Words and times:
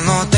dándote 0.00 0.37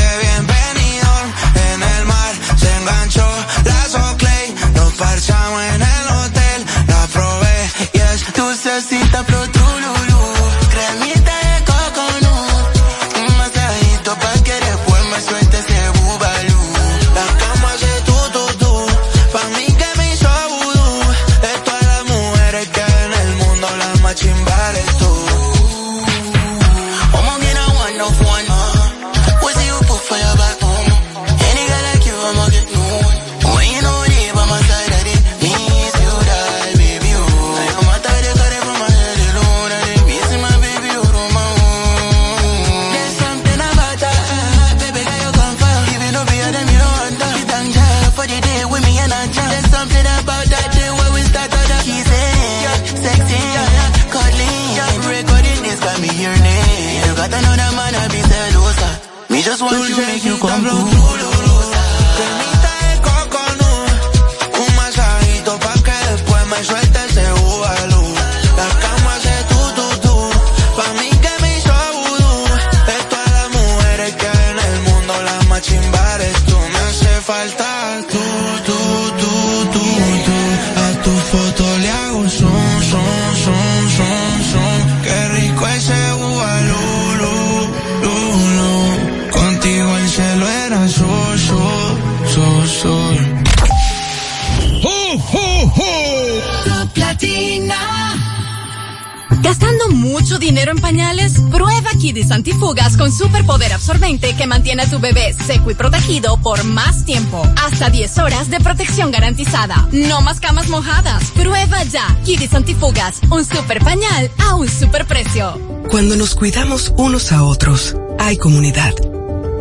A 104.81 104.89
tu 104.89 104.99
bebé 104.99 105.33
seco 105.45 105.69
y 105.69 105.75
protegido 105.75 106.37
por 106.37 106.63
más 106.63 107.05
tiempo. 107.05 107.47
Hasta 107.63 107.89
10 107.89 108.17
horas 108.17 108.49
de 108.49 108.59
protección 108.59 109.11
garantizada. 109.11 109.87
No 109.91 110.21
más 110.21 110.39
camas 110.39 110.69
mojadas. 110.69 111.23
Prueba 111.31 111.83
ya. 111.83 112.17
Kidis 112.25 112.53
Antifugas, 112.53 113.21
un 113.29 113.45
super 113.45 113.79
pañal 113.83 114.31
a 114.39 114.55
un 114.55 114.67
super 114.67 115.05
precio. 115.05 115.59
Cuando 115.89 116.15
nos 116.15 116.33
cuidamos 116.35 116.93
unos 116.97 117.31
a 117.31 117.43
otros, 117.43 117.95
hay 118.19 118.37
comunidad. 118.37 118.93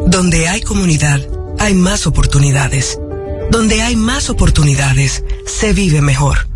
Donde 0.06 0.48
hay 0.48 0.62
comunidad, 0.62 1.20
hay 1.58 1.74
más 1.74 2.06
oportunidades. 2.06 2.98
Donde 3.50 3.82
hay 3.82 3.96
más 3.96 4.30
oportunidades, 4.30 5.24
se 5.44 5.72
vive 5.72 6.00
mejor. 6.00 6.48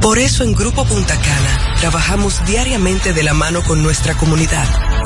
Por 0.00 0.18
eso 0.18 0.44
en 0.44 0.54
Grupo 0.54 0.84
Punta 0.84 1.14
Cana 1.14 1.74
trabajamos 1.80 2.44
diariamente 2.46 3.12
de 3.12 3.22
la 3.24 3.34
mano 3.34 3.62
con 3.62 3.82
nuestra 3.82 4.14
comunidad, 4.14 4.66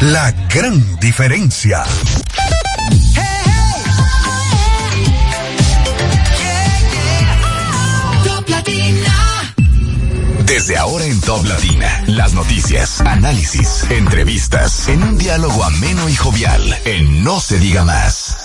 La 0.00 0.32
gran 0.54 0.98
diferencia. 1.00 1.84
Desde 10.44 10.76
ahora 10.76 11.04
en 11.04 11.20
Top 11.20 11.44
Latina, 11.44 12.04
las 12.06 12.32
noticias, 12.32 13.00
análisis, 13.02 13.84
entrevistas, 13.90 14.88
en 14.88 15.02
un 15.02 15.18
diálogo 15.18 15.62
ameno 15.64 16.08
y 16.08 16.14
jovial, 16.16 16.76
en 16.84 17.22
No 17.22 17.40
se 17.40 17.58
diga 17.58 17.84
más. 17.84 18.36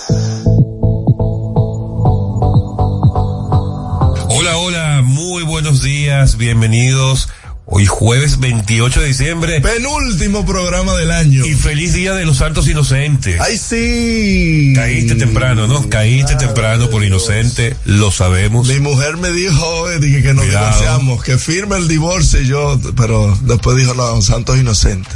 Hola, 4.28 4.56
hola, 4.56 5.02
muy 5.04 5.42
buenos 5.42 5.82
días, 5.82 6.36
bienvenidos. 6.36 7.28
Hoy 7.66 7.86
jueves 7.86 8.40
28 8.40 9.00
de 9.00 9.06
diciembre. 9.06 9.60
Penúltimo 9.62 10.44
programa 10.44 10.94
del 10.96 11.10
año. 11.10 11.46
Y 11.46 11.54
feliz 11.54 11.94
día 11.94 12.12
de 12.12 12.26
los 12.26 12.36
santos 12.36 12.68
inocentes. 12.68 13.40
¡Ay, 13.40 13.56
sí! 13.56 14.72
Caíste 14.76 15.14
temprano, 15.14 15.66
¿no? 15.66 15.88
Caíste 15.88 16.36
temprano 16.36 16.90
por 16.90 17.02
inocente, 17.02 17.74
lo 17.86 18.10
sabemos. 18.10 18.68
Mi 18.68 18.80
mujer 18.80 19.16
me 19.16 19.30
dijo 19.30 19.88
dije 19.98 20.22
que 20.22 20.34
nos 20.34 20.44
Cuidado. 20.44 20.66
divorciamos, 20.66 21.24
que 21.24 21.38
firme 21.38 21.76
el 21.76 21.88
divorcio 21.88 22.42
y 22.42 22.46
yo, 22.46 22.78
pero 22.96 23.36
después 23.42 23.78
dijo 23.78 23.94
los 23.94 24.26
santos 24.26 24.58
inocentes. 24.58 25.14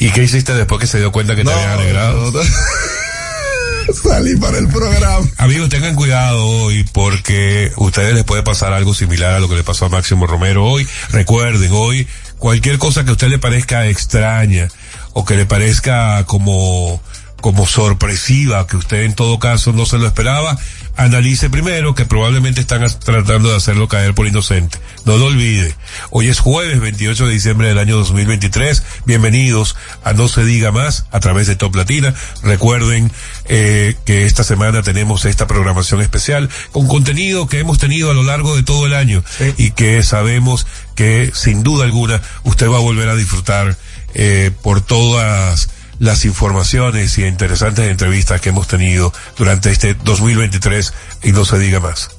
¿Y 0.00 0.10
qué 0.10 0.24
hiciste 0.24 0.54
después 0.54 0.80
que 0.80 0.88
se 0.88 0.98
dio 0.98 1.12
cuenta 1.12 1.36
que 1.36 1.44
te 1.44 1.52
habían 1.52 1.70
alegrado? 1.70 2.32
no, 2.32 2.40
salí 3.94 4.36
para 4.36 4.58
el 4.58 4.68
programa. 4.68 5.26
Amigos, 5.38 5.68
tengan 5.68 5.94
cuidado 5.94 6.44
hoy 6.44 6.84
porque 6.92 7.72
a 7.76 7.82
ustedes 7.82 8.14
les 8.14 8.24
puede 8.24 8.42
pasar 8.42 8.72
algo 8.72 8.94
similar 8.94 9.34
a 9.34 9.40
lo 9.40 9.48
que 9.48 9.56
le 9.56 9.64
pasó 9.64 9.86
a 9.86 9.88
Máximo 9.88 10.26
Romero 10.26 10.64
hoy. 10.64 10.86
Recuerden, 11.10 11.70
hoy 11.72 12.06
cualquier 12.38 12.78
cosa 12.78 13.04
que 13.04 13.10
a 13.10 13.12
usted 13.12 13.28
le 13.28 13.38
parezca 13.38 13.86
extraña 13.86 14.68
o 15.12 15.24
que 15.24 15.36
le 15.36 15.46
parezca 15.46 16.24
como 16.24 17.00
como 17.40 17.66
sorpresiva, 17.66 18.66
que 18.66 18.76
usted 18.76 19.02
en 19.02 19.14
todo 19.14 19.38
caso 19.38 19.72
no 19.72 19.86
se 19.86 19.98
lo 19.98 20.06
esperaba, 20.06 20.58
analice 20.96 21.50
primero 21.50 21.94
que 21.94 22.06
probablemente 22.06 22.60
están 22.60 22.84
tratando 23.00 23.50
de 23.50 23.56
hacerlo 23.56 23.88
caer 23.88 24.14
por 24.14 24.26
inocente. 24.26 24.78
No 25.04 25.16
lo 25.16 25.26
olvide. 25.26 25.74
Hoy 26.10 26.28
es 26.28 26.38
jueves 26.38 26.80
28 26.80 27.26
de 27.26 27.32
diciembre 27.32 27.68
del 27.68 27.78
año 27.78 27.96
2023. 27.96 28.82
Bienvenidos 29.04 29.76
a 30.04 30.14
No 30.14 30.28
se 30.28 30.44
diga 30.44 30.72
más 30.72 31.06
a 31.10 31.20
través 31.20 31.46
de 31.46 31.56
Top 31.56 31.74
Latina. 31.76 32.14
Recuerden 32.42 33.12
eh, 33.46 33.94
que 34.04 34.24
esta 34.24 34.42
semana 34.42 34.82
tenemos 34.82 35.24
esta 35.26 35.46
programación 35.46 36.00
especial 36.00 36.48
con 36.72 36.88
contenido 36.88 37.46
que 37.46 37.60
hemos 37.60 37.78
tenido 37.78 38.10
a 38.10 38.14
lo 38.14 38.22
largo 38.22 38.56
de 38.56 38.62
todo 38.62 38.86
el 38.86 38.94
año 38.94 39.22
y 39.58 39.72
que 39.72 40.02
sabemos 40.02 40.66
que 40.94 41.30
sin 41.34 41.62
duda 41.62 41.84
alguna 41.84 42.22
usted 42.44 42.68
va 42.68 42.78
a 42.78 42.80
volver 42.80 43.08
a 43.08 43.16
disfrutar 43.16 43.76
eh, 44.14 44.50
por 44.62 44.80
todas 44.80 45.68
las 45.98 46.24
informaciones 46.24 47.16
y 47.18 47.24
interesantes 47.24 47.90
entrevistas 47.90 48.40
que 48.40 48.50
hemos 48.50 48.68
tenido 48.68 49.12
durante 49.36 49.70
este 49.70 49.94
2023 49.94 50.92
y 51.22 51.32
no 51.32 51.44
se 51.44 51.58
diga 51.58 51.80
más. 51.80 52.10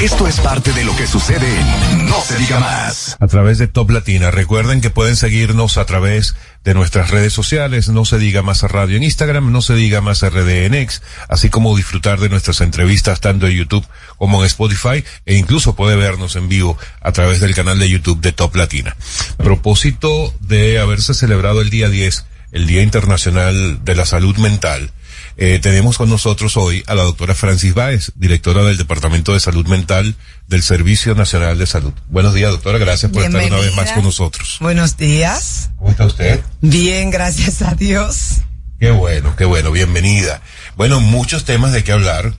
Esto 0.00 0.26
es 0.26 0.40
parte 0.40 0.72
de 0.72 0.82
lo 0.84 0.96
que 0.96 1.06
sucede 1.06 1.46
en 1.90 2.06
No 2.06 2.22
se 2.22 2.38
diga 2.38 2.58
más. 2.58 3.18
A 3.20 3.26
través 3.26 3.58
de 3.58 3.66
Top 3.66 3.90
Latina. 3.90 4.30
Recuerden 4.30 4.80
que 4.80 4.88
pueden 4.88 5.14
seguirnos 5.14 5.76
a 5.76 5.84
través 5.84 6.36
de 6.64 6.74
nuestras 6.74 7.10
redes 7.10 7.32
sociales, 7.32 7.88
no 7.88 8.04
se 8.04 8.18
diga 8.18 8.42
más 8.42 8.64
a 8.64 8.68
radio 8.68 8.96
en 8.96 9.02
Instagram, 9.02 9.50
no 9.50 9.62
se 9.62 9.74
diga 9.74 10.00
más 10.00 10.22
RD 10.22 10.66
en 10.66 10.74
X, 10.74 11.02
así 11.28 11.48
como 11.48 11.76
disfrutar 11.76 12.20
de 12.20 12.28
nuestras 12.28 12.60
entrevistas 12.60 13.20
tanto 13.20 13.46
en 13.46 13.56
YouTube 13.56 13.86
como 14.18 14.40
en 14.40 14.46
Spotify 14.46 15.02
e 15.24 15.36
incluso 15.36 15.74
puede 15.74 15.96
vernos 15.96 16.36
en 16.36 16.48
vivo 16.48 16.76
a 17.00 17.12
través 17.12 17.40
del 17.40 17.54
canal 17.54 17.78
de 17.78 17.88
YouTube 17.88 18.20
de 18.20 18.32
Top 18.32 18.54
Latina. 18.56 18.94
A 19.38 19.42
propósito 19.42 20.34
de 20.40 20.78
haberse 20.78 21.14
celebrado 21.14 21.62
el 21.62 21.70
día 21.70 21.88
10, 21.88 22.26
el 22.52 22.66
Día 22.66 22.82
Internacional 22.82 23.82
de 23.84 23.94
la 23.94 24.04
Salud 24.04 24.36
Mental, 24.36 24.92
eh, 25.40 25.58
tenemos 25.58 25.96
con 25.96 26.10
nosotros 26.10 26.58
hoy 26.58 26.84
a 26.86 26.94
la 26.94 27.02
doctora 27.02 27.34
Francis 27.34 27.72
Báez, 27.72 28.12
directora 28.14 28.62
del 28.62 28.76
Departamento 28.76 29.32
de 29.32 29.40
Salud 29.40 29.66
Mental 29.66 30.14
del 30.48 30.62
Servicio 30.62 31.14
Nacional 31.14 31.56
de 31.56 31.66
Salud. 31.66 31.94
Buenos 32.10 32.34
días, 32.34 32.50
doctora. 32.50 32.76
Gracias 32.76 33.10
por 33.10 33.24
estar 33.24 33.42
una 33.42 33.56
vez 33.56 33.74
más 33.74 33.90
con 33.92 34.04
nosotros. 34.04 34.58
Buenos 34.60 34.98
días. 34.98 35.70
¿Cómo 35.78 35.90
está 35.90 36.04
usted? 36.04 36.40
Bien, 36.60 37.10
gracias 37.10 37.62
a 37.62 37.74
Dios. 37.74 38.42
Qué 38.78 38.90
bueno, 38.90 39.34
qué 39.34 39.46
bueno. 39.46 39.72
Bienvenida. 39.72 40.42
Bueno, 40.76 41.00
muchos 41.00 41.46
temas 41.46 41.72
de 41.72 41.84
qué 41.84 41.92
hablar, 41.92 42.34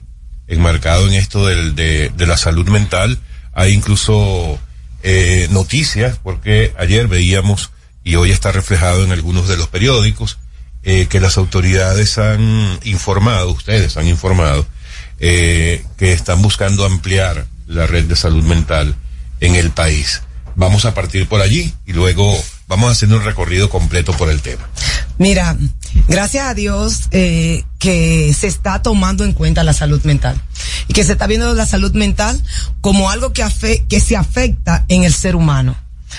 enmarcado 0.46 1.08
en 1.08 1.14
esto 1.14 1.44
del, 1.44 1.74
de, 1.74 2.10
de 2.16 2.26
la 2.28 2.36
salud 2.36 2.68
mental. 2.68 3.18
Hay 3.52 3.72
incluso 3.72 4.60
eh, 5.02 5.48
noticias, 5.50 6.20
porque 6.22 6.72
ayer 6.78 7.08
veíamos, 7.08 7.72
y 8.04 8.14
hoy 8.14 8.30
está 8.30 8.52
reflejado 8.52 9.02
en 9.02 9.10
algunos 9.10 9.48
de 9.48 9.56
los 9.56 9.66
periódicos, 9.66 10.38
eh, 10.84 11.06
que 11.06 11.20
las 11.20 11.38
autoridades 11.38 12.18
han 12.18 12.78
informado, 12.84 13.50
ustedes 13.50 13.96
han 13.96 14.08
informado, 14.08 14.66
eh, 15.20 15.84
que 15.96 16.12
están 16.12 16.42
buscando 16.42 16.84
ampliar 16.84 17.46
la 17.66 17.86
red 17.86 18.04
de 18.04 18.16
salud 18.16 18.42
mental 18.42 18.96
en 19.40 19.54
el 19.54 19.70
país. 19.70 20.22
Vamos 20.54 20.84
a 20.84 20.94
partir 20.94 21.28
por 21.28 21.40
allí 21.40 21.72
y 21.86 21.92
luego 21.92 22.36
vamos 22.66 22.92
hacer 22.92 23.12
un 23.12 23.22
recorrido 23.22 23.70
completo 23.70 24.12
por 24.12 24.30
el 24.30 24.40
tema. 24.40 24.68
Mira, 25.18 25.56
gracias 26.08 26.46
a 26.46 26.54
Dios 26.54 27.02
eh, 27.10 27.64
que 27.78 28.34
se 28.34 28.46
está 28.46 28.82
tomando 28.82 29.24
en 29.24 29.32
cuenta 29.32 29.62
la 29.62 29.72
salud 29.72 30.02
mental 30.04 30.40
y 30.88 30.94
que 30.94 31.04
se 31.04 31.12
está 31.12 31.26
viendo 31.26 31.54
la 31.54 31.66
salud 31.66 31.92
mental 31.92 32.42
como 32.80 33.10
algo 33.10 33.32
que, 33.32 33.42
afe 33.42 33.84
que 33.88 34.00
se 34.00 34.16
afecta 34.16 34.84
en 34.88 35.04
el 35.04 35.12
ser 35.12 35.36
humano. 35.36 35.76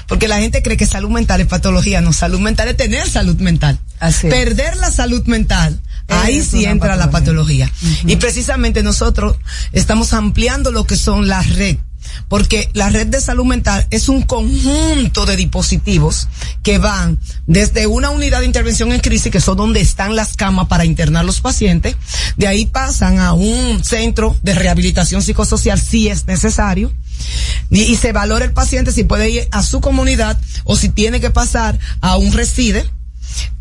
Porque 0.08 0.28
la 0.28 0.40
gente 0.40 0.62
cree 0.64 0.78
que 0.78 0.86
salud 0.86 1.10
mental 1.10 1.42
es 1.42 1.48
patología, 1.48 2.02
no, 2.02 2.14
salud 2.14 2.40
mental 2.40 2.68
es 2.68 2.78
tener 2.78 3.08
salud 3.08 3.38
mental. 3.38 3.80
Así 4.00 4.28
es. 4.28 4.34
Perder 4.34 4.78
la 4.78 4.92
salud 4.92 5.26
mental, 5.26 5.80
ahí 6.08 6.42
sí 6.44 6.66
entra 6.66 6.96
la 6.96 7.10
patología. 7.10 7.72
Y 8.06 8.16
precisamente 8.18 8.84
nosotros 8.84 9.38
estamos 9.72 10.14
ampliando 10.14 10.72
lo 10.72 10.86
que 10.86 10.98
son 10.98 11.28
las 11.28 11.56
red. 11.56 11.78
Porque 12.28 12.70
la 12.74 12.90
red 12.90 13.08
de 13.08 13.22
salud 13.22 13.46
mental 13.46 13.88
es 13.90 14.10
un 14.10 14.24
conjunto 14.24 15.26
de 15.26 15.36
dispositivos 15.36 16.28
que 16.62 16.78
van 16.78 17.20
desde 17.48 17.88
una 17.88 18.10
unidad 18.10 18.42
de 18.42 18.46
intervención 18.46 18.92
en 18.92 19.00
crisis, 19.00 19.32
que 19.32 19.40
son 19.40 19.58
donde 19.58 19.82
están 19.82 20.16
las 20.16 20.36
camas 20.36 20.68
para 20.68 20.86
internar 20.86 21.26
los 21.26 21.42
pacientes, 21.42 21.96
de 22.36 22.48
ahí 22.48 22.66
pasan 22.66 23.20
a 23.20 23.34
un 23.34 23.84
centro 23.84 24.36
de 24.42 24.54
rehabilitación 24.54 25.22
psicosocial 25.22 25.80
si 25.80 26.10
es 26.10 26.28
necesario, 26.28 26.94
y, 27.70 27.96
se 27.96 28.12
valora 28.12 28.46
el 28.46 28.54
paciente 28.54 28.92
si 28.92 29.04
puede 29.04 29.30
ir 29.30 29.48
a 29.52 29.64
su 29.64 29.82
comunidad 29.82 30.40
o 30.64 30.76
si 30.76 30.90
tiene 30.90 31.20
que 31.20 31.32
pasar 31.32 31.80
a 32.02 32.18
un 32.18 32.34
reside, 32.34 32.86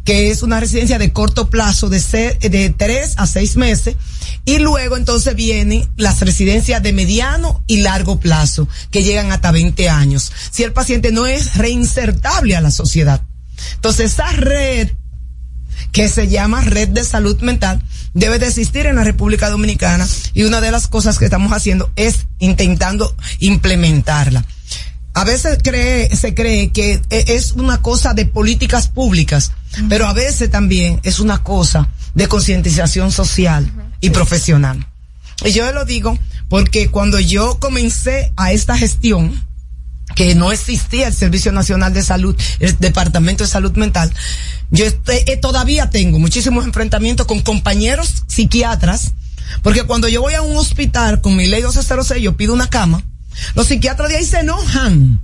que 0.05 0.31
es 0.31 0.43
una 0.43 0.61
residencia 0.61 0.99
de 0.99 1.13
corto 1.13 1.49
plazo 1.49 1.89
de, 1.89 2.01
de 2.41 2.75
tres 2.77 3.15
a 3.17 3.27
seis 3.27 3.57
meses. 3.57 3.97
Y 4.45 4.59
luego 4.59 4.97
entonces 4.97 5.37
vienen 5.37 5.89
las 5.97 6.21
residencias 6.21 6.83
de 6.83 6.93
mediano 6.93 7.63
y 7.67 7.79
largo 7.79 8.19
plazo, 8.19 8.69
que 8.91 9.05
llegan 9.05 9.31
hasta 9.31 9.53
20 9.53 9.89
años. 9.89 10.33
Si 10.51 10.65
el 10.65 10.73
paciente 10.73 11.13
no 11.13 11.27
es 11.27 11.55
reinsertable 11.55 12.57
a 12.57 12.61
la 12.61 12.73
sociedad. 12.73 13.23
Entonces 13.77 14.13
esa 14.13 14.33
red 14.33 14.91
que 15.93 16.09
se 16.09 16.29
llama 16.29 16.63
Red 16.63 16.89
de 16.89 17.05
Salud 17.05 17.41
Mental, 17.41 17.83
debe 18.15 18.39
de 18.39 18.47
existir 18.49 18.87
en 18.87 18.97
la 18.97 19.05
República 19.05 19.51
Dominicana 19.51 20.07
y 20.35 20.45
una 20.45 20.61
de 20.61 20.71
las 20.71 20.89
cosas 20.89 21.19
que 21.19 21.25
estamos 21.25 21.53
haciendo 21.53 21.91
es 21.97 22.27
intentando 22.39 23.15
implementarla. 23.39 24.45
A 25.15 25.25
veces 25.25 25.59
cree, 25.63 26.15
se 26.17 26.35
cree 26.35 26.71
que 26.73 27.03
e- 27.11 27.25
es 27.29 27.53
una 27.53 27.83
cosa 27.83 28.15
de 28.15 28.25
políticas 28.25 28.89
públicas, 28.89 29.53
pero 29.89 30.07
a 30.07 30.13
veces 30.15 30.51
también 30.51 31.01
es 31.03 31.21
una 31.21 31.43
cosa 31.43 31.89
de 32.15 32.29
concientización 32.29 33.13
social 33.13 33.71
y 34.01 34.11
profesional. 34.11 34.87
Y 35.45 35.53
yo 35.53 35.71
lo 35.73 35.85
digo 35.85 36.19
porque 36.49 36.89
cuando 36.89 37.21
yo 37.21 37.59
comencé 37.59 38.33
a 38.37 38.53
esta 38.53 38.77
gestión, 38.77 39.47
que 40.15 40.35
no 40.35 40.53
existía 40.53 41.09
el 41.09 41.15
Servicio 41.15 41.53
Nacional 41.53 41.93
de 41.95 42.03
Salud, 42.03 42.37
el 42.61 42.77
Departamento 42.79 43.45
de 43.45 43.51
Salud 43.51 43.73
Mental, 43.77 44.13
yo 44.73 44.85
este- 44.87 45.31
eh, 45.33 45.37
todavía 45.37 45.89
tengo 45.91 46.19
muchísimos 46.19 46.65
enfrentamientos 46.65 47.27
con 47.27 47.41
compañeros 47.43 48.25
psiquiatras, 48.27 49.13
porque 49.63 49.85
cuando 49.85 50.09
yo 50.09 50.21
voy 50.23 50.35
a 50.35 50.43
un 50.43 50.57
hospital 50.57 51.21
con 51.21 51.37
mi 51.37 51.47
ley 51.47 51.61
1206, 51.63 52.21
yo 52.23 52.37
pido 52.37 52.53
una 52.55 52.69
cama, 52.69 53.05
los 53.55 53.69
psiquiatras 53.69 54.09
de 54.09 54.17
ahí 54.17 54.25
se 54.25 54.41
enojan. 54.41 55.21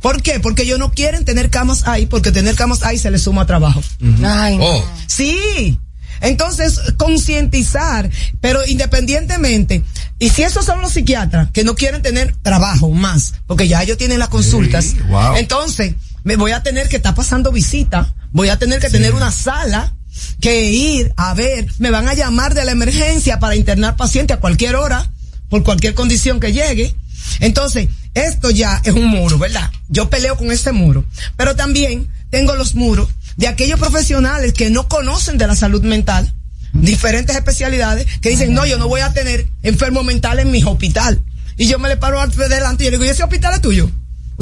¿Por 0.00 0.20
qué? 0.20 0.40
Porque 0.40 0.62
ellos 0.62 0.78
no 0.80 0.90
quieren 0.92 1.24
tener 1.24 1.48
camas 1.48 1.86
ahí, 1.86 2.06
porque 2.06 2.32
tener 2.32 2.56
camas 2.56 2.82
ahí 2.82 2.98
se 2.98 3.10
les 3.10 3.22
suma 3.22 3.46
trabajo. 3.46 3.80
Ay, 4.24 4.58
no. 4.58 4.64
Oh, 4.64 4.84
Sí. 5.06 5.78
Entonces, 6.20 6.80
concientizar, 6.98 8.08
pero 8.40 8.64
independientemente, 8.66 9.82
y 10.20 10.28
si 10.28 10.42
esos 10.44 10.64
son 10.64 10.80
los 10.80 10.92
psiquiatras 10.92 11.50
que 11.52 11.64
no 11.64 11.74
quieren 11.74 12.00
tener 12.00 12.36
trabajo 12.42 12.90
más, 12.90 13.34
porque 13.48 13.66
ya 13.66 13.82
ellos 13.82 13.98
tienen 13.98 14.20
las 14.20 14.28
consultas, 14.28 14.84
Sí, 14.84 14.98
wow. 15.08 15.34
entonces 15.36 15.94
me 16.24 16.36
voy 16.36 16.52
a 16.52 16.62
tener 16.62 16.88
que 16.88 16.96
estar 16.96 17.14
pasando 17.14 17.52
visita, 17.52 18.14
voy 18.30 18.48
a 18.48 18.58
tener 18.58 18.80
que 18.80 18.90
tener 18.90 19.14
una 19.14 19.30
sala, 19.30 19.94
que 20.40 20.70
ir 20.70 21.12
a 21.16 21.34
ver, 21.34 21.66
me 21.78 21.90
van 21.90 22.08
a 22.08 22.14
llamar 22.14 22.54
de 22.54 22.64
la 22.64 22.72
emergencia 22.72 23.38
para 23.38 23.56
internar 23.56 23.96
paciente 23.96 24.32
a 24.32 24.40
cualquier 24.40 24.76
hora, 24.76 25.10
por 25.48 25.62
cualquier 25.62 25.94
condición 25.94 26.40
que 26.40 26.52
llegue. 26.52 26.94
Entonces, 27.40 27.88
esto 28.14 28.50
ya 28.50 28.80
es 28.84 28.92
un 28.92 29.06
muro, 29.06 29.38
¿verdad? 29.38 29.70
Yo 29.88 30.10
peleo 30.10 30.36
con 30.36 30.50
este 30.50 30.72
muro, 30.72 31.04
pero 31.36 31.56
también 31.56 32.08
tengo 32.30 32.54
los 32.54 32.74
muros 32.74 33.08
de 33.36 33.48
aquellos 33.48 33.78
profesionales 33.78 34.52
que 34.52 34.70
no 34.70 34.88
conocen 34.88 35.38
de 35.38 35.46
la 35.46 35.56
salud 35.56 35.82
mental, 35.82 36.32
diferentes 36.72 37.36
especialidades, 37.36 38.06
que 38.20 38.30
dicen, 38.30 38.54
no, 38.54 38.66
yo 38.66 38.78
no 38.78 38.88
voy 38.88 39.00
a 39.00 39.12
tener 39.12 39.46
enfermo 39.62 40.02
mental 40.02 40.38
en 40.38 40.50
mi 40.50 40.62
hospital. 40.62 41.22
Y 41.56 41.66
yo 41.66 41.78
me 41.78 41.88
le 41.88 41.96
paro 41.96 42.20
al 42.20 42.30
delante 42.30 42.84
y 42.84 42.86
le 42.86 42.92
digo, 42.92 43.04
¿y 43.04 43.08
ese 43.08 43.22
hospital 43.22 43.54
es 43.54 43.60
tuyo? 43.60 43.90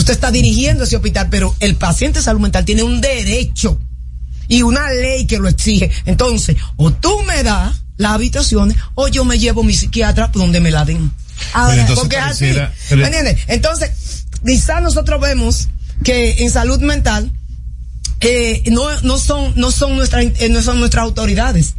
Usted 0.01 0.15
está 0.15 0.31
dirigiendo 0.31 0.85
ese 0.85 0.97
hospital, 0.97 1.29
pero 1.31 1.55
el 1.61 1.77
paciente 1.77 2.21
de 2.21 2.25
salud 2.25 2.41
mental 2.41 2.65
tiene 2.65 2.83
un 2.83 3.01
derecho 3.03 3.79
y 4.49 4.63
una 4.63 4.91
ley 4.91 5.27
que 5.27 5.39
lo 5.39 5.47
exige. 5.47 5.91
Entonces, 6.07 6.57
o 6.77 6.91
tú 6.91 7.23
me 7.27 7.43
das 7.43 7.83
las 7.99 8.13
habitaciones 8.13 8.79
o 8.95 9.09
yo 9.09 9.27
me 9.27 9.39
llevo 9.39 9.63
mi 9.63 9.75
psiquiatra 9.75 10.29
donde 10.33 10.59
me 10.61 10.71
la 10.71 10.85
den. 10.87 11.13
Pero 11.53 11.73
entonces 11.73 11.99
Porque 11.99 12.17
es 12.17 12.23
así. 12.23 12.45
pareciera- 12.47 12.73
pero- 12.89 13.01
¿Me 13.03 13.07
entiendes? 13.09 13.37
Entonces, 13.47 13.91
quizás 14.45 14.83
nosotros 14.83 15.21
vemos 15.21 15.69
que 16.03 16.43
en 16.45 16.51
salud 16.51 16.81
mental 16.81 17.31
eh, 18.21 18.63
no, 18.71 19.01
no 19.03 19.19
son, 19.19 19.53
no 19.57 19.71
son 19.71 19.97
nuestras, 19.97 20.25
eh, 20.25 20.49
no 20.51 20.63
son 20.63 20.79
nuestras 20.81 21.05
autoridades. 21.05 21.75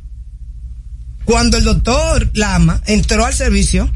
Cuando 1.25 1.57
el 1.57 1.63
doctor 1.63 2.29
Lama 2.33 2.81
entró 2.85 3.25
al 3.25 3.33
servicio, 3.33 3.91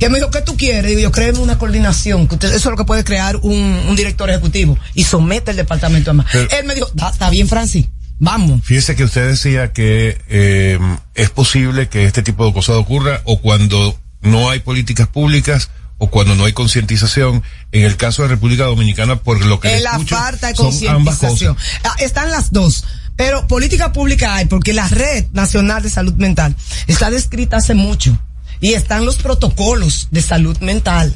que 0.00 0.08
me 0.08 0.18
dijo, 0.18 0.30
¿qué 0.30 0.40
tú 0.42 0.56
quieres? 0.56 0.88
Digo, 0.88 1.00
yo 1.00 1.12
créeme 1.12 1.38
una 1.38 1.58
coordinación, 1.58 2.26
que 2.26 2.34
usted- 2.34 2.48
eso 2.48 2.56
es 2.56 2.64
lo 2.72 2.76
que 2.76 2.84
puede 2.84 3.04
crear 3.04 3.36
un, 3.36 3.52
un 3.88 3.94
director 3.94 4.28
ejecutivo 4.30 4.76
y 4.94 5.04
somete 5.04 5.52
el 5.52 5.56
departamento 5.58 6.10
a 6.10 6.14
más. 6.14 6.26
Pero- 6.32 6.48
Él 6.50 6.64
me 6.66 6.74
dijo, 6.74 6.90
"Da- 6.94 7.10
está 7.10 7.30
bien, 7.30 7.46
Francis, 7.48 7.86
vamos. 8.18 8.62
Fíjese 8.64 8.96
que 8.96 9.04
usted 9.04 9.28
decía 9.28 9.72
que 9.72 10.18
eh, 10.28 10.78
es 11.14 11.30
posible 11.30 11.88
que 11.88 12.04
este 12.06 12.22
tipo 12.22 12.44
de 12.46 12.52
cosas 12.52 12.76
ocurra 12.76 13.20
o 13.24 13.40
cuando 13.40 13.96
no 14.22 14.50
hay 14.50 14.60
políticas 14.60 15.06
públicas 15.06 15.70
o 15.98 16.08
cuando 16.08 16.34
no 16.34 16.46
hay 16.46 16.52
concientización. 16.54 17.42
En 17.72 17.84
el 17.84 17.96
caso 17.98 18.22
de 18.22 18.28
República 18.28 18.64
Dominicana, 18.64 19.16
por 19.16 19.44
lo 19.44 19.60
que 19.60 19.76
Es 19.76 19.82
la 19.82 19.90
escucho, 19.92 20.16
falta 20.16 20.48
de 20.48 20.54
concientización. 20.54 21.56
Ah, 21.84 21.94
Están 22.00 22.30
las 22.30 22.52
dos. 22.52 22.84
Pero 23.16 23.46
política 23.46 23.92
pública 23.92 24.34
hay, 24.36 24.46
porque 24.46 24.72
la 24.72 24.88
Red 24.88 25.26
Nacional 25.32 25.82
de 25.82 25.90
Salud 25.90 26.14
Mental 26.14 26.56
está 26.86 27.10
descrita 27.10 27.58
hace 27.58 27.74
mucho. 27.74 28.18
Y 28.60 28.74
están 28.74 29.04
los 29.04 29.16
protocolos 29.16 30.08
de 30.10 30.22
salud 30.22 30.58
mental. 30.58 31.14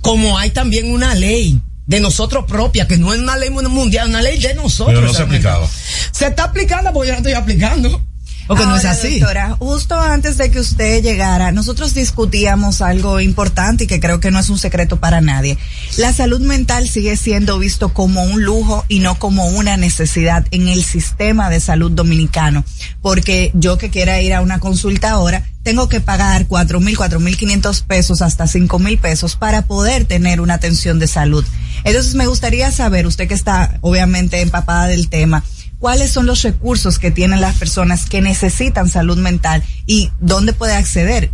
Como 0.00 0.38
hay 0.38 0.50
también 0.50 0.90
una 0.90 1.14
ley 1.14 1.60
de 1.86 2.00
nosotros 2.00 2.44
propia, 2.46 2.86
que 2.86 2.96
no 2.96 3.12
es 3.12 3.20
una 3.20 3.36
ley 3.36 3.50
mundial, 3.50 4.08
una 4.08 4.22
ley 4.22 4.38
de 4.38 4.54
nosotros. 4.54 4.94
Pero 4.94 5.06
no 5.06 5.14
se 5.14 5.22
aplicaba. 5.22 5.68
Se 6.12 6.26
está 6.26 6.44
aplicando 6.44 6.92
porque 6.92 7.08
yo 7.08 7.12
la 7.12 7.18
estoy 7.18 7.32
aplicando. 7.34 8.02
Porque 8.50 8.66
no 8.66 8.74
es 8.74 8.84
Ahora, 8.84 8.98
así. 8.98 9.20
Doctora, 9.20 9.56
justo 9.60 9.94
antes 9.94 10.36
de 10.36 10.50
que 10.50 10.58
usted 10.58 11.04
llegara, 11.04 11.52
nosotros 11.52 11.94
discutíamos 11.94 12.82
algo 12.82 13.20
importante 13.20 13.84
y 13.84 13.86
que 13.86 14.00
creo 14.00 14.18
que 14.18 14.32
no 14.32 14.40
es 14.40 14.50
un 14.50 14.58
secreto 14.58 14.96
para 14.96 15.20
nadie. 15.20 15.56
La 15.98 16.12
salud 16.12 16.40
mental 16.40 16.88
sigue 16.88 17.16
siendo 17.16 17.60
visto 17.60 17.94
como 17.94 18.24
un 18.24 18.42
lujo 18.42 18.84
y 18.88 18.98
no 18.98 19.20
como 19.20 19.46
una 19.46 19.76
necesidad 19.76 20.44
en 20.50 20.66
el 20.66 20.82
sistema 20.82 21.48
de 21.48 21.60
salud 21.60 21.92
dominicano. 21.92 22.64
Porque 23.00 23.52
yo 23.54 23.78
que 23.78 23.90
quiera 23.90 24.20
ir 24.20 24.34
a 24.34 24.40
una 24.40 24.58
consulta 24.58 25.12
ahora, 25.12 25.44
tengo 25.62 25.88
que 25.88 26.00
pagar 26.00 26.48
cuatro 26.48 26.80
mil, 26.80 26.96
cuatro 26.96 27.20
mil 27.20 27.36
quinientos 27.36 27.82
pesos 27.82 28.20
hasta 28.20 28.48
cinco 28.48 28.80
mil 28.80 28.98
pesos 28.98 29.36
para 29.36 29.62
poder 29.62 30.06
tener 30.06 30.40
una 30.40 30.54
atención 30.54 30.98
de 30.98 31.06
salud. 31.06 31.44
Entonces 31.84 32.16
me 32.16 32.26
gustaría 32.26 32.72
saber, 32.72 33.06
usted 33.06 33.28
que 33.28 33.34
está 33.34 33.78
obviamente 33.80 34.40
empapada 34.40 34.88
del 34.88 35.08
tema, 35.08 35.44
cuáles 35.80 36.12
son 36.12 36.26
los 36.26 36.42
recursos 36.42 37.00
que 37.00 37.10
tienen 37.10 37.40
las 37.40 37.56
personas 37.56 38.08
que 38.08 38.20
necesitan 38.20 38.88
salud 38.88 39.18
mental 39.18 39.64
y 39.86 40.12
dónde 40.20 40.52
puede 40.52 40.74
acceder. 40.74 41.32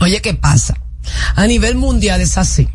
Oye, 0.00 0.20
¿qué 0.20 0.34
pasa? 0.34 0.74
A 1.34 1.46
nivel 1.46 1.74
mundial 1.74 2.20
es 2.20 2.38
así. 2.38 2.68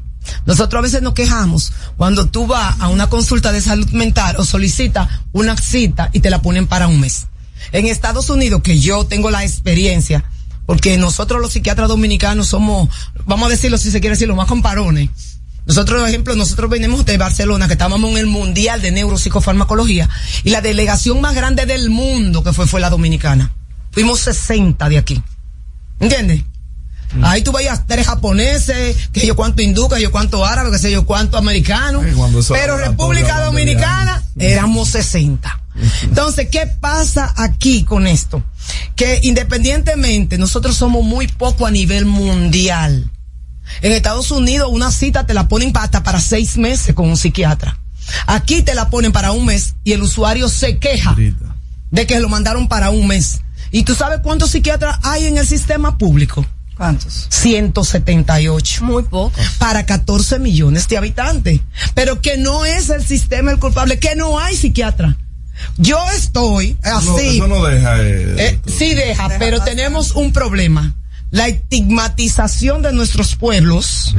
Nosotros 0.46 0.80
a 0.80 0.84
veces 0.84 1.02
nos 1.02 1.14
quejamos 1.14 1.72
cuando 1.96 2.28
tú 2.28 2.48
vas 2.48 2.76
a 2.80 2.90
una 2.90 3.08
consulta 3.08 3.52
de 3.52 3.62
salud 3.62 3.90
mental 3.92 4.36
o 4.38 4.44
solicitas 4.44 5.08
una 5.32 5.56
cita 5.58 6.10
y 6.12 6.20
te 6.20 6.30
la 6.30 6.42
ponen 6.42 6.68
para 6.68 6.88
un 6.88 7.00
mes. 7.00 7.28
En 7.72 7.86
Estados 7.86 8.30
Unidos, 8.30 8.62
que 8.64 8.80
yo 8.80 9.06
tengo 9.06 9.30
la 9.30 9.44
experiencia, 9.44 10.26
porque 10.66 10.98
nosotros 10.98 11.42
los 11.42 11.54
psiquiatras 11.54 11.88
dominicanos 11.88 12.48
somos, 12.48 12.90
vamos 13.26 13.48
a 13.48 13.50
decirlo 13.50 13.78
si 13.78 13.92
se 13.92 14.00
quiere 14.00 14.16
decir, 14.16 14.28
los 14.28 14.38
más 14.38 14.48
comparones. 14.48 15.10
Nosotros, 15.66 16.00
por 16.02 16.10
ejemplo, 16.10 16.36
nosotros 16.36 16.70
venimos 16.70 17.06
de 17.06 17.18
Barcelona, 17.18 17.68
que 17.68 17.74
estábamos 17.74 18.12
en 18.12 18.18
el 18.18 18.26
Mundial 18.26 18.82
de 18.82 18.92
Neuropsicofarmacología, 18.92 20.10
y 20.44 20.50
la 20.50 20.62
delegación 20.62 21.22
más 21.22 21.36
grande 21.36 21.66
del 21.66 21.90
mundo 21.90 22.44
que 22.44 22.54
fue, 22.54 22.68
fue 22.68 22.82
la 22.82 22.90
dominicana. 22.90 23.54
Fuimos 23.92 24.20
60 24.22 24.90
de 24.90 24.98
aquí. 24.98 25.22
¿Entiendes? 26.00 26.44
Ahí 27.22 27.42
tú 27.42 27.52
veías 27.52 27.86
tres 27.88 28.08
japoneses, 28.08 28.96
que 29.12 29.28
yo 29.28 29.36
cuánto 29.36 29.62
hindú, 29.62 29.90
que 29.90 30.02
yo 30.02 30.12
cuánto 30.12 30.46
árabe, 30.46 30.72
que 30.72 30.80
sé 30.80 30.92
yo 30.92 31.06
cuánto 31.06 31.38
americano. 31.38 32.02
Ay, 32.02 32.14
Pero 32.50 32.78
República 32.78 33.42
Dominicana 33.42 34.24
éramos 34.40 34.90
60. 34.90 35.62
Entonces, 36.04 36.48
¿qué 36.50 36.68
pasa 36.68 37.34
aquí 37.38 37.84
con 37.84 38.08
esto? 38.08 38.44
Que 38.96 39.20
independientemente, 39.24 40.38
nosotros 40.38 40.76
somos 40.76 41.04
muy 41.04 41.28
poco 41.28 41.66
a 41.66 41.72
nivel 41.72 42.06
mundial. 42.06 43.10
En 43.82 43.92
Estados 43.92 44.32
Unidos 44.32 44.70
una 44.72 44.92
cita 44.92 45.26
te 45.26 45.34
la 45.34 45.48
ponen 45.48 45.72
hasta 45.76 46.04
para 46.04 46.20
seis 46.20 46.58
meses 46.58 46.94
con 46.96 47.10
un 47.10 47.18
psiquiatra. 47.18 47.78
Aquí 48.28 48.62
te 48.64 48.74
la 48.76 48.90
ponen 48.90 49.12
para 49.12 49.32
un 49.32 49.46
mes 49.46 49.76
y 49.84 49.94
el 49.94 50.02
usuario 50.02 50.50
se 50.50 50.78
queja 50.80 51.16
de 51.92 52.08
que 52.08 52.20
lo 52.20 52.30
mandaron 52.30 52.68
para 52.68 52.90
un 52.90 53.08
mes. 53.08 53.42
¿Y 53.72 53.84
tú 53.84 53.96
sabes 53.96 54.20
cuántos 54.22 54.52
psiquiatras 54.52 54.98
hay 55.04 55.28
en 55.28 55.38
el 55.38 55.48
sistema 55.48 55.98
público? 55.98 56.46
¿Cuántos? 56.76 57.28
178. 57.30 58.84
Muy 58.84 59.04
poco. 59.04 59.40
Para 59.60 59.86
14 59.86 60.40
millones 60.40 60.88
de 60.88 60.98
habitantes. 60.98 61.60
Pero 61.94 62.22
que 62.22 62.38
no 62.38 62.66
es 62.66 62.90
el 62.90 63.06
sistema 63.06 63.52
el 63.52 63.60
culpable, 63.60 64.00
que 64.00 64.16
no 64.16 64.40
hay 64.40 64.56
psiquiatra. 64.56 65.18
Yo 65.78 66.00
estoy 66.18 66.78
No, 66.84 66.98
así. 66.98 67.36
eso 67.38 67.48
no 67.48 67.64
deja. 67.64 67.98
eh, 68.02 68.36
Eh, 68.40 68.60
sí 68.66 68.94
deja, 68.96 69.30
pero 69.38 69.62
tenemos 69.64 70.12
un 70.12 70.34
problema. 70.34 70.96
La 71.32 71.48
estigmatización 71.48 72.82
de 72.82 72.92
nuestros 72.94 73.36
pueblos 73.36 74.16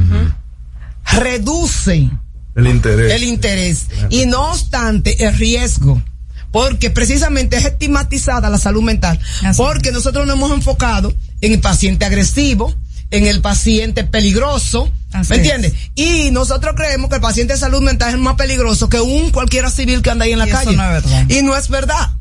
reduce 1.05 2.09
el 2.55 2.67
interés. 2.67 3.13
el 3.13 3.23
interés. 3.23 3.87
Y 4.09 4.25
no 4.25 4.51
obstante, 4.51 5.25
el 5.25 5.35
riesgo. 5.37 6.01
Porque 6.51 6.91
precisamente 6.91 7.57
es 7.57 7.65
estigmatizada 7.65 8.49
la 8.49 8.59
salud 8.59 8.83
mental. 8.83 9.19
Así 9.43 9.57
porque 9.61 9.91
nosotros 9.91 10.27
nos 10.27 10.35
hemos 10.35 10.51
enfocado 10.51 11.11
en 11.41 11.53
el 11.53 11.59
paciente 11.59 12.05
agresivo, 12.05 12.73
en 13.09 13.25
el 13.25 13.41
paciente 13.41 14.03
peligroso. 14.03 14.91
Así 15.11 15.31
¿Me 15.31 15.35
es. 15.37 15.41
entiendes? 15.41 15.73
Y 15.95 16.29
nosotros 16.31 16.73
creemos 16.75 17.09
que 17.09 17.15
el 17.15 17.21
paciente 17.21 17.53
de 17.53 17.59
salud 17.59 17.81
mental 17.81 18.13
es 18.13 18.19
más 18.19 18.35
peligroso 18.35 18.87
que 18.87 19.01
un 19.01 19.31
cualquiera 19.31 19.71
civil 19.71 20.01
que 20.03 20.11
anda 20.11 20.25
ahí 20.25 20.33
en 20.33 20.39
la 20.39 20.45
Y 20.47 20.49
eso 20.51 20.57
calle. 20.59 20.77
no 20.77 20.83
es 20.83 21.03
verdad. 21.03 21.25
Y 21.29 21.41
no 21.41 21.55
es 21.57 21.69
verdad. 21.69 22.11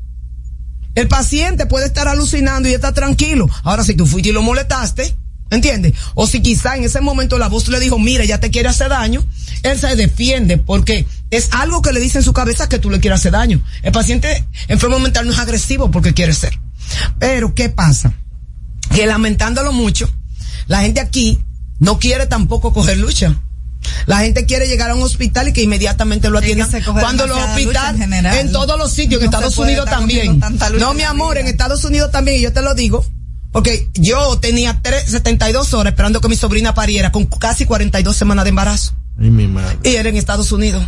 El 0.94 1.08
paciente 1.08 1.66
puede 1.66 1.86
estar 1.86 2.08
alucinando 2.08 2.68
y 2.68 2.74
está 2.74 2.92
tranquilo. 2.92 3.48
Ahora, 3.62 3.84
si 3.84 3.94
tú 3.94 4.06
fuiste 4.06 4.30
y 4.30 4.32
lo 4.32 4.42
molestaste, 4.42 5.16
¿entiendes? 5.50 5.94
O 6.14 6.26
si 6.26 6.40
quizá 6.42 6.76
en 6.76 6.84
ese 6.84 7.00
momento 7.00 7.38
la 7.38 7.48
voz 7.48 7.68
le 7.68 7.80
dijo, 7.80 7.98
mira, 7.98 8.24
ya 8.24 8.40
te 8.40 8.50
quiere 8.50 8.68
hacer 8.68 8.88
daño, 8.90 9.24
él 9.62 9.78
se 9.78 9.94
defiende 9.96 10.58
porque 10.58 11.06
es 11.30 11.48
algo 11.52 11.80
que 11.82 11.92
le 11.92 12.00
dice 12.00 12.18
en 12.18 12.24
su 12.24 12.32
cabeza 12.32 12.68
que 12.68 12.78
tú 12.78 12.90
le 12.90 13.00
quieres 13.00 13.20
hacer 13.20 13.32
daño. 13.32 13.62
El 13.82 13.92
paciente 13.92 14.46
enfermo 14.68 14.98
mental 14.98 15.26
no 15.26 15.32
es 15.32 15.38
agresivo 15.38 15.90
porque 15.90 16.14
quiere 16.14 16.34
ser. 16.34 16.58
Pero, 17.18 17.54
¿qué 17.54 17.68
pasa? 17.68 18.12
Que 18.94 19.06
lamentándolo 19.06 19.72
mucho, 19.72 20.10
la 20.66 20.82
gente 20.82 21.00
aquí 21.00 21.38
no 21.78 21.98
quiere 21.98 22.26
tampoco 22.26 22.72
coger 22.72 22.98
lucha. 22.98 23.40
La 24.06 24.18
gente 24.18 24.46
quiere 24.46 24.66
llegar 24.66 24.90
a 24.90 24.94
un 24.94 25.02
hospital 25.02 25.48
y 25.48 25.52
que 25.52 25.62
inmediatamente 25.62 26.30
lo 26.30 26.38
atiendan. 26.38 26.70
Cuando 26.84 27.26
los 27.26 27.38
hospitales, 27.38 28.00
en 28.38 28.52
todos 28.52 28.78
los 28.78 28.92
sitios, 28.92 29.22
en 29.22 29.30
No 29.30 29.36
Estados 29.36 29.58
Unidos 29.58 29.88
también. 29.88 30.40
No, 30.78 30.94
mi 30.94 31.02
amor, 31.02 31.38
en 31.38 31.46
Estados 31.46 31.84
Unidos 31.84 32.10
también, 32.10 32.38
y 32.38 32.40
yo 32.42 32.52
te 32.52 32.62
lo 32.62 32.74
digo, 32.74 33.04
porque 33.52 33.88
yo 33.94 34.38
tenía 34.38 34.80
tres, 34.82 35.04
72 35.10 35.74
horas 35.74 35.92
esperando 35.92 36.20
que 36.20 36.28
mi 36.28 36.36
sobrina 36.36 36.74
pariera 36.74 37.12
con 37.12 37.26
casi 37.26 37.66
42 37.66 38.16
semanas 38.16 38.44
de 38.44 38.50
embarazo. 38.50 38.94
Ay, 39.20 39.30
mi 39.30 39.46
madre. 39.46 39.78
Y 39.82 39.96
era 39.96 40.08
en 40.08 40.16
Estados 40.16 40.52
Unidos. 40.52 40.84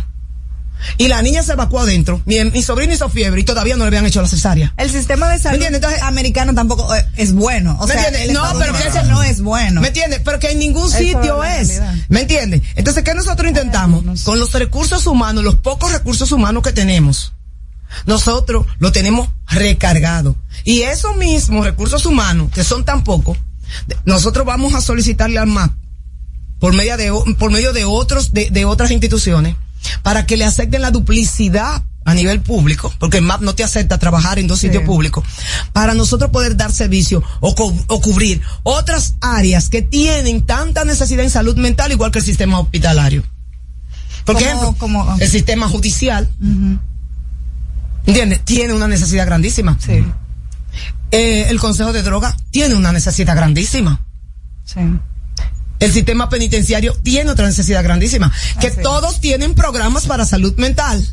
Y 0.97 1.07
la 1.07 1.21
niña 1.21 1.41
se 1.43 1.53
evacuó 1.53 1.79
adentro. 1.81 2.21
Mi, 2.25 2.43
mi 2.45 2.61
sobrina 2.61 2.93
hizo 2.93 3.09
fiebre 3.09 3.41
y 3.41 3.43
todavía 3.43 3.75
no 3.75 3.83
le 3.85 3.87
habían 3.87 4.05
hecho 4.05 4.21
la 4.21 4.27
cesárea. 4.27 4.73
El 4.77 4.89
sistema 4.91 5.29
de 5.29 5.39
salud? 5.39 5.61
Entonces- 5.63 6.01
americano 6.03 6.53
tampoco 6.53 6.93
eh, 6.95 7.05
es 7.17 7.33
bueno. 7.33 7.77
O 7.79 7.87
¿Me 7.87 7.93
sea, 7.93 8.07
el 8.09 8.33
No, 8.33 8.43
pero 8.59 8.73
que 8.73 8.87
ese- 8.87 9.03
no 9.03 9.23
es 9.23 9.41
bueno. 9.41 9.81
¿Me 9.81 9.87
entiendes? 9.87 10.21
Pero 10.23 10.39
que 10.39 10.51
en 10.51 10.59
ningún 10.59 10.89
sitio 10.91 11.43
es. 11.43 11.81
¿Me 12.09 12.21
entiendes? 12.21 12.61
Entonces, 12.75 13.03
¿qué 13.03 13.13
nosotros 13.13 13.47
intentamos? 13.47 14.03
no 14.03 14.15
sé. 14.15 14.23
Con 14.25 14.39
los 14.39 14.51
recursos 14.53 15.05
humanos, 15.07 15.43
los 15.43 15.55
pocos 15.55 15.91
recursos 15.91 16.31
humanos 16.31 16.61
que 16.63 16.71
tenemos, 16.71 17.33
nosotros 18.05 18.65
lo 18.79 18.91
tenemos 18.91 19.29
recargado. 19.47 20.35
Y 20.63 20.81
esos 20.81 21.15
mismos 21.17 21.65
recursos 21.65 22.05
humanos, 22.05 22.51
que 22.53 22.63
son 22.63 22.85
tan 22.85 23.03
pocos, 23.03 23.37
nosotros 24.05 24.45
vamos 24.45 24.73
a 24.73 24.81
solicitarle 24.81 25.39
al 25.39 25.47
MAP, 25.47 25.71
por 26.59 26.73
medio 26.73 26.97
de, 26.97 27.11
por 27.37 27.51
medio 27.51 27.73
de 27.73 27.85
otros, 27.85 28.33
de, 28.33 28.49
de 28.49 28.65
otras 28.65 28.91
instituciones, 28.91 29.55
para 30.03 30.25
que 30.25 30.37
le 30.37 30.45
acepten 30.45 30.81
la 30.81 30.91
duplicidad 30.91 31.83
a 32.07 32.13
nivel 32.13 32.39
público, 32.41 32.93
porque 32.99 33.17
el 33.17 33.23
MAP 33.23 33.41
no 33.41 33.55
te 33.55 33.63
acepta 33.63 33.97
trabajar 33.97 34.37
en 34.37 34.45
dos 34.47 34.59
sitios 34.59 34.83
públicos, 34.83 35.25
para 35.73 35.95
nosotros 35.95 36.29
poder 36.29 36.55
dar 36.55 36.71
servicio 36.71 37.23
o, 37.39 37.55
co- 37.55 37.75
o 37.87 38.01
cubrir 38.01 38.41
otras 38.61 39.15
áreas 39.21 39.69
que 39.69 39.81
tienen 39.81 40.45
tanta 40.45 40.85
necesidad 40.85 41.23
en 41.23 41.31
salud 41.31 41.57
mental 41.57 41.91
igual 41.91 42.11
que 42.11 42.19
el 42.19 42.25
sistema 42.25 42.59
hospitalario. 42.59 43.23
Por 44.23 44.35
Como- 44.35 44.45
ejemplo, 44.45 44.75
como- 44.77 45.17
el 45.19 45.27
sistema 45.29 45.67
judicial, 45.67 46.29
¿entiendes? 48.05 48.43
Tiene 48.45 48.73
una 48.73 48.87
necesidad 48.87 49.25
grandísima. 49.25 49.77
Sí, 49.83 50.03
Eh, 51.11 51.47
el 51.49 51.59
Consejo 51.59 51.93
de 51.93 52.03
Droga 52.03 52.35
tiene 52.51 52.75
una 52.75 52.91
necesidad 52.91 53.35
grandísima. 53.35 54.05
sí. 54.65 54.79
El 55.79 55.91
sistema 55.91 56.29
penitenciario 56.29 56.93
tiene 57.03 57.29
otra 57.31 57.45
necesidad 57.45 57.83
grandísima. 57.83 58.31
Que 58.59 58.67
Así 58.67 58.77
es. 58.77 58.83
todos 58.83 59.19
tienen 59.21 59.53
programas 59.55 60.05
para 60.05 60.25
salud 60.25 60.55
mental, 60.57 61.05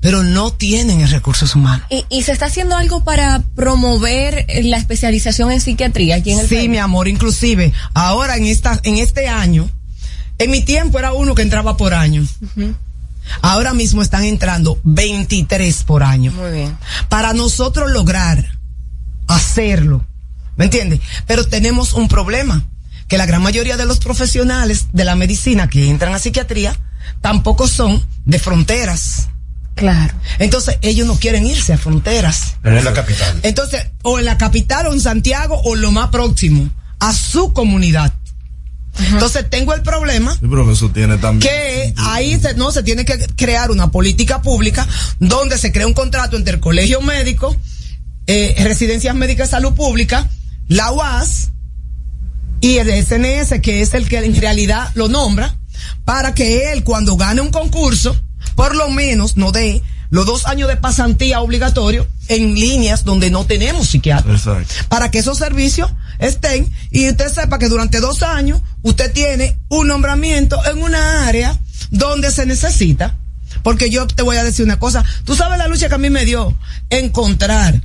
pero 0.00 0.22
no 0.22 0.52
tienen 0.52 1.00
el 1.00 1.08
recursos 1.10 1.54
humanos. 1.54 1.86
¿Y, 1.90 2.04
y 2.08 2.22
se 2.22 2.32
está 2.32 2.46
haciendo 2.46 2.76
algo 2.76 3.04
para 3.04 3.42
promover 3.54 4.46
la 4.64 4.76
especialización 4.76 5.50
en 5.52 5.60
psiquiatría 5.60 6.16
aquí 6.16 6.32
en 6.32 6.40
el 6.40 6.48
Sí, 6.48 6.56
país? 6.56 6.68
mi 6.70 6.78
amor, 6.78 7.08
inclusive, 7.08 7.72
ahora 7.94 8.36
en 8.36 8.46
esta, 8.46 8.80
en 8.82 8.98
este 8.98 9.28
año, 9.28 9.68
en 10.38 10.50
mi 10.50 10.62
tiempo 10.62 10.98
era 10.98 11.12
uno 11.12 11.34
que 11.34 11.42
entraba 11.42 11.76
por 11.76 11.94
año. 11.94 12.24
Ahora 13.42 13.74
mismo 13.74 14.00
están 14.02 14.24
entrando 14.24 14.78
23 14.84 15.84
por 15.84 16.02
año. 16.02 16.32
Muy 16.32 16.50
bien. 16.52 16.78
Para 17.08 17.34
nosotros 17.34 17.90
lograr 17.90 18.58
hacerlo, 19.26 20.04
¿me 20.56 20.64
entiendes? 20.64 21.00
Pero 21.26 21.44
tenemos 21.44 21.92
un 21.92 22.08
problema, 22.08 22.64
que 23.08 23.18
la 23.18 23.26
gran 23.26 23.42
mayoría 23.42 23.76
de 23.76 23.86
los 23.86 23.98
profesionales 23.98 24.86
de 24.92 25.04
la 25.04 25.16
medicina 25.16 25.68
que 25.68 25.88
entran 25.88 26.14
a 26.14 26.18
psiquiatría 26.18 26.76
tampoco 27.20 27.66
son 27.66 28.04
de 28.24 28.38
fronteras. 28.38 29.28
Claro. 29.74 30.12
Entonces, 30.38 30.76
ellos 30.82 31.06
no 31.06 31.16
quieren 31.16 31.46
irse 31.46 31.72
a 31.72 31.78
fronteras. 31.78 32.56
En 32.64 32.84
la 32.84 32.92
capital. 32.92 33.40
Entonces, 33.42 33.86
o 34.02 34.18
en 34.18 34.24
la 34.24 34.36
capital 34.36 34.88
o 34.88 34.92
en 34.92 35.00
Santiago 35.00 35.60
o 35.64 35.76
lo 35.76 35.92
más 35.92 36.08
próximo 36.08 36.68
a 36.98 37.12
su 37.14 37.52
comunidad. 37.52 38.12
Entonces 39.12 39.48
tengo 39.48 39.74
el 39.74 39.82
problema 39.82 40.32
Sí, 40.32 40.40
pero 40.50 40.68
eso 40.72 40.90
tiene 40.90 41.18
también. 41.18 41.48
que 41.48 41.94
ahí 41.98 42.38
se, 42.40 42.54
no 42.54 42.72
se 42.72 42.82
tiene 42.82 43.04
que 43.04 43.16
crear 43.36 43.70
una 43.70 43.92
política 43.92 44.42
pública 44.42 44.88
donde 45.20 45.56
se 45.56 45.70
crea 45.70 45.86
un 45.86 45.94
contrato 45.94 46.36
entre 46.36 46.54
el 46.54 46.60
colegio 46.60 47.00
médico, 47.00 47.54
eh, 48.26 48.56
residencias 48.64 49.14
médicas 49.14 49.48
de 49.48 49.56
salud 49.56 49.74
pública, 49.74 50.28
la 50.66 50.90
UAS 50.90 51.50
y 52.60 52.78
el 52.78 52.88
SNS, 52.88 53.60
que 53.60 53.82
es 53.82 53.94
el 53.94 54.08
que 54.08 54.18
en 54.18 54.40
realidad 54.40 54.90
lo 54.94 55.08
nombra, 55.08 55.56
para 56.04 56.34
que 56.34 56.72
él 56.72 56.84
cuando 56.84 57.16
gane 57.16 57.40
un 57.40 57.50
concurso, 57.50 58.16
por 58.54 58.74
lo 58.74 58.90
menos 58.90 59.36
no 59.36 59.52
dé 59.52 59.82
los 60.10 60.26
dos 60.26 60.46
años 60.46 60.68
de 60.68 60.76
pasantía 60.76 61.40
obligatorio 61.40 62.06
en 62.28 62.54
líneas 62.54 63.04
donde 63.04 63.30
no 63.30 63.44
tenemos 63.44 63.88
psiquiatras 63.88 64.46
Exacto. 64.46 64.74
para 64.88 65.10
que 65.10 65.18
esos 65.18 65.38
servicios 65.38 65.90
estén 66.18 66.70
y 66.90 67.08
usted 67.08 67.28
sepa 67.28 67.58
que 67.58 67.68
durante 67.68 68.00
dos 68.00 68.22
años 68.22 68.60
usted 68.82 69.12
tiene 69.12 69.58
un 69.68 69.88
nombramiento 69.88 70.58
en 70.70 70.82
una 70.82 71.26
área 71.26 71.58
donde 71.90 72.30
se 72.30 72.46
necesita. 72.46 73.16
Porque 73.62 73.90
yo 73.90 74.06
te 74.06 74.22
voy 74.22 74.36
a 74.36 74.44
decir 74.44 74.64
una 74.64 74.78
cosa, 74.78 75.04
tú 75.24 75.34
sabes 75.34 75.58
la 75.58 75.68
lucha 75.68 75.88
que 75.88 75.94
a 75.94 75.98
mí 75.98 76.10
me 76.10 76.24
dio 76.24 76.56
encontrar 76.90 77.80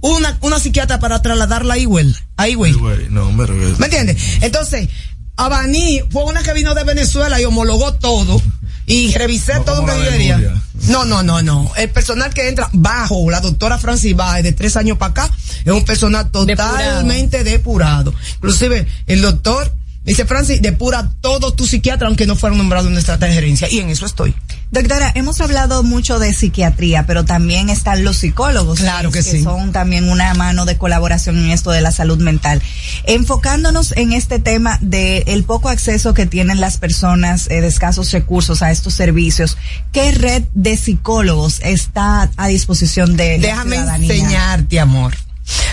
una, 0.00 0.38
una 0.42 0.58
psiquiatra 0.60 0.98
para 1.00 1.20
trasladarla 1.22 1.74
a 1.74 1.78
Ewell, 1.78 2.16
a 2.36 2.48
Ewell. 2.48 2.76
Güey, 2.76 3.08
No, 3.10 3.32
pero 3.36 3.54
que- 3.54 3.74
¿Me 3.78 3.86
entiendes? 3.86 4.16
Entonces, 4.40 4.88
Abani 5.36 6.00
fue 6.10 6.24
una 6.24 6.42
que 6.42 6.52
vino 6.52 6.74
de 6.74 6.84
Venezuela 6.84 7.40
y 7.40 7.44
homologó 7.44 7.94
todo 7.94 8.40
y 8.86 9.12
revisé 9.14 9.54
No 9.54 9.62
todo 9.64 9.86
lo 9.86 9.92
que 9.92 10.04
yo 10.04 10.10
quería. 10.10 10.62
No, 10.88 11.04
no, 11.04 11.22
no, 11.22 11.42
no. 11.42 11.70
El 11.76 11.90
personal 11.90 12.32
que 12.32 12.48
entra 12.48 12.68
bajo 12.72 13.30
la 13.30 13.40
doctora 13.40 13.78
Francis 13.78 14.16
Baez 14.16 14.42
de 14.42 14.52
tres 14.52 14.76
años 14.76 14.98
para 14.98 15.10
acá 15.10 15.30
es 15.64 15.72
un 15.72 15.84
personal 15.84 16.30
totalmente 16.30 17.44
depurado. 17.44 18.14
Inclusive 18.36 18.86
el 19.06 19.20
doctor 19.22 19.72
dice 20.04 20.24
Francis 20.24 20.62
depura 20.62 21.10
todo 21.20 21.52
tu 21.52 21.66
psiquiatra 21.66 22.08
aunque 22.08 22.26
no 22.26 22.34
fuera 22.34 22.56
nombrado 22.56 22.86
en 22.88 22.94
nuestra 22.94 23.18
gerencia 23.18 23.68
y 23.70 23.78
en 23.80 23.90
eso 23.90 24.06
estoy. 24.06 24.34
Doctora, 24.70 25.10
hemos 25.14 25.40
hablado 25.40 25.82
mucho 25.82 26.18
de 26.18 26.34
psiquiatría, 26.34 27.06
pero 27.06 27.24
también 27.24 27.70
están 27.70 28.04
los 28.04 28.18
psicólogos. 28.18 28.80
Claro 28.80 29.10
que 29.10 29.22
sí. 29.22 29.42
son 29.42 29.72
también 29.72 30.10
una 30.10 30.34
mano 30.34 30.66
de 30.66 30.76
colaboración 30.76 31.38
en 31.38 31.50
esto 31.50 31.70
de 31.70 31.80
la 31.80 31.90
salud 31.90 32.18
mental. 32.18 32.60
Enfocándonos 33.04 33.92
en 33.96 34.12
este 34.12 34.38
tema 34.38 34.78
de 34.82 35.24
el 35.28 35.44
poco 35.44 35.70
acceso 35.70 36.12
que 36.12 36.26
tienen 36.26 36.60
las 36.60 36.76
personas 36.76 37.46
eh, 37.50 37.62
de 37.62 37.66
escasos 37.66 38.12
recursos 38.12 38.60
a 38.60 38.70
estos 38.70 38.92
servicios, 38.92 39.56
¿qué 39.92 40.12
red 40.12 40.44
de 40.52 40.76
psicólogos 40.76 41.60
está 41.62 42.30
a 42.36 42.48
disposición 42.48 43.16
de 43.16 43.38
la 43.38 43.48
Déjame 43.48 43.76
ciudadanía? 43.76 44.14
enseñarte, 44.14 44.80
amor. 44.80 45.14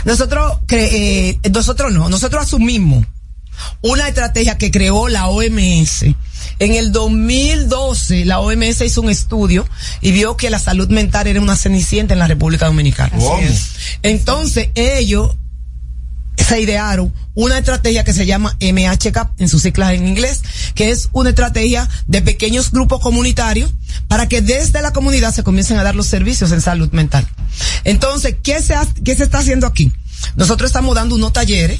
Nosotros, 0.05 0.59
cre- 0.67 0.87
eh, 0.91 1.39
nosotros 1.51 1.91
no, 1.91 2.07
nosotros 2.07 2.43
asumimos 2.43 3.05
una 3.81 4.07
estrategia 4.07 4.57
que 4.57 4.71
creó 4.71 5.09
la 5.09 5.27
OMS. 5.27 6.05
En 6.59 6.73
el 6.73 6.91
2012, 6.91 8.25
la 8.25 8.39
OMS 8.39 8.81
hizo 8.81 9.01
un 9.01 9.09
estudio 9.09 9.67
y 10.01 10.11
vio 10.11 10.37
que 10.37 10.49
la 10.49 10.59
salud 10.59 10.89
mental 10.89 11.27
era 11.27 11.41
una 11.41 11.55
cenicienta 11.55 12.13
en 12.13 12.19
la 12.19 12.27
República 12.27 12.65
Dominicana. 12.67 13.11
Entonces, 14.03 14.69
ellos 14.75 15.35
se 16.37 16.59
idearon 16.61 17.13
una 17.33 17.57
estrategia 17.57 18.03
que 18.03 18.13
se 18.13 18.25
llama 18.25 18.55
MHCAP 18.61 19.39
en 19.41 19.49
sus 19.49 19.61
siglas 19.63 19.93
en 19.93 20.07
inglés, 20.07 20.41
que 20.75 20.91
es 20.91 21.09
una 21.11 21.29
estrategia 21.29 21.89
de 22.07 22.21
pequeños 22.21 22.71
grupos 22.71 22.99
comunitarios 22.99 23.71
para 24.07 24.27
que 24.27 24.41
desde 24.41 24.81
la 24.81 24.93
comunidad 24.93 25.33
se 25.33 25.43
comiencen 25.43 25.77
a 25.77 25.83
dar 25.83 25.95
los 25.95 26.07
servicios 26.07 26.51
en 26.51 26.61
salud 26.61 26.91
mental. 26.91 27.27
Entonces, 27.83 28.35
¿qué 28.43 28.61
se, 28.61 28.75
ha- 28.75 28.87
qué 29.03 29.15
se 29.15 29.23
está 29.23 29.39
haciendo 29.39 29.65
aquí? 29.65 29.91
Nosotros 30.35 30.69
estamos 30.69 30.93
dando 30.95 31.15
unos 31.15 31.33
talleres 31.33 31.79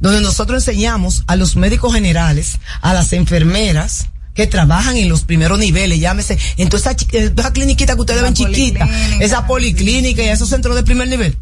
donde 0.00 0.20
nosotros 0.20 0.66
enseñamos 0.66 1.24
a 1.26 1.36
los 1.36 1.56
médicos 1.56 1.92
generales, 1.94 2.58
a 2.80 2.92
las 2.94 3.12
enfermeras, 3.12 4.06
que 4.34 4.46
trabajan 4.46 4.96
en 4.96 5.08
los 5.08 5.22
primeros 5.22 5.58
niveles, 5.58 5.98
llámese, 6.00 6.38
en 6.56 6.68
toda 6.68 6.80
esa, 6.80 6.96
chi- 6.96 7.06
en 7.12 7.34
toda 7.34 7.48
esa 7.48 7.52
cliniquita 7.52 7.94
que 7.94 8.00
ustedes 8.00 8.22
La 8.22 8.28
ven 8.28 8.34
chiquita, 8.34 8.88
esa 9.20 9.46
policlínica 9.46 10.22
y 10.22 10.28
esos 10.28 10.48
centros 10.48 10.76
de 10.76 10.82
primer 10.84 11.08
nivel. 11.08 11.36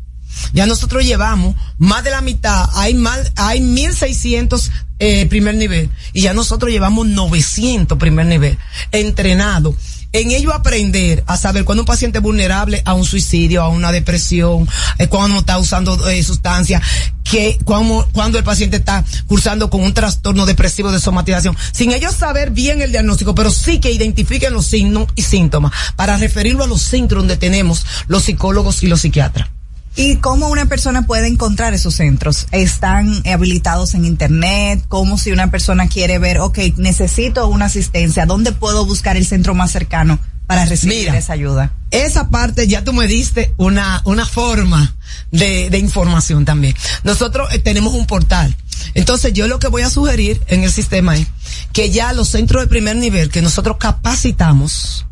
Ya 0.52 0.66
nosotros 0.66 1.04
llevamos 1.04 1.54
más 1.78 2.02
de 2.04 2.10
la 2.10 2.20
mitad, 2.22 2.68
hay 2.74 2.94
más, 2.94 3.32
hay 3.36 3.60
1600 3.60 4.70
eh, 5.00 5.26
primer 5.26 5.54
nivel 5.56 5.90
y 6.12 6.22
ya 6.22 6.32
nosotros 6.32 6.70
llevamos 6.72 7.06
900 7.06 7.98
primer 7.98 8.26
nivel 8.26 8.58
entrenado. 8.92 9.74
En 10.12 10.30
ello 10.30 10.54
aprender 10.54 11.22
a 11.26 11.36
saber 11.36 11.64
cuando 11.64 11.82
un 11.82 11.86
paciente 11.86 12.18
es 12.18 12.22
vulnerable 12.22 12.80
a 12.86 12.94
un 12.94 13.04
suicidio, 13.04 13.62
a 13.62 13.68
una 13.68 13.92
depresión, 13.92 14.66
eh, 14.98 15.06
cuando 15.06 15.40
está 15.40 15.58
usando 15.58 16.08
eh, 16.08 16.22
sustancias, 16.22 16.82
que 17.24 17.58
cuando, 17.64 18.08
cuando 18.12 18.38
el 18.38 18.44
paciente 18.44 18.78
está 18.78 19.04
cursando 19.26 19.68
con 19.68 19.82
un 19.82 19.92
trastorno 19.92 20.46
depresivo 20.46 20.90
de 20.90 20.98
somatización, 20.98 21.56
sin 21.72 21.92
ellos 21.92 22.14
saber 22.14 22.52
bien 22.52 22.80
el 22.80 22.90
diagnóstico, 22.90 23.34
pero 23.34 23.50
sí 23.50 23.80
que 23.80 23.92
identifiquen 23.92 24.54
los 24.54 24.64
signos 24.66 25.08
y 25.14 25.22
síntomas 25.22 25.72
para 25.94 26.16
referirlo 26.16 26.64
a 26.64 26.68
los 26.68 26.80
centros 26.80 27.22
donde 27.22 27.36
tenemos 27.36 27.84
los 28.06 28.22
psicólogos 28.22 28.82
y 28.82 28.86
los 28.86 29.02
psiquiatras. 29.02 29.57
¿Y 29.98 30.18
cómo 30.18 30.46
una 30.46 30.66
persona 30.66 31.08
puede 31.08 31.26
encontrar 31.26 31.74
esos 31.74 31.96
centros? 31.96 32.46
¿Están 32.52 33.20
habilitados 33.26 33.94
en 33.94 34.04
Internet? 34.04 34.84
¿Cómo 34.86 35.18
si 35.18 35.32
una 35.32 35.50
persona 35.50 35.88
quiere 35.88 36.20
ver, 36.20 36.38
ok, 36.38 36.56
necesito 36.76 37.48
una 37.48 37.64
asistencia, 37.64 38.24
¿dónde 38.24 38.52
puedo 38.52 38.86
buscar 38.86 39.16
el 39.16 39.26
centro 39.26 39.56
más 39.56 39.72
cercano 39.72 40.20
para 40.46 40.66
recibir 40.66 40.98
Mira. 41.00 41.18
esa 41.18 41.32
ayuda? 41.32 41.72
esa 41.90 42.28
parte 42.28 42.68
ya 42.68 42.84
tú 42.84 42.92
me 42.92 43.08
diste 43.08 43.52
una, 43.56 44.00
una 44.04 44.24
forma 44.24 44.94
de, 45.32 45.68
de 45.68 45.78
información 45.78 46.44
también. 46.44 46.76
Nosotros 47.02 47.52
eh, 47.52 47.58
tenemos 47.58 47.92
un 47.92 48.06
portal. 48.06 48.54
Entonces 48.94 49.32
yo 49.32 49.48
lo 49.48 49.58
que 49.58 49.66
voy 49.66 49.82
a 49.82 49.90
sugerir 49.90 50.40
en 50.46 50.62
el 50.62 50.70
sistema 50.70 51.16
es 51.16 51.26
que 51.72 51.90
ya 51.90 52.12
los 52.12 52.28
centros 52.28 52.62
de 52.62 52.68
primer 52.68 52.94
nivel 52.94 53.30
que 53.30 53.42
nosotros 53.42 53.78
capacitamos, 53.80 55.06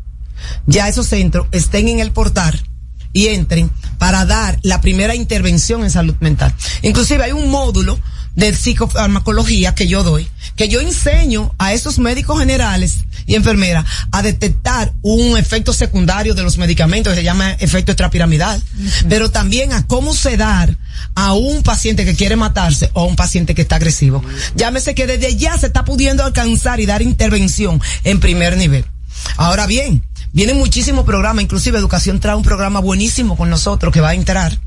ya 0.65 0.87
esos 0.87 1.07
centros 1.07 1.47
estén 1.51 1.89
en 1.89 1.99
el 1.99 2.13
portal 2.13 2.63
y 3.13 3.27
entren 3.27 3.71
para 3.97 4.25
dar 4.25 4.59
la 4.63 4.81
primera 4.81 5.15
intervención 5.15 5.83
en 5.83 5.91
salud 5.91 6.15
mental. 6.19 6.53
Inclusive 6.81 7.23
hay 7.23 7.31
un 7.31 7.49
módulo 7.49 7.99
de 8.37 8.55
psicofarmacología 8.55 9.73
que 9.73 9.87
yo 9.87 10.03
doy, 10.03 10.27
que 10.55 10.69
yo 10.69 10.79
enseño 10.79 11.55
a 11.57 11.73
esos 11.73 11.97
médicos 11.97 12.39
generales 12.39 12.99
y 13.25 13.33
enfermeras 13.33 13.83
a 14.11 14.21
detectar 14.21 14.93
un 15.01 15.37
efecto 15.37 15.73
secundario 15.73 16.35
de 16.35 16.43
los 16.43 16.59
medicamentos 16.59 17.11
que 17.11 17.19
se 17.19 17.23
llama 17.23 17.53
efecto 17.53 17.91
extrapiramidal, 17.91 18.61
pero 19.09 19.31
también 19.31 19.73
a 19.73 19.87
cómo 19.87 20.13
sedar 20.13 20.77
a 21.15 21.33
un 21.33 21.63
paciente 21.63 22.05
que 22.05 22.15
quiere 22.15 22.35
matarse 22.35 22.91
o 22.93 23.01
a 23.01 23.05
un 23.05 23.15
paciente 23.15 23.55
que 23.55 23.63
está 23.63 23.77
agresivo. 23.77 24.23
Llámese 24.55 24.93
que 24.93 25.07
desde 25.07 25.35
ya 25.35 25.57
se 25.57 25.65
está 25.67 25.83
pudiendo 25.83 26.23
alcanzar 26.23 26.79
y 26.79 26.85
dar 26.85 27.01
intervención 27.01 27.81
en 28.03 28.19
primer 28.19 28.55
nivel. 28.55 28.85
Ahora 29.37 29.65
bien, 29.65 30.03
vienen 30.33 30.57
muchísimos 30.57 31.05
programas, 31.05 31.43
inclusive 31.43 31.77
Educación 31.77 32.19
trae 32.19 32.35
un 32.35 32.43
programa 32.43 32.79
buenísimo 32.79 33.37
con 33.37 33.49
nosotros 33.49 33.93
que 33.93 34.01
va 34.01 34.09
a 34.09 34.13
entrar. 34.13 34.59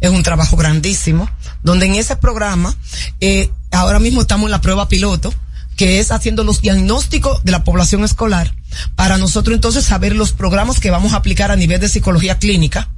Es 0.00 0.10
un 0.10 0.22
trabajo 0.22 0.56
grandísimo, 0.56 1.30
donde 1.62 1.86
en 1.86 1.94
ese 1.94 2.16
programa, 2.16 2.74
eh, 3.20 3.50
ahora 3.70 4.00
mismo 4.00 4.20
estamos 4.20 4.46
en 4.46 4.52
la 4.52 4.60
prueba 4.60 4.88
piloto, 4.88 5.32
que 5.76 6.00
es 6.00 6.10
haciendo 6.10 6.44
los 6.44 6.60
diagnósticos 6.60 7.42
de 7.44 7.52
la 7.52 7.64
población 7.64 8.04
escolar, 8.04 8.54
para 8.96 9.18
nosotros 9.18 9.54
entonces 9.54 9.84
saber 9.84 10.14
los 10.14 10.32
programas 10.32 10.80
que 10.80 10.90
vamos 10.90 11.12
a 11.12 11.16
aplicar 11.16 11.50
a 11.50 11.56
nivel 11.56 11.80
de 11.80 11.88
psicología 11.88 12.38
clínica. 12.38 12.90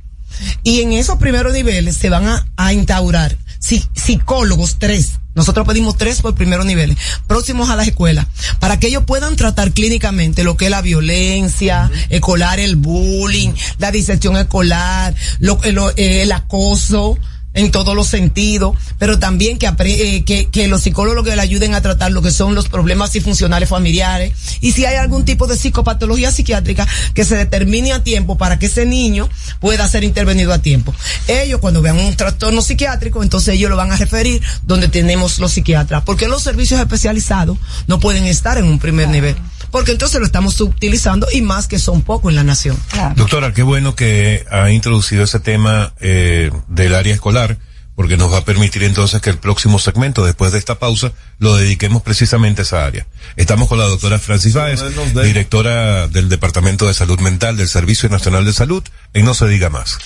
Y 0.64 0.80
en 0.80 0.92
esos 0.92 1.18
primeros 1.18 1.52
niveles 1.52 1.96
se 1.96 2.10
van 2.10 2.26
a, 2.26 2.46
a 2.56 2.72
instaurar 2.72 3.36
psi- 3.64 3.88
psicólogos, 3.94 4.76
tres. 4.78 5.12
Nosotros 5.34 5.66
pedimos 5.66 5.96
tres 5.96 6.20
por 6.22 6.34
primeros 6.36 6.64
niveles, 6.64 6.96
próximos 7.26 7.68
a 7.68 7.74
las 7.74 7.88
escuelas, 7.88 8.26
para 8.60 8.78
que 8.78 8.86
ellos 8.86 9.02
puedan 9.04 9.34
tratar 9.34 9.72
clínicamente 9.72 10.44
lo 10.44 10.56
que 10.56 10.66
es 10.66 10.70
la 10.70 10.80
violencia 10.80 11.90
escolar, 12.08 12.60
el 12.60 12.76
bullying, 12.76 13.50
la 13.78 13.90
diserción 13.90 14.36
escolar, 14.36 15.12
lo, 15.40 15.58
eh, 15.64 15.72
lo- 15.72 15.90
eh, 15.90 16.22
el 16.22 16.30
acoso 16.30 17.18
en 17.54 17.70
todos 17.70 17.94
los 17.94 18.08
sentidos, 18.08 18.76
pero 18.98 19.18
también 19.18 19.58
que, 19.58 19.66
eh, 19.66 20.24
que, 20.24 20.46
que 20.46 20.68
los 20.68 20.82
psicólogos 20.82 21.34
le 21.34 21.40
ayuden 21.40 21.74
a 21.74 21.80
tratar 21.80 22.12
lo 22.12 22.20
que 22.20 22.30
son 22.30 22.54
los 22.54 22.68
problemas 22.68 23.12
disfuncionales 23.12 23.68
familiares. 23.68 24.32
Y 24.60 24.72
si 24.72 24.84
hay 24.84 24.96
algún 24.96 25.24
tipo 25.24 25.46
de 25.46 25.56
psicopatología 25.56 26.32
psiquiátrica 26.32 26.86
que 27.14 27.24
se 27.24 27.36
determine 27.36 27.92
a 27.92 28.02
tiempo 28.02 28.36
para 28.36 28.58
que 28.58 28.66
ese 28.66 28.86
niño 28.86 29.28
pueda 29.60 29.88
ser 29.88 30.04
intervenido 30.04 30.52
a 30.52 30.58
tiempo. 30.58 30.94
Ellos 31.28 31.60
cuando 31.60 31.80
vean 31.80 31.98
un 31.98 32.16
trastorno 32.16 32.60
psiquiátrico, 32.60 33.22
entonces 33.22 33.54
ellos 33.54 33.70
lo 33.70 33.76
van 33.76 33.92
a 33.92 33.96
referir 33.96 34.42
donde 34.64 34.88
tenemos 34.88 35.38
los 35.38 35.52
psiquiatras, 35.52 36.02
porque 36.04 36.28
los 36.28 36.42
servicios 36.42 36.80
especializados 36.80 37.58
no 37.86 38.00
pueden 38.00 38.24
estar 38.24 38.58
en 38.58 38.64
un 38.64 38.78
primer 38.78 39.08
nivel, 39.08 39.36
porque 39.74 39.90
entonces 39.90 40.20
lo 40.20 40.26
estamos 40.26 40.60
utilizando 40.60 41.26
y 41.32 41.42
más 41.42 41.66
que 41.66 41.80
son 41.80 42.02
pocos 42.02 42.30
en 42.30 42.36
la 42.36 42.44
nación. 42.44 42.78
Doctora, 43.16 43.52
qué 43.52 43.64
bueno 43.64 43.96
que 43.96 44.46
ha 44.48 44.70
introducido 44.70 45.24
ese 45.24 45.40
tema 45.40 45.94
eh, 45.98 46.52
del 46.68 46.94
área 46.94 47.12
escolar, 47.12 47.58
porque 47.96 48.16
nos 48.16 48.32
va 48.32 48.38
a 48.38 48.44
permitir 48.44 48.84
entonces 48.84 49.20
que 49.20 49.30
el 49.30 49.38
próximo 49.38 49.80
segmento, 49.80 50.24
después 50.24 50.52
de 50.52 50.60
esta 50.60 50.78
pausa, 50.78 51.10
lo 51.40 51.56
dediquemos 51.56 52.02
precisamente 52.02 52.62
a 52.62 52.62
esa 52.62 52.86
área. 52.86 53.08
Estamos 53.34 53.66
con 53.68 53.78
la 53.78 53.86
doctora 53.86 54.20
Francis 54.20 54.54
Báez, 54.54 54.80
directora 55.12 56.06
del 56.06 56.28
Departamento 56.28 56.86
de 56.86 56.94
Salud 56.94 57.18
Mental 57.18 57.56
del 57.56 57.66
Servicio 57.66 58.08
Nacional 58.08 58.44
de 58.44 58.52
Salud, 58.52 58.84
en 59.12 59.24
No 59.24 59.34
Se 59.34 59.48
Diga 59.48 59.70
Más. 59.70 59.98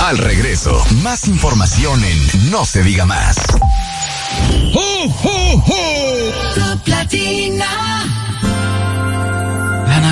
Al 0.00 0.18
regreso, 0.18 0.84
más 1.04 1.28
información 1.28 2.02
en 2.02 2.50
No 2.50 2.66
se 2.66 2.82
diga 2.82 3.06
más. 3.06 3.36
¡Ho, 4.74 5.04
ho, 5.22 5.64
ho! 5.64 6.80
Platina. 6.84 7.66
La 7.66 8.19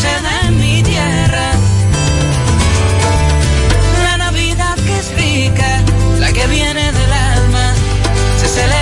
Da 0.00 0.48
en 0.48 0.58
mi 0.58 0.82
tierra. 0.82 1.52
La 4.02 4.16
Navidad 4.16 4.74
que 4.86 4.98
es 4.98 5.14
rica, 5.14 5.82
la 6.18 6.32
que 6.32 6.46
viene 6.46 6.92
del 6.92 7.12
alma, 7.12 7.74
se 8.40 8.48
celebra 8.48 8.81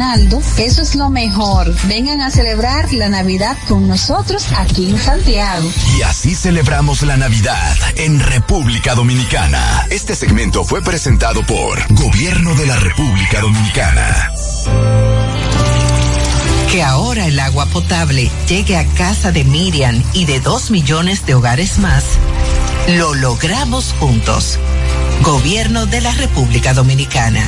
Eso 0.57 0.81
es 0.81 0.95
lo 0.95 1.09
mejor. 1.09 1.71
Vengan 1.87 2.21
a 2.21 2.31
celebrar 2.31 2.91
la 2.91 3.07
Navidad 3.07 3.55
con 3.67 3.87
nosotros 3.87 4.47
aquí 4.57 4.89
en 4.89 4.97
Santiago. 4.97 5.69
Y 5.95 6.01
así 6.01 6.33
celebramos 6.33 7.03
la 7.03 7.17
Navidad 7.17 7.77
en 7.97 8.19
República 8.19 8.95
Dominicana. 8.95 9.85
Este 9.91 10.15
segmento 10.15 10.63
fue 10.63 10.81
presentado 10.81 11.45
por 11.45 11.79
Gobierno 11.93 12.55
de 12.55 12.65
la 12.65 12.77
República 12.77 13.41
Dominicana. 13.41 14.31
Que 16.71 16.81
ahora 16.81 17.27
el 17.27 17.39
agua 17.39 17.67
potable 17.67 18.31
llegue 18.47 18.77
a 18.77 18.85
casa 18.95 19.31
de 19.31 19.43
Miriam 19.43 20.01
y 20.13 20.25
de 20.25 20.39
dos 20.39 20.71
millones 20.71 21.27
de 21.27 21.35
hogares 21.35 21.77
más, 21.77 22.03
lo 22.97 23.13
logramos 23.13 23.93
juntos. 23.99 24.57
Gobierno 25.21 25.85
de 25.85 26.01
la 26.01 26.11
República 26.13 26.73
Dominicana. 26.73 27.47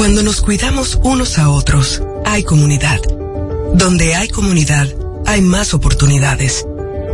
Cuando 0.00 0.22
nos 0.22 0.40
cuidamos 0.40 0.98
unos 1.04 1.38
a 1.38 1.50
otros, 1.50 2.02
hay 2.24 2.42
comunidad. 2.42 3.02
Donde 3.74 4.14
hay 4.14 4.28
comunidad, 4.28 4.88
hay 5.26 5.42
más 5.42 5.74
oportunidades. 5.74 6.66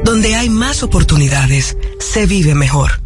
Donde 0.05 0.37
hay 0.37 0.49
más 0.49 0.85
oportunidades, 0.85 1.77
se 1.99 2.27
vive 2.27 2.55
mejor. 2.55 3.06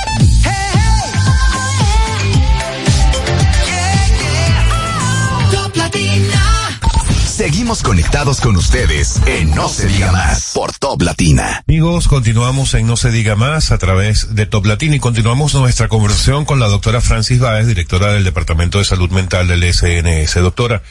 Seguimos 7.41 7.81
conectados 7.81 8.39
con 8.39 8.55
ustedes 8.55 9.19
en 9.25 9.49
No 9.55 9.67
se 9.67 9.87
diga 9.87 10.11
más 10.11 10.51
por 10.53 10.73
Top 10.73 11.01
Latina. 11.01 11.63
Amigos, 11.67 12.07
continuamos 12.07 12.75
en 12.75 12.85
No 12.85 12.97
se 12.97 13.09
diga 13.09 13.35
más 13.35 13.71
a 13.71 13.79
través 13.79 14.35
de 14.35 14.45
Top 14.45 14.63
Latina 14.67 14.95
y 14.95 14.99
continuamos 14.99 15.55
nuestra 15.55 15.87
conversación 15.87 16.45
con 16.45 16.59
la 16.59 16.67
doctora 16.67 17.01
Francis 17.01 17.39
Baez, 17.39 17.65
directora 17.65 18.13
del 18.13 18.23
Departamento 18.23 18.77
de 18.77 18.85
Salud 18.85 19.09
Mental 19.09 19.47
del 19.47 19.63
SNS. 19.63 20.35
Doctora, 20.35 20.83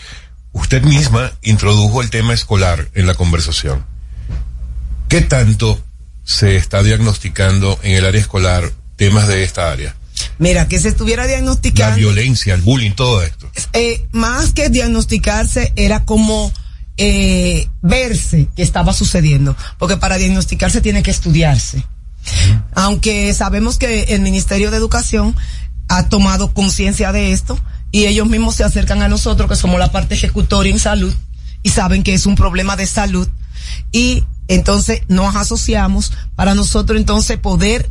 usted 0.50 0.82
misma 0.82 1.30
introdujo 1.42 2.02
el 2.02 2.10
tema 2.10 2.34
escolar 2.34 2.88
en 2.94 3.06
la 3.06 3.14
conversación. 3.14 3.86
¿Qué 5.08 5.20
tanto 5.20 5.78
se 6.24 6.56
está 6.56 6.82
diagnosticando 6.82 7.78
en 7.84 7.92
el 7.92 8.04
área 8.04 8.20
escolar 8.20 8.72
temas 8.96 9.28
de 9.28 9.44
esta 9.44 9.70
área? 9.70 9.94
Mira, 10.38 10.68
que 10.68 10.78
se 10.80 10.88
estuviera 10.88 11.22
La 11.24 11.28
diagnosticando. 11.28 11.96
violencia, 11.96 12.54
el 12.54 12.62
bullying, 12.62 12.92
todo 12.92 13.22
esto. 13.22 13.50
eh, 13.72 14.06
más 14.12 14.52
que 14.52 14.68
diagnosticarse, 14.68 15.72
era 15.76 16.04
como 16.04 16.52
eh, 16.96 17.68
verse 17.83 18.48
que 18.56 18.62
estaba 18.62 18.92
sucediendo. 18.92 19.56
Porque 19.78 19.96
para 19.96 20.18
diagnosticarse 20.18 20.80
tiene 20.80 21.02
que 21.02 21.11
estudiarse. 21.11 21.85
Aunque 22.74 23.33
sabemos 23.35 23.78
que 23.78 24.02
el 24.14 24.20
Ministerio 24.20 24.70
de 24.70 24.76
Educación 24.76 25.35
ha 25.88 26.09
tomado 26.09 26.52
conciencia 26.52 27.12
de 27.12 27.33
esto 27.33 27.59
y 27.90 28.04
ellos 28.06 28.28
mismos 28.28 28.54
se 28.54 28.64
acercan 28.64 29.02
a 29.02 29.09
nosotros, 29.09 29.48
que 29.48 29.56
somos 29.56 29.78
la 29.78 29.90
parte 29.90 30.14
ejecutoria 30.14 30.70
en 30.72 30.78
salud, 30.78 31.12
y 31.62 31.70
saben 31.70 32.02
que 32.02 32.14
es 32.14 32.26
un 32.26 32.37
problema 32.37 32.76
de 32.76 32.87
salud. 32.87 33.28
Y 33.90 34.24
entonces 34.48 35.02
nos 35.09 35.35
asociamos 35.37 36.12
para 36.37 36.54
nosotros 36.54 36.98
entonces 36.98 37.38
poder 37.38 37.90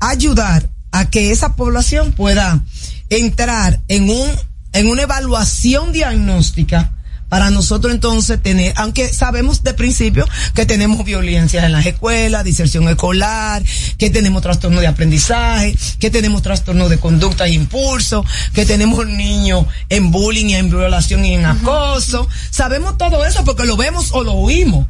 ayudar 0.00 0.70
a 0.94 1.10
que 1.10 1.32
esa 1.32 1.56
población 1.56 2.12
pueda 2.12 2.62
entrar 3.10 3.80
en 3.88 4.08
un 4.08 4.30
en 4.72 4.86
una 4.88 5.02
evaluación 5.02 5.92
diagnóstica 5.92 6.92
para 7.28 7.50
nosotros 7.50 7.92
entonces 7.92 8.40
tener, 8.40 8.72
aunque 8.76 9.12
sabemos 9.12 9.64
de 9.64 9.74
principio 9.74 10.28
que 10.54 10.66
tenemos 10.66 11.04
violencia 11.04 11.66
en 11.66 11.72
las 11.72 11.84
escuelas, 11.84 12.44
diserción 12.44 12.88
escolar, 12.88 13.64
que 13.98 14.08
tenemos 14.10 14.40
trastorno 14.42 14.80
de 14.80 14.86
aprendizaje, 14.86 15.76
que 15.98 16.10
tenemos 16.10 16.42
trastorno 16.42 16.88
de 16.88 16.98
conducta 16.98 17.46
e 17.46 17.54
impulso, 17.54 18.24
que 18.52 18.64
tenemos 18.64 19.04
niños 19.04 19.66
en 19.88 20.12
bullying 20.12 20.46
y 20.46 20.54
en 20.54 20.70
violación 20.70 21.24
y 21.24 21.34
en 21.34 21.46
acoso. 21.46 22.28
Sabemos 22.50 22.98
todo 22.98 23.24
eso 23.24 23.44
porque 23.44 23.64
lo 23.64 23.76
vemos 23.76 24.12
o 24.12 24.22
lo 24.22 24.34
oímos. 24.34 24.86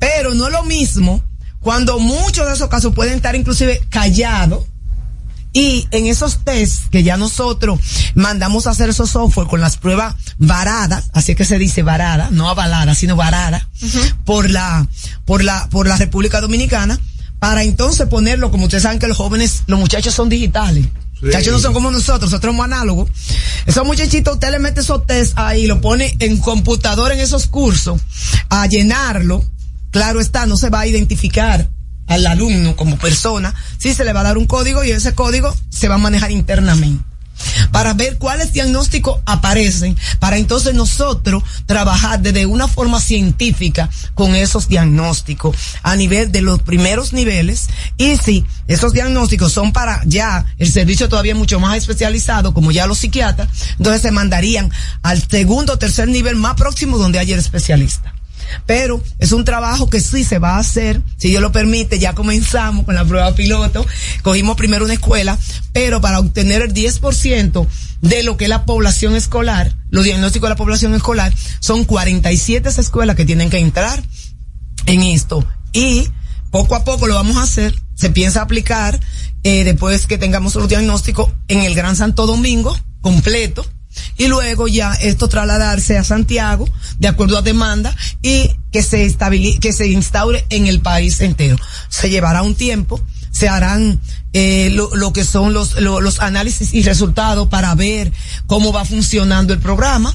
Pero 0.00 0.34
no 0.34 0.48
es 0.48 0.52
lo 0.52 0.64
mismo 0.64 1.22
cuando 1.60 2.00
muchos 2.00 2.46
de 2.48 2.54
esos 2.54 2.68
casos 2.68 2.92
pueden 2.92 3.14
estar 3.14 3.36
inclusive 3.36 3.80
callados 3.88 4.64
y 5.54 5.86
en 5.92 6.06
esos 6.06 6.44
test 6.44 6.88
que 6.90 7.04
ya 7.04 7.16
nosotros 7.16 7.78
mandamos 8.16 8.66
a 8.66 8.70
hacer 8.70 8.90
esos 8.90 9.08
software 9.08 9.46
con 9.46 9.60
las 9.60 9.76
pruebas 9.76 10.16
varadas, 10.36 11.10
así 11.14 11.36
que 11.36 11.44
se 11.44 11.58
dice 11.58 11.82
varada, 11.84 12.28
no 12.32 12.50
avalada, 12.50 12.94
sino 12.96 13.14
varada, 13.14 13.66
por 14.24 14.50
la, 14.50 14.86
por 15.24 15.44
la, 15.44 15.68
por 15.70 15.86
la 15.86 15.96
República 15.96 16.40
Dominicana, 16.40 16.98
para 17.38 17.62
entonces 17.62 18.08
ponerlo, 18.08 18.50
como 18.50 18.64
ustedes 18.64 18.82
saben 18.82 18.98
que 18.98 19.06
los 19.06 19.16
jóvenes, 19.16 19.62
los 19.68 19.78
muchachos 19.78 20.12
son 20.12 20.28
digitales. 20.28 20.86
Sí. 21.20 21.26
Muchachos 21.26 21.52
no 21.52 21.60
son 21.60 21.72
como 21.72 21.92
nosotros, 21.92 22.32
nosotros 22.32 22.52
somos 22.52 22.64
análogos. 22.64 23.08
Esos 23.64 23.86
muchachitos, 23.86 24.34
usted 24.34 24.50
le 24.50 24.58
mete 24.58 24.80
esos 24.80 25.06
test 25.06 25.38
ahí, 25.38 25.68
lo 25.68 25.80
pone 25.80 26.16
en 26.18 26.38
computador 26.38 27.12
en 27.12 27.20
esos 27.20 27.46
cursos, 27.46 28.00
a 28.48 28.66
llenarlo. 28.66 29.44
Claro 29.92 30.20
está, 30.20 30.46
no 30.46 30.56
se 30.56 30.70
va 30.70 30.80
a 30.80 30.86
identificar 30.88 31.68
al 32.06 32.26
alumno 32.26 32.76
como 32.76 32.98
persona, 32.98 33.54
sí 33.78 33.94
se 33.94 34.04
le 34.04 34.12
va 34.12 34.20
a 34.20 34.24
dar 34.24 34.38
un 34.38 34.46
código 34.46 34.84
y 34.84 34.90
ese 34.90 35.14
código 35.14 35.54
se 35.70 35.88
va 35.88 35.96
a 35.96 35.98
manejar 35.98 36.30
internamente. 36.30 37.04
para 37.72 37.94
ver 37.94 38.18
cuáles 38.18 38.52
diagnósticos 38.52 39.20
aparecen, 39.26 39.96
para 40.20 40.36
entonces 40.38 40.72
nosotros 40.72 41.42
trabajar 41.66 42.20
desde 42.20 42.46
una 42.46 42.68
forma 42.68 43.00
científica 43.00 43.90
con 44.14 44.36
esos 44.36 44.68
diagnósticos 44.68 45.56
a 45.82 45.96
nivel 45.96 46.30
de 46.30 46.42
los 46.42 46.62
primeros 46.62 47.12
niveles 47.12 47.66
y 47.96 48.16
si 48.16 48.46
esos 48.68 48.92
diagnósticos 48.92 49.52
son 49.52 49.72
para 49.72 50.00
ya 50.06 50.46
el 50.58 50.70
servicio 50.70 51.08
todavía 51.08 51.34
mucho 51.34 51.58
más 51.58 51.76
especializado 51.76 52.54
como 52.54 52.70
ya 52.70 52.86
los 52.86 52.98
psiquiatras, 52.98 53.48
entonces 53.78 54.02
se 54.02 54.12
mandarían 54.12 54.70
al 55.02 55.26
segundo 55.28 55.72
o 55.72 55.78
tercer 55.78 56.08
nivel 56.08 56.36
más 56.36 56.54
próximo 56.54 56.98
donde 56.98 57.18
haya 57.18 57.34
el 57.34 57.40
especialista. 57.40 58.13
Pero 58.66 59.02
es 59.18 59.32
un 59.32 59.44
trabajo 59.44 59.88
que 59.88 60.00
sí 60.00 60.24
se 60.24 60.38
va 60.38 60.56
a 60.56 60.58
hacer, 60.58 61.00
si 61.16 61.28
Dios 61.28 61.42
lo 61.42 61.52
permite, 61.52 61.98
ya 61.98 62.14
comenzamos 62.14 62.84
con 62.84 62.94
la 62.94 63.04
prueba 63.04 63.34
piloto, 63.34 63.86
cogimos 64.22 64.56
primero 64.56 64.84
una 64.84 64.94
escuela, 64.94 65.38
pero 65.72 66.00
para 66.00 66.18
obtener 66.18 66.62
el 66.62 66.74
10% 66.74 67.66
de 68.00 68.22
lo 68.22 68.36
que 68.36 68.44
es 68.44 68.50
la 68.50 68.64
población 68.64 69.16
escolar, 69.16 69.76
los 69.90 70.04
diagnósticos 70.04 70.48
de 70.48 70.54
la 70.54 70.56
población 70.56 70.94
escolar, 70.94 71.32
son 71.60 71.84
47 71.84 72.68
escuelas 72.68 73.16
que 73.16 73.24
tienen 73.24 73.50
que 73.50 73.58
entrar 73.58 74.02
en 74.86 75.02
esto. 75.02 75.46
Y 75.72 76.08
poco 76.50 76.74
a 76.74 76.84
poco 76.84 77.06
lo 77.06 77.14
vamos 77.14 77.36
a 77.36 77.42
hacer, 77.42 77.74
se 77.94 78.10
piensa 78.10 78.42
aplicar 78.42 79.00
eh, 79.42 79.64
después 79.64 80.06
que 80.06 80.18
tengamos 80.18 80.54
los 80.54 80.68
diagnósticos 80.68 81.30
en 81.48 81.60
el 81.60 81.74
Gran 81.74 81.96
Santo 81.96 82.26
Domingo 82.26 82.76
completo 83.00 83.66
y 84.16 84.28
luego 84.28 84.68
ya 84.68 84.92
esto 84.94 85.28
trasladarse 85.28 85.98
a 85.98 86.04
Santiago 86.04 86.68
de 86.98 87.08
acuerdo 87.08 87.38
a 87.38 87.42
demanda 87.42 87.94
y 88.22 88.50
que 88.72 88.82
se 88.82 89.04
estabili 89.04 89.58
que 89.58 89.72
se 89.72 89.88
instaure 89.88 90.46
en 90.50 90.66
el 90.66 90.80
país 90.80 91.20
entero. 91.20 91.56
Se 91.88 92.10
llevará 92.10 92.42
un 92.42 92.54
tiempo, 92.54 93.00
se 93.30 93.48
harán 93.48 94.00
eh, 94.32 94.70
lo, 94.70 94.94
lo, 94.94 95.12
que 95.12 95.24
son 95.24 95.52
los, 95.52 95.80
lo, 95.80 96.00
los 96.00 96.20
análisis 96.20 96.74
y 96.74 96.82
resultados 96.82 97.48
para 97.48 97.74
ver 97.74 98.12
cómo 98.46 98.72
va 98.72 98.84
funcionando 98.84 99.52
el 99.52 99.60
programa. 99.60 100.14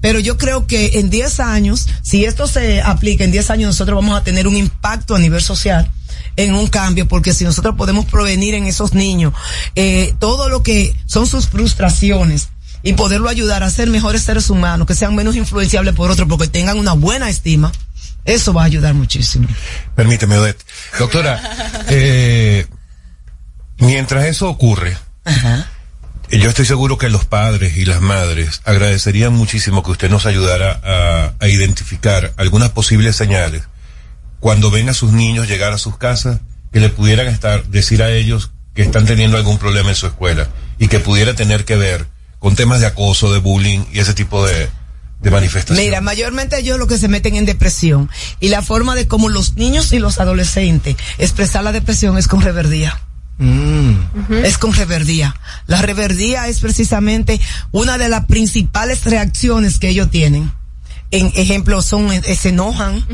Pero 0.00 0.20
yo 0.20 0.36
creo 0.36 0.66
que 0.66 1.00
en 1.00 1.10
10 1.10 1.40
años, 1.40 1.86
si 2.02 2.24
esto 2.24 2.46
se 2.46 2.80
aplica, 2.82 3.24
en 3.24 3.32
10 3.32 3.50
años 3.50 3.68
nosotros 3.68 3.96
vamos 3.96 4.18
a 4.18 4.24
tener 4.24 4.46
un 4.46 4.56
impacto 4.56 5.14
a 5.14 5.18
nivel 5.18 5.42
social 5.42 5.90
en 6.36 6.54
un 6.54 6.66
cambio, 6.68 7.06
porque 7.08 7.34
si 7.34 7.44
nosotros 7.44 7.74
podemos 7.76 8.06
provenir 8.06 8.54
en 8.54 8.64
esos 8.64 8.94
niños 8.94 9.34
eh, 9.74 10.14
todo 10.18 10.48
lo 10.48 10.62
que 10.62 10.96
son 11.06 11.26
sus 11.26 11.48
frustraciones, 11.48 12.48
y 12.82 12.94
poderlo 12.94 13.28
ayudar 13.28 13.62
a 13.62 13.70
ser 13.70 13.88
mejores 13.88 14.22
seres 14.22 14.50
humanos, 14.50 14.86
que 14.86 14.94
sean 14.94 15.14
menos 15.14 15.36
influenciables 15.36 15.94
por 15.94 16.10
otros, 16.10 16.28
porque 16.28 16.48
tengan 16.48 16.78
una 16.78 16.92
buena 16.92 17.30
estima, 17.30 17.72
eso 18.24 18.52
va 18.52 18.62
a 18.62 18.66
ayudar 18.66 18.94
muchísimo. 18.94 19.48
Permíteme, 19.94 20.36
Odette. 20.36 20.64
Doctora, 20.98 21.40
eh, 21.88 22.66
mientras 23.78 24.26
eso 24.26 24.48
ocurre, 24.48 24.96
yo 26.30 26.48
estoy 26.48 26.64
seguro 26.64 26.98
que 26.98 27.08
los 27.08 27.24
padres 27.24 27.76
y 27.76 27.84
las 27.84 28.00
madres 28.00 28.62
agradecerían 28.64 29.32
muchísimo 29.32 29.82
que 29.82 29.92
usted 29.92 30.10
nos 30.10 30.26
ayudara 30.26 30.80
a, 30.84 31.34
a 31.38 31.48
identificar 31.48 32.32
algunas 32.36 32.70
posibles 32.70 33.16
señales 33.16 33.64
cuando 34.40 34.72
ven 34.72 34.88
a 34.88 34.94
sus 34.94 35.12
niños 35.12 35.46
llegar 35.46 35.72
a 35.72 35.78
sus 35.78 35.96
casas 35.98 36.40
que 36.72 36.80
le 36.80 36.88
pudieran 36.88 37.28
estar, 37.28 37.64
decir 37.66 38.02
a 38.02 38.10
ellos 38.10 38.50
que 38.74 38.82
están 38.82 39.06
teniendo 39.06 39.36
algún 39.36 39.58
problema 39.58 39.90
en 39.90 39.94
su 39.94 40.06
escuela 40.06 40.48
y 40.78 40.88
que 40.88 40.98
pudiera 40.98 41.34
tener 41.34 41.64
que 41.64 41.76
ver 41.76 42.06
con 42.42 42.56
temas 42.56 42.80
de 42.80 42.86
acoso, 42.86 43.32
de 43.32 43.38
bullying 43.38 43.84
y 43.92 44.00
ese 44.00 44.14
tipo 44.14 44.44
de, 44.44 44.68
de 45.20 45.30
manifestaciones. 45.30 45.84
Mira, 45.84 46.00
mayormente 46.00 46.58
ellos 46.58 46.76
lo 46.76 46.88
que 46.88 46.98
se 46.98 47.06
meten 47.06 47.36
en 47.36 47.46
depresión 47.46 48.10
y 48.40 48.48
la 48.48 48.62
forma 48.62 48.96
de 48.96 49.06
cómo 49.06 49.28
los 49.28 49.56
niños 49.56 49.92
y 49.92 50.00
los 50.00 50.18
adolescentes 50.18 50.96
expresar 51.18 51.62
la 51.62 51.70
depresión 51.70 52.18
es 52.18 52.26
con 52.26 52.40
reverdía. 52.40 53.00
Mm. 53.38 53.94
Es 54.44 54.58
con 54.58 54.72
reverdía. 54.72 55.36
La 55.68 55.82
reverdía 55.82 56.48
es 56.48 56.58
precisamente 56.58 57.40
una 57.70 57.96
de 57.96 58.08
las 58.08 58.26
principales 58.26 59.04
reacciones 59.04 59.78
que 59.78 59.88
ellos 59.88 60.10
tienen. 60.10 60.52
En 61.12 61.30
ejemplo, 61.36 61.80
son, 61.82 62.10
eh, 62.12 62.34
se 62.34 62.48
enojan, 62.48 63.06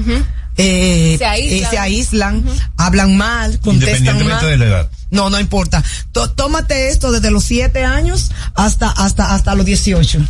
eh, 0.56 1.16
Se 1.18 1.24
aíslan. 1.26 1.58
eh, 1.62 1.66
se 1.70 1.78
aíslan, 1.78 2.44
hablan 2.76 3.16
mal, 3.16 3.60
contestan 3.60 3.98
Independientemente 3.98 4.42
mal. 4.42 4.50
de 4.50 4.56
la 4.56 4.64
edad. 4.64 4.90
No, 5.10 5.28
no 5.30 5.38
importa. 5.38 5.84
Tó- 6.12 6.30
tómate 6.30 6.88
esto 6.88 7.12
desde 7.12 7.30
los 7.30 7.44
7 7.44 7.84
años 7.84 8.30
hasta, 8.54 8.88
hasta, 8.90 9.34
hasta 9.34 9.54
los 9.54 9.66
18. 9.66 10.20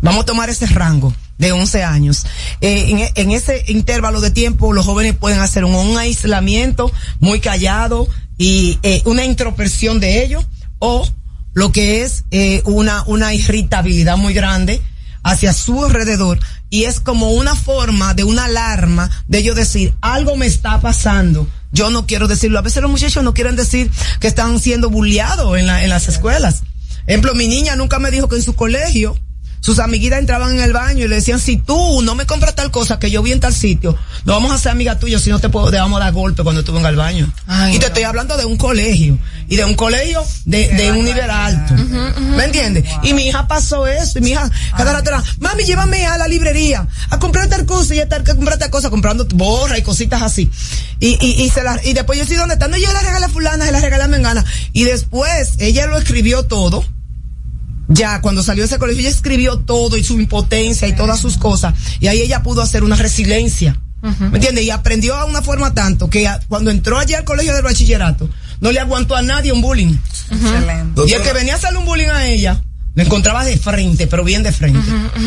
Vamos 0.00 0.22
a 0.22 0.26
tomar 0.26 0.48
ese 0.48 0.66
rango 0.66 1.12
de 1.38 1.52
11 1.52 1.82
años. 1.84 2.24
Eh, 2.60 2.86
en, 2.88 3.10
en 3.14 3.30
ese 3.32 3.64
intervalo 3.68 4.20
de 4.20 4.30
tiempo, 4.30 4.72
los 4.72 4.86
jóvenes 4.86 5.14
pueden 5.16 5.40
hacer 5.40 5.64
un, 5.64 5.74
un 5.74 5.98
aislamiento 5.98 6.90
muy 7.18 7.40
callado 7.40 8.08
y 8.38 8.78
eh, 8.82 9.02
una 9.04 9.24
introspección 9.24 10.00
de 10.00 10.24
ellos 10.24 10.46
o 10.78 11.06
lo 11.52 11.72
que 11.72 12.02
es 12.02 12.24
eh, 12.30 12.62
una, 12.64 13.02
una 13.06 13.34
irritabilidad 13.34 14.16
muy 14.16 14.32
grande 14.34 14.80
hacia 15.22 15.52
su 15.52 15.84
alrededor 15.84 16.38
y 16.70 16.84
es 16.84 17.00
como 17.00 17.32
una 17.32 17.54
forma 17.54 18.14
de 18.14 18.24
una 18.24 18.44
alarma 18.44 19.10
de 19.26 19.38
ellos 19.38 19.56
decir 19.56 19.94
algo 20.00 20.36
me 20.36 20.46
está 20.46 20.80
pasando. 20.80 21.48
Yo 21.72 21.90
no 21.90 22.06
quiero 22.06 22.28
decirlo. 22.28 22.58
A 22.58 22.62
veces 22.62 22.82
los 22.82 22.90
muchachos 22.90 23.22
no 23.22 23.34
quieren 23.34 23.56
decir 23.56 23.90
que 24.20 24.28
están 24.28 24.58
siendo 24.60 24.88
bulleados 24.88 25.58
en, 25.58 25.66
la, 25.66 25.84
en 25.84 25.90
las 25.90 26.08
escuelas. 26.08 26.62
Ejemplo, 27.06 27.34
mi 27.34 27.48
niña 27.48 27.76
nunca 27.76 27.98
me 27.98 28.10
dijo 28.10 28.28
que 28.28 28.36
en 28.36 28.42
su 28.42 28.54
colegio 28.54 29.16
sus 29.60 29.78
amiguitas 29.78 30.18
entraban 30.18 30.52
en 30.52 30.60
el 30.60 30.72
baño 30.72 31.04
y 31.04 31.08
le 31.08 31.16
decían, 31.16 31.38
si 31.38 31.58
tú 31.58 32.00
no 32.02 32.14
me 32.14 32.24
compras 32.26 32.54
tal 32.54 32.70
cosa 32.70 32.98
que 32.98 33.10
yo 33.10 33.22
vi 33.22 33.32
en 33.32 33.40
tal 33.40 33.54
sitio, 33.54 33.96
no 34.24 34.32
vamos 34.32 34.52
a 34.52 34.58
ser 34.58 34.72
amigas 34.72 34.98
tuyas 34.98 35.20
si 35.20 35.28
no 35.30 35.38
te, 35.38 35.50
puedo, 35.50 35.70
te 35.70 35.76
vamos 35.76 36.00
a 36.00 36.04
dar 36.04 36.12
golpe 36.14 36.42
cuando 36.42 36.64
tú 36.64 36.72
vengas 36.72 36.88
al 36.88 36.96
baño. 36.96 37.32
y 37.72 37.78
te 37.78 37.86
estoy 37.86 38.04
hablando 38.04 38.36
de 38.36 38.46
un 38.46 38.56
colegio. 38.56 39.18
Y 39.48 39.56
de 39.56 39.64
un 39.64 39.74
colegio 39.74 40.24
de, 40.44 40.68
de 40.68 40.92
un 40.92 41.04
nivel 41.04 41.28
alto. 41.28 41.74
¿Me 41.74 42.44
entiendes? 42.44 42.84
Y 43.02 43.12
mi 43.14 43.26
hija 43.26 43.48
pasó 43.48 43.86
eso. 43.86 44.18
Y 44.18 44.22
mi 44.22 44.30
hija, 44.30 44.50
cada 44.76 44.92
rato 44.92 45.10
era, 45.10 45.22
mami, 45.40 45.64
llévame 45.64 46.06
a 46.06 46.16
la 46.16 46.28
librería 46.28 46.86
a 47.10 47.18
comprar 47.18 47.48
tal 47.48 47.66
cosa 47.66 47.94
y 47.94 48.00
a 48.00 48.08
tal, 48.08 48.22
que 48.22 48.34
comprar 48.34 48.58
tal 48.58 48.70
cosa, 48.70 48.90
comprando 48.90 49.26
borra 49.34 49.76
y 49.76 49.82
cositas 49.82 50.22
así. 50.22 50.50
Y, 51.00 51.18
y, 51.20 51.42
y 51.42 51.50
se 51.50 51.62
la, 51.62 51.78
y 51.84 51.92
después 51.92 52.18
yo 52.18 52.24
sí, 52.24 52.34
¿dónde 52.34 52.54
está? 52.54 52.68
No, 52.68 52.76
yo 52.76 52.92
la 52.92 53.00
regalé 53.00 53.26
a 53.26 53.28
fulana, 53.28 53.66
se 53.66 53.72
la 53.72 53.80
regalé 53.80 54.04
a 54.04 54.08
mengana. 54.08 54.44
Y 54.72 54.84
después 54.84 55.54
ella 55.58 55.86
lo 55.86 55.98
escribió 55.98 56.44
todo 56.44 56.84
ya 57.90 58.20
cuando 58.22 58.42
salió 58.42 58.62
de 58.62 58.66
ese 58.68 58.78
colegio 58.78 59.00
ella 59.00 59.10
escribió 59.10 59.58
todo 59.58 59.96
y 59.96 60.04
su 60.04 60.18
impotencia 60.18 60.88
y 60.88 60.94
todas 60.94 61.20
sus 61.20 61.36
cosas. 61.36 61.74
Y 62.00 62.06
ahí 62.06 62.20
ella 62.20 62.42
pudo 62.42 62.62
hacer 62.62 62.82
una 62.84 62.96
resiliencia. 62.96 63.78
¿me 64.02 64.38
entiendes? 64.38 64.64
y 64.64 64.70
aprendió 64.70 65.14
a 65.14 65.26
una 65.26 65.42
forma 65.42 65.74
tanto 65.74 66.08
que 66.08 66.26
a- 66.26 66.40
cuando 66.48 66.70
entró 66.70 66.98
allí 66.98 67.12
al 67.12 67.24
colegio 67.24 67.52
del 67.52 67.62
bachillerato 67.62 68.30
no 68.62 68.72
le 68.72 68.80
aguantó 68.80 69.14
a 69.14 69.20
nadie 69.20 69.52
un 69.52 69.60
bullying. 69.60 69.94
Y 71.06 71.12
el 71.12 71.22
que 71.22 71.32
venía 71.34 71.52
a 71.52 71.56
hacerle 71.56 71.78
un 71.80 71.84
bullying 71.84 72.08
a 72.08 72.26
ella 72.26 72.62
lo 72.94 73.02
encontraba 73.02 73.44
de 73.44 73.58
frente 73.58 74.06
pero 74.06 74.24
bien 74.24 74.42
de 74.42 74.52
frente. 74.52 74.80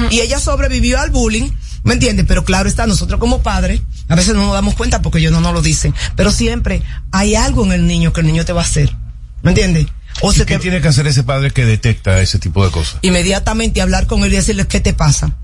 Y 0.09 0.21
ella 0.21 0.39
sobrevivió 0.39 0.99
al 0.99 1.11
bullying 1.11 1.49
¿me 1.83 1.93
entiendes? 1.93 2.25
pero 2.27 2.43
claro 2.45 2.67
está 2.67 2.87
nosotros 2.87 3.19
como 3.19 3.43
padres 3.43 3.81
a 4.07 4.15
veces 4.15 4.33
no 4.33 4.43
nos 4.45 4.53
damos 4.53 4.73
cuenta 4.75 5.01
porque 5.03 5.19
ellos 5.19 5.31
no 5.33 5.39
nos 5.41 5.53
lo 5.53 5.61
dicen. 5.61 5.93
Pero 6.15 6.31
siempre 6.31 6.81
hay 7.11 7.35
algo 7.35 7.65
en 7.65 7.73
el 7.73 7.85
niño 7.85 8.11
que 8.11 8.21
el 8.21 8.27
niño 8.27 8.43
te 8.45 8.53
va 8.53 8.61
a 8.61 8.65
hacer 8.65 8.95
¿me 9.43 9.51
entiendes? 9.51 9.85
O 10.21 10.31
¿Y 10.31 10.35
se 10.35 10.45
qué 10.45 10.55
te- 10.55 10.61
tiene 10.61 10.81
que 10.81 10.87
hacer 10.87 11.07
ese 11.07 11.23
padre 11.23 11.51
que 11.51 11.65
detecta 11.65 12.21
ese 12.21 12.39
tipo 12.39 12.63
de 12.65 12.71
cosas? 12.71 12.97
inmediatamente 13.01 13.81
hablar 13.81 14.07
con 14.07 14.23
él 14.23 14.31
y 14.33 14.35
decirle 14.37 14.67
qué 14.67 14.79
te 14.79 14.93
pasa, 14.93 15.35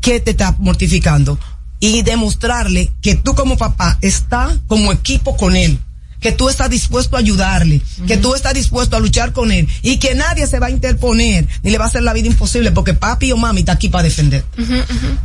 qué 0.00 0.20
te 0.20 0.30
está 0.32 0.54
mortificando 0.58 1.38
y 1.80 2.02
demostrarle 2.02 2.92
que 3.02 3.16
tú 3.16 3.34
como 3.34 3.56
papá 3.58 3.98
estás 4.02 4.54
como 4.68 4.92
equipo 4.92 5.36
con 5.36 5.56
él, 5.56 5.78
que 6.20 6.30
tú 6.30 6.48
estás 6.48 6.70
dispuesto 6.70 7.16
a 7.16 7.18
ayudarle, 7.18 7.82
que 8.06 8.16
tú 8.16 8.36
estás 8.36 8.54
dispuesto 8.54 8.96
a 8.96 9.00
luchar 9.00 9.32
con 9.32 9.50
él 9.50 9.68
y 9.82 9.96
que 9.98 10.14
nadie 10.14 10.46
se 10.46 10.60
va 10.60 10.68
a 10.68 10.70
interponer 10.70 11.48
ni 11.64 11.72
le 11.72 11.78
va 11.78 11.86
a 11.86 11.88
hacer 11.88 12.04
la 12.04 12.12
vida 12.12 12.28
imposible 12.28 12.70
porque 12.70 12.94
papi 12.94 13.32
o 13.32 13.36
mami 13.36 13.60
está 13.60 13.72
aquí 13.72 13.88
para 13.88 14.04
defender. 14.04 14.44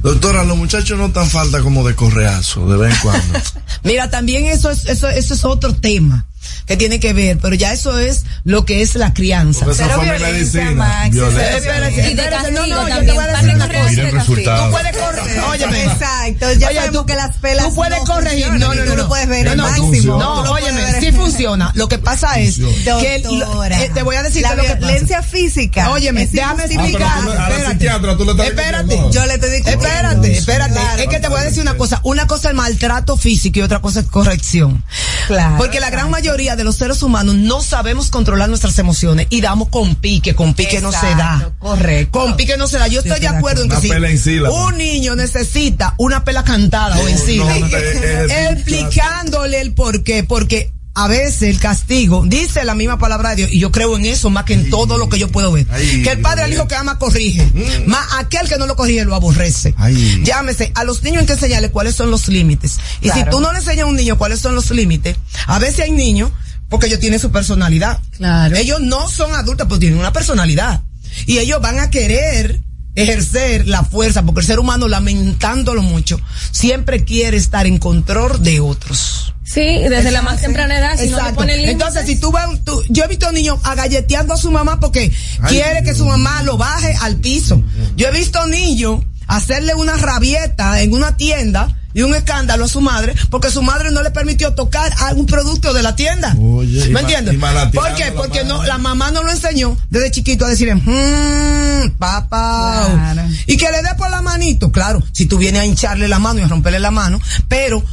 Doctora, 0.01 0.43
los 0.43 0.57
muchachos 0.57 0.97
no 0.97 1.05
están 1.07 1.29
falta 1.29 1.61
como 1.61 1.87
de 1.87 1.93
correazo, 1.95 2.67
de 2.67 2.77
vez 2.77 2.95
en 2.95 2.99
cuando. 3.01 3.39
Mira, 3.83 4.09
también 4.09 4.45
eso 4.45 4.71
es, 4.71 4.85
eso, 4.87 5.07
eso 5.09 5.33
es 5.35 5.45
otro 5.45 5.75
tema 5.75 6.25
que 6.65 6.77
tiene 6.77 6.99
que 6.99 7.13
ver, 7.13 7.37
pero 7.41 7.55
ya 7.55 7.73
eso 7.73 7.97
es 7.99 8.23
lo 8.43 8.65
que 8.65 8.81
es 8.81 8.95
la 8.95 9.13
crianza. 9.13 9.65
Porque 9.65 9.83
Pero 9.83 9.95
fue 9.95 10.05
violencia. 10.17 10.71
Max, 10.71 11.11
Violencia. 11.11 12.09
Y 12.09 12.13
de 12.13 12.29
no, 12.51 12.51
no, 12.51 12.67
yo 12.67 12.75
también, 12.87 13.05
te 13.05 13.11
voy 13.13 13.23
a 13.23 13.27
decir 13.27 13.55
una 13.55 13.67
cosa. 13.67 14.65
Tú 14.65 14.71
puedes 14.71 14.97
corregir, 14.97 15.39
óyeme. 15.41 15.83
Exacto, 15.83 16.53
ya 16.53 16.67
Oye, 16.67 16.75
sabemos 16.77 17.01
tú- 17.01 17.05
que 17.05 17.15
las 17.15 17.35
pelas 17.37 17.65
Tú 17.69 17.75
puedes 17.75 17.99
no 17.99 18.05
corregir, 18.05 18.47
no, 18.49 18.55
y 18.73 18.77
no, 18.77 18.83
tú 18.83 18.89
no, 18.89 18.95
no. 18.95 19.07
puedes 19.07 19.27
ver 19.27 19.45
no, 19.45 19.51
al 19.51 19.57
no, 19.57 19.63
máximo. 19.87 20.17
No, 20.19 20.43
lo 20.43 20.51
óyeme, 20.51 20.99
sí 20.99 21.11
funciona. 21.11 21.71
Lo 21.75 21.87
que 21.87 21.97
pasa 21.99 22.39
es 22.39 22.57
que 22.57 23.19
Doctora, 23.23 23.83
eh, 23.83 23.91
te 23.93 24.03
voy 24.03 24.15
a 24.15 24.23
decir 24.23 24.41
la 24.43 24.49
que 24.51 24.55
lo 24.57 24.61
que 24.63 24.67
pasa. 24.69 24.79
violencia 24.79 25.23
física 25.23 25.89
Óyeme, 25.91 26.27
déjame 26.27 26.65
explicar. 26.65 27.01
Ah, 27.37 27.47
Espérate. 27.49 27.71
psiquiatra 27.73 28.17
tú 28.17 28.25
le 28.25 28.31
estás 28.31 28.47
Espérate. 28.47 28.83
diciendo. 28.85 29.11
Yo 29.11 29.25
le 29.25 29.33
estoy 29.35 29.49
diciendo. 29.51 29.85
Espérate, 29.85 30.37
espérate. 30.37 30.79
Es 31.03 31.09
que 31.09 31.19
te 31.19 31.27
voy 31.29 31.39
a 31.39 31.43
decir 31.43 31.61
una 31.61 31.75
cosa. 31.77 31.99
Una 32.03 32.27
cosa 32.27 32.49
es 32.49 32.55
maltrato 32.55 33.17
físico 33.17 33.59
y 33.59 33.61
otra 33.61 33.79
cosa 33.79 34.01
es 34.01 34.07
corrección. 34.07 34.83
Claro. 35.27 35.55
Porque 35.57 35.79
la 35.79 35.89
gran 35.89 36.09
mayoría 36.09 36.26
de 36.35 36.63
los 36.63 36.75
seres 36.75 37.01
humanos 37.03 37.35
no 37.35 37.61
sabemos 37.61 38.09
controlar 38.09 38.49
nuestras 38.49 38.77
emociones 38.79 39.27
y 39.29 39.39
damos 39.39 39.69
con 39.69 39.95
pique, 39.95 40.35
con 40.35 40.53
pique 40.53 40.81
no 40.81 40.91
se 40.91 41.07
da. 41.15 41.53
Correcto. 41.57 42.19
Con 42.19 42.35
pique 42.35 42.57
no 42.57 42.67
se 42.67 42.77
da. 42.77 42.87
Yo 42.87 43.01
Sí, 43.01 43.07
estoy 43.07 43.21
de 43.21 43.27
acuerdo 43.27 43.63
en 43.63 43.69
que 43.69 44.17
si 44.17 44.39
un 44.39 44.77
niño 44.77 45.15
necesita 45.15 45.93
una 45.97 46.25
pela 46.25 46.43
cantada 46.43 46.97
o 46.97 47.07
en 47.07 47.37
no, 47.37 47.49
explicándole 48.51 49.61
el 49.61 49.73
por 49.73 50.03
qué, 50.03 50.23
porque 50.23 50.73
a 50.99 51.07
veces 51.07 51.43
el 51.43 51.59
castigo, 51.59 52.23
dice 52.25 52.65
la 52.65 52.73
misma 52.73 52.97
palabra 52.97 53.29
de 53.29 53.35
Dios, 53.37 53.51
y 53.51 53.59
yo 53.59 53.71
creo 53.71 53.95
en 53.95 54.05
eso 54.05 54.31
más 54.31 54.45
que 54.45 54.53
en 54.53 54.69
todo 54.71 54.97
lo 54.97 55.09
que 55.09 55.19
yo 55.19 55.27
puedo 55.29 55.51
ver. 55.51 55.65
que 55.67 56.09
el 56.11 56.21
padre 56.21 56.43
al 56.45 56.53
hijo 56.53 56.67
que 56.67 56.75
ama 56.75 56.97
corrige, 56.97 57.45
Mm. 57.45 57.87
más 57.89 58.05
aquel 58.17 58.49
que 58.49 58.57
no 58.57 58.65
lo 58.65 58.75
corrige 58.75 59.05
lo 59.05 59.13
aborrece. 59.15 59.75
Llámese, 60.23 60.71
a 60.75 60.83
los 60.83 61.03
niños 61.03 61.21
hay 61.21 61.27
que 61.27 61.33
enseñarles 61.33 61.69
cuáles 61.71 61.95
son 61.95 62.09
los 62.09 62.27
límites. 62.27 62.79
Y 63.01 63.09
si 63.11 63.23
tú 63.29 63.39
no 63.39 63.51
le 63.53 63.59
enseñas 63.59 63.83
a 63.83 63.85
un 63.85 63.95
niño 63.95 64.17
cuáles 64.17 64.39
son 64.39 64.55
los 64.55 64.71
límites, 64.71 65.15
a 65.45 65.59
veces 65.59 65.81
hay 65.81 65.91
niños, 65.91 66.31
porque 66.69 66.87
ellos 66.87 66.99
tienen 66.99 67.19
su 67.19 67.31
personalidad. 67.31 67.99
Claro. 68.17 68.55
Ellos 68.55 68.81
no 68.81 69.07
son 69.07 69.33
adultos, 69.35 69.67
pero 69.69 69.79
tienen 69.79 69.99
una 69.99 70.11
personalidad. 70.11 70.81
Y 71.27 71.37
ellos 71.37 71.61
van 71.61 71.79
a 71.79 71.89
querer 71.89 72.59
ejercer 73.01 73.67
la 73.67 73.83
fuerza, 73.83 74.23
porque 74.23 74.41
el 74.41 74.47
ser 74.47 74.59
humano, 74.59 74.87
lamentándolo 74.87 75.81
mucho, 75.81 76.19
siempre 76.51 77.03
quiere 77.05 77.37
estar 77.37 77.65
en 77.67 77.77
control 77.77 78.41
de 78.43 78.59
otros. 78.59 79.33
Sí, 79.43 79.61
desde 79.61 80.11
la 80.11 80.21
más 80.21 80.41
temprana 80.41 80.77
edad, 80.77 80.91
si 80.97 81.03
no 81.09 81.15
te 81.15 81.21
Exacto. 81.21 81.35
ponen 81.35 81.55
límites. 81.61 81.71
Entonces, 81.73 82.05
si 82.05 82.19
tú 82.19 82.31
vas, 82.31 82.49
tú- 82.65 82.83
yo 82.89 83.05
he 83.05 83.07
visto 83.07 83.31
niños 83.31 83.59
agalleteando 83.63 84.33
a 84.33 84.37
su 84.37 84.51
mamá 84.51 84.79
porque 84.79 85.09
quiere 85.47 85.83
que 85.83 85.95
su 85.95 86.05
mamá 86.05 86.43
lo 86.43 86.57
baje 86.57 86.93
al 87.01 87.15
piso. 87.17 87.63
Yo 87.95 88.07
he 88.07 88.11
visto 88.11 88.45
niños 88.47 89.05
hacerle 89.27 89.75
una 89.75 89.97
rabieta 89.97 90.81
en 90.81 90.93
una 90.93 91.17
tienda 91.17 91.73
y 91.93 92.01
un 92.03 92.13
escándalo 92.13 92.65
a 92.65 92.67
su 92.67 92.79
madre 92.79 93.15
porque 93.31 93.49
su 93.49 93.61
madre 93.63 93.89
no 93.91 94.03
le 94.03 94.11
permitió 94.11 94.53
tocar 94.53 94.93
algún 94.99 95.25
producto 95.25 95.73
de 95.73 95.81
la 95.81 95.95
tienda. 95.95 96.35
Oye, 96.39 96.89
¿Me 96.89 96.99
entiendes? 96.99 97.35
¿Por 97.73 97.95
qué? 97.95 98.11
Porque 98.15 98.43
no, 98.43 98.63
la 98.63 98.77
mamá 98.77 99.09
no 99.11 99.23
lo 99.23 99.31
enseñó 99.31 99.75
desde 99.89 100.11
chiquito 100.11 100.45
a 100.45 100.49
decirle, 100.49 100.75
mmm, 100.75 101.89
papá. 101.97 102.87
Claro. 102.93 103.21
Y 103.47 103.57
que 103.57 103.71
le 103.71 103.81
dé 103.81 103.95
por 103.97 104.09
la 104.09 104.21
manito. 104.21 104.71
Claro, 104.71 105.01
si 105.11 105.25
tú 105.25 105.37
vienes 105.37 105.61
a 105.61 105.65
hincharle 105.65 106.07
la 106.07 106.19
mano 106.19 106.39
y 106.39 106.43
a 106.43 106.47
romperle 106.47 106.79
la 106.79 106.91
mano, 106.91 107.19
pero 107.47 107.83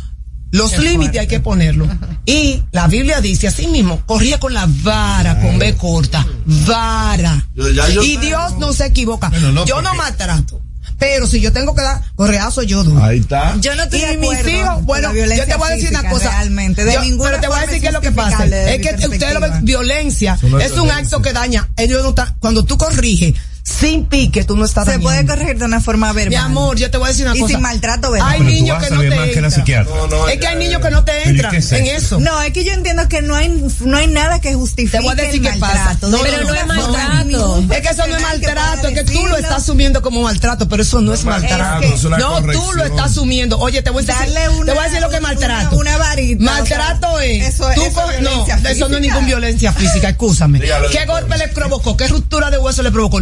los 0.51 0.71
Qué 0.73 0.79
límites 0.79 0.99
fuerte. 0.99 1.19
hay 1.21 1.27
que 1.27 1.41
ponerlo. 1.41 1.89
Y 2.27 2.63
la 2.73 2.87
Biblia 2.89 3.21
dice 3.21 3.49
así 3.49 3.67
mismo, 3.67 4.01
corría 4.07 4.39
con 4.39 4.53
la 4.55 4.67
vara, 4.69 5.41
con 5.41 5.59
B 5.59 5.75
corta, 5.77 6.27
vara. 6.45 7.43
Yo- 7.55 7.71
ya 7.71 7.89
yo 7.89 8.03
y 8.03 8.13
tengo- 8.17 8.21
Dios 8.27 8.59
no 8.59 8.73
se 8.73 8.87
equivoca. 8.87 9.31
Bueno, 9.31 9.51
no, 9.53 9.65
yo 9.65 9.81
no 9.83 9.95
maltrato. 9.95 10.61
Pero 10.99 11.27
si 11.27 11.41
yo 11.41 11.53
tengo 11.53 11.75
que 11.75 11.83
dar 11.83 12.01
correazo, 12.15 12.63
yo 12.63 12.85
doy. 12.85 13.03
Ahí 13.03 13.19
está. 13.19 13.57
Yo 13.61 13.75
no 13.75 13.83
estoy 13.85 14.01
y 14.01 14.03
de 14.07 14.17
mis 14.17 14.31
acuerdo 14.31 14.51
hijos, 14.51 14.75
con 14.75 14.87
bueno, 14.87 15.13
yo 15.15 15.45
te 15.47 15.57
voy 15.57 15.69
a 15.71 15.75
decir 15.75 15.89
una 15.91 16.09
cosa. 16.11 16.31
realmente, 16.31 16.85
de 16.85 16.95
Yo- 16.95 17.01
ninguna 17.03 17.31
pero 17.31 17.41
te 17.43 17.49
voy 17.49 17.59
a 17.59 17.61
decir 17.63 17.81
qué 17.81 17.87
es 17.89 17.93
lo 17.93 18.01
que 18.01 18.13
pasa. 18.13 18.45
Es 18.47 18.81
que 18.81 19.07
ustedes 19.09 19.35
lo 19.35 19.41
ven, 19.41 19.65
violencia 19.65 20.39
es 20.61 20.73
un 20.73 20.91
acto 20.91 21.21
que 21.23 21.33
daña. 21.33 21.69
Ellos 21.77 22.03
no 22.03 22.11
están- 22.11 22.35
cuando 22.39 22.65
tú 22.65 22.79
corriges 22.79 23.35
sin 23.67 24.05
pique, 24.05 24.45
tú 24.45 24.57
no 24.57 24.65
estás 24.67 24.85
Se 24.85 24.91
dañando. 24.93 25.09
puede 25.09 25.27
corregir 25.27 25.59
de 25.59 25.65
una 25.65 25.81
forma 25.81 26.13
verbal. 26.13 26.29
Mi 26.31 26.37
amor, 26.37 26.77
yo 26.77 26.91
te 26.91 26.99
voy 26.99 27.07
a 27.07 27.09
decir 27.09 27.25
una 27.27 27.35
y 27.35 27.41
cosa. 27.41 27.53
sin 27.55 27.63
maltrato 27.63 28.11
verbal. 28.11 28.31
Hay 28.33 28.41
niños 28.41 28.83
que 28.85 28.91
no 28.91 29.01
te 29.01 29.09
que 29.09 29.15
entran. 29.33 29.51
psiquiatra. 29.51 29.95
No, 29.97 30.07
no, 30.07 30.29
es 30.29 30.39
que 30.39 30.47
hay 30.47 30.57
niños 30.57 30.83
que 30.83 30.91
no 30.91 31.03
te 31.05 31.13
¿y 31.25 31.29
entran 31.31 31.55
es 31.55 31.73
en 31.73 31.87
eso? 31.87 32.21
No, 32.21 32.43
es 32.43 32.53
que 32.53 32.63
yo 32.65 32.73
entiendo 32.75 33.09
que 33.09 33.23
no 33.23 33.35
hay, 33.35 33.49
no 33.81 33.97
hay 33.97 34.07
nada 34.07 34.41
que 34.43 34.53
justifique 34.55 34.99
Te 34.99 35.03
voy 35.03 35.13
a 35.13 35.15
decir 35.15 35.41
qué 35.41 35.49
pasa. 35.59 35.75
maltrato. 35.77 36.09
No, 36.09 36.19
pero 36.21 36.33
no 36.33 36.39
ninguna 36.41 36.61
es 36.61 36.67
maltrato. 36.67 37.65
Es 37.75 37.81
que 37.81 37.89
eso 37.89 38.07
no 38.07 38.17
es 38.17 38.23
maltrato, 38.23 38.89
es 38.89 38.95
que 38.95 39.05
tú 39.05 39.27
lo 39.27 39.37
estás 39.37 39.63
asumiendo 39.63 40.03
como 40.03 40.23
maltrato, 40.23 40.69
pero 40.69 40.83
eso 40.83 41.01
no 41.01 41.15
es 41.15 41.25
maltrato. 41.25 41.83
Es 41.85 41.89
que- 41.89 41.95
es 41.97 42.05
una 42.05 42.19
no, 42.19 42.43
tú 42.43 42.73
lo 42.75 42.85
estás 42.85 43.13
asumiendo. 43.13 43.59
Oye, 43.59 43.81
te 43.83 43.89
voy 43.91 44.05
a 44.05 44.07
decir, 44.07 44.21
Darle 44.35 44.49
una- 44.51 44.67
te 44.67 44.73
voy 44.73 44.81
a 44.85 44.89
decir 44.89 45.01
lo 45.01 45.09
que 45.09 45.17
es 45.17 45.23
maltrato. 45.23 45.77
una 45.77 45.97
varita, 45.97 46.45
Maltrato 46.45 47.13
o 47.15 47.19
sea, 47.19 47.27
es. 47.27 47.55
eso 47.55 47.71
es- 47.71 48.21
no, 48.21 48.47
eso 48.69 48.89
no 48.91 48.97
es 48.97 49.01
ninguna 49.01 49.27
violencia 49.27 49.73
física, 49.73 50.09
escúchame. 50.11 50.61
¿Qué 50.61 51.07
golpe 51.07 51.39
le 51.39 51.49
provocó? 51.49 51.97
¿Qué 51.97 52.09
ruptura 52.09 52.51
de 52.51 52.59
hueso 52.59 52.83
le 52.83 52.91
provocó? 52.93 53.21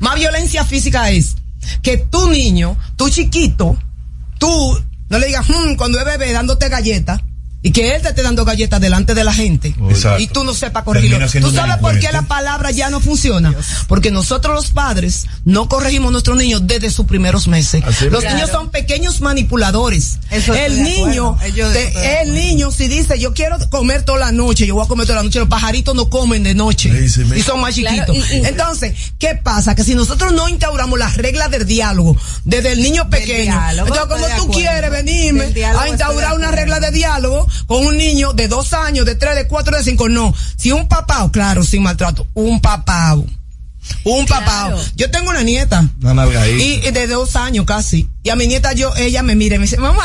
Más 0.00 0.14
violencia 0.16 0.64
física 0.64 1.10
es 1.10 1.36
que 1.82 1.98
tu 1.98 2.30
niño, 2.30 2.76
tu 2.96 3.08
chiquito, 3.10 3.76
tú 4.38 4.82
no 5.08 5.18
le 5.18 5.26
digas, 5.26 5.46
"Hmm", 5.48 5.74
cuando 5.76 5.98
es 5.98 6.04
bebé 6.04 6.32
dándote 6.32 6.68
galletas. 6.68 7.20
Y 7.68 7.72
que 7.72 7.94
él 7.94 8.02
te 8.02 8.08
esté 8.08 8.22
dando 8.22 8.44
galletas 8.44 8.80
delante 8.80 9.14
de 9.14 9.24
la 9.24 9.32
gente. 9.32 9.74
Exacto. 9.90 10.22
Y 10.22 10.26
tú 10.28 10.44
no 10.44 10.54
sepas 10.54 10.84
corregirlo. 10.84 11.18
¿Tú 11.40 11.50
sabes 11.50 11.76
por 11.78 11.98
qué 11.98 12.10
la 12.12 12.22
palabra 12.22 12.70
ya 12.70 12.88
no 12.90 13.00
funciona? 13.00 13.54
Porque 13.88 14.10
nosotros 14.10 14.54
los 14.54 14.70
padres 14.70 15.26
no 15.44 15.68
corregimos 15.68 16.08
a 16.08 16.12
nuestros 16.12 16.36
niños 16.36 16.66
desde 16.66 16.90
sus 16.90 17.06
primeros 17.06 17.46
meses. 17.48 17.82
Los 18.10 18.20
Claro. 18.22 18.36
niños 18.36 18.50
son 18.50 18.70
pequeños 18.70 19.20
manipuladores. 19.20 20.18
Eso 20.30 20.54
el 20.54 20.82
niño, 20.82 21.36
te- 21.54 22.22
el 22.22 22.34
niño 22.34 22.70
si 22.70 22.88
dice 22.88 23.18
yo 23.18 23.34
quiero 23.34 23.58
comer 23.70 24.02
toda 24.02 24.18
la 24.18 24.32
noche, 24.32 24.66
yo 24.66 24.74
voy 24.74 24.84
a 24.84 24.88
comer 24.88 25.06
toda 25.06 25.16
la 25.18 25.22
noche, 25.24 25.38
los 25.38 25.48
pajaritos 25.48 25.94
no 25.94 26.08
comen 26.10 26.42
de 26.42 26.54
noche 26.54 26.90
Sí, 26.90 27.08
sí, 27.08 27.24
me- 27.24 27.38
y 27.38 27.42
son 27.42 27.60
más 27.60 27.74
Claro, 27.74 28.12
chiquitos. 28.12 28.30
y- 28.30 28.36
y- 28.38 28.46
Entonces, 28.46 28.94
¿qué 29.18 29.34
pasa? 29.34 29.74
Que 29.74 29.84
si 29.84 29.94
nosotros 29.94 30.32
no 30.32 30.48
instauramos 30.48 30.98
las 30.98 31.16
reglas 31.16 31.50
del 31.50 31.66
diálogo 31.66 32.16
desde 32.44 32.72
el 32.72 32.82
niño 32.82 33.08
pequeño, 33.10 33.42
diálogo, 33.52 33.88
entonces 33.88 34.08
como 34.08 34.26
tú 34.26 34.32
acuerdo. 34.42 34.52
quieres 34.52 34.90
venirme 34.90 35.44
a 35.78 35.88
instaurar 35.88 36.34
una 36.34 36.50
regla 36.50 36.80
de 36.80 36.90
diálogo 36.90 37.46
con 37.66 37.86
un 37.86 37.96
niño 37.96 38.32
de 38.32 38.48
dos 38.48 38.72
años, 38.72 39.06
de 39.06 39.14
tres, 39.14 39.34
de 39.36 39.46
cuatro, 39.46 39.76
de 39.76 39.84
cinco, 39.84 40.08
no. 40.08 40.34
Si 40.56 40.72
un 40.72 40.88
papá, 40.88 41.28
claro, 41.32 41.62
sin 41.64 41.82
maltrato, 41.82 42.26
un 42.34 42.60
papá, 42.60 43.14
un 44.04 44.26
papá. 44.26 44.66
Claro. 44.68 44.80
Yo 44.96 45.10
tengo 45.10 45.30
una 45.30 45.42
nieta 45.42 45.88
Una 46.02 46.26
y 46.48 46.80
y 46.86 46.90
de 46.90 47.06
dos 47.06 47.36
años 47.36 47.64
casi. 47.64 48.08
Y 48.22 48.30
a 48.30 48.36
mi 48.36 48.46
nieta 48.46 48.72
yo, 48.72 48.94
ella 48.96 49.22
me 49.22 49.34
mira 49.34 49.56
y 49.56 49.58
me 49.58 49.64
dice, 49.64 49.78
mamá, 49.78 50.04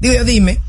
digo, 0.00 0.14
yo, 0.14 0.24
dime, 0.24 0.60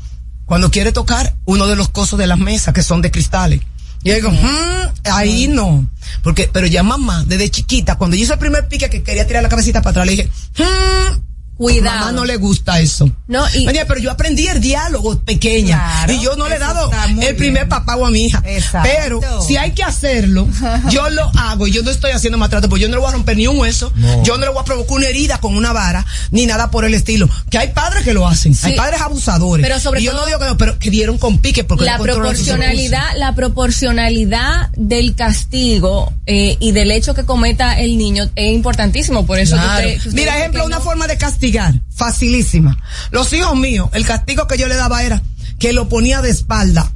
cuando 0.46 0.70
quiere 0.70 0.92
tocar 0.92 1.36
uno 1.44 1.66
de 1.66 1.76
los 1.76 1.90
cosos 1.90 2.18
de 2.18 2.26
las 2.26 2.38
mesas 2.38 2.72
que 2.72 2.82
son 2.82 3.02
de 3.02 3.10
cristales. 3.10 3.60
Y 4.02 4.10
yo 4.10 4.14
digo, 4.14 4.30
"Mm, 4.30 5.10
ahí 5.12 5.48
no. 5.48 5.90
Porque, 6.22 6.48
pero 6.52 6.66
ya 6.66 6.82
mamá, 6.82 7.24
desde 7.26 7.50
chiquita, 7.50 7.96
cuando 7.96 8.16
yo 8.16 8.22
hice 8.22 8.32
el 8.32 8.38
primer 8.38 8.68
pique 8.68 8.88
que 8.88 9.02
quería 9.02 9.26
tirar 9.26 9.42
la 9.42 9.48
cabecita 9.48 9.82
para 9.82 9.90
atrás, 9.90 10.06
le 10.06 10.12
dije, 10.12 10.30
"Mm, 10.58 11.20
Cuidado. 11.58 11.98
Mamá 11.98 12.12
no 12.12 12.24
le 12.24 12.36
gusta 12.36 12.78
eso. 12.80 13.10
No, 13.26 13.44
y- 13.52 13.66
Oye, 13.68 13.84
pero 13.84 14.00
yo 14.00 14.10
aprendí 14.10 14.46
el 14.46 14.60
diálogo 14.60 15.18
pequeña. 15.20 15.76
Claro, 15.76 16.12
y 16.14 16.20
yo 16.22 16.36
no 16.36 16.48
le 16.48 16.54
he 16.56 16.58
dado 16.58 16.90
el 17.20 17.36
primer 17.36 17.64
bien. 17.64 17.68
papá 17.68 17.94
a 17.94 18.10
mi 18.10 18.24
hija. 18.26 18.40
Exacto. 18.46 18.88
Pero 18.90 19.20
si 19.42 19.56
hay 19.56 19.72
que 19.72 19.82
hacerlo, 19.82 20.48
yo 20.90 21.10
lo 21.10 21.30
hago 21.36 21.66
y 21.66 21.72
yo 21.72 21.82
no 21.82 21.90
estoy 21.90 22.12
haciendo 22.12 22.38
maltrato, 22.38 22.68
porque 22.68 22.82
yo 22.82 22.88
no 22.88 22.94
le 22.94 23.00
voy 23.00 23.08
a 23.10 23.12
romper 23.12 23.36
ni 23.36 23.46
un 23.48 23.58
hueso, 23.58 23.92
No. 23.96 24.22
yo 24.22 24.38
no 24.38 24.44
le 24.46 24.52
voy 24.52 24.60
a 24.60 24.64
provocar 24.64 24.96
una 24.96 25.06
herida 25.08 25.38
con 25.40 25.56
una 25.56 25.72
vara, 25.72 26.06
ni 26.30 26.46
nada 26.46 26.70
por 26.70 26.84
el 26.84 26.94
estilo. 26.94 27.28
Que 27.50 27.58
hay 27.58 27.68
padres 27.72 28.04
que 28.04 28.14
lo 28.14 28.26
hacen, 28.28 28.54
hay 28.62 28.76
padres 28.76 29.00
abusadores. 29.00 29.66
Pero 29.66 29.80
sobre 29.80 30.00
y 30.00 30.04
yo 30.04 30.12
todo- 30.12 30.20
no 30.20 30.26
digo 30.28 30.38
que 30.38 30.44
no, 30.46 30.56
pero 30.56 30.78
que 30.78 30.90
dieron 30.90 31.18
con 31.18 31.38
pique 31.38 31.64
porque 31.64 31.84
la 31.84 31.98
proporcionalidad, 31.98 33.02
la 33.16 33.34
proporcionalidad 33.34 34.70
del 34.76 35.14
castigo 35.14 36.12
eh, 36.26 36.56
y 36.60 36.72
del 36.72 36.90
hecho 36.92 37.14
que 37.14 37.24
cometa 37.24 37.78
el 37.78 37.96
niño 37.98 38.30
es 38.36 38.52
importantísimo. 38.54 39.26
Por 39.26 39.38
eso 39.38 39.56
que 39.56 39.62
usted- 39.66 39.84
que 40.02 40.08
usted 40.08 40.12
Mira, 40.12 40.38
ejemplo, 40.38 40.60
que 40.62 40.66
una 40.66 40.78
no- 40.78 40.82
forma 40.84 41.06
de 41.06 41.16
castigar, 41.52 41.80
facilísima. 41.94 42.76
Los 43.10 43.32
hijos 43.32 43.56
míos, 43.56 43.88
el 43.92 44.04
castigo 44.06 44.46
que 44.46 44.58
yo 44.58 44.68
le 44.68 44.76
daba 44.76 45.02
era 45.02 45.22
que 45.58 45.72
lo 45.72 45.88
ponía 45.88 46.20
de 46.22 46.30
espalda 46.30 46.90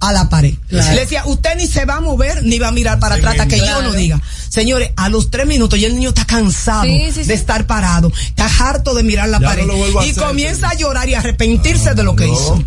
a 0.00 0.12
la 0.12 0.28
pared. 0.28 0.54
Claro. 0.68 0.94
Le 0.94 1.00
decía, 1.00 1.24
usted 1.26 1.56
ni 1.56 1.66
se 1.66 1.84
va 1.84 1.96
a 1.96 2.00
mover 2.00 2.42
ni 2.42 2.58
va 2.58 2.68
a 2.68 2.72
mirar 2.72 2.98
para 2.98 3.16
Sí, 3.16 3.20
atrás 3.20 3.34
hasta 3.34 3.48
que 3.48 3.58
claro. 3.60 3.82
yo 3.82 3.88
no 3.88 3.94
diga. 3.94 4.20
Señores, 4.50 4.90
a 4.96 5.08
los 5.08 5.30
tres 5.30 5.46
minutos 5.46 5.80
ya 5.80 5.86
el 5.86 5.94
niño 5.94 6.08
está 6.10 6.26
cansado 6.26 6.82
Sí, 6.82 7.10
sí, 7.14 7.22
sí. 7.22 7.28
de 7.28 7.34
estar 7.34 7.66
parado, 7.66 8.12
está 8.26 8.50
harto 8.68 8.94
de 8.94 9.02
mirar 9.04 9.28
la 9.28 9.38
Ya 9.40 9.46
pared 9.46 9.64
no 9.64 9.74
y 10.04 10.10
hacer, 10.10 10.22
comienza 10.22 10.68
a 10.68 10.74
llorar 10.74 11.08
y 11.08 11.14
a 11.14 11.20
arrepentirse 11.20 11.94
de 11.94 12.02
lo 12.02 12.16
que 12.16 12.26
no. 12.26 12.32
hizo. 12.34 12.64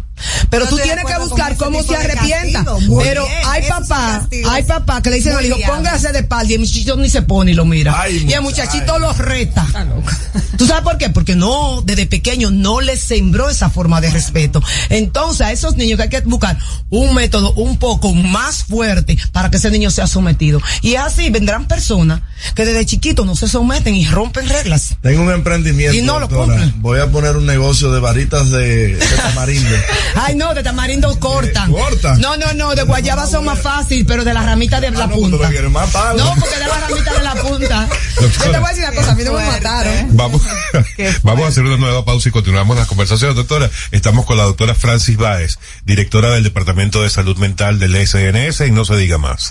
Pero 0.50 0.68
tú 0.68 0.78
tienes 0.78 1.04
que 1.04 1.18
buscar 1.18 1.58
cómo 1.58 1.84
se 1.84 1.96
arrepienta. 1.98 2.64
castigo. 2.64 3.00
Pero 3.02 3.26
bien, 3.26 3.38
hay 3.48 3.62
castigos 3.68 4.52
hay 4.54 4.64
papás 4.64 5.02
que 5.02 5.10
le 5.10 5.16
dicen 5.18 5.36
al 5.36 5.46
hijo, 5.46 5.58
póngase 5.68 6.12
de 6.14 6.20
espalda 6.20 6.50
y 6.52 6.54
el 6.54 6.60
muchachito 6.62 6.96
ni 6.96 7.10
se 7.10 7.24
pone 7.24 7.52
y 7.52 7.54
lo 7.56 7.66
mira. 7.66 8.00
Ay, 8.00 8.26
y 8.30 8.32
el 8.32 8.42
muchachito 8.42 8.98
lo 9.00 9.12
reta. 9.12 9.66
¿Tú 10.58 10.68
sabes 10.68 10.84
por 10.84 10.98
qué? 10.98 11.10
Porque 11.10 11.36
no, 11.36 11.82
desde 11.84 12.06
pequeño 12.06 12.52
no 12.52 12.80
les 12.80 13.00
sembró 13.02 13.50
esa 13.50 13.70
forma 13.70 14.00
de 14.02 14.12
respeto. 14.12 14.62
Entonces, 14.90 15.42
a 15.48 15.52
esos 15.52 15.76
niños 15.76 15.98
que 15.98 16.04
hay 16.04 16.10
que 16.10 16.22
buscar 16.22 16.58
un 16.90 17.14
método 17.16 17.52
un 17.54 17.78
poco 17.78 18.14
más 18.14 18.64
fuerte 18.64 19.18
para 19.32 19.50
que 19.50 19.58
ese 19.58 19.72
niño 19.72 19.90
sea 19.92 20.08
sometido. 20.08 20.62
Y 20.82 20.96
así 20.96 21.30
vendrán 21.32 21.68
personas 21.74 22.22
que 22.56 22.66
desde 22.66 22.86
chiquitos 22.86 23.26
no 23.26 23.36
se 23.36 23.48
someten 23.48 23.96
y 23.96 24.06
rompen 24.06 24.48
reglas. 24.48 24.96
Tengo 25.02 25.24
un 25.24 25.32
emprendimiento. 25.32 25.96
Y 25.98 26.02
no 26.02 26.20
lo 26.20 26.28
doctora. 26.28 26.58
cumplen. 26.60 26.82
Voy 26.82 27.00
a 27.00 27.08
poner 27.12 27.36
un 27.36 27.46
negocio 27.46 27.92
de 27.92 28.00
varitas 28.00 28.52
de, 28.52 28.96
de 28.96 29.06
tamarindo. 29.18 29.70
Ay, 30.16 30.36
no, 30.36 30.54
de 30.54 30.62
tamarindo 30.62 31.20
cortan. 31.20 31.72
¿Cortan? 31.72 32.20
No, 32.22 32.38
no, 32.38 32.54
no, 32.54 32.76
de 32.76 32.84
guayaba 32.84 33.26
son 33.26 33.46
más 33.46 33.60
fácil, 33.60 34.06
pero 34.06 34.24
de 34.24 34.34
la 34.34 34.44
ramita 34.44 34.80
de 34.80 34.92
la 34.92 35.04
Ah, 35.04 35.08
no, 35.08 35.16
pues 35.16 35.32
tú 35.32 35.38
punta. 35.40 35.70
matar. 35.70 36.16
No, 36.16 36.36
porque 36.40 36.58
de 36.60 36.68
la 36.68 36.78
ramita 36.80 37.14
de 37.14 37.24
la 37.24 37.36
punta. 37.36 37.90
Yo 38.22 38.52
te 38.52 38.60
voy 38.60 38.66
a 38.68 38.70
decir 38.74 38.84
una 38.88 38.96
cosa, 38.96 39.12
a 39.12 39.16
mí 39.16 39.24
no 39.24 39.34
me 39.34 39.46
mataron. 39.46 40.08
Vamos, 40.12 40.42
vamos 41.24 41.46
a 41.46 41.48
hacer 41.48 41.64
una 41.64 41.78
nueva 41.78 42.06
pausa 42.06 42.30
y 42.30 42.32
continuamos 42.32 42.78
las 42.78 42.88
conversaciones, 42.88 43.36
doctora. 43.36 43.70
Estamos 43.92 44.26
con 44.26 44.38
la 44.38 44.44
doctora 44.44 44.76
Francis 44.76 45.18
Báez, 45.18 45.58
directora 45.86 46.30
del 46.32 46.44
Departamento 46.44 47.02
de 47.02 47.10
Salud 47.10 47.38
Mental 47.38 47.80
del 47.80 47.96
SNS 47.96 48.62
y 48.68 48.72
no 48.72 48.86
se 48.86 48.96
diga 48.98 49.18
más. 49.18 49.50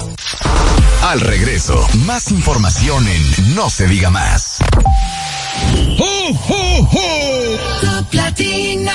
Al 1.02 1.20
regreso, 1.20 1.84
más 2.06 2.11
información 2.20 3.08
en 3.08 3.54
No 3.54 3.70
se 3.70 3.86
diga 3.88 4.10
más. 4.10 4.58
Top 7.80 8.12
Latina. 8.12 8.92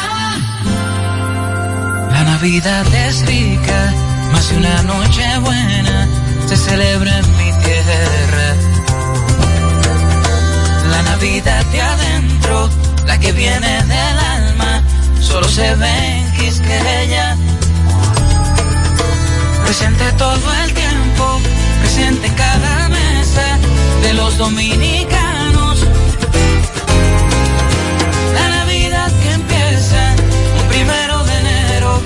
La 2.12 2.24
Navidad 2.24 2.86
es 2.94 3.26
rica, 3.26 3.94
más 4.32 4.50
de 4.50 4.58
una 4.58 4.84
noche 4.84 5.40
buena 5.40 6.08
se 6.48 6.58
celebra 6.58 7.18
en 7.18 7.38
mi 7.38 7.52
tierra. 7.64 8.56
La 10.92 11.02
Navidad 11.02 11.66
de 11.66 11.82
adentro, 11.82 12.70
la 13.08 13.20
que 13.20 13.32
viene 13.32 13.84
del 13.84 14.20
alma, 14.20 14.84
solo 15.20 15.48
se 15.50 15.74
ve 15.76 16.20
en 16.20 16.32
Quisqueya. 16.34 17.36
presente 19.66 20.12
todo 20.20 20.54
el 20.64 20.74
tiempo, 20.74 21.40
presente 21.82 22.28
en 22.28 22.34
cada 22.36 22.90
mesa 22.90 23.07
de 24.02 24.14
los 24.14 24.38
dominicanos. 24.38 25.86
La 28.34 28.50
Navidad 28.50 29.12
que 29.22 29.32
empieza 29.32 30.16
un 30.62 30.68
primero 30.70 31.24
de 31.24 31.40
enero, 31.40 32.02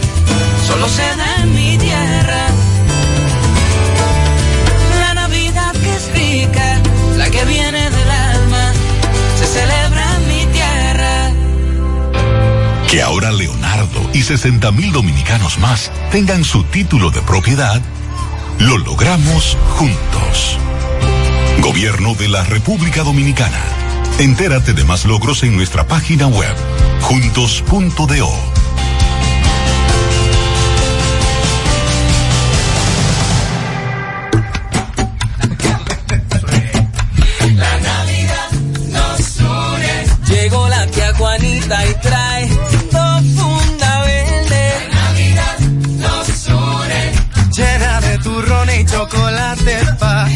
solo 0.68 0.88
se 0.88 1.04
da 1.16 1.44
en 1.44 1.54
mi 1.54 1.78
tierra. 1.78 2.48
La 5.00 5.14
Navidad 5.14 5.74
que 5.74 5.96
es 5.96 6.12
rica, 6.14 6.82
la 7.18 7.30
que 7.30 7.46
viene 7.46 7.90
del 7.90 8.12
alma, 8.12 8.74
se 9.40 9.46
celebra 9.46 10.16
en 10.18 10.28
mi 10.28 10.46
tierra. 10.54 11.32
Que 12.90 13.02
ahora 13.02 13.32
Leonardo 13.32 14.10
y 14.14 14.22
60 14.22 14.72
mil 14.72 14.92
dominicanos 14.92 15.60
más 15.60 15.92
tengan 16.12 16.44
su 16.44 16.64
título 16.64 17.10
de 17.12 17.22
propiedad, 17.22 17.82
lo 18.60 18.78
logramos 18.78 19.58
juntos. 19.78 20.58
Gobierno 21.62 22.16
de 22.16 22.28
la 22.28 22.44
República 22.44 23.04
Dominicana. 23.04 23.62
Entérate 24.18 24.74
de 24.74 24.84
más 24.84 25.06
logros 25.06 25.44
en 25.44 25.56
nuestra 25.56 25.86
página 25.86 26.28
web, 26.28 26.56
juntos.do. 27.02 28.30
La 37.56 37.80
Navidad 37.80 38.52
nos 38.90 39.38
une. 39.40 40.36
Llegó 40.36 40.68
la 40.68 40.88
tía 40.88 41.14
Juanita 41.14 41.86
y 41.86 41.94
trae 42.02 42.48
funda 43.36 44.02
verde. 44.02 44.74
La 44.90 45.04
Navidad 45.04 45.60
nos 45.60 46.48
une. 46.48 47.12
Llena 47.56 48.02
de 48.02 48.18
turrón 48.18 48.70
y 48.80 48.86
chocolate 48.86 49.78
pa' 50.00 50.28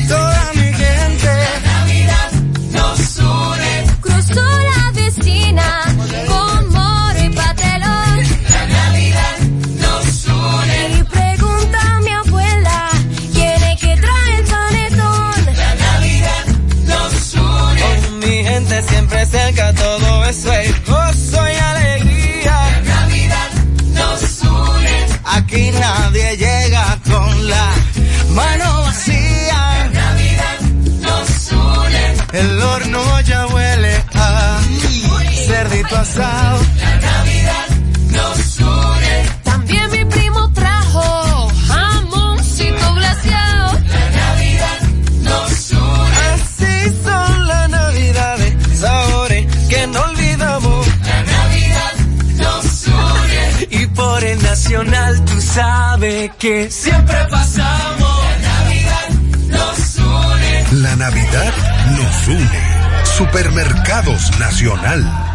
La 36.15 36.95
Navidad 37.01 37.67
nos 38.09 38.59
une. 38.59 39.25
También 39.43 39.91
mi 39.91 40.05
primo 40.05 40.49
trajo 40.53 41.51
jamoncito 41.67 42.93
glaseado. 42.93 43.73
La 43.73 44.09
Navidad 44.21 44.79
nos 45.23 45.71
une. 45.71 46.17
Así 46.33 47.01
son 47.03 47.47
las 47.47 47.69
navidades, 47.69 48.79
sabores 48.79 49.45
que 49.67 49.87
no 49.87 49.99
olvidamos. 50.03 50.87
La 51.03 51.21
Navidad 51.23 51.93
nos 52.37 52.87
une. 52.87 53.67
Y 53.71 53.87
por 53.87 54.23
el 54.23 54.41
nacional 54.41 55.25
tú 55.25 55.41
sabes 55.41 56.31
que 56.39 56.71
siempre 56.71 57.17
pasamos. 57.29 58.23
La 58.25 58.63
Navidad 58.63 59.09
nos 59.49 59.95
une. 59.97 60.81
La 60.81 60.95
Navidad 60.95 61.53
nos 61.97 62.27
une. 62.29 62.75
Supermercados 63.03 64.39
Nacional. 64.39 65.34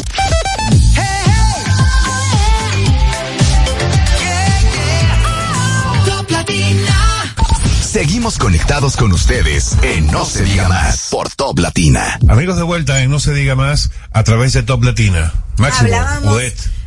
Seguimos 7.91 8.37
conectados 8.37 8.95
con 8.95 9.11
ustedes 9.11 9.75
en 9.81 10.07
No 10.07 10.23
se 10.23 10.43
diga 10.43 10.69
más 10.69 11.09
por 11.11 11.29
Top 11.29 11.59
Latina. 11.59 12.17
Amigos 12.29 12.55
de 12.55 12.63
vuelta 12.63 13.01
en 13.01 13.11
No 13.11 13.19
se 13.19 13.33
diga 13.33 13.55
más 13.55 13.91
a 14.13 14.23
través 14.23 14.53
de 14.53 14.63
Top 14.63 14.81
Latina. 14.83 15.33
Máximo, 15.57 15.89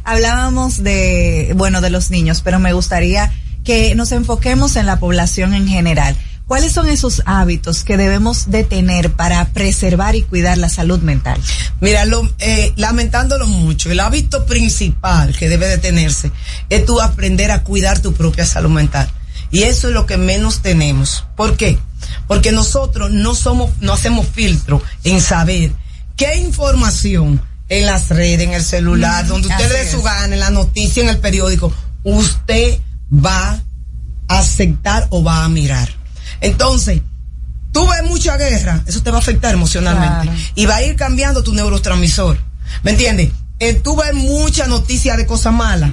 Hablábamos- 0.04 0.82
de, 0.82 1.52
bueno, 1.56 1.82
de 1.82 1.90
los 1.90 2.10
niños, 2.10 2.40
pero 2.42 2.58
me 2.58 2.72
gustaría 2.72 3.32
que 3.64 3.94
nos 3.94 4.12
enfoquemos 4.12 4.76
en 4.76 4.86
la 4.86 4.98
población 4.98 5.52
en 5.52 5.68
general. 5.68 6.16
¿Cuáles 6.46 6.72
son 6.72 6.88
esos 6.88 7.22
hábitos 7.26 7.84
que 7.84 7.96
debemos 7.98 8.50
de 8.50 8.64
tener 8.64 9.10
para 9.12 9.44
preservar 9.50 10.14
y 10.16 10.22
cuidar 10.22 10.56
la 10.56 10.68
salud 10.70 11.00
mental? 11.00 11.38
Mira, 11.80 12.06
lo- 12.06 12.30
eh, 12.38 12.72
lamentándolo 12.76 13.46
mucho, 13.46 13.90
el 13.90 14.00
hábito 14.00 14.46
principal 14.46 15.36
que 15.36 15.50
debe 15.50 15.68
de 15.68 15.76
tenerse 15.78 16.32
es 16.70 16.84
tú 16.86 17.00
aprender 17.02 17.50
a 17.50 17.62
cuidar 17.62 17.98
tu 18.00 18.14
propia 18.14 18.46
salud 18.46 18.70
mental. 18.70 19.10
Y 19.54 19.62
eso 19.62 19.86
es 19.86 19.94
lo 19.94 20.04
que 20.04 20.16
menos 20.16 20.62
tenemos. 20.62 21.24
¿Por 21.36 21.56
qué? 21.56 21.78
Porque 22.26 22.50
nosotros 22.50 23.12
no 23.12 23.36
somos, 23.36 23.70
no 23.80 23.92
hacemos 23.92 24.26
filtro 24.26 24.82
en 25.04 25.20
saber 25.20 25.70
qué 26.16 26.38
información 26.38 27.40
en 27.68 27.86
las 27.86 28.08
redes, 28.08 28.40
en 28.40 28.52
el 28.52 28.64
celular, 28.64 29.24
Mm, 29.24 29.28
donde 29.28 29.48
usted 29.48 29.68
le 29.68 29.78
dé 29.78 29.88
su 29.88 30.02
gana, 30.02 30.34
en 30.34 30.40
la 30.40 30.50
noticia, 30.50 31.04
en 31.04 31.08
el 31.08 31.18
periódico, 31.18 31.72
usted 32.02 32.80
va 33.12 33.62
a 34.26 34.38
aceptar 34.38 35.06
o 35.10 35.22
va 35.22 35.44
a 35.44 35.48
mirar. 35.48 35.88
Entonces, 36.40 37.02
tú 37.70 37.86
ves 37.88 38.02
mucha 38.10 38.36
guerra, 38.36 38.82
eso 38.86 39.04
te 39.04 39.12
va 39.12 39.18
a 39.18 39.20
afectar 39.20 39.54
emocionalmente. 39.54 40.22
Claro. 40.22 40.38
Y 40.56 40.66
va 40.66 40.76
a 40.76 40.82
ir 40.82 40.96
cambiando 40.96 41.44
tu 41.44 41.54
neurotransmisor. 41.54 42.38
¿Me 42.82 42.90
entiendes? 42.90 43.30
Eh, 43.60 43.74
tú 43.74 43.94
ves 43.94 44.14
mucha 44.14 44.66
noticia 44.66 45.16
de 45.16 45.26
cosas 45.26 45.52
malas, 45.52 45.92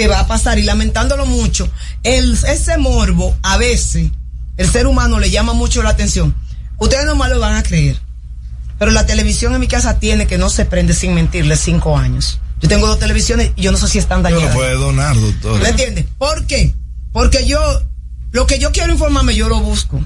te 0.00 0.08
va 0.08 0.20
a 0.20 0.26
pasar 0.26 0.58
y 0.58 0.62
lamentándolo 0.62 1.26
mucho, 1.26 1.68
el, 2.04 2.32
ese 2.32 2.78
morbo 2.78 3.36
a 3.42 3.58
veces 3.58 4.08
el 4.56 4.66
ser 4.70 4.86
humano 4.86 5.18
le 5.20 5.30
llama 5.30 5.52
mucho 5.52 5.82
la 5.82 5.90
atención. 5.90 6.34
Ustedes 6.78 7.04
nomás 7.04 7.28
lo 7.28 7.38
van 7.38 7.54
a 7.56 7.62
creer. 7.62 8.00
Pero 8.78 8.92
la 8.92 9.04
televisión 9.04 9.52
en 9.52 9.60
mi 9.60 9.68
casa 9.68 9.98
tiene 9.98 10.26
que 10.26 10.38
no 10.38 10.48
se 10.48 10.64
prende 10.64 10.94
sin 10.94 11.12
mentirle 11.12 11.54
cinco 11.54 11.98
años. 11.98 12.40
Yo 12.62 12.68
tengo 12.70 12.86
dos 12.86 12.98
televisiones 12.98 13.52
y 13.56 13.60
yo 13.60 13.72
no 13.72 13.76
sé 13.76 13.88
si 13.88 13.98
están 13.98 14.20
Yo 14.20 14.30
dañadas. 14.30 14.54
lo 14.54 14.58
puede 14.58 14.74
donar, 14.76 15.20
doctor. 15.20 15.60
¿Me 15.60 15.68
entiendes? 15.68 16.06
¿Por 16.16 16.46
qué? 16.46 16.74
Porque 17.12 17.46
yo, 17.46 17.60
lo 18.30 18.46
que 18.46 18.58
yo 18.58 18.72
quiero 18.72 18.94
informarme, 18.94 19.34
yo 19.34 19.50
lo 19.50 19.60
busco. 19.60 20.00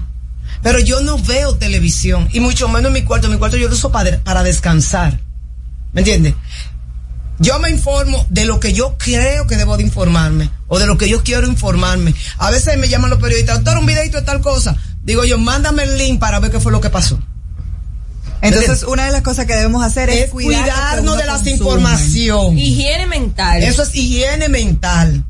Pero 0.61 0.79
yo 0.79 0.99
no 0.99 1.17
veo 1.19 1.55
televisión, 1.55 2.27
y 2.33 2.41
mucho 2.41 2.67
menos 2.67 2.89
en 2.89 2.93
mi 2.95 3.03
cuarto. 3.03 3.29
Mi 3.29 3.37
cuarto 3.37 3.55
yo 3.55 3.69
lo 3.69 3.75
uso 3.75 3.93
para, 3.93 4.19
para 4.25 4.43
descansar. 4.43 5.21
¿Me 5.93 6.01
entiendes? 6.01 6.33
Yo 7.39 7.59
me 7.59 7.69
informo 7.69 8.25
de 8.29 8.45
lo 8.45 8.59
que 8.59 8.71
yo 8.71 8.95
creo 8.97 9.45
que 9.45 9.57
debo 9.57 9.75
de 9.77 9.83
informarme, 9.83 10.49
o 10.67 10.79
de 10.79 10.87
lo 10.87 10.97
que 10.97 11.09
yo 11.09 11.23
quiero 11.23 11.47
informarme. 11.47 12.13
A 12.37 12.49
veces 12.49 12.77
me 12.77 12.87
llaman 12.87 13.09
los 13.09 13.19
periodistas, 13.19 13.57
doctor, 13.57 13.77
un 13.77 13.85
videito 13.85 14.19
de 14.19 14.23
tal 14.23 14.41
cosa. 14.41 14.77
Digo 15.03 15.25
yo, 15.25 15.37
mándame 15.37 15.83
el 15.83 15.97
link 15.97 16.19
para 16.19 16.39
ver 16.39 16.51
qué 16.51 16.59
fue 16.59 16.71
lo 16.71 16.81
que 16.81 16.89
pasó. 16.89 17.19
Entonces, 18.41 18.83
una 18.83 19.05
de 19.05 19.11
las 19.11 19.21
cosas 19.21 19.45
que 19.45 19.55
debemos 19.55 19.83
hacer 19.83 20.09
es, 20.09 20.29
cuidarnos 20.29 21.17
de 21.17 21.25
las 21.25 21.37
consume. 21.37 21.51
informaciones. 21.51 22.63
Higiene 22.63 23.07
mental. 23.07 23.63
Eso 23.63 23.83
es 23.83 23.95
higiene 23.95 24.49
mental. 24.49 25.25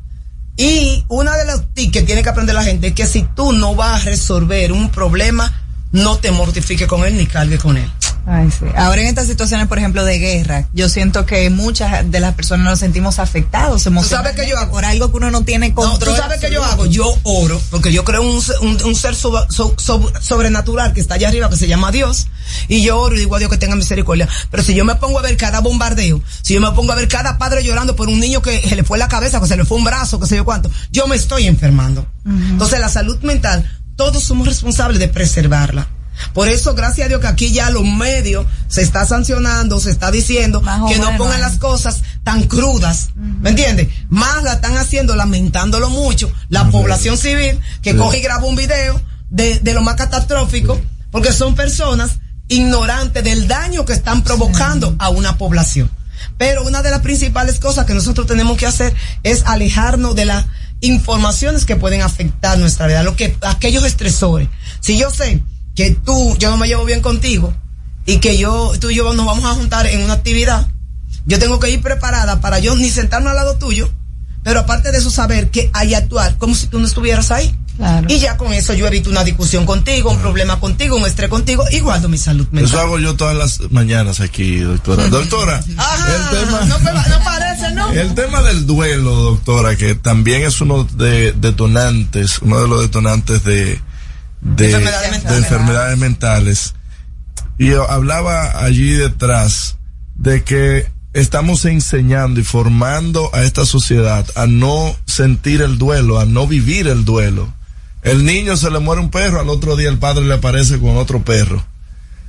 Y 0.56 1.04
una 1.08 1.36
de 1.36 1.44
las 1.44 1.74
tips 1.74 1.92
que 1.92 2.02
tiene 2.02 2.22
que 2.22 2.28
aprender 2.28 2.54
la 2.54 2.64
gente 2.64 2.88
es 2.88 2.94
que 2.94 3.06
si 3.06 3.22
tú 3.34 3.52
no 3.52 3.74
vas 3.74 4.02
a 4.02 4.04
resolver 4.04 4.72
un 4.72 4.90
problema, 4.90 5.52
no 5.92 6.18
te 6.18 6.30
mortifiques 6.30 6.86
con 6.86 7.04
él 7.04 7.16
ni 7.16 7.26
cargues 7.26 7.60
con 7.60 7.76
él. 7.76 7.90
Ay, 8.28 8.50
sí. 8.50 8.64
Ahora 8.76 9.00
en 9.02 9.06
estas 9.06 9.28
situaciones, 9.28 9.68
por 9.68 9.78
ejemplo, 9.78 10.04
de 10.04 10.18
guerra, 10.18 10.68
yo 10.72 10.88
siento 10.88 11.24
que 11.26 11.48
muchas 11.48 12.10
de 12.10 12.18
las 12.18 12.34
personas 12.34 12.64
nos 12.66 12.78
sentimos 12.80 13.20
afectados 13.20 13.86
emocionalmente 13.86 14.42
qué 14.42 14.50
yo 14.50 14.58
hago? 14.58 14.72
por 14.72 14.84
algo 14.84 15.10
que 15.12 15.16
uno 15.18 15.30
no 15.30 15.42
tiene 15.44 15.68
No, 15.68 15.74
control. 15.76 16.14
¿Tú 16.16 16.20
sabes 16.20 16.40
qué 16.40 16.50
yo 16.50 16.64
hago? 16.64 16.86
Yo 16.86 17.06
oro, 17.22 17.60
porque 17.70 17.92
yo 17.92 18.04
creo 18.04 18.22
un, 18.22 18.42
un, 18.62 18.82
un 18.84 18.94
ser 18.96 19.14
sob- 19.14 19.46
so- 19.50 19.74
so- 19.78 20.12
sobrenatural 20.20 20.92
que 20.92 21.00
está 21.00 21.14
allá 21.14 21.28
arriba, 21.28 21.48
que 21.48 21.56
se 21.56 21.68
llama 21.68 21.92
Dios, 21.92 22.26
y 22.66 22.82
yo 22.82 22.98
oro 22.98 23.14
y 23.14 23.20
digo 23.20 23.36
a 23.36 23.38
Dios 23.38 23.50
que 23.50 23.58
tenga 23.58 23.76
misericordia. 23.76 24.28
Pero 24.50 24.62
si 24.64 24.74
yo 24.74 24.84
me 24.84 24.96
pongo 24.96 25.20
a 25.20 25.22
ver 25.22 25.36
cada 25.36 25.60
bombardeo, 25.60 26.20
si 26.42 26.54
yo 26.54 26.60
me 26.60 26.72
pongo 26.72 26.90
a 26.92 26.96
ver 26.96 27.06
cada 27.06 27.38
padre 27.38 27.62
llorando 27.62 27.94
por 27.94 28.08
un 28.08 28.18
niño 28.18 28.42
que 28.42 28.60
se 28.68 28.74
le 28.74 28.82
fue 28.82 28.98
la 28.98 29.06
cabeza, 29.06 29.40
que 29.40 29.46
se 29.46 29.56
le 29.56 29.64
fue 29.64 29.78
un 29.78 29.84
brazo, 29.84 30.18
que 30.18 30.26
sé 30.26 30.34
yo 30.34 30.44
cuánto, 30.44 30.68
yo 30.90 31.06
me 31.06 31.14
estoy 31.14 31.46
enfermando. 31.46 32.06
Entonces 32.24 32.80
la 32.80 32.88
salud 32.88 33.20
mental, 33.22 33.70
todos 33.94 34.24
somos 34.24 34.48
responsables 34.48 34.98
de 34.98 35.06
preservarla. 35.06 35.86
Por 36.32 36.48
eso, 36.48 36.74
gracias 36.74 37.06
a 37.06 37.08
Dios 37.08 37.20
que 37.20 37.26
aquí 37.26 37.52
ya 37.52 37.70
los 37.70 37.84
medios 37.84 38.46
se 38.68 38.82
está 38.82 39.04
sancionando, 39.06 39.80
se 39.80 39.90
está 39.90 40.10
diciendo 40.10 40.62
que 40.88 40.98
no 40.98 41.16
pongan 41.16 41.40
las 41.40 41.58
cosas 41.58 42.02
tan 42.24 42.44
crudas, 42.44 43.10
¿me 43.14 43.50
entiendes? 43.50 43.88
Más 44.08 44.42
la 44.42 44.54
están 44.54 44.76
haciendo 44.76 45.14
lamentándolo 45.14 45.90
mucho 45.90 46.32
la 46.48 46.68
población 46.70 47.16
civil 47.18 47.60
que 47.82 47.92
Sí. 47.92 47.98
coge 47.98 48.18
y 48.18 48.22
graba 48.22 48.44
un 48.46 48.56
video 48.56 49.00
de, 49.30 49.58
de 49.60 49.74
lo 49.74 49.82
más 49.82 49.96
catastrófico, 49.96 50.80
porque 51.10 51.32
son 51.32 51.54
personas 51.54 52.18
ignorantes 52.48 53.22
del 53.24 53.48
daño 53.48 53.84
que 53.84 53.92
están 53.92 54.22
provocando 54.22 54.94
a 54.98 55.08
una 55.08 55.36
población. 55.36 55.90
Pero 56.38 56.64
una 56.64 56.82
de 56.82 56.90
las 56.90 57.00
principales 57.00 57.58
cosas 57.58 57.86
que 57.86 57.94
nosotros 57.94 58.26
tenemos 58.26 58.56
que 58.56 58.66
hacer 58.66 58.94
es 59.22 59.42
alejarnos 59.46 60.14
de 60.14 60.24
las 60.26 60.46
informaciones 60.80 61.64
que 61.64 61.76
pueden 61.76 62.02
afectar 62.02 62.58
nuestra 62.58 62.86
vida, 62.86 63.02
lo 63.02 63.16
que 63.16 63.36
aquellos 63.42 63.84
estresores. 63.84 64.48
Si 64.80 64.98
yo 64.98 65.10
sé 65.10 65.42
que 65.76 65.90
tú, 65.90 66.36
yo 66.38 66.50
no 66.50 66.56
me 66.56 66.66
llevo 66.66 66.84
bien 66.84 67.02
contigo 67.02 67.54
y 68.06 68.18
que 68.18 68.38
yo, 68.38 68.72
tú 68.80 68.90
y 68.90 68.96
yo 68.96 69.12
nos 69.12 69.26
vamos 69.26 69.44
a 69.44 69.54
juntar 69.54 69.86
en 69.86 70.02
una 70.02 70.14
actividad, 70.14 70.68
yo 71.26 71.38
tengo 71.38 71.60
que 71.60 71.70
ir 71.70 71.82
preparada 71.82 72.40
para 72.40 72.58
yo 72.58 72.74
ni 72.76 72.88
sentarme 72.88 73.30
al 73.30 73.36
lado 73.36 73.56
tuyo, 73.56 73.90
pero 74.42 74.60
aparte 74.60 74.90
de 74.90 74.98
eso 74.98 75.10
saber 75.10 75.50
que 75.50 75.70
hay 75.74 75.94
actuar 75.94 76.38
como 76.38 76.54
si 76.54 76.66
tú 76.68 76.80
no 76.80 76.86
estuvieras 76.86 77.30
ahí. 77.30 77.54
Y 78.08 78.20
ya 78.20 78.38
con 78.38 78.54
eso 78.54 78.72
yo 78.72 78.86
evito 78.86 79.10
una 79.10 79.22
discusión 79.22 79.66
contigo, 79.66 80.10
un 80.10 80.18
problema 80.18 80.58
contigo, 80.58 80.96
un 80.96 81.04
estrés 81.04 81.28
contigo 81.28 81.62
y 81.70 81.80
guardo 81.80 82.08
mi 82.08 82.16
salud 82.16 82.46
mental. 82.50 82.64
Eso 82.64 82.80
hago 82.80 82.98
yo 82.98 83.16
todas 83.16 83.36
las 83.36 83.70
mañanas 83.70 84.20
aquí, 84.20 84.60
doctora. 84.60 85.08
Doctora, 85.08 85.58
el 85.58 85.74
tema, 85.76 86.60
No, 86.64 86.78
no 86.78 87.24
parece, 87.24 87.72
¿no? 87.72 87.90
el 87.90 88.14
tema 88.14 88.40
del 88.40 88.64
duelo, 88.64 89.14
doctora, 89.16 89.76
que 89.76 89.94
también 89.94 90.42
es 90.44 90.58
uno 90.62 90.84
de 90.84 91.32
detonantes, 91.32 92.38
uno 92.40 92.62
de 92.62 92.68
los 92.68 92.80
detonantes 92.80 93.44
de, 93.44 93.78
de, 94.54 94.66
Enfermedades 94.66 95.02
de 95.02 95.10
mentales. 95.10 95.42
enfermedades 95.44 95.98
mentales. 95.98 96.74
Y 97.58 97.68
yo 97.68 97.90
hablaba 97.90 98.64
allí 98.64 98.90
detrás 98.92 99.78
de 100.14 100.44
que 100.44 100.86
estamos 101.14 101.64
enseñando 101.64 102.40
y 102.40 102.44
formando 102.44 103.34
a 103.34 103.42
esta 103.42 103.64
sociedad 103.64 104.26
a 104.34 104.46
no 104.46 104.94
sentir 105.06 105.62
el 105.62 105.78
duelo, 105.78 106.20
a 106.20 106.26
no 106.26 106.46
vivir 106.46 106.86
el 106.86 107.04
duelo. 107.04 107.52
El 108.02 108.24
niño 108.24 108.56
se 108.56 108.70
le 108.70 108.78
muere 108.78 109.00
un 109.00 109.10
perro, 109.10 109.40
al 109.40 109.48
otro 109.48 109.74
día 109.74 109.88
el 109.88 109.98
padre 109.98 110.24
le 110.26 110.34
aparece 110.34 110.78
con 110.78 110.96
otro 110.96 111.24
perro. 111.24 111.64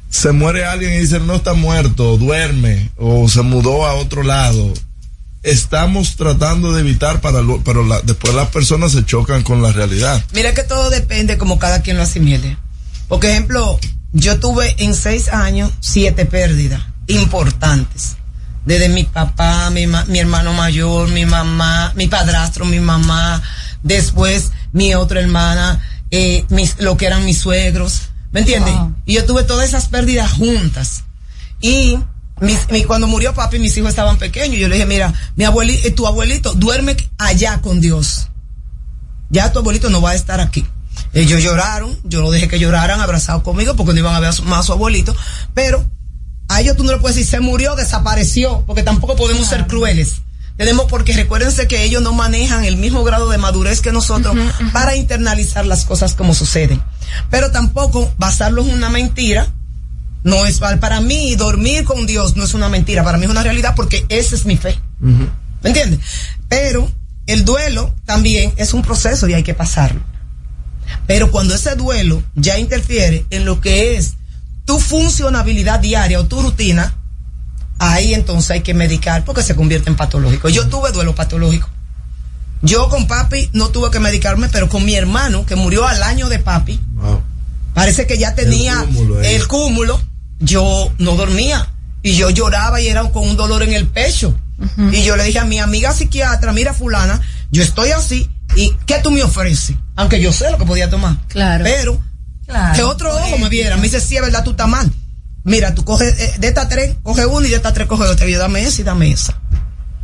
Se 0.10 0.32
muere 0.32 0.66
alguien 0.66 0.94
y 0.94 0.98
dice 0.98 1.20
no 1.20 1.36
está 1.36 1.54
muerto, 1.54 2.18
duerme 2.18 2.90
o 2.96 3.28
se 3.28 3.42
mudó 3.42 3.86
a 3.86 3.94
otro 3.94 4.24
lado. 4.24 4.74
Estamos 5.48 6.16
tratando 6.18 6.74
de 6.74 6.82
evitar 6.82 7.22
para 7.22 7.42
lo- 7.42 7.62
pero 7.64 7.86
la- 7.86 8.02
después 8.02 8.34
las 8.34 8.50
personas 8.50 8.92
se 8.92 9.06
chocan 9.06 9.44
con 9.44 9.62
la 9.62 9.72
realidad. 9.72 10.24
Mira 10.34 10.54
que 10.54 10.64
todo 10.64 10.90
depende 10.90 11.38
como 11.38 11.58
cada 11.58 11.82
quien 11.82 11.98
lo 11.98 12.04
asimile. 12.04 12.58
Por 13.08 13.24
ejemplo, 13.24 13.80
yo 14.12 14.40
tuve 14.40 14.76
en 14.80 14.94
seis 14.94 15.30
años 15.30 15.72
siete 15.80 16.26
pérdidas 16.26 16.82
importantes. 17.08 18.18
Desde 18.66 18.90
mi 18.90 19.06
papá, 19.06 19.70
mi, 19.70 19.88
ma- 19.88 20.04
mi 20.06 20.20
hermano 20.20 20.52
mayor, 20.54 21.08
mi 21.10 21.26
mamá, 21.26 21.94
mi 21.96 22.08
padrastro, 22.08 22.66
mi 22.66 22.82
mamá, 22.82 23.42
después 23.84 24.52
mi 24.74 24.94
otra 24.96 25.22
hermana, 25.22 25.82
eh, 26.12 26.44
mis, 26.50 26.76
lo 26.80 26.98
que 26.98 27.06
eran 27.06 27.24
mis 27.24 27.38
suegros. 27.40 28.10
¿Me 28.34 28.42
entiendes? 28.42 28.74
Y 29.06 29.14
yo 29.14 29.26
tuve 29.26 29.44
todas 29.44 29.66
esas 29.70 29.88
pérdidas 29.88 30.34
juntas. 30.34 31.04
Y 31.62 31.98
mis- 32.42 32.70
mi- 32.72 32.84
cuando 32.84 33.08
murió 33.08 33.34
papi, 33.34 33.60
mis 33.60 33.76
hijos 33.78 33.90
estaban 33.90 34.18
pequeños. 34.18 34.58
Yo 34.60 34.68
le 34.68 34.76
dije, 34.76 34.86
mira, 34.88 35.14
mi 35.36 35.44
abuelito, 35.46 35.94
tu 35.94 36.08
abuelito 36.08 36.54
duerme 36.54 36.96
allá 37.18 37.62
con 37.62 37.80
Dios 37.82 38.30
ya 39.30 39.52
tu 39.52 39.60
abuelito 39.60 39.90
no 39.90 40.02
va 40.02 40.12
a 40.12 40.16
estar 40.16 40.40
aquí. 40.40 40.66
Ellos 41.14 41.44
lloraron, 41.44 41.98
yo 42.06 42.22
lo 42.22 42.32
dejé 42.32 42.48
que 42.48 42.60
lloraran 42.60 43.02
abrazados 43.02 43.44
conmigo 43.44 43.76
porque 43.76 43.92
no 43.94 44.00
iban 44.00 44.16
a 44.16 44.20
ver 44.22 44.32
más 44.44 44.60
a 44.60 44.64
su 44.64 44.72
abuelito, 44.72 45.14
pero 45.54 45.86
a 46.48 46.62
ellos 46.62 46.78
tú 46.78 46.84
no 46.86 46.94
le 46.94 47.00
puedes 47.00 47.18
decir 47.18 47.30
se 47.32 47.40
murió, 47.42 47.76
desapareció, 47.76 48.64
porque 48.66 48.84
tampoco 48.84 49.16
podemos 49.18 49.48
ser 49.48 49.68
crueles. 49.68 50.22
Tenemos, 50.56 50.86
porque 50.86 51.12
recuérdense 51.14 51.68
que 51.68 51.84
ellos 51.84 52.02
no 52.02 52.14
manejan 52.14 52.64
el 52.64 52.78
mismo 52.78 53.04
grado 53.04 53.30
de 53.30 53.38
madurez 53.38 53.82
que 53.82 53.92
nosotros 53.92 54.36
para 54.72 54.96
internalizar 54.96 55.66
las 55.66 55.84
cosas 55.86 56.14
como 56.16 56.34
suceden. 56.34 56.82
Pero 57.30 57.52
tampoco 57.52 58.12
basarlo 58.18 58.62
en 58.64 58.70
una 58.72 58.90
mentira, 58.90 59.48
no 60.28 60.46
es 60.46 60.60
para, 60.60 60.78
para 60.80 61.00
mí 61.00 61.36
dormir 61.36 61.86
con 61.86 62.06
Dios 62.06 62.36
no 62.36 62.44
es 62.44 62.54
una 62.54 62.68
mentira, 62.68 63.02
para 63.02 63.18
mí 63.18 63.24
es 63.24 63.32
una 63.32 63.44
realidad 63.44 63.74
porque 63.76 64.06
esa 64.10 64.36
es 64.36 64.46
mi 64.46 64.58
fe. 64.58 64.78
¿Me 65.00 65.70
entiendes? 65.70 66.02
Pero 66.50 66.92
el 67.28 67.46
duelo 67.46 67.96
también 68.06 68.54
es 68.58 68.74
un 68.74 68.82
proceso 68.82 69.30
y 69.30 69.34
hay 69.34 69.44
que 69.44 69.54
pasarlo. 69.54 70.02
Pero 71.06 71.32
cuando 71.32 71.56
ese 71.56 71.76
duelo 71.76 72.22
ya 72.36 72.60
interfiere 72.60 73.26
en 73.30 73.46
lo 73.46 73.62
que 73.62 73.96
es 73.96 74.16
tu 74.66 74.80
funcionabilidad 74.80 75.80
diaria 75.80 76.20
o 76.20 76.26
tu 76.26 76.42
rutina, 76.42 76.94
ahí 77.80 78.14
entonces 78.14 78.52
hay 78.52 78.62
que 78.62 78.74
medicar 78.74 79.24
porque 79.24 79.44
se 79.44 79.56
convierte 79.56 79.90
en 79.90 79.96
patológico. 79.96 80.50
Yo 80.50 80.68
tuve 80.68 80.92
duelo 80.92 81.16
patológico. 81.16 81.70
Yo 82.62 82.90
con 82.90 83.08
papi 83.08 83.50
no 83.54 83.70
tuve 83.70 83.92
que 83.92 84.02
medicarme, 84.02 84.50
pero 84.50 84.68
con 84.68 84.84
mi 84.84 84.96
hermano 84.96 85.46
que 85.46 85.56
murió 85.56 85.88
al 85.88 86.04
año 86.04 86.28
de 86.28 86.40
papi, 86.40 86.82
parece 87.74 88.06
que 88.08 88.18
ya 88.18 88.36
tenía 88.36 88.76
cúmulo 88.82 89.22
el 89.22 89.48
cúmulo, 89.48 90.02
yo 90.40 90.92
no 90.98 91.16
dormía 91.16 91.70
y 92.04 92.16
yo 92.16 92.30
lloraba 92.30 92.82
y 92.82 92.88
era 92.88 93.04
con 93.12 93.28
un 93.28 93.38
dolor 93.38 93.64
en 93.64 93.74
el 93.74 93.88
pecho. 93.88 94.40
Y 94.92 95.04
yo 95.04 95.16
le 95.16 95.24
dije 95.24 95.40
a 95.40 95.46
mi 95.46 95.60
amiga 95.60 95.94
psiquiatra, 95.94 96.52
mira 96.52 96.74
fulana, 96.74 97.22
yo 97.52 97.62
estoy 97.62 97.92
así 97.92 98.30
y 98.56 98.76
¿qué 98.88 99.00
tú 99.04 99.12
me 99.12 99.22
ofreces? 99.22 99.76
Aunque 99.96 100.20
yo 100.20 100.34
sé 100.34 100.50
lo 100.50 100.58
que 100.58 100.66
podía 100.66 100.90
tomar. 100.90 101.16
Claro. 101.28 101.64
Pero 101.64 102.02
que 102.76 102.84
otro 102.84 103.16
ojo 103.16 103.38
me 103.38 103.50
viera, 103.50 103.76
me 103.76 103.84
dice, 103.84 104.00
sí, 104.00 104.16
es 104.16 104.22
verdad, 104.22 104.44
tú 104.44 104.52
estás 104.52 104.68
mal. 104.68 104.92
Mira, 105.44 105.76
tú 105.76 105.86
coges 105.86 106.20
eh, 106.20 106.36
de 106.40 106.48
estas 106.48 106.68
tres, 106.70 106.96
coge 107.04 107.26
una 107.26 107.48
y 107.48 107.50
de 107.50 107.56
estas 107.56 107.74
tres 107.74 107.88
coge 107.88 108.04
otra. 108.04 108.28
Y 108.28 108.34
yo 108.34 108.40
dame 108.40 108.64
esa 108.64 108.82
y 108.82 108.84
dame 108.84 109.12
esa. 109.12 109.40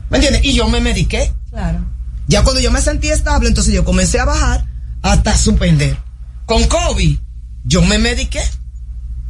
¿Me 0.10 0.18
entiendes? 0.18 0.46
Y 0.46 0.54
yo 0.54 0.68
me 0.70 0.80
mediqué. 0.80 1.34
Claro. 1.50 1.80
Ya 2.28 2.44
cuando 2.44 2.62
yo 2.62 2.72
me 2.72 2.82
sentí 2.82 3.10
estable, 3.10 3.50
entonces 3.50 3.74
yo 3.74 3.84
comencé 3.84 4.20
a 4.20 4.26
bajar 4.26 4.66
hasta 5.02 5.36
suspender. 5.36 5.98
Con 6.46 6.64
COVID, 6.66 7.18
yo 7.66 7.82
me 7.82 7.98
mediqué. 7.98 8.42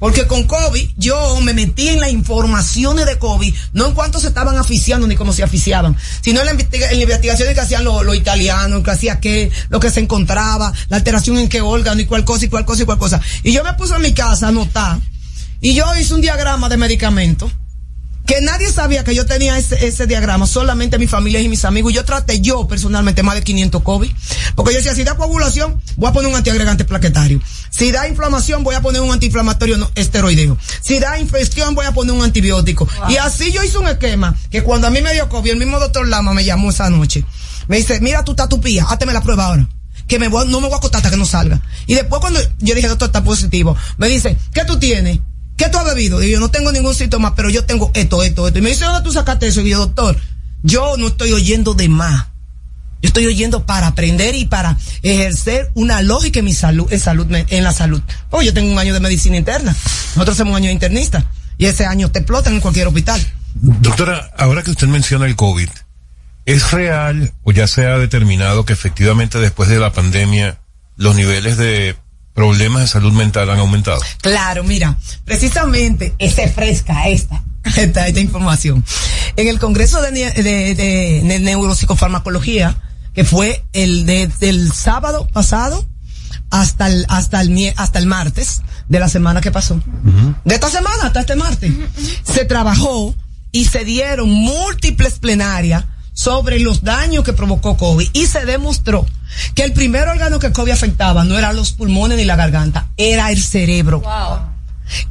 Porque 0.04 0.28
con 0.28 0.43
COVID, 0.43 0.89
yo 0.97 1.39
me 1.39 1.54
metí 1.54 1.88
en 1.88 2.01
las 2.01 2.12
informaciones 2.12 3.06
de 3.06 3.18
COVID, 3.18 3.56
no 3.72 3.88
en 3.88 3.93
cuánto 3.93 4.20
se 4.20 4.28
estaban 4.28 4.58
aficiando 4.58 5.08
ni 5.08 5.16
cómo 5.16 5.32
se 5.32 5.43
aficiaban, 5.43 5.95
sino 6.20 6.41
en 6.41 6.45
la, 6.47 6.51
investiga- 6.51 6.89
en 6.91 6.97
la 6.97 7.04
investigación 7.04 7.54
que 7.54 7.62
hacían 7.62 7.86
los 7.86 8.04
los 8.04 8.14
italianos, 8.14 8.84
que 8.84 8.91
hacía 8.91 9.22
qué, 9.22 9.49
lo 9.70 9.80
que 9.80 9.89
se 9.89 10.01
encontraba, 10.01 10.74
la 10.89 10.97
alteración 10.97 11.38
en 11.38 11.47
qué 11.47 11.62
órgano 11.62 12.01
y 12.01 12.06
cuál 12.06 12.26
cosa 12.26 12.43
y 12.43 12.49
cuál 12.49 12.66
cosa 12.66 12.84
y 12.84 12.86
cuál 12.86 12.97
cosa. 12.97 13.22
Y 13.43 13.54
yo 13.54 13.64
me 13.64 13.72
puse 13.76 13.95
en 13.95 14.01
mi 14.01 14.14
casa 14.14 14.47
a 14.47 14.49
anotar, 14.49 14.99
y 15.62 15.74
yo 15.74 15.86
hice 15.95 16.14
un 16.14 16.20
diagrama 16.20 16.68
de 16.68 16.76
medicamentos 16.76 17.49
que 18.26 18.42
nadie 18.42 18.72
sabía 18.72 19.04
que 19.04 19.14
yo 19.14 19.26
tenía 19.26 19.58
ese, 19.58 19.86
ese 19.86 20.08
diagrama, 20.08 20.48
solamente 20.48 20.98
mi 20.98 21.08
familia 21.08 21.40
y 21.42 21.50
mis 21.50 21.66
amigos. 21.66 21.94
Yo 21.94 22.06
traté 22.06 22.40
yo 22.40 22.68
personalmente 22.68 23.22
más 23.22 23.36
de 23.36 23.42
500 23.44 23.82
COVID, 23.82 24.12
porque 24.56 24.72
yo 24.72 24.78
decía, 24.78 24.96
si 24.96 25.04
da 25.04 25.16
coagulación, 25.16 25.82
voy 25.98 26.10
a 26.10 26.14
poner 26.14 26.30
un 26.30 26.36
antiagregante 26.36 26.86
plaquetario. 26.86 27.42
Si 27.70 27.92
da 27.92 28.08
inflamación, 28.08 28.64
voy 28.64 28.76
a 28.76 28.82
poner 28.82 29.02
un 29.02 29.12
antiinflamatorio 29.12 29.78
no, 29.78 29.92
esteroideo. 29.96 30.58
Si 30.82 31.00
da 31.00 31.20
infección, 31.20 31.76
voy 31.76 31.86
a 31.86 31.92
poner 31.92 32.14
un 32.14 32.24
antibiótico. 32.24 32.88
Y 33.10 33.18
así 33.18 33.52
yo 33.52 33.64
hice 33.64 33.78
un 33.78 33.88
esquema, 33.88 34.36
que 34.50 34.64
cuando 34.64 34.88
a 34.88 34.90
mí 34.90 35.02
me 35.02 35.14
dio 35.14 35.28
COVID, 35.28 35.52
el 35.52 35.58
mismo 35.58 35.80
doctor 35.80 36.08
Lama 36.08 36.34
me 36.34 36.46
llamó 36.46 36.70
esa 36.70 36.90
noche. 36.90 37.26
Me 37.68 37.78
dice, 37.78 38.00
mira, 38.00 38.24
tú 38.24 38.32
estás 38.32 38.50
tupía, 38.50 38.86
háteme 38.90 39.14
la 39.14 39.22
prueba 39.22 39.48
ahora. 39.48 39.68
Que 40.08 40.20
me 40.20 40.28
voy, 40.28 40.48
no 40.48 40.60
me 40.60 40.68
voy 40.68 40.76
a 40.76 40.78
acostar 40.78 41.00
hasta 41.00 41.10
que 41.10 41.18
no 41.18 41.26
salga. 41.26 41.62
Y 41.88 41.96
después 41.96 42.22
cuando 42.22 42.40
yo 42.60 42.76
dije, 42.76 42.88
doctor, 42.88 43.08
está 43.08 43.24
positivo, 43.24 43.76
me 43.98 44.08
dice, 44.08 44.38
¿qué 44.54 44.66
tú 44.66 44.78
tienes? 44.78 45.20
¿Qué 45.58 45.70
tú 45.70 45.78
has 45.78 45.86
bebido? 45.86 46.24
Y 46.24 46.32
yo 46.32 46.39
no 46.39 46.49
tengo 46.49 46.72
ningún 46.72 46.95
síntoma, 46.95 47.36
pero 47.36 47.49
yo 47.49 47.66
tengo 47.66 47.91
esto, 47.93 48.24
esto, 48.24 48.47
esto. 48.47 48.60
Y 48.60 48.62
me 48.62 48.70
dice, 48.70 48.86
¿dónde 48.86 49.01
tú 49.01 49.12
sacaste 49.12 49.47
eso? 49.47 49.62
Y 49.62 49.70
yo, 49.70 49.80
doctor, 49.80 50.18
yo 50.64 50.97
no 50.97 51.08
estoy 51.08 51.34
oyendo 51.34 51.74
de 51.74 51.89
más. 51.89 52.28
Yo 53.01 53.08
estoy 53.08 53.26
oyendo 53.26 53.66
para 53.66 53.88
aprender 53.88 54.34
y 54.34 54.45
para 54.45 54.78
ejercer 55.01 55.70
una 55.74 56.01
lógica 56.01 56.39
en 56.39 56.45
mi 56.45 56.54
salud, 56.54 56.91
en 56.91 56.99
salud, 56.99 57.28
en 57.32 57.64
la 57.64 57.74
salud. 57.74 58.01
Porque 58.30 58.45
yo 58.45 58.54
tengo 58.54 58.72
un 58.72 58.80
año 58.80 58.93
de 58.93 59.01
medicina 59.01 59.36
interna. 59.36 59.76
Nosotros 60.16 60.36
hacemos 60.36 60.51
un 60.51 60.58
año 60.58 60.68
de 60.68 60.74
internista. 60.74 61.30
Y 61.58 61.66
ese 61.66 61.86
año 61.86 62.10
te 62.10 62.20
explotan 62.20 62.54
en 62.54 62.62
cualquier 62.62 62.88
hospital. 62.88 63.22
Doctora, 63.56 64.32
ahora 64.38 64.64
que 64.64 64.72
usted 64.72 64.88
menciona 64.88 65.26
el 65.26 65.36
COVID, 65.36 65.70
¿es 66.45 66.72
real 66.72 67.34
o 67.43 67.51
ya 67.51 67.68
se 67.68 67.86
ha 67.86 67.97
determinado 67.97 68.66
que 68.66 68.74
efectivamente 68.74 69.38
después 69.38 69.70
de 69.70 69.80
la 69.80 69.91
pandemia 69.91 70.60
los 70.95 71.16
niveles 71.16 71.58
de 71.58 71.95
problemas 72.34 72.82
de 72.82 72.88
salud 72.88 73.12
mental 73.14 73.50
han 73.50 73.60
aumentado? 73.60 74.02
Claro, 74.22 74.64
mira, 74.64 74.98
precisamente 75.26 76.14
es 76.20 76.36
fresca 76.54 77.08
esta, 77.08 77.44
esta, 77.76 78.08
esta 78.08 78.20
información. 78.20 78.84
En 79.36 79.48
el 79.48 79.60
Congreso 79.60 80.02
de, 80.02 80.12
Ne- 80.12 80.32
de, 80.32 80.76
de- 80.76 81.22
de 81.24 81.40
Neuropsicofarmacología, 81.40 82.78
que 83.14 83.24
fue 83.24 83.64
el 83.74 84.06
de, 84.06 84.28
del 84.40 84.72
sábado 84.72 85.28
pasado 85.32 85.86
hasta 86.50 86.88
el, 86.88 87.06
hasta 87.10 87.42
el, 87.42 87.74
hasta 87.78 88.00
el 88.00 88.06
martes 88.08 88.62
de 88.90 89.00
la 89.00 89.10
semana 89.10 89.42
que 89.42 89.52
pasó. 89.52 89.80
De 90.46 90.56
esta 90.56 90.70
semana 90.70 91.06
hasta 91.08 91.22
este 91.22 91.36
martes. 91.36 91.72
Se 92.24 92.46
trabajó 92.46 93.16
y 93.52 93.66
se 93.66 93.86
dieron 93.86 94.30
múltiples 94.32 95.20
plenarias 95.20 95.86
sobre 96.14 96.59
los 96.59 96.84
daños 96.84 97.24
que 97.24 97.34
provocó 97.34 97.78
COVID 97.78 98.09
y 98.14 98.26
se 98.28 98.45
demostró 98.45 99.05
que 99.55 99.64
el 99.64 99.74
primer 99.74 100.07
órgano 100.07 100.39
que 100.39 100.51
COVID 100.51 100.72
afectaba 100.72 101.24
no 101.24 101.38
era 101.38 101.53
los 101.53 101.72
pulmones 101.74 102.18
ni 102.18 102.26
la 102.26 102.36
garganta, 102.36 102.89
era 102.97 103.32
el 103.32 103.41
cerebro. 103.41 104.03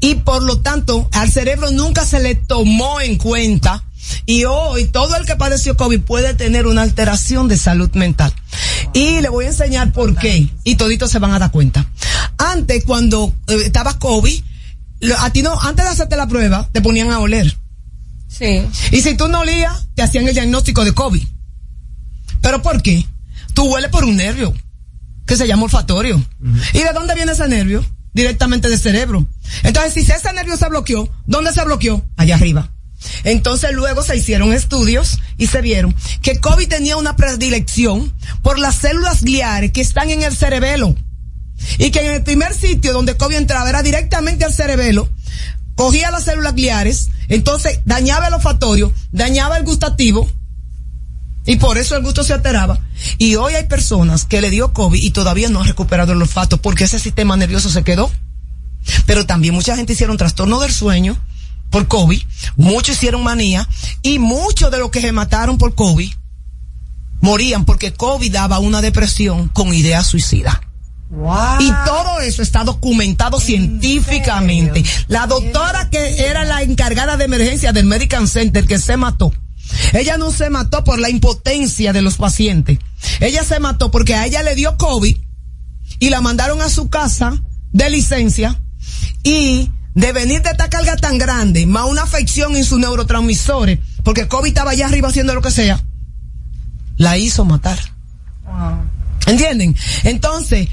Y 0.00 0.16
por 0.16 0.42
lo 0.42 0.58
tanto, 0.58 1.08
al 1.12 1.30
cerebro 1.30 1.70
nunca 1.70 2.04
se 2.06 2.20
le 2.20 2.34
tomó 2.34 3.00
en 3.00 3.16
cuenta 3.16 3.82
y 4.26 4.44
hoy 4.44 4.84
todo 4.86 5.16
el 5.16 5.26
que 5.26 5.36
padeció 5.36 5.76
COVID 5.76 6.00
puede 6.00 6.34
tener 6.34 6.66
una 6.66 6.82
alteración 6.82 7.48
de 7.48 7.56
salud 7.56 7.90
mental. 7.94 8.32
Y 8.92 9.20
le 9.20 9.28
voy 9.28 9.46
a 9.46 9.48
enseñar 9.48 9.92
por 9.92 10.16
qué. 10.16 10.48
Y 10.64 10.74
toditos 10.76 11.10
se 11.10 11.18
van 11.18 11.32
a 11.32 11.38
dar 11.38 11.50
cuenta. 11.50 11.86
Antes, 12.38 12.84
cuando 12.84 13.32
eh, 13.48 13.56
estaba 13.64 13.98
COVID, 13.98 14.42
a 15.18 15.30
ti 15.30 15.42
no, 15.42 15.58
antes 15.60 15.84
de 15.84 15.90
hacerte 15.90 16.16
la 16.16 16.26
prueba, 16.28 16.68
te 16.72 16.80
ponían 16.82 17.10
a 17.10 17.20
oler. 17.20 17.56
Sí. 18.38 18.66
Y 18.90 19.02
si 19.02 19.14
tú 19.14 19.28
no 19.28 19.40
olías, 19.40 19.88
te 19.94 20.02
hacían 20.02 20.26
el 20.26 20.34
diagnóstico 20.34 20.84
de 20.84 20.92
COVID. 20.92 21.24
¿Pero 22.40 22.62
por 22.62 22.82
qué? 22.82 23.06
Tú 23.54 23.64
hueles 23.64 23.90
por 23.90 24.04
un 24.04 24.16
nervio, 24.16 24.54
que 25.26 25.36
se 25.36 25.46
llama 25.46 25.64
olfatorio. 25.64 26.22
¿Y 26.72 26.78
de 26.78 26.92
dónde 26.92 27.14
viene 27.14 27.32
ese 27.32 27.46
nervio? 27.46 27.84
Directamente 28.14 28.68
del 28.68 28.78
cerebro. 28.78 29.26
Entonces, 29.62 29.94
si 29.94 30.00
ese 30.10 30.32
nervio 30.32 30.56
se 30.56 30.68
bloqueó, 30.68 31.10
¿dónde 31.26 31.52
se 31.52 31.64
bloqueó? 31.64 32.04
Allá 32.16 32.36
arriba. 32.36 32.72
Entonces 33.24 33.72
luego 33.72 34.02
se 34.02 34.16
hicieron 34.16 34.52
estudios 34.52 35.18
y 35.36 35.48
se 35.48 35.60
vieron 35.60 35.94
que 36.22 36.38
COVID 36.38 36.68
tenía 36.68 36.96
una 36.96 37.16
predilección 37.16 38.14
por 38.42 38.58
las 38.58 38.76
células 38.76 39.22
gliares 39.22 39.72
que 39.72 39.80
están 39.80 40.10
en 40.10 40.22
el 40.22 40.36
cerebelo. 40.36 40.94
Y 41.78 41.90
que 41.90 42.00
en 42.00 42.14
el 42.14 42.22
primer 42.22 42.54
sitio 42.54 42.92
donde 42.92 43.16
COVID 43.16 43.36
entraba 43.36 43.68
era 43.68 43.82
directamente 43.82 44.44
al 44.44 44.52
cerebelo, 44.52 45.08
cogía 45.74 46.10
las 46.10 46.24
células 46.24 46.54
gliares, 46.54 47.10
entonces 47.32 47.80
dañaba 47.84 48.28
el 48.28 48.34
olfatorio, 48.34 48.92
dañaba 49.10 49.56
el 49.56 49.64
gustativo, 49.64 50.28
y 51.44 51.56
por 51.56 51.78
eso 51.78 51.96
el 51.96 52.02
gusto 52.02 52.22
se 52.22 52.34
alteraba. 52.34 52.78
Y 53.18 53.34
hoy 53.36 53.54
hay 53.54 53.64
personas 53.64 54.24
que 54.24 54.40
le 54.40 54.50
dio 54.50 54.72
COVID 54.72 55.02
y 55.02 55.10
todavía 55.10 55.48
no 55.48 55.60
han 55.60 55.66
recuperado 55.66 56.12
el 56.12 56.22
olfato 56.22 56.58
porque 56.58 56.84
ese 56.84 56.98
sistema 56.98 57.36
nervioso 57.36 57.68
se 57.68 57.82
quedó. 57.82 58.10
Pero 59.06 59.26
también 59.26 59.54
mucha 59.54 59.76
gente 59.76 59.94
hicieron 59.94 60.16
trastorno 60.16 60.60
del 60.60 60.72
sueño 60.72 61.16
por 61.70 61.88
COVID, 61.88 62.22
muchos 62.56 62.96
hicieron 62.96 63.22
manía 63.22 63.66
y 64.02 64.18
muchos 64.18 64.70
de 64.70 64.78
los 64.78 64.90
que 64.90 65.00
se 65.00 65.10
mataron 65.10 65.56
por 65.56 65.74
COVID 65.74 66.12
morían 67.22 67.64
porque 67.64 67.94
COVID 67.94 68.30
daba 68.30 68.58
una 68.58 68.82
depresión 68.82 69.48
con 69.48 69.72
idea 69.72 70.04
suicida. 70.04 70.60
Y 71.60 71.70
todo 71.84 72.20
eso 72.20 72.42
está 72.42 72.64
documentado 72.64 73.38
científicamente. 73.38 74.82
La 75.08 75.26
doctora 75.26 75.90
que 75.90 76.26
era 76.26 76.44
la 76.44 76.62
encargada 76.62 77.16
de 77.16 77.24
emergencia 77.24 77.72
del 77.72 77.84
Medical 77.84 78.26
Center 78.28 78.66
que 78.66 78.78
se 78.78 78.96
mató. 78.96 79.32
Ella 79.92 80.16
no 80.16 80.32
se 80.32 80.48
mató 80.48 80.84
por 80.84 80.98
la 80.98 81.10
impotencia 81.10 81.92
de 81.92 82.02
los 82.02 82.16
pacientes. 82.16 82.78
Ella 83.20 83.44
se 83.44 83.60
mató 83.60 83.90
porque 83.90 84.14
a 84.14 84.26
ella 84.26 84.42
le 84.42 84.54
dio 84.54 84.76
COVID 84.76 85.16
y 85.98 86.10
la 86.10 86.20
mandaron 86.20 86.62
a 86.62 86.70
su 86.70 86.88
casa 86.88 87.42
de 87.72 87.90
licencia 87.90 88.60
y 89.22 89.70
de 89.94 90.12
venir 90.12 90.42
de 90.42 90.50
esta 90.50 90.70
carga 90.70 90.96
tan 90.96 91.18
grande, 91.18 91.66
más 91.66 91.86
una 91.86 92.02
afección 92.02 92.56
en 92.56 92.64
sus 92.64 92.78
neurotransmisores, 92.78 93.78
porque 94.02 94.26
COVID 94.26 94.48
estaba 94.48 94.70
allá 94.70 94.86
arriba 94.86 95.08
haciendo 95.08 95.34
lo 95.34 95.42
que 95.42 95.50
sea, 95.50 95.84
la 96.96 97.18
hizo 97.18 97.44
matar. 97.44 97.78
¿Entienden? 99.26 99.76
Entonces, 100.02 100.68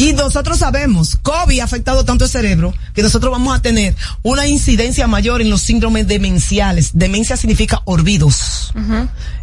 y 0.00 0.14
nosotros 0.14 0.56
sabemos, 0.56 1.18
COVID 1.20 1.60
ha 1.60 1.64
afectado 1.64 2.06
tanto 2.06 2.24
el 2.24 2.30
cerebro 2.30 2.72
que 2.94 3.02
nosotros 3.02 3.30
vamos 3.30 3.54
a 3.54 3.60
tener 3.60 3.94
una 4.22 4.46
incidencia 4.46 5.06
mayor 5.06 5.42
en 5.42 5.50
los 5.50 5.60
síndromes 5.60 6.08
demenciales. 6.08 6.92
Demencia 6.94 7.36
significa 7.36 7.82
olvidos. 7.84 8.72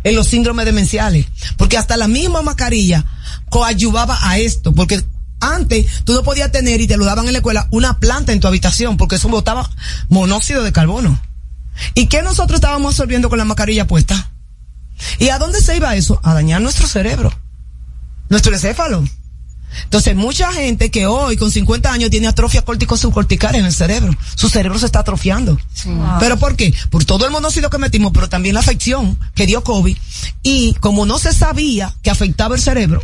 En 0.03 0.15
los 0.15 0.25
síndromes 0.25 0.65
demenciales. 0.65 1.27
Porque 1.57 1.77
hasta 1.77 1.95
la 1.95 2.07
misma 2.07 2.41
mascarilla 2.41 3.05
coadyuvaba 3.49 4.17
a 4.19 4.39
esto. 4.39 4.73
Porque 4.73 5.05
antes 5.41 6.03
tú 6.05 6.13
no 6.13 6.23
podías 6.23 6.51
tener, 6.51 6.81
y 6.81 6.87
te 6.87 6.97
lo 6.97 7.05
daban 7.05 7.27
en 7.27 7.33
la 7.33 7.37
escuela, 7.37 7.67
una 7.69 7.99
planta 7.99 8.33
en 8.33 8.39
tu 8.39 8.47
habitación 8.47 8.97
porque 8.97 9.17
eso 9.17 9.29
botaba 9.29 9.69
monóxido 10.09 10.63
de 10.63 10.71
carbono. 10.71 11.21
¿Y 11.93 12.07
qué 12.07 12.23
nosotros 12.23 12.57
estábamos 12.57 12.93
absorbiendo 12.93 13.29
con 13.29 13.37
la 13.37 13.45
mascarilla 13.45 13.85
puesta? 13.85 14.31
¿Y 15.19 15.29
a 15.29 15.37
dónde 15.37 15.61
se 15.61 15.77
iba 15.77 15.95
eso? 15.95 16.19
A 16.23 16.33
dañar 16.33 16.61
nuestro 16.61 16.87
cerebro. 16.87 17.31
Nuestro 18.27 18.55
encéfalo. 18.55 19.03
Entonces, 19.83 20.15
mucha 20.15 20.51
gente 20.51 20.91
que 20.91 21.07
hoy 21.07 21.37
con 21.37 21.51
50 21.51 21.91
años 21.91 22.09
tiene 22.09 22.27
atrofia 22.27 22.63
córtico 22.63 22.97
subcortical 22.97 23.55
en 23.55 23.65
el 23.65 23.73
cerebro. 23.73 24.15
Su 24.35 24.49
cerebro 24.49 24.79
se 24.79 24.85
está 24.85 24.99
atrofiando. 24.99 25.57
¿Pero 26.19 26.37
por 26.37 26.55
qué? 26.55 26.73
Por 26.89 27.05
todo 27.05 27.25
el 27.25 27.31
monóxido 27.31 27.69
que 27.69 27.77
metimos, 27.77 28.11
pero 28.13 28.29
también 28.29 28.55
la 28.55 28.61
afección 28.61 29.17
que 29.35 29.45
dio 29.45 29.63
COVID. 29.63 29.97
Y 30.43 30.73
como 30.75 31.05
no 31.05 31.19
se 31.19 31.33
sabía 31.33 31.93
que 32.01 32.09
afectaba 32.09 32.55
el 32.55 32.61
cerebro, 32.61 33.03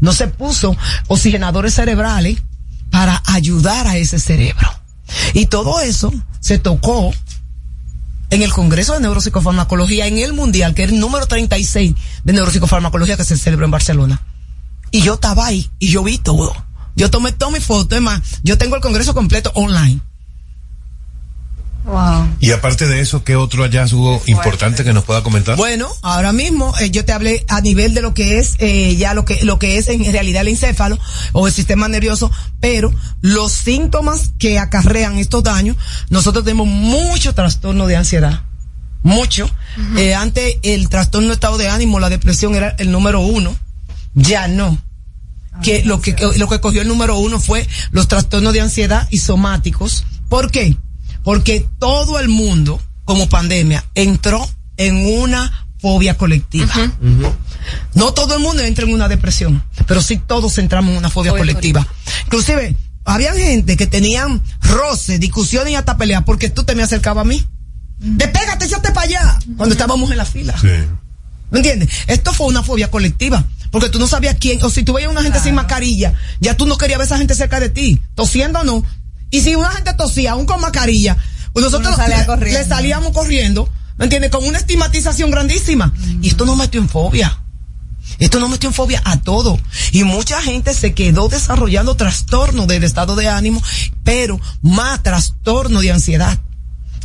no 0.00 0.12
se 0.12 0.28
puso 0.28 0.76
oxigenadores 1.08 1.74
cerebrales 1.74 2.42
para 2.90 3.22
ayudar 3.26 3.86
a 3.86 3.96
ese 3.96 4.18
cerebro. 4.18 4.68
Y 5.34 5.46
todo 5.46 5.80
eso 5.80 6.12
se 6.40 6.58
tocó 6.58 7.12
en 8.30 8.42
el 8.42 8.52
Congreso 8.52 8.94
de 8.94 9.00
Neuropsicofarmacología, 9.00 10.06
en 10.06 10.18
el 10.18 10.32
Mundial, 10.32 10.74
que 10.74 10.84
es 10.84 10.92
el 10.92 11.00
número 11.00 11.26
36 11.26 11.94
de 12.24 12.32
Neuropsicofarmacología 12.32 13.16
que 13.16 13.24
se 13.24 13.36
celebró 13.36 13.64
en 13.64 13.72
Barcelona. 13.72 14.20
Y 14.90 15.02
yo 15.02 15.14
estaba 15.14 15.46
ahí 15.46 15.70
y 15.78 15.88
yo 15.88 16.02
vi 16.02 16.18
todo. 16.18 16.52
Yo 16.96 17.10
tomé 17.10 17.32
todas 17.32 17.54
mis 17.54 17.64
fotos, 17.64 17.96
es 17.96 18.02
más, 18.02 18.20
yo 18.42 18.58
tengo 18.58 18.76
el 18.76 18.82
Congreso 18.82 19.14
completo 19.14 19.52
online. 19.54 20.00
Y 22.40 22.52
aparte 22.52 22.86
de 22.86 23.00
eso, 23.00 23.24
¿qué 23.24 23.36
otro 23.36 23.64
hallazgo 23.64 24.22
importante 24.26 24.84
que 24.84 24.92
nos 24.92 25.04
pueda 25.04 25.22
comentar? 25.22 25.56
Bueno, 25.56 25.88
ahora 26.02 26.32
mismo 26.32 26.72
eh, 26.78 26.90
yo 26.90 27.04
te 27.04 27.12
hablé 27.12 27.44
a 27.48 27.60
nivel 27.60 27.94
de 27.94 28.02
lo 28.02 28.14
que 28.14 28.38
es 28.38 28.56
eh, 28.58 28.96
ya 28.96 29.14
lo 29.14 29.24
que 29.24 29.44
lo 29.44 29.58
que 29.58 29.76
es 29.76 29.88
en 29.88 30.04
realidad 30.12 30.42
el 30.42 30.48
encéfalo 30.48 30.98
o 31.32 31.46
el 31.46 31.52
sistema 31.52 31.88
nervioso, 31.88 32.30
pero 32.60 32.92
los 33.22 33.52
síntomas 33.52 34.32
que 34.38 34.58
acarrean 34.58 35.18
estos 35.18 35.42
daños, 35.42 35.76
nosotros 36.10 36.44
tenemos 36.44 36.68
mucho 36.68 37.34
trastorno 37.34 37.86
de 37.86 37.96
ansiedad, 37.96 38.44
mucho. 39.02 39.50
Eh, 39.96 40.14
antes 40.14 40.56
el 40.62 40.88
trastorno 40.88 41.28
de 41.28 41.34
estado 41.34 41.58
de 41.58 41.68
ánimo, 41.68 41.98
la 41.98 42.10
depresión 42.10 42.54
era 42.54 42.74
el 42.78 42.92
número 42.92 43.20
uno, 43.20 43.56
ya 44.14 44.48
no. 44.48 44.78
Que 45.62 45.84
lo 45.84 46.00
que 46.00 46.16
lo 46.36 46.48
que 46.48 46.60
cogió 46.60 46.80
el 46.80 46.88
número 46.88 47.18
uno 47.18 47.40
fue 47.40 47.66
los 47.90 48.08
trastornos 48.08 48.52
de 48.52 48.60
ansiedad 48.60 49.06
y 49.10 49.18
somáticos. 49.18 50.04
¿Por 50.28 50.50
qué? 50.50 50.76
Porque 51.22 51.66
todo 51.78 52.18
el 52.18 52.28
mundo, 52.28 52.80
como 53.04 53.28
pandemia, 53.28 53.84
entró 53.94 54.48
en 54.76 54.96
una 55.20 55.66
fobia 55.78 56.16
colectiva. 56.16 56.72
No 57.94 58.12
todo 58.12 58.34
el 58.34 58.40
mundo 58.40 58.62
entra 58.62 58.84
en 58.84 58.94
una 58.94 59.08
depresión, 59.08 59.62
pero 59.86 60.00
sí 60.00 60.18
todos 60.18 60.56
entramos 60.58 60.92
en 60.92 60.98
una 60.98 61.10
fobia 61.10 61.32
colectiva. 61.32 61.86
Inclusive, 62.24 62.76
había 63.04 63.32
gente 63.34 63.76
que 63.76 63.86
tenían 63.86 64.40
roces, 64.62 65.20
discusiones 65.20 65.72
y 65.72 65.76
hasta 65.76 65.96
peleas 65.96 66.22
porque 66.24 66.48
tú 66.48 66.64
te 66.64 66.74
me 66.74 66.82
acercabas 66.82 67.22
a 67.22 67.28
mí. 67.28 67.44
Despégate, 67.98 68.64
échate 68.64 68.92
para 68.92 69.06
allá. 69.06 69.38
Cuando 69.56 69.74
estábamos 69.74 70.10
en 70.10 70.16
la 70.16 70.24
fila. 70.24 70.54
¿Me 71.50 71.58
entiendes? 71.58 71.90
Esto 72.06 72.32
fue 72.32 72.46
una 72.46 72.62
fobia 72.62 72.90
colectiva. 72.90 73.44
Porque 73.70 73.88
tú 73.88 73.98
no 73.98 74.06
sabías 74.06 74.36
quién, 74.38 74.62
o 74.62 74.70
si 74.70 74.82
tú 74.82 74.92
veías 74.92 75.10
una 75.10 75.22
gente 75.22 75.40
sin 75.40 75.54
mascarilla, 75.54 76.14
ya 76.40 76.56
tú 76.56 76.66
no 76.66 76.76
querías 76.76 76.98
ver 76.98 77.04
a 77.04 77.06
esa 77.06 77.18
gente 77.18 77.34
cerca 77.34 77.60
de 77.60 77.68
ti, 77.68 78.02
tosiendo 78.14 78.60
o 78.60 78.64
no. 78.64 78.84
Y 79.30 79.40
si 79.42 79.54
una 79.54 79.70
gente 79.70 79.94
tosía, 79.94 80.32
aún 80.32 80.46
con 80.46 80.60
mascarilla, 80.60 81.16
pues 81.52 81.64
nosotros 81.64 81.94
salía 81.96 82.26
le, 82.26 82.64
salíamos 82.64 83.12
corriendo, 83.12 83.72
¿me 83.96 84.04
entiendes? 84.04 84.30
Con 84.30 84.44
una 84.44 84.58
estigmatización 84.58 85.30
grandísima. 85.30 85.92
Y 86.20 86.28
esto 86.28 86.44
nos 86.46 86.56
metió 86.56 86.80
en 86.80 86.88
fobia. 86.88 87.40
Esto 88.18 88.40
nos 88.40 88.50
metió 88.50 88.68
en 88.68 88.74
fobia 88.74 89.00
a 89.04 89.20
todo. 89.20 89.58
Y 89.92 90.04
mucha 90.04 90.42
gente 90.42 90.74
se 90.74 90.94
quedó 90.94 91.28
desarrollando 91.28 91.96
trastorno 91.96 92.66
del 92.66 92.84
estado 92.84 93.14
de 93.14 93.28
ánimo, 93.28 93.62
pero 94.02 94.40
más 94.62 95.02
trastorno 95.02 95.80
de 95.80 95.92
ansiedad. 95.92 96.38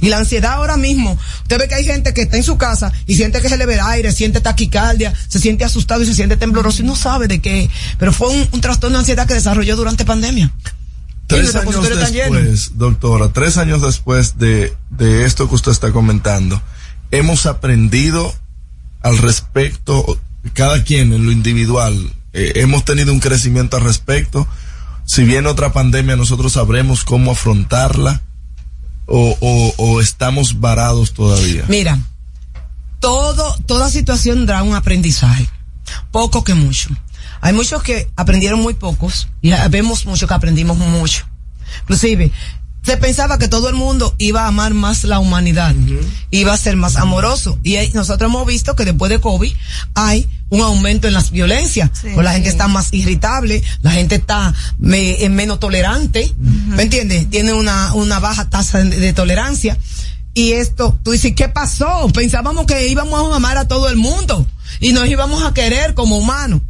Y 0.02 0.10
la 0.10 0.18
ansiedad 0.18 0.54
ahora 0.54 0.78
mismo, 0.78 1.18
usted 1.43 1.58
ve 1.58 1.68
que 1.68 1.76
hay 1.76 1.86
gente 1.86 2.14
que 2.14 2.24
está 2.24 2.38
en 2.38 2.43
su 2.43 2.58
casa 2.58 2.91
y 3.06 3.16
siente 3.16 3.41
que 3.41 3.50
se 3.50 3.58
le 3.58 3.66
ve 3.66 3.76
el 3.76 3.80
aire, 3.80 4.12
siente 4.12 4.41
taquicardia, 4.41 5.14
se 5.28 5.39
siente 5.39 5.64
asustado 5.64 6.04
y 6.04 6.06
se 6.06 6.14
siente 6.14 6.38
tembloroso 6.38 6.82
y 6.82 6.86
no 6.86 6.96
sabe 6.96 7.28
de 7.28 7.39
qué. 7.39 7.70
Pero 7.98 8.12
fue 8.12 8.30
un, 8.30 8.48
un 8.52 8.62
trastorno 8.62 8.98
de 8.98 9.02
ansiedad 9.02 9.26
que 9.28 9.34
desarrolló 9.34 9.76
durante 9.76 10.06
pandemia. 10.06 10.52
Tres 11.28 11.56
años 11.56 11.74
después, 11.98 12.78
doctora, 12.78 13.30
tres 13.34 13.58
años 13.58 13.82
después 13.82 14.38
de, 14.38 14.74
de 14.91 15.26
esto 15.26 15.50
que 15.50 15.56
usted 15.56 15.72
está 15.72 15.91
comentando, 15.91 16.62
hemos 17.10 17.48
aprendido 17.48 18.34
al 19.02 19.18
respecto, 19.18 20.20
cada 20.54 20.84
quien 20.84 21.14
en 21.14 21.26
lo 21.26 21.32
individual, 21.32 22.14
eh, 22.34 22.54
hemos 22.58 22.86
tenido 22.86 23.12
un 23.12 23.20
crecimiento 23.20 23.78
al 23.78 23.84
respecto. 23.84 24.48
Si 25.06 25.24
viene 25.24 25.48
otra 25.48 25.74
pandemia, 25.74 26.16
nosotros 26.16 26.54
sabremos 26.54 27.04
cómo 27.04 27.32
afrontarla 27.32 28.22
o, 29.06 29.38
o, 29.39 29.74
o 29.78 30.01
estamos 30.01 30.60
varados 30.60 31.14
todavía. 31.14 31.66
Mira, 31.68 31.99
todo, 32.99 33.56
toda 33.66 33.89
situación 33.89 34.45
da 34.45 34.64
un 34.64 34.76
aprendizaje, 34.76 35.49
poco 36.12 36.43
que 36.43 36.53
mucho. 36.53 36.89
Hay 37.41 37.53
muchos 37.53 37.84
que 37.84 38.10
aprendieron 38.16 38.62
muy 38.62 38.74
pocos 38.74 39.28
y 39.41 39.51
vemos 39.70 40.06
muchos 40.06 40.28
que 40.28 40.34
aprendimos 40.34 40.78
mucho. 40.78 41.28
Inclusive, 41.82 42.32
se 42.86 42.98
pensaba 42.98 43.38
que 43.38 43.48
todo 43.48 43.70
el 43.70 43.76
mundo 43.76 44.14
iba 44.18 44.44
a 44.44 44.48
amar 44.48 44.74
más 44.74 45.04
la 45.06 45.20
humanidad, 45.20 45.74
iba 46.32 46.54
a 46.54 46.58
ser 46.58 46.76
más 46.76 46.96
amoroso. 46.98 47.58
Y 47.64 47.78
nosotros 47.94 48.30
hemos 48.30 48.46
visto 48.46 48.76
que 48.76 48.86
después 48.86 49.10
de 49.10 49.20
COVID 49.20 49.52
hay 49.96 50.28
un 50.50 50.62
aumento 50.62 51.08
en 51.08 51.14
las 51.16 51.32
violencias. 51.32 51.90
Pues 52.14 52.24
la 52.24 52.34
gente 52.34 52.50
está 52.50 52.68
más 52.68 52.94
irritable, 52.94 53.64
la 53.82 53.92
gente 53.92 54.16
está 54.16 54.54
me- 54.78 55.24
eh, 55.24 55.30
menos 55.30 55.60
tolerante, 55.60 56.32
¿me 56.38 56.84
entiendes? 56.84 57.30
Tiene 57.30 57.54
una, 57.54 57.94
una 57.94 58.20
baja 58.20 58.50
tasa 58.50 58.80
de, 58.84 58.96
de 59.00 59.14
tolerancia. 59.14 59.78
Y 60.36 60.52
esto, 60.52 61.00
tú 61.02 61.12
dices, 61.12 61.34
¿qué 61.36 61.48
pasó? 61.48 62.10
Pensábamos 62.14 62.66
que 62.66 62.88
íbamos 62.90 63.32
a 63.32 63.36
amar 63.38 63.58
a 63.58 63.68
todo 63.68 63.90
el 63.90 63.96
mundo 63.96 64.46
y 64.82 64.92
nos 64.92 65.08
íbamos 65.08 65.44
a 65.44 65.54
querer 65.54 65.94
como 65.96 66.18
humanos. 66.18 66.62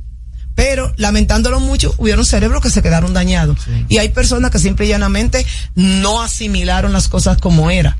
Pero, 0.55 0.93
lamentándolo 0.95 1.59
mucho, 1.59 1.93
hubieron 1.97 2.25
cerebros 2.25 2.61
que 2.61 2.69
se 2.69 2.81
quedaron 2.81 3.13
dañados. 3.13 3.59
Y 3.89 3.97
hay 3.97 4.09
personas 4.09 4.51
que 4.51 4.59
simple 4.59 4.85
y 4.85 4.89
llanamente 4.89 5.45
no 5.75 6.21
asimilaron 6.21 6.93
las 6.93 7.09
cosas 7.09 7.37
como 7.37 7.69
era. 7.69 7.97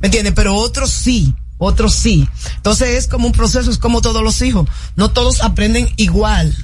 ¿Me 0.00 0.08
entiendes? 0.08 0.34
Pero 0.34 0.54
otros 0.54 0.90
sí, 0.90 1.34
otros 1.56 1.94
sí. 1.94 2.28
Entonces 2.56 2.90
es 2.90 3.08
como 3.08 3.26
un 3.26 3.32
proceso, 3.32 3.70
es 3.70 3.78
como 3.78 4.02
todos 4.02 4.22
los 4.22 4.42
hijos. 4.42 4.68
No 4.94 5.10
todos 5.10 5.40
aprenden 5.40 5.88
igual. 5.96 6.54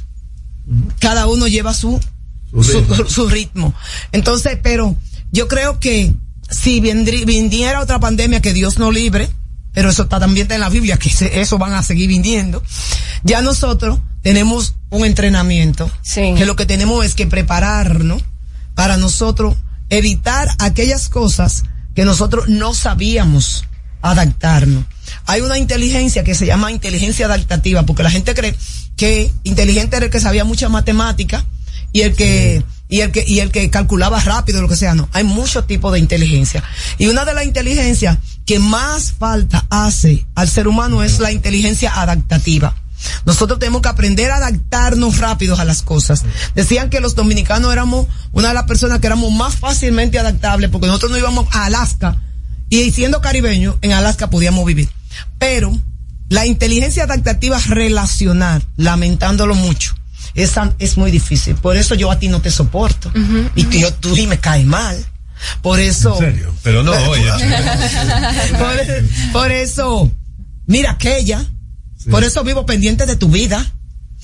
Cada 0.99 1.27
uno 1.27 1.49
lleva 1.49 1.73
su, 1.73 1.99
Su 2.53 2.63
ritmo. 2.63 3.05
su 3.09 3.29
ritmo. 3.29 3.75
Entonces, 4.13 4.59
pero 4.63 4.97
yo 5.31 5.49
creo 5.49 5.81
que 5.81 6.15
si 6.51 6.81
viniera 6.81 7.81
otra 7.81 7.99
pandemia 8.01 8.43
que 8.43 8.53
Dios 8.53 8.79
no 8.79 8.91
libre, 8.93 9.31
pero 9.73 9.91
eso 9.91 10.03
está 10.05 10.21
también 10.21 10.45
está 10.45 10.55
en 10.55 10.61
la 10.61 10.69
Biblia, 10.69 10.99
que 10.99 11.11
eso 11.41 11.59
van 11.59 11.75
a 11.75 11.83
seguir 11.83 12.09
viniendo, 12.09 12.63
ya 13.23 13.43
nosotros 13.43 13.99
tenemos 14.23 14.75
un 14.91 15.05
entrenamiento, 15.05 15.91
que 16.05 16.45
lo 16.47 16.57
que 16.57 16.67
tenemos 16.67 17.05
es 17.05 17.15
que 17.15 17.27
prepararnos 17.27 18.23
para 18.75 18.97
nosotros 18.97 19.57
evitar 19.91 20.49
aquellas 20.59 21.09
cosas 21.09 21.65
que 21.95 22.05
nosotros 22.05 22.49
no 22.49 22.73
sabíamos 22.73 23.65
adaptarnos. 24.01 24.85
Hay 25.27 25.43
una 25.43 25.59
inteligencia 25.59 26.25
que 26.25 26.35
se 26.35 26.47
llama 26.47 26.73
inteligencia 26.73 27.27
adaptativa, 27.27 27.85
porque 27.85 28.03
la 28.03 28.11
gente 28.11 28.35
cree 28.35 28.55
que 28.97 29.33
inteligente 29.45 29.97
era 29.97 30.07
el 30.07 30.13
que 30.13 30.21
sabía 30.21 30.45
mucha 30.45 30.69
matemática 30.69 31.45
y 31.93 32.03
el 32.03 32.15
que 32.15 32.63
y 32.93 33.01
el 33.01 33.11
que 33.11 33.25
y 33.27 33.41
el 33.41 33.51
que 33.51 33.71
calculaba 33.71 34.21
rápido 34.21 34.61
lo 34.61 34.69
que 34.69 34.77
sea, 34.77 34.95
no, 34.95 35.09
hay 35.15 35.25
muchos 35.25 35.67
tipos 35.67 35.95
de 35.95 35.99
inteligencia. 35.99 36.63
Y 36.99 37.07
una 37.07 37.25
de 37.25 37.33
las 37.33 37.47
inteligencias 37.47 38.19
que 38.45 38.59
más 38.59 39.13
falta 39.13 39.65
hace 39.71 40.27
al 40.35 40.47
ser 40.47 40.69
humano 40.69 41.03
es 41.03 41.19
la 41.19 41.33
inteligencia 41.33 41.91
adaptativa. 42.03 42.77
Nosotros 43.25 43.59
tenemos 43.59 43.81
que 43.81 43.89
aprender 43.89 44.31
a 44.31 44.37
adaptarnos 44.37 45.17
rápidos 45.17 45.59
a 45.59 45.65
las 45.65 45.81
cosas. 45.81 46.25
Decían 46.55 46.91
que 46.91 47.01
los 47.01 47.15
dominicanos 47.15 47.73
éramos 47.73 48.09
una 48.33 48.49
de 48.49 48.55
las 48.55 48.65
personas 48.65 49.01
que 49.01 49.07
éramos 49.07 49.33
más 49.33 49.55
fácilmente 49.57 50.19
adaptables 50.19 50.69
porque 50.69 50.87
nosotros 50.87 51.13
no 51.13 51.17
íbamos 51.17 51.47
a 51.51 51.65
Alaska 51.65 52.21
y 52.69 52.91
siendo 52.91 53.23
caribeños 53.23 53.77
en 53.81 53.93
Alaska 53.93 54.29
podíamos 54.29 54.67
vivir. 54.67 54.91
Pero 55.39 55.73
la 56.29 56.45
inteligencia 56.45 57.05
adaptativa 57.05 57.59
relacional, 57.69 58.63
lamentándolo 58.77 59.55
mucho, 59.55 59.95
esa 60.35 60.75
es 60.79 60.97
muy 60.97 61.11
difícil. 61.11 61.55
Por 61.57 61.77
eso 61.77 61.95
yo 61.95 62.11
a 62.11 62.19
ti 62.19 62.29
no 62.29 62.41
te 62.41 62.51
soporto. 62.51 63.13
Y 63.55 63.65
tú, 63.65 63.79
yo, 63.79 63.93
tú 63.95 64.15
sí 64.15 64.27
me 64.27 64.39
caes 64.39 64.67
mal. 64.67 65.05
Por 65.61 65.81
eso. 65.81 66.15
¿En 66.15 66.33
serio? 66.33 66.55
Pero 66.63 66.83
no, 66.83 66.93
oye. 67.09 67.31
por, 68.59 69.33
por 69.33 69.53
eso, 69.53 70.11
mira 70.67 70.93
aquella. 70.93 71.45
Por 72.11 72.25
eso 72.25 72.43
vivo 72.43 72.67
pendiente 72.67 73.07
de 73.07 73.17
tu 73.17 73.29
vida. 73.29 73.65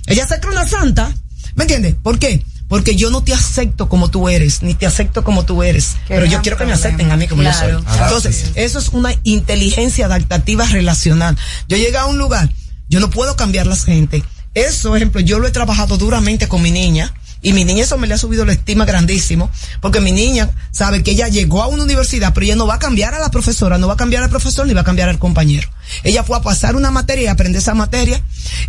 Ella 0.07 0.27
se 0.27 0.41
cree 0.41 0.53
una 0.53 0.67
santa. 0.67 1.13
¿Me 1.55 1.65
entiendes? 1.65 1.95
¿Por 2.03 2.19
qué? 2.19 2.45
Porque 2.69 2.97
yo 2.97 3.11
no 3.11 3.23
te 3.23 3.33
acepto 3.33 3.89
como 3.89 4.11
tú 4.11 4.29
eres, 4.29 4.63
ni 4.63 4.75
te 4.75 4.87
acepto 4.87 5.25
como 5.25 5.45
tú 5.45 5.63
eres. 5.63 5.97
pero 6.07 6.27
yo 6.27 6.43
quiero 6.43 6.59
que 6.59 6.67
me 6.67 6.73
acepten 6.73 7.11
a 7.11 7.17
mí 7.17 7.27
como 7.27 7.43
yo 7.43 7.53
soy. 7.53 7.71
Entonces, 7.71 8.53
eso 8.55 8.79
es 8.79 8.89
una 8.89 9.15
inteligencia 9.23 10.07
adaptativa 10.07 10.67
relacional. 10.67 11.37
Yo 11.67 11.77
llegué 11.77 11.97
a 11.97 12.05
un 12.07 12.19
lugar, 12.19 12.51
yo 12.89 13.01
no 13.01 13.09
puedo 13.11 13.37
cambiar 13.37 13.67
la 13.67 13.77
gente. 13.77 14.23
Eso, 14.67 14.97
ejemplo, 14.97 15.21
yo 15.21 15.39
lo 15.39 15.47
he 15.47 15.51
trabajado 15.51 15.97
duramente 15.99 16.49
con 16.49 16.63
mi 16.63 16.71
niña. 16.71 17.13
Y 17.41 17.53
mi 17.53 17.65
niña 17.65 17.85
eso 17.85 17.97
me 17.99 18.09
le 18.09 18.15
ha 18.15 18.19
subido 18.19 18.45
la 18.45 18.53
estima 18.53 18.85
grandísimo, 18.85 19.49
porque 19.81 20.01
mi 20.01 20.11
niña 20.11 20.51
sabe 20.73 21.05
que 21.05 21.13
ella 21.13 21.29
llegó 21.29 21.63
a 21.63 21.69
una 21.69 21.85
universidad, 21.85 22.35
pero 22.35 22.45
ella 22.45 22.57
no 22.57 22.67
va 22.67 22.75
a 22.75 22.79
cambiar 22.81 23.15
a 23.15 23.21
la 23.21 23.31
profesora, 23.31 23.79
no 23.79 23.87
va 23.87 23.95
a 23.95 23.97
cambiar 23.97 24.25
al 24.25 24.29
profesor, 24.29 24.67
ni 24.67 24.75
va 24.75 24.81
a 24.81 24.85
cambiar 24.85 25.09
al 25.09 25.21
compañero. 25.21 25.69
Ella 26.03 26.25
fue 26.25 26.37
a 26.37 26.43
pasar 26.43 26.75
una 26.75 26.91
materia 26.91 27.23
y 27.23 27.27
aprender 27.29 27.63
esa 27.63 27.75
materia, 27.75 28.21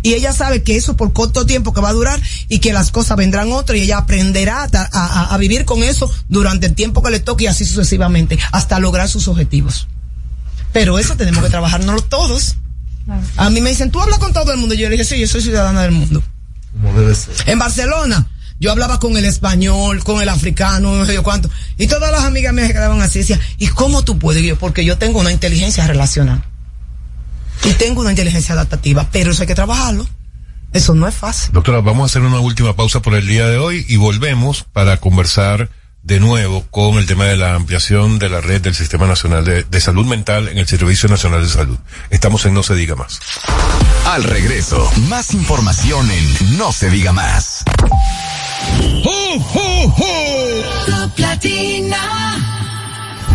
y 0.02 0.14
ella 0.14 0.32
sabe 0.32 0.62
que 0.62 0.76
eso 0.76 0.96
por 0.96 1.12
corto 1.12 1.46
tiempo 1.46 1.72
que 1.74 1.80
va 1.80 1.88
a 1.88 1.92
durar, 1.92 2.20
y 2.48 2.60
que 2.60 2.72
las 2.72 2.92
cosas 2.92 3.16
vendrán 3.16 3.50
otras, 3.50 3.76
y 3.76 3.82
ella 3.82 3.98
aprenderá 3.98 4.62
a, 4.62 4.68
a- 4.92 5.34
a 5.34 5.36
vivir 5.38 5.64
con 5.64 5.82
eso 5.82 6.08
durante 6.28 6.66
el 6.66 6.74
tiempo 6.76 7.02
que 7.02 7.10
le 7.10 7.18
toque 7.18 7.44
y 7.44 7.48
así 7.48 7.64
sucesivamente, 7.64 8.38
hasta 8.52 8.78
lograr 8.78 9.08
sus 9.08 9.26
objetivos. 9.26 9.88
Pero 10.72 11.00
eso 11.00 11.16
tenemos 11.16 11.42
que 11.42 11.50
trabajarnos 11.50 12.08
todos. 12.08 12.54
A 13.36 13.50
mí 13.50 13.60
me 13.60 13.70
dicen, 13.70 13.90
tú 13.90 14.00
hablas 14.00 14.18
con 14.18 14.32
todo 14.32 14.52
el 14.52 14.58
mundo. 14.58 14.74
Yo 14.74 14.88
le 14.88 14.92
dije, 14.92 15.04
sí, 15.04 15.20
yo 15.20 15.26
soy 15.26 15.42
ciudadana 15.42 15.82
del 15.82 15.92
mundo. 15.92 16.22
Como 16.72 16.98
debe 16.98 17.14
ser. 17.14 17.34
En 17.48 17.58
Barcelona, 17.58 18.26
yo 18.58 18.70
hablaba 18.70 19.00
con 19.00 19.16
el 19.16 19.24
español, 19.24 20.04
con 20.04 20.20
el 20.20 20.28
africano, 20.28 20.94
no 20.96 21.06
sé 21.06 21.14
yo 21.14 21.22
cuánto. 21.22 21.50
Y 21.78 21.86
todas 21.86 22.12
las 22.12 22.24
amigas 22.24 22.54
se 22.54 22.72
quedaban 22.72 23.00
así. 23.00 23.20
Decían, 23.20 23.40
¿y 23.58 23.68
cómo 23.68 24.02
tú 24.04 24.18
puedes? 24.18 24.42
Y 24.42 24.48
yo, 24.48 24.56
porque 24.56 24.84
yo 24.84 24.98
tengo 24.98 25.20
una 25.20 25.32
inteligencia 25.32 25.86
relacional. 25.86 26.44
Y 27.64 27.72
tengo 27.72 28.02
una 28.02 28.10
inteligencia 28.10 28.54
adaptativa, 28.54 29.08
pero 29.10 29.32
eso 29.32 29.42
hay 29.42 29.48
que 29.48 29.54
trabajarlo. 29.54 30.06
Eso 30.72 30.94
no 30.94 31.08
es 31.08 31.14
fácil. 31.14 31.52
Doctora, 31.52 31.80
vamos 31.80 32.02
a 32.02 32.06
hacer 32.06 32.22
una 32.22 32.38
última 32.38 32.76
pausa 32.76 33.02
por 33.02 33.14
el 33.14 33.26
día 33.26 33.48
de 33.48 33.58
hoy 33.58 33.84
y 33.88 33.96
volvemos 33.96 34.62
para 34.62 34.98
conversar 34.98 35.68
de 36.02 36.20
nuevo 36.20 36.64
con 36.70 36.98
el 36.98 37.06
tema 37.06 37.24
de 37.24 37.36
la 37.36 37.54
ampliación 37.54 38.18
de 38.18 38.28
la 38.28 38.40
red 38.40 38.60
del 38.60 38.74
Sistema 38.74 39.06
Nacional 39.06 39.44
de, 39.44 39.64
de 39.64 39.80
Salud 39.80 40.06
Mental 40.06 40.48
en 40.48 40.58
el 40.58 40.66
Servicio 40.66 41.08
Nacional 41.08 41.42
de 41.42 41.48
Salud. 41.48 41.78
Estamos 42.10 42.44
en 42.46 42.54
No 42.54 42.62
se 42.62 42.74
diga 42.74 42.94
más. 42.94 43.20
Al 44.06 44.24
regreso, 44.24 44.90
más 45.08 45.34
información 45.34 46.10
en 46.10 46.58
No 46.58 46.72
se 46.72 46.90
diga 46.90 47.12
más. 47.12 47.64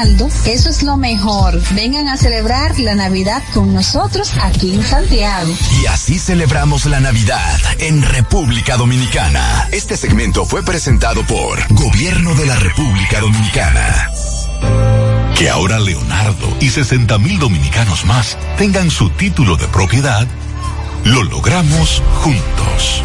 Eso 0.00 0.70
es 0.70 0.82
lo 0.82 0.96
mejor. 0.96 1.60
Vengan 1.74 2.08
a 2.08 2.16
celebrar 2.16 2.78
la 2.80 2.94
Navidad 2.94 3.42
con 3.52 3.74
nosotros 3.74 4.32
aquí 4.40 4.72
en 4.72 4.82
Santiago. 4.82 5.52
Y 5.82 5.86
así 5.86 6.18
celebramos 6.18 6.86
la 6.86 7.00
Navidad 7.00 7.60
en 7.78 8.00
República 8.00 8.78
Dominicana. 8.78 9.68
Este 9.72 9.98
segmento 9.98 10.46
fue 10.46 10.62
presentado 10.62 11.22
por 11.26 11.58
Gobierno 11.74 12.34
de 12.34 12.46
la 12.46 12.56
República 12.56 13.20
Dominicana. 13.20 14.10
Que 15.36 15.50
ahora 15.50 15.78
Leonardo 15.78 16.48
y 16.60 16.70
60 16.70 17.18
mil 17.18 17.38
dominicanos 17.38 18.06
más 18.06 18.38
tengan 18.56 18.90
su 18.90 19.10
título 19.10 19.56
de 19.56 19.68
propiedad, 19.68 20.26
lo 21.04 21.24
logramos 21.24 22.02
juntos. 22.22 23.02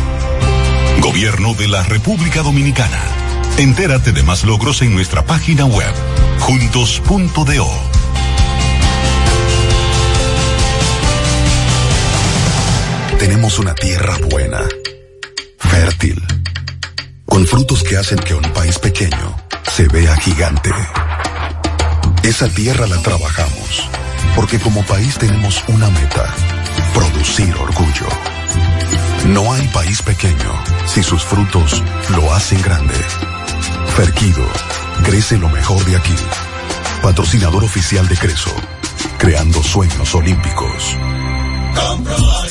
Gobierno 1.01 1.55
de 1.55 1.67
la 1.67 1.83
República 1.83 2.41
Dominicana. 2.41 3.24
Entérate 3.57 4.11
de 4.11 4.21
más 4.21 4.43
logros 4.43 4.81
en 4.81 4.93
nuestra 4.93 5.25
página 5.25 5.65
web, 5.65 5.93
juntos.do. 6.39 7.67
Tenemos 13.17 13.57
una 13.57 13.73
tierra 13.73 14.17
buena, 14.29 14.59
fértil, 15.57 16.21
con 17.25 17.47
frutos 17.47 17.81
que 17.83 17.95
hacen 17.95 18.19
que 18.19 18.33
un 18.33 18.43
país 18.51 18.77
pequeño 18.77 19.37
se 19.71 19.87
vea 19.87 20.17
gigante. 20.17 20.71
Esa 22.23 22.49
tierra 22.49 22.87
la 22.87 23.01
trabajamos, 23.01 23.89
porque 24.35 24.59
como 24.59 24.83
país 24.83 25.17
tenemos 25.17 25.63
una 25.69 25.89
meta, 25.91 26.25
producir 26.93 27.55
orgullo. 27.55 28.09
No 29.27 29.53
hay 29.53 29.65
país 29.69 30.01
pequeño 30.01 30.61
si 30.85 31.01
sus 31.01 31.23
frutos 31.23 31.81
lo 32.09 32.33
hacen 32.33 32.61
grande. 32.61 32.95
Ferquido, 33.95 34.45
crece 35.03 35.37
lo 35.37 35.49
mejor 35.49 35.83
de 35.85 35.95
aquí. 35.95 36.15
Patrocinador 37.01 37.63
oficial 37.63 38.07
de 38.07 38.17
Creso, 38.17 38.51
creando 39.17 39.61
sueños 39.63 40.13
olímpicos. 40.15 40.97
Compro 41.75 42.15
hoy, 42.15 42.49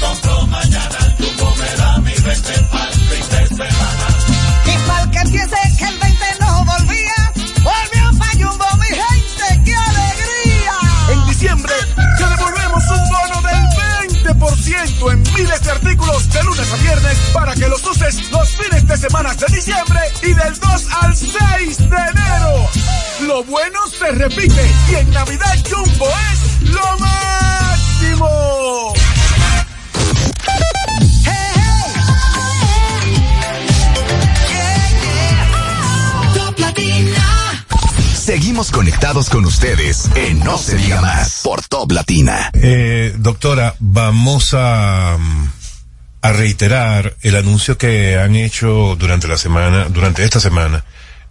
compro 0.00 0.46
mañana, 0.48 1.16
Jumbo 1.18 1.54
me 1.56 1.76
da 1.76 1.98
mi 1.98 2.12
20 2.12 2.52
pa'l 2.70 2.92
fin 2.92 3.30
de 3.30 3.46
semana. 3.48 4.06
Y 4.66 4.86
pa'l 4.86 5.10
que 5.10 5.30
piense 5.30 5.56
que 5.78 5.84
el 5.84 6.05
para 17.36 17.54
que 17.54 17.68
los 17.68 17.86
uses 17.86 18.30
los 18.30 18.48
fines 18.56 18.86
de 18.88 18.96
semana 18.96 19.34
de 19.34 19.54
diciembre 19.54 20.00
y 20.22 20.32
del 20.32 20.58
2 20.58 20.86
al 21.02 21.14
6 21.14 21.78
de 21.78 21.84
enero. 21.84 22.70
Lo 23.26 23.44
bueno 23.44 23.78
se 23.88 24.10
repite 24.12 24.74
y 24.90 24.94
en 24.94 25.10
Navidad 25.10 25.54
Jumbo 25.70 26.08
es 26.32 26.70
lo 26.70 26.98
máximo. 26.98 28.94
Top 36.34 36.58
Latina. 36.58 37.64
Seguimos 38.14 38.70
conectados 38.70 39.28
con 39.28 39.44
ustedes 39.44 40.10
en 40.14 40.40
No 40.40 40.56
se 40.56 40.76
diga 40.78 41.02
más 41.02 41.42
por 41.44 41.62
Top 41.62 41.92
Latina. 41.92 42.50
Eh, 42.54 43.14
doctora, 43.18 43.74
vamos 43.78 44.54
a, 44.54 45.18
mm, 45.18 45.55
a 46.28 46.32
reiterar 46.32 47.16
el 47.22 47.36
anuncio 47.36 47.78
que 47.78 48.18
han 48.18 48.34
hecho 48.34 48.96
durante 48.98 49.28
la 49.28 49.38
semana, 49.38 49.88
durante 49.88 50.24
esta 50.24 50.40
semana, 50.40 50.84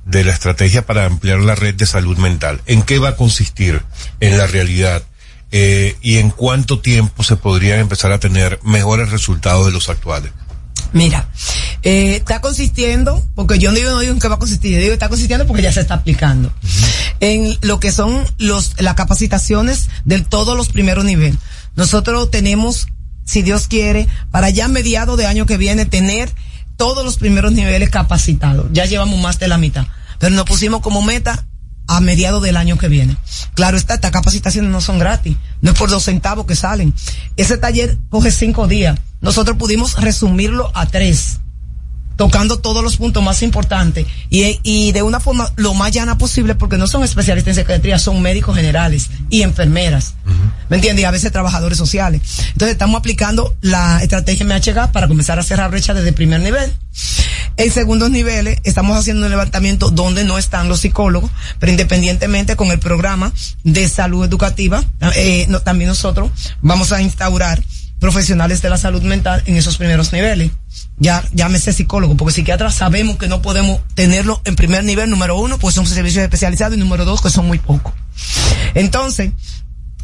de 0.06 0.24
la 0.24 0.32
estrategia 0.32 0.86
para 0.86 1.06
ampliar 1.06 1.40
la 1.40 1.56
red 1.56 1.76
de 1.76 1.86
salud 1.86 2.18
mental. 2.18 2.62
¿En 2.66 2.84
qué 2.84 3.00
va 3.00 3.10
a 3.10 3.16
consistir 3.16 3.82
en 4.20 4.38
la 4.38 4.48
realidad? 4.48 5.04
Eh, 5.52 5.96
y 6.02 6.18
en 6.18 6.30
cuánto 6.30 6.80
tiempo 6.80 7.24
se 7.24 7.36
podrían 7.36 7.80
empezar 7.80 8.12
a 8.12 8.20
tener 8.20 8.60
mejores 8.64 9.10
resultados 9.12 9.66
de 9.66 9.72
los 9.72 9.90
actuales. 9.90 10.32
Mira, 10.94 11.30
eh, 11.84 12.16
está 12.16 12.40
consistiendo, 12.40 13.22
porque 13.36 13.60
yo 13.60 13.72
no 13.72 13.78
digo, 13.78 13.92
no 13.92 14.00
digo 14.00 14.14
en 14.14 14.20
qué 14.20 14.28
va 14.28 14.36
a 14.36 14.40
consistir, 14.40 14.72
yo 14.72 14.78
digo 14.78 14.90
que 14.92 14.94
está 14.94 15.10
consistiendo 15.10 15.46
porque 15.46 15.62
ya 15.62 15.72
se 15.74 15.82
está 15.82 15.96
aplicando, 15.96 16.54
en 17.20 17.58
lo 17.62 17.80
que 17.80 17.92
son 17.92 18.26
los, 18.38 18.80
las 18.82 18.96
capacitaciones 18.96 19.90
de 20.06 20.22
todos 20.22 20.56
los 20.56 20.70
primeros 20.70 21.04
niveles. 21.04 21.38
Nosotros 21.76 22.32
tenemos, 22.32 22.88
si 23.26 23.42
Dios 23.42 23.68
quiere, 23.68 24.08
para 24.32 24.50
ya 24.50 24.68
mediado 24.68 25.18
de 25.18 25.26
año 25.26 25.46
que 25.46 25.58
viene, 25.58 25.86
tener 25.86 26.32
todos 26.78 27.04
los 27.04 27.18
primeros 27.18 27.52
niveles 27.52 27.90
capacitados. 27.90 28.68
Ya 28.72 28.86
llevamos 28.86 29.20
más 29.20 29.40
de 29.40 29.48
la 29.48 29.58
mitad. 29.58 29.88
Pero 30.20 30.36
nos 30.36 30.46
pusimos 30.46 30.82
como 30.82 31.02
meta 31.02 31.46
a 31.88 32.00
mediados 32.00 32.42
del 32.42 32.58
año 32.58 32.78
que 32.78 32.88
viene. 32.88 33.18
Claro, 33.54 33.78
está, 33.78 33.96
estas 33.96 34.12
capacitaciones 34.12 34.72
no 34.72 34.82
son 34.82 35.00
gratis. 35.00 35.38
No 35.62 35.72
es 35.72 35.78
por 35.78 35.90
dos 35.90 36.04
centavos 36.04 36.46
que 36.46 36.56
salen. 36.56 36.94
Ese 37.36 37.58
taller 37.58 37.98
coge 38.10 38.32
cinco 38.32 38.68
días. 38.68 38.98
Nosotros 39.22 39.58
pudimos 39.58 40.00
resumirlo 40.00 40.72
a 40.74 40.86
tres 40.86 41.40
tocando 42.16 42.60
todos 42.60 42.84
los 42.84 42.98
puntos 42.98 43.24
más 43.24 43.42
importantes 43.44 44.06
y, 44.30 44.60
y 44.64 44.92
de 44.92 45.04
una 45.04 45.20
forma 45.20 45.52
lo 45.56 45.74
más 45.74 45.92
llana 45.92 46.18
posible 46.18 46.56
porque 46.56 46.78
no 46.78 46.88
son 46.88 47.04
especialistas 47.04 47.58
en 47.58 47.64
psiquiatría, 47.64 48.00
son 48.00 48.22
médicos 48.22 48.56
generales 48.56 49.10
y 49.30 49.42
enfermeras. 49.42 50.16
¿Me 50.70 50.78
entiendes? 50.78 51.04
Y 51.04 51.06
a 51.06 51.12
veces 51.12 51.32
trabajadores 51.32 51.78
sociales. 51.78 52.22
Entonces 52.54 52.72
estamos 52.72 53.00
aplicando 53.00 53.56
la 53.62 54.02
estrategia 54.02 54.46
MHG 54.46 54.92
para 54.92 55.08
comenzar 55.08 55.40
a 55.40 55.44
cerrar 55.44 55.70
brecha 55.72 55.94
desde 55.94 56.10
el 56.10 56.16
primer 56.16 56.40
nivel. 56.40 56.72
En 57.58 57.72
segundos 57.72 58.12
niveles 58.12 58.60
estamos 58.64 58.98
haciendo 58.98 59.26
un 59.26 59.30
levantamiento 59.30 59.90
donde 59.90 60.26
no 60.26 60.38
están 60.38 60.68
los 60.68 60.82
psicólogos, 60.82 61.32
pero 61.60 61.72
independientemente 61.72 62.56
con 62.56 62.72
el 62.72 62.80
programa 62.80 63.32
de 63.64 63.88
salud 63.88 64.26
educativa, 64.26 64.84
eh, 65.16 65.46
no, 65.48 65.62
también 65.62 65.88
nosotros 65.88 66.32
vamos 66.62 66.92
a 66.92 67.02
instaurar 67.02 67.64
profesionales 68.06 68.62
de 68.62 68.70
la 68.70 68.78
salud 68.78 69.02
mental 69.02 69.42
en 69.48 69.56
esos 69.56 69.78
primeros 69.78 70.14
niveles. 70.14 70.52
Ya, 71.00 71.24
llámese 71.34 71.74
psicólogo, 71.74 72.16
porque 72.16 72.36
psiquiatras 72.36 72.76
sabemos 72.76 73.18
que 73.18 73.28
no 73.28 73.42
podemos 73.42 73.80
tenerlo 73.96 74.44
en 74.46 74.56
primer 74.56 74.84
nivel, 74.84 75.10
número 75.10 75.40
uno, 75.40 75.58
pues 75.58 75.74
son 75.74 75.88
servicios 75.88 76.24
especializados 76.24 76.78
y 76.78 76.80
número 76.80 77.04
dos, 77.04 77.20
que 77.20 77.32
son 77.32 77.48
muy 77.48 77.58
pocos. 77.58 77.96
Entonces, 78.76 79.32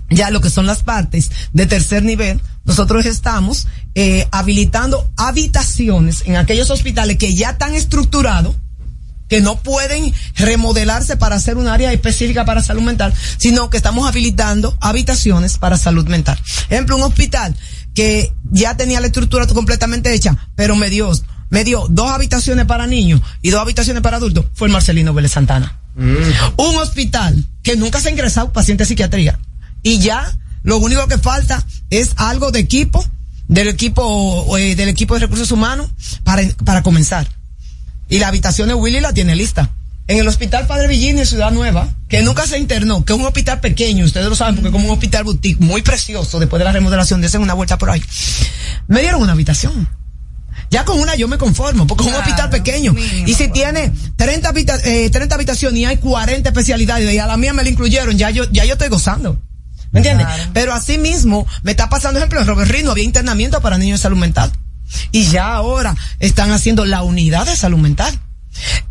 ya 0.10 0.32
lo 0.32 0.42
que 0.42 0.50
son 0.50 0.66
las 0.66 0.82
partes 0.82 1.30
de 1.54 1.68
tercer 1.68 2.02
nivel, 2.02 2.42
nosotros 2.66 3.06
estamos 3.06 3.68
eh, 3.94 4.28
habilitando 4.32 5.08
habitaciones 5.16 6.24
en 6.26 6.38
aquellos 6.38 6.72
hospitales 6.72 7.18
que 7.20 7.36
ya 7.36 7.52
están 7.52 7.76
estructurados, 7.76 8.56
que 9.30 9.42
no 9.42 9.58
pueden 9.62 10.12
remodelarse 10.36 11.18
para 11.18 11.38
hacer 11.38 11.56
un 11.56 11.68
área 11.70 11.94
específica 11.94 12.44
para 12.46 12.64
salud 12.64 12.82
mental, 12.82 13.14
sino 13.38 13.70
que 13.70 13.78
estamos 13.78 14.06
habilitando 14.06 14.76
habitaciones 14.82 15.58
para 15.58 15.78
salud 15.78 16.06
mental. 16.08 16.38
Ejemplo, 16.70 16.98
un 16.98 17.04
hospital 17.04 17.56
que 17.94 18.34
ya 18.52 18.78
tenía 18.78 19.00
la 19.00 19.08
estructura 19.08 19.48
completamente 19.48 20.14
hecha, 20.14 20.38
pero 20.56 20.76
me 20.76 20.90
dio, 20.90 21.12
me 21.50 21.64
dio 21.64 21.88
dos 21.90 22.12
habitaciones 22.12 22.66
para 22.66 22.88
niños 22.88 23.22
y 23.42 23.50
dos 23.50 23.62
habitaciones 23.62 24.02
para 24.02 24.18
adultos, 24.18 24.46
fue 24.54 24.68
el 24.68 24.74
Marcelino 24.74 25.14
Vélez 25.14 25.32
Santana. 25.34 25.78
Un 25.96 26.76
hospital 26.78 27.44
que 27.64 27.76
nunca 27.76 28.00
se 28.00 28.10
ha 28.10 28.12
ingresado 28.12 28.54
paciente 28.54 28.84
de 28.84 28.88
psiquiatría 28.88 29.40
y 29.84 30.00
ya 30.00 30.32
lo 30.64 30.78
único 30.78 31.08
que 31.08 31.18
falta 31.18 31.66
es 31.90 32.12
algo 32.16 32.52
de 32.52 32.60
equipo, 32.60 33.06
del 33.48 33.68
equipo, 33.68 34.58
eh, 34.58 34.76
del 34.76 34.90
equipo 34.90 35.16
de 35.16 35.22
recursos 35.22 35.52
humanos 35.52 35.90
para, 36.24 36.44
para 36.64 36.84
comenzar. 36.84 37.28
Y 38.08 38.20
la 38.20 38.28
habitación 38.28 38.68
de 38.68 38.74
Willy 38.74 39.02
la 39.02 39.14
tiene 39.14 39.36
lista. 39.36 39.72
En 40.12 40.18
el 40.18 40.28
hospital 40.28 40.68
Padre 40.68 40.90
Villini, 40.90 41.26
Ciudad 41.26 41.52
Nueva, 41.52 41.88
que 42.10 42.22
nunca 42.22 42.46
se 42.46 42.58
internó, 42.58 43.06
que 43.06 43.14
es 43.14 43.20
un 43.20 43.26
hospital 43.26 43.62
pequeño, 43.62 44.04
ustedes 44.04 44.28
lo 44.28 44.36
saben 44.36 44.56
porque 44.56 44.68
es 44.68 44.74
como 44.74 44.88
un 44.88 44.92
hospital 44.92 45.24
boutique 45.24 45.62
muy 45.62 45.84
precioso 45.84 46.38
después 46.38 46.60
de 46.60 46.66
la 46.66 46.74
remodelación, 46.74 47.22
de 47.22 47.38
una 47.38 47.54
vuelta 47.54 47.78
por 47.78 47.92
ahí. 47.92 48.04
Me 48.90 49.00
dieron 49.00 49.22
una 49.22 49.32
habitación. 49.32 49.88
Ya 50.70 50.84
con 50.84 51.00
una 51.00 51.16
yo 51.16 51.30
me 51.30 51.38
conformo, 51.38 51.88
porque 51.88 52.04
es 52.04 52.10
un 52.10 52.16
hospital 52.16 52.50
pequeño. 52.50 52.94
y 53.26 53.34
si 53.34 53.48
tiene 53.48 53.94
30, 54.18 54.50
habita 54.50 54.80
eh, 54.84 55.10
30 55.10 55.34
habitaciones 55.34 55.80
y 55.80 55.86
hay 55.86 55.96
40 55.96 56.50
especialidades 56.50 57.14
y 57.14 57.18
a 57.18 57.26
la 57.26 57.38
mía 57.38 57.54
me 57.54 57.64
la 57.64 57.70
incluyeron, 57.70 58.18
ya 58.18 58.32
yo, 58.32 58.44
ya 58.52 58.66
yo 58.66 58.74
estoy 58.74 58.90
gozando. 58.90 59.40
¿Me 59.92 60.00
entiendes? 60.00 60.28
Pero 60.52 60.74
así 60.74 60.98
mismo 60.98 61.48
me 61.64 61.72
está 61.72 61.88
pasando, 61.88 62.20
ejemplo, 62.20 62.42
en 62.42 62.48
Robert 62.48 62.70
Rino 62.70 62.92
había 62.92 63.06
internamiento 63.06 63.62
para 63.62 63.78
niños 63.78 64.02
de 64.02 64.04
salud 64.04 64.18
mental. 64.18 64.52
Y 65.14 65.24
ya 65.28 65.54
ahora 65.54 65.96
están 66.20 66.52
haciendo 66.52 66.84
la 66.84 67.02
unidad 67.02 67.46
de 67.46 67.56
salud 67.56 67.78
mental. 67.78 68.20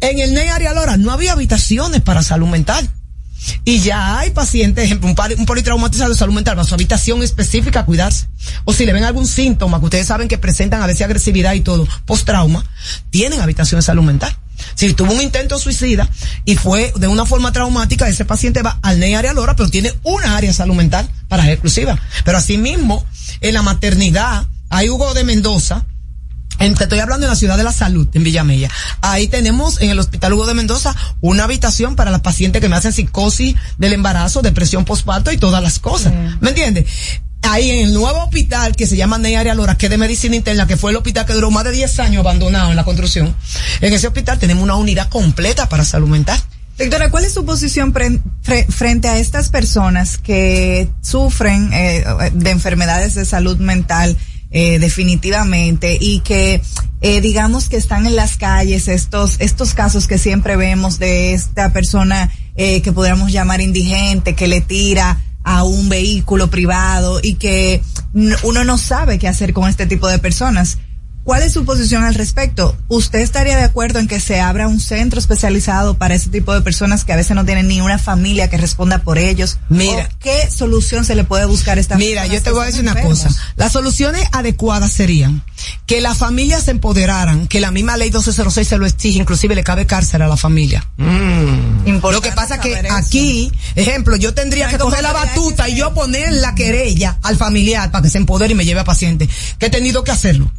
En 0.00 0.18
el 0.18 0.34
NEI 0.34 0.48
Arialora 0.48 0.96
no 0.96 1.12
había 1.12 1.32
habitaciones 1.32 2.00
para 2.00 2.22
salud 2.22 2.48
mental. 2.48 2.90
Y 3.64 3.80
ya 3.80 4.18
hay 4.18 4.30
pacientes, 4.30 4.84
ejemplo, 4.84 5.08
un, 5.08 5.16
un 5.38 5.46
politraumatizado 5.46 6.10
de 6.10 6.16
salud 6.16 6.34
mental, 6.34 6.56
para 6.56 6.66
su 6.66 6.74
habitación 6.74 7.22
específica 7.22 7.80
a 7.80 7.84
cuidarse. 7.84 8.26
O 8.64 8.72
si 8.72 8.84
le 8.84 8.92
ven 8.92 9.04
algún 9.04 9.26
síntoma 9.26 9.78
que 9.78 9.86
ustedes 9.86 10.06
saben 10.06 10.28
que 10.28 10.38
presentan 10.38 10.82
a 10.82 10.86
veces 10.86 11.02
agresividad 11.02 11.54
y 11.54 11.60
todo, 11.60 11.86
post-trauma, 12.04 12.64
tienen 13.10 13.40
habitación 13.40 13.78
de 13.78 13.82
salud 13.82 14.02
mental. 14.02 14.36
Si 14.74 14.92
tuvo 14.92 15.12
un 15.12 15.20
intento 15.22 15.58
suicida 15.58 16.08
y 16.44 16.56
fue 16.56 16.92
de 16.96 17.08
una 17.08 17.24
forma 17.24 17.50
traumática, 17.52 18.08
ese 18.08 18.26
paciente 18.26 18.62
va 18.62 18.78
al 18.82 18.98
NEI 18.98 19.14
área 19.14 19.32
Lora, 19.32 19.56
pero 19.56 19.70
tiene 19.70 19.92
una 20.02 20.36
área 20.36 20.50
de 20.50 20.54
salud 20.54 20.74
mental 20.74 21.08
para 21.28 21.50
exclusiva. 21.50 21.98
Pero 22.24 22.38
asimismo, 22.38 23.04
en 23.40 23.54
la 23.54 23.62
maternidad, 23.62 24.46
hay 24.68 24.90
Hugo 24.90 25.14
de 25.14 25.24
Mendoza, 25.24 25.86
en, 26.60 26.74
te 26.74 26.84
estoy 26.84 27.00
hablando 27.00 27.26
en 27.26 27.30
la 27.30 27.36
ciudad 27.36 27.56
de 27.56 27.64
la 27.64 27.72
salud, 27.72 28.06
en 28.12 28.22
Villamella. 28.22 28.70
Ahí 29.00 29.26
tenemos 29.28 29.80
en 29.80 29.90
el 29.90 29.98
Hospital 29.98 30.34
Hugo 30.34 30.46
de 30.46 30.54
Mendoza 30.54 30.94
una 31.20 31.44
habitación 31.44 31.96
para 31.96 32.10
las 32.10 32.20
pacientes 32.20 32.60
que 32.60 32.68
me 32.68 32.76
hacen 32.76 32.92
psicosis 32.92 33.56
del 33.78 33.94
embarazo, 33.94 34.42
depresión 34.42 34.84
postparto 34.84 35.32
y 35.32 35.38
todas 35.38 35.62
las 35.62 35.78
cosas. 35.78 36.12
¿Me 36.40 36.50
entiendes? 36.50 36.86
Ahí 37.42 37.70
en 37.70 37.86
el 37.86 37.94
nuevo 37.94 38.22
hospital 38.22 38.76
que 38.76 38.86
se 38.86 38.96
llama 38.96 39.16
Ney 39.16 39.34
Área 39.34 39.54
Lora, 39.54 39.76
que 39.76 39.86
es 39.86 39.90
de 39.90 39.96
medicina 39.96 40.36
interna, 40.36 40.66
que 40.66 40.76
fue 40.76 40.90
el 40.90 40.98
hospital 40.98 41.24
que 41.24 41.32
duró 41.32 41.50
más 41.50 41.64
de 41.64 41.72
10 41.72 41.98
años 42.00 42.20
abandonado 42.20 42.70
en 42.70 42.76
la 42.76 42.84
construcción. 42.84 43.34
En 43.80 43.92
ese 43.94 44.06
hospital 44.06 44.38
tenemos 44.38 44.62
una 44.62 44.76
unidad 44.76 45.08
completa 45.08 45.68
para 45.68 45.84
salud 45.84 46.08
mental. 46.08 46.40
Doctora, 46.78 47.10
¿cuál 47.10 47.24
es 47.24 47.34
su 47.34 47.44
posición 47.44 47.92
frente 47.92 49.08
a 49.08 49.18
estas 49.18 49.50
personas 49.50 50.16
que 50.16 50.88
sufren 51.02 51.70
eh, 51.74 52.04
de 52.32 52.50
enfermedades 52.50 53.14
de 53.14 53.26
salud 53.26 53.58
mental? 53.58 54.16
Eh, 54.52 54.80
definitivamente 54.80 55.96
y 56.00 56.20
que 56.20 56.60
eh, 57.02 57.20
digamos 57.20 57.68
que 57.68 57.76
están 57.76 58.04
en 58.04 58.16
las 58.16 58.36
calles 58.36 58.88
estos 58.88 59.36
estos 59.38 59.74
casos 59.74 60.08
que 60.08 60.18
siempre 60.18 60.56
vemos 60.56 60.98
de 60.98 61.34
esta 61.34 61.72
persona 61.72 62.32
eh, 62.56 62.82
que 62.82 62.90
podríamos 62.90 63.30
llamar 63.30 63.60
indigente 63.60 64.34
que 64.34 64.48
le 64.48 64.60
tira 64.60 65.22
a 65.44 65.62
un 65.62 65.88
vehículo 65.88 66.50
privado 66.50 67.20
y 67.22 67.34
que 67.34 67.80
uno 68.12 68.64
no 68.64 68.76
sabe 68.76 69.20
qué 69.20 69.28
hacer 69.28 69.52
con 69.52 69.68
este 69.68 69.86
tipo 69.86 70.08
de 70.08 70.18
personas 70.18 70.78
¿Cuál 71.22 71.42
es 71.42 71.52
su 71.52 71.64
posición 71.64 72.02
al 72.02 72.14
respecto? 72.14 72.76
¿Usted 72.88 73.18
estaría 73.18 73.56
de 73.56 73.64
acuerdo 73.64 73.98
en 73.98 74.08
que 74.08 74.20
se 74.20 74.40
abra 74.40 74.68
un 74.68 74.80
centro 74.80 75.20
especializado 75.20 75.98
para 75.98 76.14
ese 76.14 76.30
tipo 76.30 76.54
de 76.54 76.62
personas 76.62 77.04
que 77.04 77.12
a 77.12 77.16
veces 77.16 77.36
no 77.36 77.44
tienen 77.44 77.68
ni 77.68 77.80
una 77.80 77.98
familia 77.98 78.48
que 78.48 78.56
responda 78.56 79.02
por 79.02 79.18
ellos? 79.18 79.58
Mira. 79.68 80.08
¿O 80.10 80.18
¿Qué 80.18 80.50
solución 80.50 81.04
se 81.04 81.14
le 81.14 81.24
puede 81.24 81.44
buscar 81.44 81.76
a 81.76 81.80
esta 81.80 81.96
Mira, 81.96 82.26
yo 82.26 82.42
te 82.42 82.50
voy 82.50 82.62
a 82.62 82.66
decir 82.66 82.80
una 82.80 83.00
cosa. 83.02 83.28
Las 83.56 83.72
soluciones 83.72 84.26
adecuadas 84.32 84.92
serían 84.92 85.42
que 85.86 86.00
las 86.00 86.16
familias 86.16 86.64
se 86.64 86.70
empoderaran, 86.70 87.48
que 87.48 87.60
la 87.60 87.70
misma 87.70 87.96
ley 87.96 88.08
1206 88.08 88.66
se 88.66 88.78
lo 88.78 88.86
exige, 88.86 89.18
inclusive 89.18 89.54
le 89.54 89.62
cabe 89.62 89.86
cárcel 89.86 90.22
a 90.22 90.28
la 90.28 90.36
familia. 90.36 90.88
Lo 90.96 92.20
que 92.22 92.32
pasa 92.32 92.60
que 92.60 92.76
aquí, 92.90 93.52
ejemplo, 93.74 94.16
yo 94.16 94.32
tendría 94.32 94.66
No 94.66 94.72
que 94.72 94.78
coger 94.78 95.02
la 95.02 95.12
batuta 95.12 95.68
y 95.68 95.76
yo 95.76 95.92
poner 95.92 96.32
la 96.32 96.54
querella 96.54 97.18
al 97.22 97.36
familiar 97.36 97.90
para 97.90 98.02
que 98.02 98.10
se 98.10 98.18
empodere 98.18 98.52
y 98.52 98.56
me 98.56 98.64
lleve 98.64 98.80
a 98.80 98.84
paciente. 98.84 99.28
Que 99.58 99.66
he 99.66 99.70
tenido 99.70 100.02
que 100.02 100.12
hacerlo. 100.12 100.50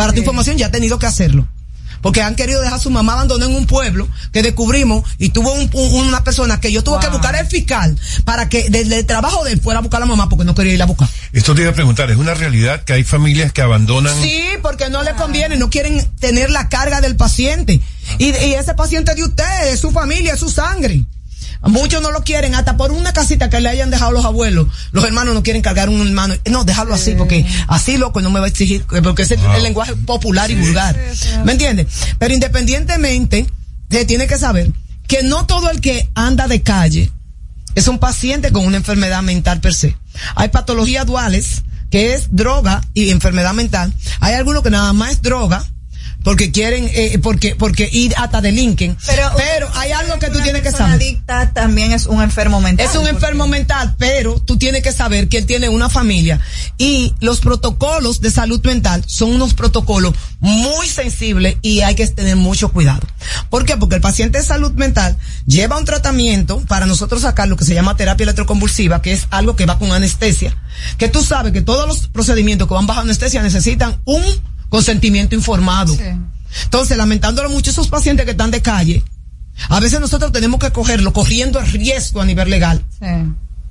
Para 0.00 0.12
tu 0.12 0.18
información 0.20 0.56
ya 0.58 0.66
he 0.66 0.70
tenido 0.70 0.98
que 0.98 1.06
hacerlo. 1.06 1.46
Porque 2.02 2.22
han 2.22 2.34
querido 2.34 2.62
dejar 2.62 2.78
a 2.78 2.80
su 2.80 2.88
mamá 2.88 3.12
abandonada 3.12 3.50
en 3.50 3.56
un 3.58 3.66
pueblo 3.66 4.08
que 4.32 4.42
descubrimos 4.42 5.04
y 5.18 5.28
tuvo 5.30 5.52
un- 5.52 5.68
un- 5.74 6.06
una 6.06 6.24
persona 6.24 6.58
que 6.58 6.72
yo 6.72 6.82
tuve 6.82 6.98
que 7.00 7.08
buscar 7.08 7.34
el 7.36 7.46
fiscal 7.46 7.94
para 8.24 8.48
que 8.48 8.70
desde 8.70 9.00
el 9.00 9.04
trabajo 9.04 9.44
de 9.44 9.52
él 9.52 9.60
fuera 9.60 9.80
a 9.80 9.82
buscar 9.82 9.98
a 9.98 10.06
la 10.06 10.06
mamá 10.06 10.26
porque 10.30 10.46
no 10.46 10.54
quería 10.54 10.72
ir 10.72 10.82
a 10.82 10.86
buscar. 10.86 11.06
Esto 11.34 11.54
te 11.54 11.60
iba 11.60 11.72
a 11.72 11.74
preguntar, 11.74 12.10
¿es 12.10 12.16
una 12.16 12.32
realidad 12.32 12.84
que 12.84 12.94
hay 12.94 13.04
familias 13.04 13.52
que 13.52 13.60
abandonan? 13.60 14.14
Sí, 14.22 14.42
porque 14.62 14.88
no 14.88 15.02
le 15.02 15.12
conviene, 15.14 15.58
no 15.58 15.68
quieren 15.68 16.02
tener 16.18 16.48
la 16.50 16.70
carga 16.70 17.02
del 17.02 17.16
paciente. 17.16 17.82
Y, 18.18 18.24
y 18.28 18.54
ese 18.54 18.72
paciente 18.72 19.14
de 19.14 19.22
usted, 19.22 19.66
es 19.70 19.80
su 19.80 19.90
familia, 19.90 20.32
es 20.32 20.40
su 20.40 20.48
sangre. 20.48 21.04
Muchos 21.62 22.02
no 22.02 22.10
lo 22.10 22.22
quieren, 22.22 22.54
hasta 22.54 22.76
por 22.76 22.90
una 22.90 23.12
casita 23.12 23.50
que 23.50 23.60
le 23.60 23.68
hayan 23.68 23.90
dejado 23.90 24.12
los 24.12 24.24
abuelos. 24.24 24.68
Los 24.92 25.04
hermanos 25.04 25.34
no 25.34 25.42
quieren 25.42 25.62
cargar 25.62 25.88
un 25.88 26.06
hermano. 26.06 26.34
No, 26.50 26.64
déjalo 26.64 26.94
así, 26.94 27.12
porque 27.12 27.46
así 27.68 27.98
loco 27.98 28.20
no 28.20 28.30
me 28.30 28.40
va 28.40 28.46
a 28.46 28.48
exigir, 28.48 28.84
porque 29.02 29.22
ese 29.22 29.34
es 29.34 29.40
el 29.56 29.62
lenguaje 29.62 29.94
popular 29.94 30.50
y 30.50 30.54
vulgar. 30.54 30.98
¿Me 31.44 31.52
entiendes? 31.52 31.86
Pero 32.18 32.32
independientemente, 32.32 33.46
se 33.90 34.04
tiene 34.04 34.26
que 34.26 34.38
saber 34.38 34.72
que 35.06 35.22
no 35.22 35.44
todo 35.46 35.70
el 35.70 35.80
que 35.80 36.08
anda 36.14 36.46
de 36.46 36.62
calle 36.62 37.10
es 37.74 37.88
un 37.88 37.98
paciente 37.98 38.52
con 38.52 38.64
una 38.64 38.78
enfermedad 38.78 39.22
mental 39.22 39.60
per 39.60 39.74
se. 39.74 39.96
Hay 40.36 40.48
patologías 40.48 41.06
duales, 41.06 41.62
que 41.90 42.14
es 42.14 42.28
droga 42.30 42.80
y 42.94 43.10
enfermedad 43.10 43.52
mental. 43.52 43.92
Hay 44.20 44.34
algunos 44.34 44.62
que 44.62 44.70
nada 44.70 44.92
más 44.92 45.12
es 45.12 45.22
droga, 45.22 45.64
porque 46.22 46.50
quieren, 46.50 46.88
eh, 46.92 47.18
porque, 47.22 47.54
porque 47.56 47.88
ir 47.90 48.14
hasta 48.16 48.40
delinquen. 48.40 48.96
Pero, 49.06 49.68
hay 49.74 49.92
algo 49.92 50.18
que 50.18 50.28
tú 50.28 50.40
tienes 50.40 50.62
que 50.62 50.70
saber. 50.70 50.94
adicta 50.94 51.52
también 51.52 51.92
es 51.92 52.06
un 52.06 52.22
enfermo 52.22 52.60
mental. 52.60 52.86
Es 52.86 52.96
un 52.96 53.06
enfermo 53.06 53.46
mental, 53.46 53.94
pero 53.98 54.38
tú 54.38 54.56
tienes 54.56 54.82
que 54.82 54.92
saber 54.92 55.28
que 55.28 55.38
él 55.38 55.46
tiene 55.46 55.68
una 55.68 55.88
familia 55.88 56.40
y 56.78 57.14
los 57.20 57.40
protocolos 57.40 58.20
de 58.20 58.30
salud 58.30 58.64
mental 58.64 59.02
son 59.06 59.32
unos 59.32 59.54
protocolos 59.54 60.14
muy 60.40 60.86
sensibles 60.88 61.56
y 61.62 61.80
hay 61.80 61.94
que 61.94 62.06
tener 62.08 62.36
mucho 62.36 62.70
cuidado. 62.70 63.00
¿Por 63.48 63.64
qué? 63.64 63.76
Porque 63.76 63.96
el 63.96 64.00
paciente 64.00 64.38
de 64.38 64.44
salud 64.44 64.72
mental 64.72 65.16
lleva 65.46 65.78
un 65.78 65.84
tratamiento 65.84 66.60
para 66.68 66.86
nosotros 66.86 67.22
sacar 67.22 67.48
lo 67.48 67.56
que 67.56 67.64
se 67.64 67.74
llama 67.74 67.96
terapia 67.96 68.24
electroconvulsiva, 68.24 69.02
que 69.02 69.12
es 69.12 69.26
algo 69.30 69.56
que 69.56 69.66
va 69.66 69.78
con 69.78 69.92
anestesia, 69.92 70.56
que 70.98 71.08
tú 71.08 71.22
sabes 71.22 71.52
que 71.52 71.62
todos 71.62 71.86
los 71.86 72.08
procedimientos 72.08 72.68
que 72.68 72.74
van 72.74 72.86
bajo 72.86 73.00
anestesia 73.00 73.42
necesitan 73.42 74.00
un 74.04 74.22
consentimiento 74.70 75.34
informado. 75.34 75.94
Entonces, 76.64 76.96
lamentándolo 76.96 77.50
mucho 77.50 77.70
esos 77.70 77.88
pacientes 77.88 78.24
que 78.24 78.30
están 78.32 78.50
de 78.50 78.62
calle, 78.62 79.04
a 79.68 79.78
veces 79.80 80.00
nosotros 80.00 80.32
tenemos 80.32 80.58
que 80.58 80.70
cogerlo 80.72 81.12
corriendo 81.12 81.58
el 81.60 81.66
riesgo 81.70 82.22
a 82.22 82.24
nivel 82.24 82.48
legal. 82.48 82.82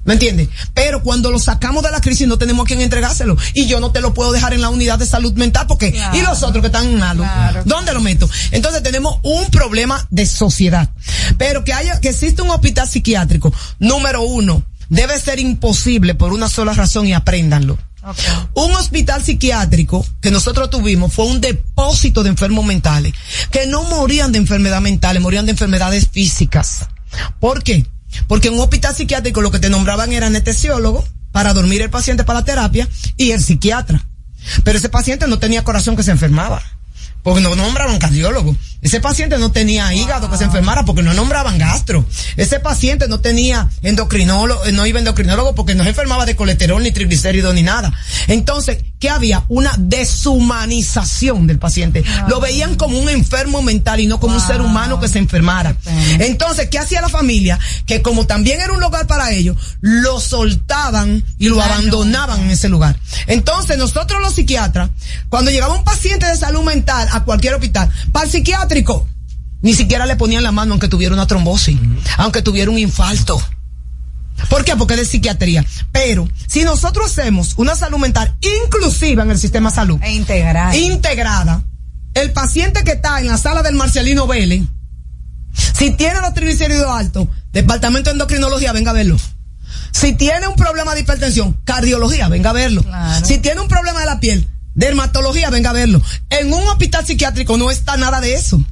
¿Me 0.06 0.14
entiendes? 0.14 0.48
Pero 0.74 1.04
cuando 1.04 1.30
lo 1.30 1.40
sacamos 1.40 1.84
de 1.84 1.92
la 1.92 2.00
crisis 2.00 2.26
no 2.28 2.38
tenemos 2.38 2.64
a 2.64 2.68
quien 2.68 2.82
entregárselo. 2.82 3.36
Y 3.54 3.68
yo 3.68 3.80
no 3.80 3.92
te 3.92 4.00
lo 4.02 4.14
puedo 4.14 4.32
dejar 4.32 4.54
en 4.54 4.62
la 4.62 4.70
unidad 4.70 4.98
de 4.98 5.06
salud 5.06 5.34
mental 5.34 5.68
porque, 5.68 5.92
Claro. 5.92 6.18
y 6.18 6.22
los 6.22 6.42
otros 6.42 6.62
que 6.62 6.68
están 6.68 6.88
en 6.88 7.00
malo, 7.00 7.26
¿dónde 7.66 7.94
lo 7.94 8.00
meto? 8.00 8.30
Entonces 8.52 8.82
tenemos 8.82 9.20
un 9.24 9.46
problema 9.52 10.08
de 10.10 10.26
sociedad. 10.26 10.90
Pero 11.38 11.64
que 11.66 11.74
haya, 11.74 12.00
que 12.00 12.10
existe 12.10 12.42
un 12.42 12.50
hospital 12.50 12.88
psiquiátrico, 12.88 13.54
número 13.80 14.22
uno, 14.22 14.64
debe 14.88 15.20
ser 15.20 15.40
imposible 15.40 16.16
por 16.16 16.32
una 16.34 16.48
sola 16.50 16.74
razón 16.74 17.06
y 17.06 17.14
apréndanlo. 17.14 17.78
Un 18.54 18.72
hospital 18.76 19.24
psiquiátrico 19.24 20.06
que 20.22 20.32
nosotros 20.32 20.70
tuvimos 20.70 21.14
fue 21.14 21.26
un 21.26 21.42
depósito 21.42 22.24
de 22.24 22.30
enfermos 22.30 22.66
mentales, 22.66 23.14
que 23.52 23.68
no 23.68 23.84
morían 23.84 24.32
de 24.32 24.38
enfermedades 24.38 24.84
mentales, 24.84 25.22
morían 25.22 25.46
de 25.46 25.52
enfermedades 25.52 26.08
físicas. 26.10 26.88
¿Por 27.40 27.64
qué? 27.64 27.86
Porque 28.28 28.48
en 28.48 28.56
un 28.56 28.62
hospital 28.62 28.96
psiquiátrico 28.96 29.42
lo 29.42 29.52
que 29.52 29.60
te 29.60 29.70
nombraban 29.70 30.12
era 30.12 30.28
anestesiólogo 30.28 31.06
para 31.32 31.54
dormir 31.54 31.82
el 31.82 31.90
paciente 31.90 32.24
para 32.24 32.40
la 32.40 32.46
terapia 32.46 32.88
y 33.18 33.32
el 33.32 33.42
psiquiatra. 33.42 34.06
Pero 34.64 34.78
ese 34.78 34.90
paciente 34.90 35.28
no 35.28 35.40
tenía 35.40 35.64
corazón 35.64 35.96
que 35.96 36.04
se 36.04 36.12
enfermaba. 36.12 36.62
Porque 37.22 37.42
no 37.42 37.54
nombraban 37.56 38.00
cardiólogo. 38.00 38.56
Ese 38.82 39.02
paciente 39.02 39.38
no 39.38 39.52
tenía 39.52 39.94
hígado 39.94 40.30
que 40.32 40.38
se 40.38 40.46
enfermara 40.46 40.86
porque 40.86 41.04
no 41.04 41.14
nombraban 41.14 41.58
gastro. 41.58 42.06
Ese 42.38 42.60
paciente 42.60 43.08
no 43.10 43.20
tenía 43.20 43.70
endocrinólogo, 43.82 44.66
eh, 44.66 44.72
no 44.72 44.86
iba 44.86 44.98
a 44.98 45.02
endocrinólogo 45.02 45.54
porque 45.54 45.76
no 45.76 45.84
se 45.84 45.90
enfermaba 45.90 46.26
de 46.26 46.36
colesterol 46.36 46.82
ni 46.82 46.92
triglicéridos 46.92 47.54
ni 47.54 47.62
nada. 47.62 47.92
Entonces, 48.28 48.84
¿qué 49.00 49.10
había? 49.10 49.44
Una 49.50 49.74
deshumanización 49.78 51.46
del 51.46 51.60
paciente. 51.60 52.06
Lo 52.30 52.40
veían 52.40 52.76
como 52.76 52.98
un 52.98 53.10
enfermo 53.10 53.62
mental 53.62 54.00
y 54.00 54.08
no 54.08 54.20
como 54.20 54.36
un 54.36 54.42
ser 54.42 54.62
humano 54.62 55.00
que 55.00 55.10
se 55.10 55.20
enfermara. 55.20 55.76
Entonces, 56.20 56.70
¿qué 56.70 56.80
hacía 56.80 57.02
la 57.02 57.10
familia? 57.10 57.60
Que 57.86 58.02
como 58.02 58.28
también 58.28 58.62
era 58.62 58.72
un 58.72 58.80
lugar 58.80 59.08
para 59.08 59.32
ellos, 59.32 59.58
lo 59.82 60.22
soltaban 60.22 61.24
y 61.38 61.50
lo 61.50 61.62
abandonaban 61.62 62.42
en 62.42 62.52
ese 62.52 62.70
lugar. 62.70 62.98
Entonces, 63.28 63.78
nosotros 63.78 64.22
los 64.22 64.36
psiquiatras, 64.36 64.90
cuando 65.28 65.52
llegaba 65.52 65.74
un 65.74 65.84
paciente 65.84 66.26
de 66.26 66.38
salud 66.38 66.64
mental 66.64 67.10
a 67.12 67.26
cualquier 67.26 67.56
hospital, 67.56 67.90
para 68.12 68.26
el 68.26 68.32
psiquiátrico, 68.70 69.08
ni 69.62 69.74
siquiera 69.74 70.06
le 70.06 70.16
ponían 70.16 70.44
la 70.44 70.52
mano 70.52 70.74
aunque 70.74 70.88
tuviera 70.88 71.14
una 71.14 71.26
trombosis, 71.28 71.78
aunque 72.18 72.42
tuviera 72.42 72.70
un 72.72 72.78
infarto. 72.78 73.42
¿Por 74.50 74.64
qué? 74.64 74.76
Porque 74.78 74.94
es 74.94 75.00
de 75.02 75.06
psiquiatría. 75.06 75.66
Pero 75.92 76.30
si 76.48 76.64
nosotros 76.64 77.12
hacemos 77.12 77.56
una 77.58 77.76
salud 77.76 77.98
mental 77.98 78.38
inclusiva 78.64 79.24
en 79.24 79.32
el 79.32 79.40
sistema 79.40 79.70
de 79.70 79.76
salud, 79.76 80.00
E 80.02 80.14
integrada. 80.14 80.76
integrada, 80.78 81.64
el 82.14 82.32
paciente 82.32 82.84
que 82.84 82.92
está 82.94 83.20
en 83.20 83.28
la 83.28 83.38
sala 83.38 83.64
del 83.64 83.76
Marcelino 83.76 84.28
Vélez, 84.28 84.64
si 85.74 85.92
tiene 85.92 86.22
los 86.22 86.34
triglicéridos 86.34 86.90
altos, 86.90 87.28
departamento 87.52 88.10
de 88.12 88.14
endocrinología, 88.14 88.72
venga 88.72 88.92
a 88.92 88.94
verlo. 88.94 89.18
Si 89.92 90.14
tiene 90.14 90.48
un 90.48 90.56
problema 90.56 90.94
de 90.94 91.02
hipertensión, 91.02 91.60
cardiología, 91.66 92.30
venga 92.30 92.52
a 92.52 92.54
verlo. 92.54 92.86
Si 93.24 93.40
tiene 93.40 93.60
un 93.62 93.68
problema 93.68 94.00
de 94.00 94.06
la 94.06 94.20
piel, 94.20 94.48
dermatología, 94.80 95.50
venga 95.50 95.70
a 95.70 95.74
verlo. 95.74 96.02
En 96.30 96.54
un 96.54 96.68
hospital 96.68 97.06
psiquiátrico 97.06 97.58
no 97.58 97.70
está 97.70 97.98
nada 97.98 98.22
de 98.22 98.34
eso. 98.34 98.64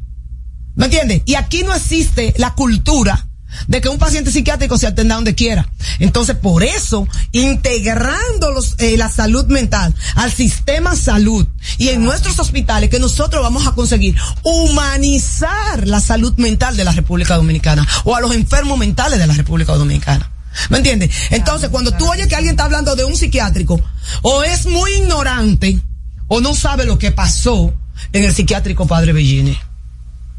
¿Me 0.75 0.85
entiendes? 0.85 1.21
Y 1.25 1.35
aquí 1.35 1.63
no 1.63 1.73
existe 1.75 2.33
la 2.37 2.53
cultura 2.53 3.27
de 3.67 3.81
que 3.81 3.89
un 3.89 3.97
paciente 3.97 4.31
psiquiátrico 4.31 4.77
se 4.77 4.87
atienda 4.87 5.15
donde 5.15 5.35
quiera. 5.35 5.69
Entonces, 5.99 6.35
por 6.35 6.63
eso, 6.63 7.07
integrando 7.31 8.51
los, 8.51 8.75
eh, 8.77 8.95
la 8.97 9.09
salud 9.09 9.47
mental 9.47 9.93
al 10.15 10.31
sistema 10.31 10.95
salud 10.95 11.45
y 11.77 11.89
en 11.89 12.03
nuestros 12.03 12.39
hospitales, 12.39 12.89
que 12.89 12.99
nosotros 12.99 13.41
vamos 13.41 13.67
a 13.67 13.73
conseguir 13.73 14.15
humanizar 14.43 15.87
la 15.87 15.99
salud 15.99 16.33
mental 16.37 16.77
de 16.77 16.83
la 16.83 16.91
República 16.91 17.35
Dominicana 17.35 17.85
o 18.05 18.15
a 18.15 18.21
los 18.21 18.33
enfermos 18.33 18.77
mentales 18.77 19.19
de 19.19 19.27
la 19.27 19.33
República 19.33 19.73
Dominicana. 19.73 20.31
¿Me 20.69 20.77
entiendes? 20.77 21.11
Entonces, 21.31 21.69
cuando 21.69 21.91
tú 21.91 22.09
oyes 22.09 22.27
que 22.27 22.35
alguien 22.35 22.53
está 22.53 22.65
hablando 22.65 22.95
de 22.95 23.03
un 23.03 23.15
psiquiátrico, 23.15 23.79
o 24.21 24.43
es 24.43 24.65
muy 24.65 24.91
ignorante, 24.93 25.79
o 26.28 26.41
no 26.41 26.55
sabe 26.55 26.86
lo 26.86 26.97
que 26.97 27.11
pasó 27.11 27.73
en 28.13 28.23
el 28.23 28.34
psiquiátrico 28.34 28.86
Padre 28.88 29.13
Bellini. 29.13 29.57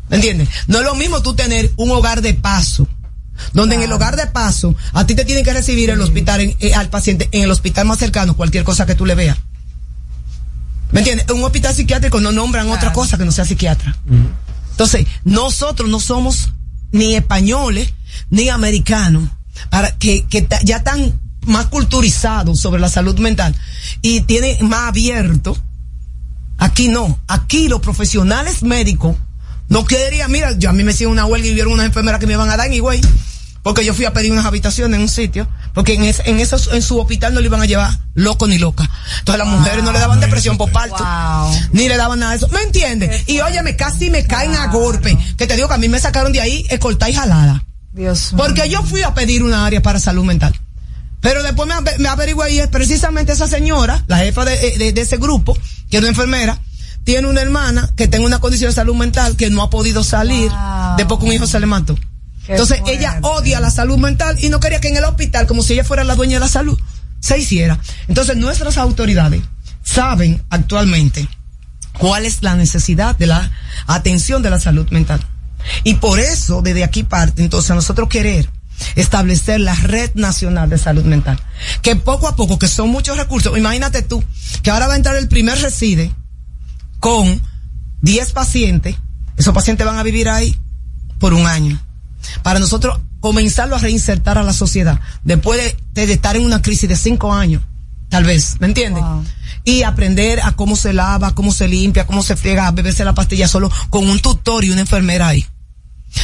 ¿Me 0.08 0.16
entiendes? 0.16 0.48
No 0.66 0.78
es 0.78 0.84
lo 0.84 0.94
mismo 0.94 1.22
tú 1.22 1.34
tener 1.34 1.70
un 1.76 1.90
hogar 1.90 2.22
de 2.22 2.34
paso. 2.34 2.86
Donde 3.52 3.76
en 3.76 3.82
el 3.82 3.92
hogar 3.92 4.16
de 4.16 4.26
paso, 4.26 4.74
a 4.92 5.06
ti 5.06 5.14
te 5.14 5.24
tienen 5.24 5.44
que 5.44 5.52
recibir 5.52 5.90
el 5.90 6.00
hospital, 6.00 6.40
en- 6.40 6.56
eh, 6.58 6.74
al 6.74 6.88
paciente, 6.90 7.28
en 7.30 7.42
el 7.44 7.50
hospital 7.52 7.86
más 7.86 7.98
cercano, 7.98 8.36
cualquier 8.36 8.64
cosa 8.64 8.84
que 8.84 8.96
tú 8.96 9.06
le 9.06 9.14
veas. 9.14 9.38
¿Me 10.90 11.00
entiendes? 11.00 11.26
En 11.28 11.36
un 11.36 11.44
hospital 11.44 11.74
psiquiátrico 11.74 12.20
no 12.20 12.32
nombran 12.32 12.68
otra 12.70 12.92
cosa 12.92 13.16
que 13.18 13.24
no 13.24 13.30
sea 13.32 13.44
psiquiatra. 13.44 13.96
Entonces, 14.72 15.06
nosotros 15.24 15.88
no 15.88 16.00
somos 16.00 16.50
ni 16.90 17.14
españoles 17.14 17.92
ni 18.30 18.48
americanos, 18.48 19.28
para 19.70 19.96
que, 19.98 20.24
que 20.26 20.48
ya 20.64 20.78
están 20.78 21.20
más 21.46 21.66
culturizados 21.66 22.58
sobre 22.60 22.80
la 22.80 22.88
salud 22.88 23.18
mental 23.18 23.54
y 24.02 24.22
tienen 24.22 24.66
más 24.68 24.88
abierto. 24.88 25.56
Aquí 26.58 26.88
no, 26.88 27.18
aquí 27.28 27.68
los 27.68 27.80
profesionales 27.80 28.62
médicos 28.62 29.16
no 29.68 29.84
querían, 29.84 30.30
mira, 30.32 30.52
yo 30.58 30.70
a 30.70 30.72
mí 30.72 30.82
me 30.82 30.92
hicieron 30.92 31.12
una 31.12 31.24
huelga 31.26 31.46
y 31.48 31.54
vieron 31.54 31.72
unas 31.72 31.86
enfermeras 31.86 32.18
que 32.20 32.26
me 32.26 32.32
iban 32.32 32.48
a 32.50 32.56
dar 32.56 32.72
en 32.72 32.80
güey, 32.80 33.00
porque 33.62 33.84
yo 33.84 33.92
fui 33.94 34.06
a 34.06 34.12
pedir 34.12 34.32
unas 34.32 34.46
habitaciones 34.46 34.96
en 34.96 35.02
un 35.02 35.08
sitio, 35.08 35.46
porque 35.74 35.94
en, 35.94 36.04
es- 36.04 36.22
en 36.24 36.40
esos, 36.40 36.70
en 36.72 36.80
su 36.82 36.98
hospital 36.98 37.34
no 37.34 37.40
le 37.40 37.46
iban 37.46 37.60
a 37.60 37.66
llevar 37.66 37.90
loco 38.14 38.46
ni 38.46 38.58
loca. 38.58 38.88
Entonces 39.18 39.38
las 39.44 39.46
mujeres 39.54 39.84
no 39.84 39.92
le 39.92 39.98
daban 39.98 40.20
depresión 40.20 40.56
por 40.56 40.72
parto, 40.72 40.96
ni 41.72 41.86
le 41.88 41.96
daban 41.96 42.18
nada 42.18 42.32
de 42.32 42.38
eso. 42.38 42.48
¿Me 42.48 42.62
entiendes? 42.62 43.24
Y 43.28 43.40
óyeme, 43.40 43.76
casi 43.76 44.08
me 44.10 44.24
caen 44.24 44.54
a 44.54 44.68
golpe, 44.68 45.16
que 45.36 45.46
te 45.46 45.54
digo 45.54 45.68
que 45.68 45.74
a 45.74 45.78
mí 45.78 45.88
me 45.88 46.00
sacaron 46.00 46.32
de 46.32 46.40
ahí 46.40 46.66
escolta 46.70 47.08
y 47.10 47.14
jalada. 47.14 47.64
Dios 47.92 48.32
Porque 48.36 48.68
yo 48.70 48.82
fui 48.82 49.02
a 49.02 49.12
pedir 49.14 49.42
una 49.42 49.66
área 49.66 49.82
para 49.82 50.00
salud 50.00 50.24
mental. 50.24 50.58
Pero 51.20 51.42
después 51.42 51.68
me, 51.68 51.74
me 51.98 52.08
averigué 52.08 52.52
y 52.52 52.58
es 52.60 52.68
precisamente 52.68 53.32
esa 53.32 53.48
señora, 53.48 54.04
la 54.06 54.18
jefa 54.18 54.44
de, 54.44 54.78
de- 54.78 54.92
de 54.92 55.00
ese 55.00 55.16
grupo, 55.16 55.54
que 55.90 55.96
era 55.96 56.00
una 56.04 56.10
enfermera, 56.10 56.60
tiene 57.04 57.26
una 57.28 57.40
hermana 57.42 57.90
que 57.96 58.06
tiene 58.06 58.24
una 58.26 58.38
condición 58.38 58.70
de 58.70 58.74
salud 58.74 58.94
mental 58.94 59.34
que 59.36 59.50
no 59.50 59.62
ha 59.62 59.70
podido 59.70 60.04
salir 60.04 60.50
después 60.96 61.18
que 61.20 61.26
un 61.26 61.32
hijo 61.32 61.46
se 61.46 61.58
le 61.58 61.66
mató. 61.66 61.94
Qué 62.46 62.52
Entonces 62.52 62.78
fuerte. 62.80 62.98
ella 62.98 63.18
odia 63.22 63.60
la 63.60 63.70
salud 63.70 63.98
mental 63.98 64.36
y 64.42 64.48
no 64.48 64.60
quería 64.60 64.80
que 64.80 64.88
en 64.88 64.96
el 64.96 65.04
hospital, 65.04 65.46
como 65.46 65.62
si 65.62 65.72
ella 65.74 65.84
fuera 65.84 66.04
la 66.04 66.14
dueña 66.14 66.34
de 66.34 66.40
la 66.40 66.48
salud, 66.48 66.78
se 67.20 67.36
hiciera. 67.38 67.78
Entonces 68.08 68.36
nuestras 68.36 68.76
autoridades 68.78 69.42
saben 69.82 70.42
actualmente 70.50 71.28
cuál 71.98 72.26
es 72.26 72.42
la 72.42 72.54
necesidad 72.54 73.16
de 73.16 73.26
la 73.26 73.50
atención 73.86 74.42
de 74.42 74.50
la 74.50 74.60
salud 74.60 74.88
mental. 74.90 75.20
Y 75.84 75.94
por 75.94 76.20
eso, 76.20 76.62
desde 76.62 76.84
aquí 76.84 77.02
parte, 77.02 77.42
entonces, 77.42 77.74
nosotros 77.74 78.08
querer 78.08 78.48
establecer 78.96 79.60
la 79.60 79.74
red 79.74 80.10
nacional 80.14 80.68
de 80.68 80.78
salud 80.78 81.04
mental. 81.04 81.38
Que 81.82 81.96
poco 81.96 82.28
a 82.28 82.36
poco, 82.36 82.58
que 82.58 82.68
son 82.68 82.90
muchos 82.90 83.16
recursos, 83.16 83.56
imagínate 83.56 84.02
tú, 84.02 84.22
que 84.62 84.70
ahora 84.70 84.88
va 84.88 84.94
a 84.94 84.96
entrar 84.96 85.16
el 85.16 85.28
primer 85.28 85.60
reside 85.60 86.12
con 87.00 87.40
10 88.02 88.32
pacientes, 88.32 88.96
esos 89.36 89.54
pacientes 89.54 89.86
van 89.86 89.98
a 89.98 90.02
vivir 90.02 90.28
ahí 90.28 90.58
por 91.18 91.34
un 91.34 91.46
año. 91.46 91.80
Para 92.42 92.58
nosotros 92.58 93.00
comenzarlo 93.20 93.76
a 93.76 93.78
reinsertar 93.78 94.38
a 94.38 94.42
la 94.42 94.52
sociedad, 94.52 95.00
después 95.24 95.76
de, 95.92 96.06
de 96.06 96.12
estar 96.12 96.36
en 96.36 96.44
una 96.44 96.62
crisis 96.62 96.88
de 96.88 96.96
5 96.96 97.32
años, 97.32 97.62
tal 98.08 98.24
vez, 98.24 98.56
¿me 98.60 98.66
entiendes? 98.66 99.04
Y 99.64 99.82
aprender 99.82 100.40
a 100.42 100.52
cómo 100.52 100.76
se 100.76 100.92
lava, 100.92 101.34
cómo 101.34 101.52
se 101.52 101.68
limpia, 101.68 102.06
cómo 102.06 102.22
se 102.22 102.36
friega, 102.36 102.66
a 102.66 102.72
beberse 102.72 103.04
la 103.04 103.14
pastilla 103.14 103.48
solo 103.48 103.70
con 103.90 104.08
un 104.08 104.20
tutor 104.20 104.64
y 104.64 104.70
una 104.70 104.80
enfermera 104.80 105.28
ahí. 105.28 105.46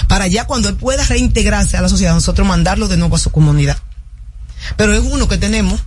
Para 0.09 0.27
ya 0.27 0.47
cuando 0.47 0.69
él 0.69 0.77
pueda 0.77 1.05
reintegrarse 1.05 1.77
a 1.77 1.83
la 1.83 1.89
sociedad, 1.89 2.15
nosotros 2.15 2.47
mandarlo 2.47 2.89
de 2.89 2.97
nuevo 2.97 3.17
a 3.17 3.19
su 3.19 3.31
comunidad. 3.31 3.77
Pero 4.77 4.93
es 4.93 5.01
uno 5.01 5.29
que 5.29 5.39
tenemos. 5.39 5.81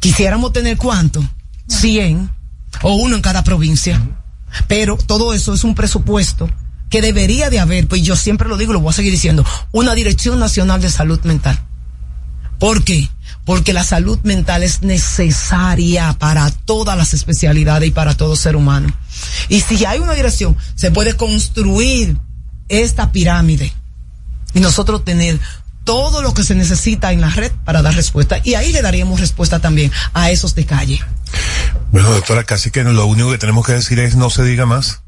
Quisiéramos 0.00 0.52
tener 0.52 0.76
cuánto? 0.76 1.24
100 1.68 2.30
o 2.82 2.94
uno 2.94 3.16
en 3.16 3.22
cada 3.22 3.42
provincia. 3.42 4.00
Pero 4.68 4.96
todo 4.96 5.34
eso 5.34 5.54
es 5.54 5.64
un 5.64 5.74
presupuesto 5.74 6.48
que 6.88 7.02
debería 7.02 7.50
de 7.50 7.58
haber, 7.58 7.88
pues 7.88 8.02
yo 8.02 8.16
siempre 8.16 8.48
lo 8.48 8.56
digo, 8.56 8.72
lo 8.72 8.80
voy 8.80 8.90
a 8.90 8.94
seguir 8.94 9.12
diciendo, 9.12 9.44
una 9.72 9.94
Dirección 9.94 10.38
Nacional 10.38 10.80
de 10.80 10.90
Salud 10.90 11.20
Mental. 11.24 11.58
¿Por 12.58 12.84
qué? 12.84 13.08
Porque 13.44 13.72
la 13.72 13.84
salud 13.84 14.18
mental 14.22 14.62
es 14.62 14.82
necesaria 14.82 16.14
para 16.18 16.50
todas 16.50 16.96
las 16.96 17.12
especialidades 17.12 17.88
y 17.88 17.92
para 17.92 18.16
todo 18.16 18.34
ser 18.34 18.56
humano. 18.56 18.88
Y 19.48 19.60
si 19.60 19.84
hay 19.84 19.98
una 19.98 20.14
dirección, 20.14 20.56
se 20.74 20.90
puede 20.90 21.14
construir 21.14 22.16
esta 22.68 23.12
pirámide 23.12 23.72
y 24.54 24.60
nosotros 24.60 25.04
tener 25.04 25.38
todo 25.84 26.20
lo 26.20 26.34
que 26.34 26.42
se 26.42 26.54
necesita 26.54 27.12
en 27.12 27.20
la 27.20 27.30
red 27.30 27.52
para 27.64 27.80
dar 27.80 27.94
respuesta. 27.94 28.40
Y 28.42 28.54
ahí 28.54 28.72
le 28.72 28.82
daríamos 28.82 29.20
respuesta 29.20 29.60
también 29.60 29.92
a 30.14 30.30
esos 30.30 30.54
de 30.54 30.66
calle. 30.66 31.00
Bueno, 31.92 32.10
doctora, 32.10 32.44
casi 32.44 32.70
que 32.70 32.82
lo 32.82 33.06
único 33.06 33.30
que 33.30 33.38
tenemos 33.38 33.64
que 33.64 33.72
decir 33.72 33.98
es 34.00 34.16
no 34.16 34.28
se 34.28 34.42
diga 34.42 34.66
más. 34.66 35.02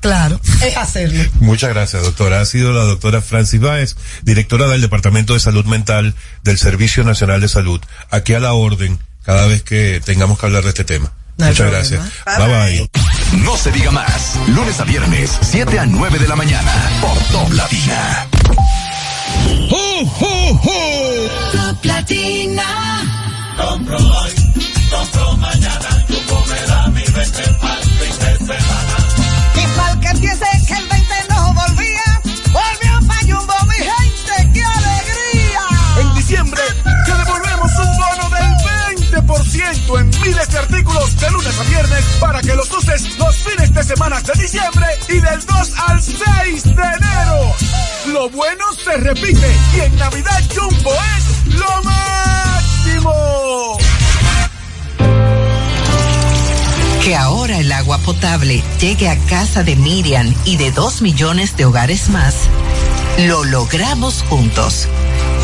Claro, 0.00 0.40
es 0.64 0.76
hacerlo. 0.78 1.22
Muchas 1.40 1.70
gracias, 1.70 2.02
doctora. 2.02 2.40
Ha 2.40 2.46
sido 2.46 2.72
la 2.72 2.84
doctora 2.84 3.20
Francis 3.20 3.60
Báez, 3.60 3.96
directora 4.22 4.66
del 4.68 4.80
Departamento 4.80 5.34
de 5.34 5.40
Salud 5.40 5.66
Mental 5.66 6.14
del 6.42 6.56
Servicio 6.56 7.04
Nacional 7.04 7.42
de 7.42 7.48
Salud. 7.48 7.80
Aquí 8.10 8.32
a 8.32 8.40
la 8.40 8.54
orden, 8.54 8.98
cada 9.22 9.46
vez 9.46 9.62
que 9.62 10.00
tengamos 10.02 10.38
que 10.38 10.46
hablar 10.46 10.62
de 10.62 10.70
este 10.70 10.84
tema. 10.84 11.12
No 11.36 11.46
Muchas 11.46 11.58
problema. 11.58 11.78
gracias. 11.78 12.38
Bye 12.38 12.88
bye. 12.88 13.09
No 13.32 13.56
se 13.56 13.70
diga 13.70 13.90
más. 13.90 14.38
Lunes 14.48 14.80
a 14.80 14.84
viernes, 14.84 15.38
7 15.40 15.78
a 15.78 15.86
9 15.86 16.18
de 16.18 16.28
la 16.28 16.36
mañana, 16.36 16.72
por 17.00 17.16
Top 17.30 17.52
Latina. 17.52 18.26
Top 21.52 21.84
Latina. 21.84 22.64
Compro 23.56 23.96
hoy, 23.96 24.30
compro 24.90 25.36
mañana. 25.36 26.04
Jumbo 26.08 26.44
me 26.46 26.66
da 26.66 26.88
mi 26.88 27.02
20 27.02 27.42
pa'l 27.60 27.82
fin 27.82 28.18
de 28.18 28.38
semana. 28.38 28.96
Y 29.54 29.66
pa'l 29.76 30.00
que 30.00 30.89
20% 39.22 40.00
en 40.00 40.10
miles 40.22 40.48
de 40.48 40.58
artículos 40.58 41.16
de 41.16 41.30
lunes 41.30 41.58
a 41.58 41.62
viernes 41.64 42.04
para 42.18 42.40
que 42.40 42.54
los 42.54 42.70
uses 42.72 43.18
los 43.18 43.36
fines 43.36 43.72
de 43.72 43.82
semana 43.84 44.20
de 44.20 44.32
diciembre 44.40 44.86
y 45.08 45.20
del 45.20 45.44
2 45.44 45.72
al 45.88 46.02
6 46.02 46.64
de 46.64 46.70
enero. 46.70 47.54
Lo 48.08 48.30
bueno 48.30 48.64
se 48.82 48.96
repite 48.96 49.56
y 49.76 49.80
en 49.80 49.96
Navidad 49.96 50.42
Jumbo 50.54 50.92
es 51.16 51.54
lo 51.54 51.82
máximo. 51.82 53.78
Que 57.04 57.16
ahora 57.16 57.58
el 57.58 57.72
agua 57.72 57.98
potable 57.98 58.62
llegue 58.80 59.08
a 59.08 59.18
casa 59.26 59.62
de 59.62 59.76
Miriam 59.76 60.34
y 60.44 60.56
de 60.56 60.70
dos 60.70 61.02
millones 61.02 61.56
de 61.56 61.64
hogares 61.64 62.08
más, 62.10 62.34
lo 63.18 63.44
logramos 63.44 64.22
juntos. 64.28 64.88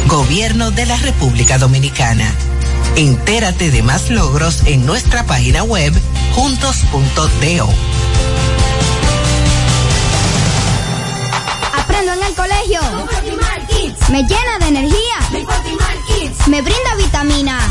Gobierno 0.06 0.70
de 0.70 0.86
la 0.86 0.96
República 0.96 1.58
Dominicana. 1.58 2.32
Entérate 2.94 3.70
de 3.70 3.82
más 3.82 4.10
logros 4.10 4.62
en 4.66 4.86
nuestra 4.86 5.24
página 5.24 5.62
web 5.64 5.92
juntos.do. 6.34 7.68
Aprendo 11.74 12.12
en 12.12 12.22
el 12.22 12.34
colegio. 12.34 12.80
Me 14.10 14.22
llena 14.22 14.58
de 14.60 14.68
energía. 14.68 15.18
Me 16.46 16.62
brinda 16.62 16.94
vitaminas. 16.96 17.64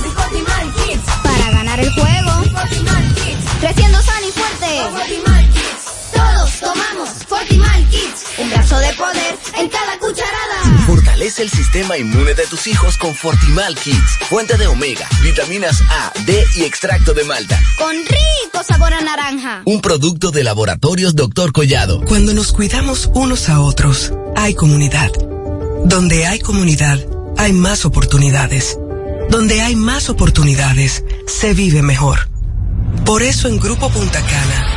Para 1.24 1.52
ganar 1.52 1.80
el 1.80 1.92
juego. 1.94 2.32
Creciendo 3.62 4.02
sano 4.02 4.28
y 4.28 4.32
fuerte. 4.32 4.82
Todos 6.14 6.60
tomamos 6.60 7.10
Fortimal 7.28 7.90
Kids. 7.90 8.26
Un 8.38 8.50
brazo 8.50 8.78
de 8.80 8.94
poder 8.94 9.38
en 9.58 9.70
cada 9.70 9.98
cucharada. 9.98 10.65
Fortalece 11.26 11.42
el 11.42 11.50
sistema 11.50 11.98
inmune 11.98 12.36
de 12.36 12.46
tus 12.46 12.68
hijos 12.68 13.00
con 13.00 13.16
Fortimal 13.16 13.76
Kids. 13.76 14.20
Fuente 14.30 14.58
de 14.58 14.68
omega, 14.68 15.10
vitaminas 15.24 15.82
A, 15.90 16.14
D 16.24 16.46
y 16.56 16.62
extracto 16.66 17.16
de 17.16 17.24
malta. 17.24 17.60
Con 17.80 17.96
rico 17.96 18.64
sabor 18.64 18.94
a 18.94 19.02
naranja. 19.02 19.64
Un 19.66 19.82
producto 19.82 20.30
de 20.30 20.44
laboratorios 20.44 21.16
Dr. 21.16 21.52
Collado. 21.52 22.02
Cuando 22.06 22.32
nos 22.36 22.52
cuidamos 22.54 23.10
unos 23.16 23.50
a 23.50 23.60
otros, 23.60 24.14
hay 24.36 24.54
comunidad. 24.54 25.12
Donde 25.86 26.28
hay 26.28 26.38
comunidad, 26.42 27.04
hay 27.38 27.54
más 27.54 27.86
oportunidades. 27.86 28.78
Donde 29.32 29.62
hay 29.62 29.76
más 29.76 30.12
oportunidades, 30.12 31.04
se 31.26 31.56
vive 31.56 31.82
mejor. 31.82 32.30
Por 33.04 33.24
eso 33.24 33.48
en 33.48 33.60
Grupo 33.60 33.90
Punta 33.90 34.22
Cana 34.22 34.75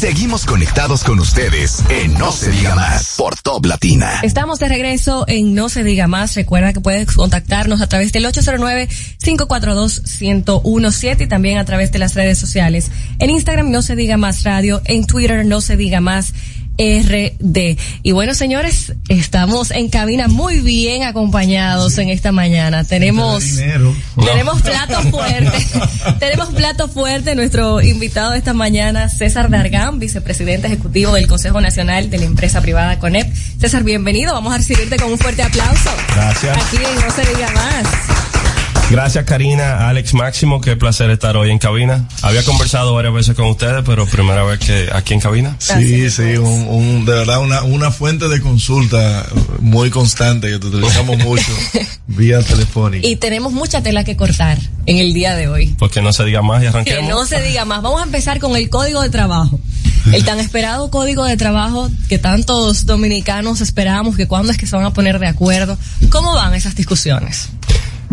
Seguimos 0.00 0.46
conectados 0.46 1.04
con 1.04 1.20
ustedes 1.20 1.84
en 1.90 2.14
No 2.14 2.32
Se 2.32 2.50
Diga 2.50 2.74
Más 2.74 3.16
por 3.18 3.36
Top 3.36 3.66
Latina. 3.66 4.20
Estamos 4.22 4.58
de 4.58 4.68
regreso 4.68 5.26
en 5.28 5.54
No 5.54 5.68
se 5.68 5.84
diga 5.84 6.06
más. 6.06 6.34
Recuerda 6.34 6.72
que 6.72 6.80
puedes 6.80 7.12
contactarnos 7.12 7.82
a 7.82 7.86
través 7.86 8.10
del 8.12 8.24
809-542-1017 8.24 11.24
y 11.24 11.26
también 11.26 11.58
a 11.58 11.66
través 11.66 11.92
de 11.92 11.98
las 11.98 12.14
redes 12.14 12.38
sociales. 12.38 12.90
En 13.18 13.28
Instagram 13.28 13.70
No 13.70 13.82
se 13.82 13.94
diga 13.94 14.16
más 14.16 14.42
radio, 14.42 14.80
en 14.86 15.06
Twitter 15.06 15.44
No 15.44 15.60
se 15.60 15.76
diga 15.76 16.00
más 16.00 16.32
RD. 16.80 17.76
Y 18.02 18.12
bueno, 18.12 18.32
señores, 18.34 18.94
estamos 19.08 19.70
en 19.70 19.90
cabina 19.90 20.28
muy 20.28 20.60
bien 20.60 21.02
acompañados 21.02 21.98
en 21.98 22.08
esta 22.08 22.32
mañana. 22.32 22.84
Tenemos 22.84 23.44
tenemos 24.16 24.62
plato 24.62 25.02
fuerte. 25.10 25.66
tenemos 26.18 26.48
plato 26.48 26.88
fuerte. 26.88 27.34
Nuestro 27.34 27.82
invitado 27.82 28.32
de 28.32 28.38
esta 28.38 28.54
mañana, 28.54 29.10
César 29.10 29.50
Dargán, 29.50 29.98
vicepresidente 29.98 30.68
ejecutivo 30.68 31.12
del 31.12 31.26
Consejo 31.26 31.60
Nacional 31.60 32.08
de 32.08 32.18
la 32.18 32.24
Empresa 32.24 32.62
Privada 32.62 32.98
CONEP. 32.98 33.30
César, 33.60 33.84
bienvenido. 33.84 34.32
Vamos 34.32 34.54
a 34.54 34.58
recibirte 34.58 34.96
con 34.96 35.12
un 35.12 35.18
fuerte 35.18 35.42
aplauso. 35.42 35.90
Gracias. 36.14 36.56
Aquí 36.56 36.76
en 36.76 37.06
No 37.06 37.14
se 37.14 37.26
diga 37.26 37.50
más. 37.52 38.39
Gracias 38.90 39.24
Karina, 39.24 39.88
Alex 39.88 40.14
Máximo, 40.14 40.60
qué 40.60 40.74
placer 40.76 41.10
estar 41.10 41.36
hoy 41.36 41.50
en 41.52 41.60
cabina. 41.60 42.08
Había 42.22 42.42
conversado 42.42 42.92
varias 42.92 43.14
veces 43.14 43.36
con 43.36 43.46
ustedes, 43.46 43.84
pero 43.86 44.04
primera 44.04 44.42
vez 44.42 44.58
que 44.58 44.88
aquí 44.92 45.14
en 45.14 45.20
cabina. 45.20 45.54
Sí, 45.58 46.10
sí, 46.10 46.22
un, 46.36 46.66
un- 46.68 47.04
de 47.06 47.12
verdad 47.12 47.38
una, 47.40 47.62
una 47.62 47.92
fuente 47.92 48.28
de 48.28 48.40
consulta 48.40 49.24
muy 49.60 49.90
constante 49.90 50.50
que 50.50 50.58
te 50.58 50.66
utilizamos 50.66 51.18
mucho 51.24 51.52
vía 52.08 52.42
telefónica. 52.42 53.06
Y 53.06 53.14
tenemos 53.14 53.52
mucha 53.52 53.80
tela 53.80 54.02
que 54.02 54.16
cortar 54.16 54.58
en 54.86 54.98
el 54.98 55.12
día 55.14 55.36
de 55.36 55.46
hoy. 55.46 55.68
Porque 55.78 56.02
no 56.02 56.12
se 56.12 56.24
diga 56.24 56.42
más 56.42 56.58
y 56.58 56.62
Que 56.62 56.68
arranquemos. 56.68 57.08
no 57.10 57.26
se 57.26 57.40
diga 57.42 57.64
más. 57.64 57.82
Vamos 57.82 58.00
a 58.00 58.04
empezar 58.04 58.40
con 58.40 58.56
el 58.56 58.68
código 58.70 59.02
de 59.02 59.10
trabajo. 59.10 59.60
El 60.12 60.24
tan 60.24 60.40
esperado 60.40 60.90
código 60.90 61.24
de 61.26 61.36
trabajo 61.36 61.88
que 62.08 62.18
tantos 62.18 62.86
dominicanos 62.86 63.60
esperamos 63.60 64.16
que 64.16 64.26
cuándo 64.26 64.50
es 64.50 64.58
que 64.58 64.66
se 64.66 64.74
van 64.74 64.86
a 64.86 64.92
poner 64.92 65.20
de 65.20 65.28
acuerdo. 65.28 65.78
¿Cómo 66.10 66.34
van 66.34 66.54
esas 66.54 66.74
discusiones? 66.74 67.50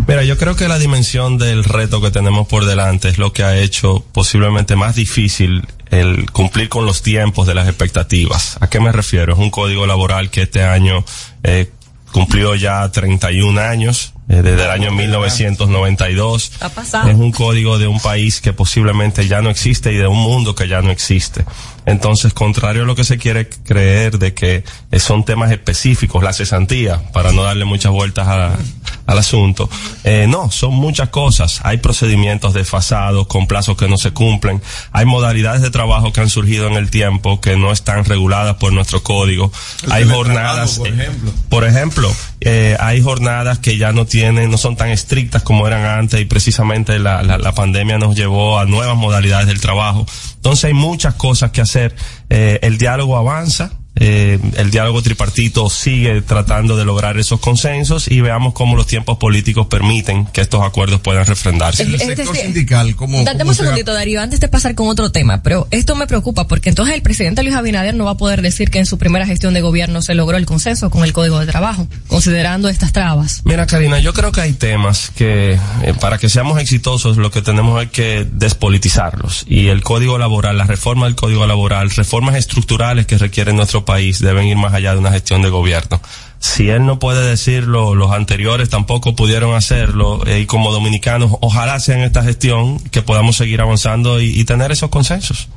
Mira, 0.05 0.23
yo 0.23 0.37
creo 0.37 0.55
que 0.55 0.67
la 0.67 0.77
dimensión 0.79 1.37
del 1.37 1.63
reto 1.63 1.99
que 2.01 2.11
tenemos 2.11 2.47
por 2.47 2.65
delante 2.65 3.09
es 3.09 3.17
lo 3.17 3.33
que 3.33 3.43
ha 3.43 3.57
hecho 3.57 4.05
posiblemente 4.13 4.75
más 4.75 4.95
difícil 4.95 5.67
el 5.89 6.29
cumplir 6.31 6.69
con 6.69 6.85
los 6.85 7.01
tiempos 7.01 7.47
de 7.47 7.55
las 7.55 7.67
expectativas. 7.67 8.57
¿A 8.61 8.69
qué 8.69 8.79
me 8.79 8.91
refiero? 8.91 9.33
Es 9.33 9.39
un 9.39 9.49
código 9.49 9.85
laboral 9.87 10.29
que 10.29 10.43
este 10.43 10.63
año 10.63 11.03
eh, 11.43 11.71
cumplió 12.13 12.55
ya 12.55 12.89
31 12.89 13.59
años, 13.59 14.13
eh, 14.29 14.41
desde 14.41 14.63
el 14.65 14.69
año 14.71 14.91
1992. 14.91 16.51
Ha 16.61 16.69
pasado. 16.69 17.09
Es 17.09 17.15
un 17.15 17.31
código 17.31 17.77
de 17.77 17.87
un 17.87 17.99
país 17.99 18.39
que 18.39 18.53
posiblemente 18.53 19.27
ya 19.27 19.41
no 19.41 19.49
existe 19.49 19.91
y 19.91 19.95
de 19.97 20.07
un 20.07 20.17
mundo 20.19 20.55
que 20.55 20.67
ya 20.69 20.81
no 20.81 20.89
existe. 20.91 21.43
Entonces, 21.85 22.33
contrario 22.33 22.83
a 22.83 22.85
lo 22.85 22.95
que 22.95 23.03
se 23.03 23.17
quiere 23.17 23.49
creer 23.49 24.19
de 24.19 24.33
que 24.33 24.63
eh, 24.91 24.99
son 24.99 25.25
temas 25.25 25.51
específicos, 25.51 26.23
la 26.23 26.31
cesantía, 26.33 27.01
para 27.11 27.31
no 27.33 27.43
darle 27.43 27.65
muchas 27.65 27.91
vueltas 27.91 28.27
a- 28.27 28.57
al 29.05 29.17
asunto, 29.17 29.69
eh, 30.03 30.25
no, 30.27 30.51
son 30.51 30.73
muchas 30.75 31.09
cosas. 31.09 31.61
Hay 31.63 31.77
procedimientos 31.77 32.53
desfasados, 32.53 33.27
con 33.27 33.47
plazos 33.47 33.77
que 33.77 33.87
no 33.87 33.97
se 33.97 34.11
cumplen. 34.11 34.61
Hay 34.91 35.05
modalidades 35.05 35.61
de 35.61 35.71
trabajo 35.71 36.11
que 36.13 36.21
han 36.21 36.29
surgido 36.29 36.67
en 36.67 36.73
el 36.73 36.89
tiempo 36.89 37.39
que 37.41 37.57
no 37.57 37.71
están 37.71 38.05
reguladas 38.05 38.55
por 38.57 38.73
nuestro 38.73 39.03
código. 39.03 39.51
El 39.83 39.91
Hay 39.91 40.03
jornadas, 40.05 40.77
por 40.77 40.87
eh, 40.87 40.91
ejemplo. 40.93 41.31
por 41.49 41.63
ejemplo, 41.65 42.15
eh, 42.41 42.77
hay 42.79 43.01
jornadas 43.01 43.59
que 43.59 43.77
ya 43.77 43.91
no 43.91 44.05
tienen, 44.05 44.51
no 44.51 44.57
son 44.57 44.75
tan 44.75 44.89
estrictas 44.89 45.43
como 45.43 45.67
eran 45.67 45.85
antes 45.85 46.19
y 46.19 46.25
precisamente 46.25 46.99
la, 46.99 47.23
la, 47.23 47.37
la 47.37 47.53
pandemia 47.53 47.97
nos 47.97 48.15
llevó 48.15 48.59
a 48.59 48.65
nuevas 48.65 48.97
modalidades 48.97 49.47
del 49.47 49.61
trabajo. 49.61 50.05
Entonces 50.35 50.65
hay 50.65 50.73
muchas 50.73 51.15
cosas 51.15 51.51
que 51.51 51.61
hacer. 51.61 51.95
Eh, 52.29 52.59
el 52.61 52.77
diálogo 52.77 53.17
avanza. 53.17 53.71
Eh, 53.99 54.39
el 54.55 54.71
diálogo 54.71 55.01
tripartito 55.01 55.69
sigue 55.69 56.21
tratando 56.21 56.77
de 56.77 56.85
lograr 56.85 57.17
esos 57.17 57.39
consensos 57.39 58.09
y 58.09 58.21
veamos 58.21 58.53
cómo 58.53 58.75
los 58.75 58.87
tiempos 58.87 59.17
políticos 59.17 59.67
permiten 59.67 60.25
que 60.27 60.41
estos 60.41 60.61
acuerdos 60.63 61.01
puedan 61.01 61.25
refrendarse. 61.25 61.83
El 61.83 61.99
sector 61.99 62.35
Este- 62.35 62.41
sindical, 62.43 62.95
¿cómo, 62.95 63.23
Dame 63.23 63.43
un 63.43 63.55
segundito, 63.55 63.93
Darío, 63.93 64.21
antes 64.21 64.39
de 64.39 64.47
pasar 64.47 64.75
con 64.75 64.87
otro 64.87 65.11
tema, 65.11 65.41
pero 65.43 65.67
esto 65.71 65.95
me 65.95 66.07
preocupa 66.07 66.47
porque 66.47 66.69
entonces 66.69 66.95
el 66.95 67.01
presidente 67.01 67.43
Luis 67.43 67.55
Abinader 67.55 67.95
no 67.95 68.05
va 68.05 68.11
a 68.11 68.17
poder 68.17 68.41
decir 68.41 68.69
que 68.69 68.79
en 68.79 68.85
su 68.85 68.97
primera 68.97 69.25
gestión 69.25 69.53
de 69.53 69.61
gobierno 69.61 70.01
se 70.01 70.15
logró 70.15 70.37
el 70.37 70.45
consenso 70.45 70.89
con 70.89 71.03
el 71.03 71.13
Código 71.13 71.39
de 71.39 71.47
Trabajo, 71.47 71.87
considerando 72.07 72.69
estas 72.69 72.93
trabas. 72.93 73.41
Mira, 73.45 73.65
Karina, 73.65 73.99
yo 73.99 74.13
creo 74.13 74.31
que 74.31 74.41
hay 74.41 74.53
temas 74.53 75.11
que 75.15 75.53
eh, 75.53 75.93
para 75.99 76.17
que 76.17 76.29
seamos 76.29 76.59
exitosos 76.59 77.17
lo 77.17 77.31
que 77.31 77.41
tenemos 77.41 77.81
es 77.83 77.89
que 77.89 78.27
despolitizarlos. 78.31 79.45
Y 79.47 79.67
el 79.67 79.81
código 79.83 80.17
laboral, 80.17 80.57
la 80.57 80.65
reforma 80.65 81.05
del 81.05 81.15
código 81.15 81.45
laboral, 81.47 81.89
reformas 81.89 82.35
estructurales 82.35 83.05
que 83.05 83.17
requiere 83.17 83.53
nuestro 83.53 83.85
país 83.87 84.19
deben 84.19 84.45
ir 84.45 84.57
más 84.57 84.75
allá 84.75 84.93
de 84.93 84.99
una 84.99 85.11
gestión 85.11 85.41
de 85.41 85.49
gobierno. 85.49 85.99
Si 86.39 86.69
él 86.69 86.85
no 86.85 86.99
puede 86.99 87.27
decirlo, 87.27 87.95
los 87.95 88.11
anteriores 88.11 88.69
tampoco 88.69 89.15
pudieron 89.15 89.55
hacerlo, 89.55 90.23
eh, 90.27 90.41
y 90.41 90.45
como 90.45 90.71
dominicanos, 90.71 91.31
ojalá 91.41 91.79
sea 91.79 91.95
en 91.95 92.03
esta 92.03 92.21
gestión 92.21 92.79
que 92.91 93.01
podamos 93.01 93.37
seguir 93.37 93.59
avanzando 93.61 94.21
y, 94.21 94.43
tener 94.45 94.71
esos 94.71 94.91
consensos. 94.91 95.47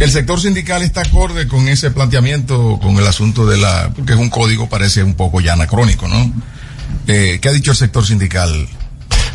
El 0.00 0.10
sector 0.10 0.40
sindical 0.40 0.82
está 0.82 1.02
acorde 1.02 1.46
con 1.46 1.68
ese 1.68 1.90
planteamiento, 1.92 2.78
con 2.82 2.96
el 2.96 3.06
asunto 3.06 3.46
de 3.46 3.58
la, 3.58 3.90
porque 3.94 4.14
es 4.14 4.18
un 4.18 4.30
código, 4.30 4.68
parece 4.68 5.04
un 5.04 5.14
poco 5.14 5.40
ya 5.40 5.52
anacrónico, 5.52 6.08
¿no? 6.08 6.32
Eh, 7.06 7.38
¿Qué 7.40 7.48
ha 7.48 7.52
dicho 7.52 7.70
el 7.72 7.76
sector 7.76 8.04
sindical? 8.04 8.68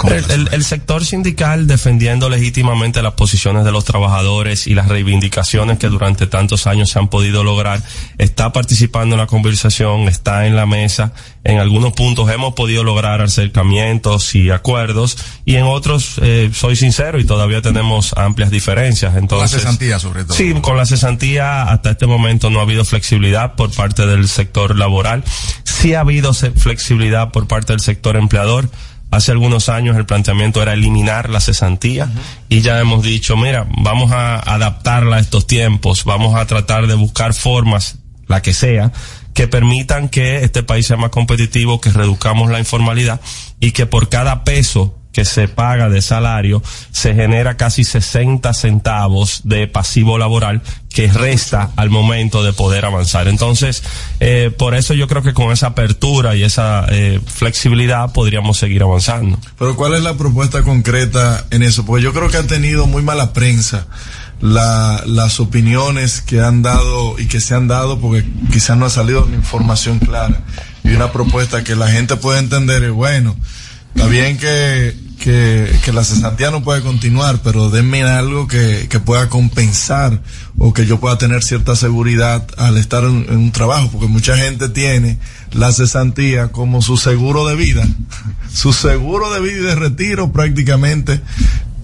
El, 0.09 0.31
el- 0.31 0.49
el 0.51 0.63
sector 0.63 1.05
sindical 1.05 1.67
defendiendo 1.67 2.29
legítimamente 2.29 3.01
las 3.01 3.13
posiciones 3.13 3.63
de 3.65 3.71
los 3.71 3.85
trabajadores 3.85 4.67
y 4.67 4.73
las 4.75 4.87
reivindicaciones 4.87 5.77
que 5.79 5.87
durante 5.89 6.27
tantos 6.27 6.67
años 6.67 6.89
se 6.89 6.99
han 6.99 7.07
podido 7.07 7.43
lograr, 7.43 7.81
está 8.17 8.51
participando 8.53 9.15
en 9.15 9.19
la 9.21 9.27
conversación, 9.27 10.07
está 10.07 10.45
en 10.47 10.55
la 10.55 10.65
mesa. 10.65 11.13
En 11.43 11.59
algunos 11.59 11.93
puntos 11.93 12.29
hemos 12.31 12.53
podido 12.53 12.83
lograr 12.83 13.21
acercamientos 13.21 14.35
y 14.35 14.49
acuerdos 14.49 15.17
y 15.45 15.55
en 15.55 15.63
otros, 15.63 16.15
eh, 16.21 16.49
soy 16.53 16.75
sincero, 16.75 17.19
y 17.19 17.25
todavía 17.25 17.61
tenemos 17.61 18.13
amplias 18.17 18.49
diferencias. 18.51 19.11
Con 19.11 19.19
la 19.19 19.23
Entonces, 19.23 19.61
cesantía, 19.61 19.99
sobre 19.99 20.23
todo. 20.23 20.35
Sí, 20.35 20.53
con 20.61 20.77
la 20.77 20.85
cesantía 20.85 21.63
hasta 21.63 21.91
este 21.91 22.07
momento 22.07 22.49
no 22.49 22.59
ha 22.59 22.63
habido 22.63 22.85
flexibilidad 22.85 23.55
por 23.55 23.71
parte 23.71 24.05
del 24.05 24.27
sector 24.27 24.77
laboral. 24.77 25.23
Sí 25.63 25.93
ha 25.95 26.01
habido 26.01 26.33
flexibilidad 26.33 27.31
por 27.31 27.47
parte 27.47 27.73
del 27.73 27.79
sector 27.81 28.15
empleador. 28.15 28.69
Hace 29.13 29.31
algunos 29.31 29.69
años 29.69 29.95
el 29.95 30.07
planteamiento 30.07 30.59
era 30.59 30.73
eliminar 30.73 31.29
la 31.29 31.39
cesantía 31.39 32.09
y 32.49 32.61
ya 32.61 32.79
hemos 32.79 33.03
dicho, 33.03 33.37
mira, 33.37 33.67
vamos 33.77 34.11
a 34.11 34.39
adaptarla 34.39 35.17
a 35.17 35.19
estos 35.19 35.45
tiempos, 35.45 36.03
vamos 36.03 36.33
a 36.33 36.47
tratar 36.47 36.87
de 36.87 36.95
buscar 36.95 37.35
formas, 37.35 37.99
la 38.25 38.41
que 38.41 38.55
sea, 38.55 38.91
que 39.35 39.47
permitan 39.47 40.09
que 40.09 40.43
este 40.43 40.63
país 40.63 40.87
sea 40.87 40.97
más 40.97 41.11
competitivo, 41.11 41.79
que 41.79 41.91
reduzcamos 41.91 42.49
la 42.49 42.57
informalidad 42.57 43.21
y 43.59 43.69
que 43.69 43.85
por 43.85 44.09
cada 44.09 44.43
peso 44.43 44.97
que 45.13 45.23
se 45.23 45.47
paga 45.47 45.89
de 45.89 46.01
salario 46.01 46.61
se 46.91 47.13
genera 47.13 47.55
casi 47.55 47.85
60 47.85 48.53
centavos 48.53 49.41
de 49.45 49.67
pasivo 49.67 50.17
laboral 50.17 50.61
que 50.89 51.07
resta 51.07 51.71
al 51.75 51.89
momento 51.89 52.43
de 52.43 52.51
poder 52.53 52.85
avanzar. 52.85 53.27
Entonces, 53.27 53.83
eh, 54.19 54.51
por 54.55 54.75
eso 54.75 54.93
yo 54.93 55.07
creo 55.07 55.23
que 55.23 55.33
con 55.33 55.51
esa 55.51 55.67
apertura 55.67 56.35
y 56.35 56.43
esa 56.43 56.85
eh, 56.89 57.19
flexibilidad 57.25 58.11
podríamos 58.11 58.57
seguir 58.57 58.83
avanzando. 58.83 59.39
Pero 59.57 59.75
¿cuál 59.75 59.93
es 59.93 60.03
la 60.03 60.15
propuesta 60.15 60.61
concreta 60.63 61.45
en 61.51 61.63
eso? 61.63 61.85
Porque 61.85 62.03
yo 62.03 62.13
creo 62.13 62.29
que 62.29 62.37
han 62.37 62.47
tenido 62.47 62.85
muy 62.87 63.01
mala 63.01 63.33
prensa 63.33 63.87
la, 64.41 65.03
las 65.05 65.39
opiniones 65.39 66.21
que 66.21 66.41
han 66.41 66.61
dado 66.63 67.17
y 67.19 67.27
que 67.27 67.39
se 67.39 67.55
han 67.55 67.67
dado 67.67 67.99
porque 67.99 68.27
quizás 68.51 68.77
no 68.77 68.85
ha 68.85 68.89
salido 68.89 69.25
una 69.25 69.35
información 69.35 69.99
clara 69.99 70.41
y 70.83 70.89
una 70.89 71.11
propuesta 71.11 71.63
que 71.63 71.75
la 71.75 71.87
gente 71.87 72.17
puede 72.17 72.39
entender 72.39 72.83
es 72.83 72.91
bueno. 72.91 73.35
Está 73.95 74.07
bien 74.07 74.37
que, 74.37 74.95
que, 75.19 75.71
que 75.85 75.93
la 75.93 76.03
cesantía 76.03 76.51
no 76.51 76.63
puede 76.63 76.81
continuar, 76.81 77.39
pero 77.43 77.69
denme 77.69 78.03
algo 78.03 78.47
que, 78.47 78.87
que 78.89 78.99
pueda 78.99 79.29
compensar 79.29 80.21
o 80.57 80.73
que 80.73 80.85
yo 80.85 80.99
pueda 80.99 81.17
tener 81.17 81.43
cierta 81.43 81.75
seguridad 81.75 82.45
al 82.57 82.77
estar 82.77 83.03
en, 83.03 83.25
en 83.29 83.37
un 83.37 83.51
trabajo, 83.51 83.89
porque 83.91 84.07
mucha 84.07 84.35
gente 84.35 84.67
tiene 84.69 85.19
la 85.51 85.71
cesantía 85.71 86.51
como 86.51 86.81
su 86.81 86.97
seguro 86.97 87.47
de 87.47 87.55
vida, 87.55 87.87
su 88.53 88.73
seguro 88.73 89.31
de 89.31 89.39
vida 89.39 89.57
y 89.57 89.63
de 89.63 89.75
retiro 89.75 90.31
prácticamente 90.31 91.21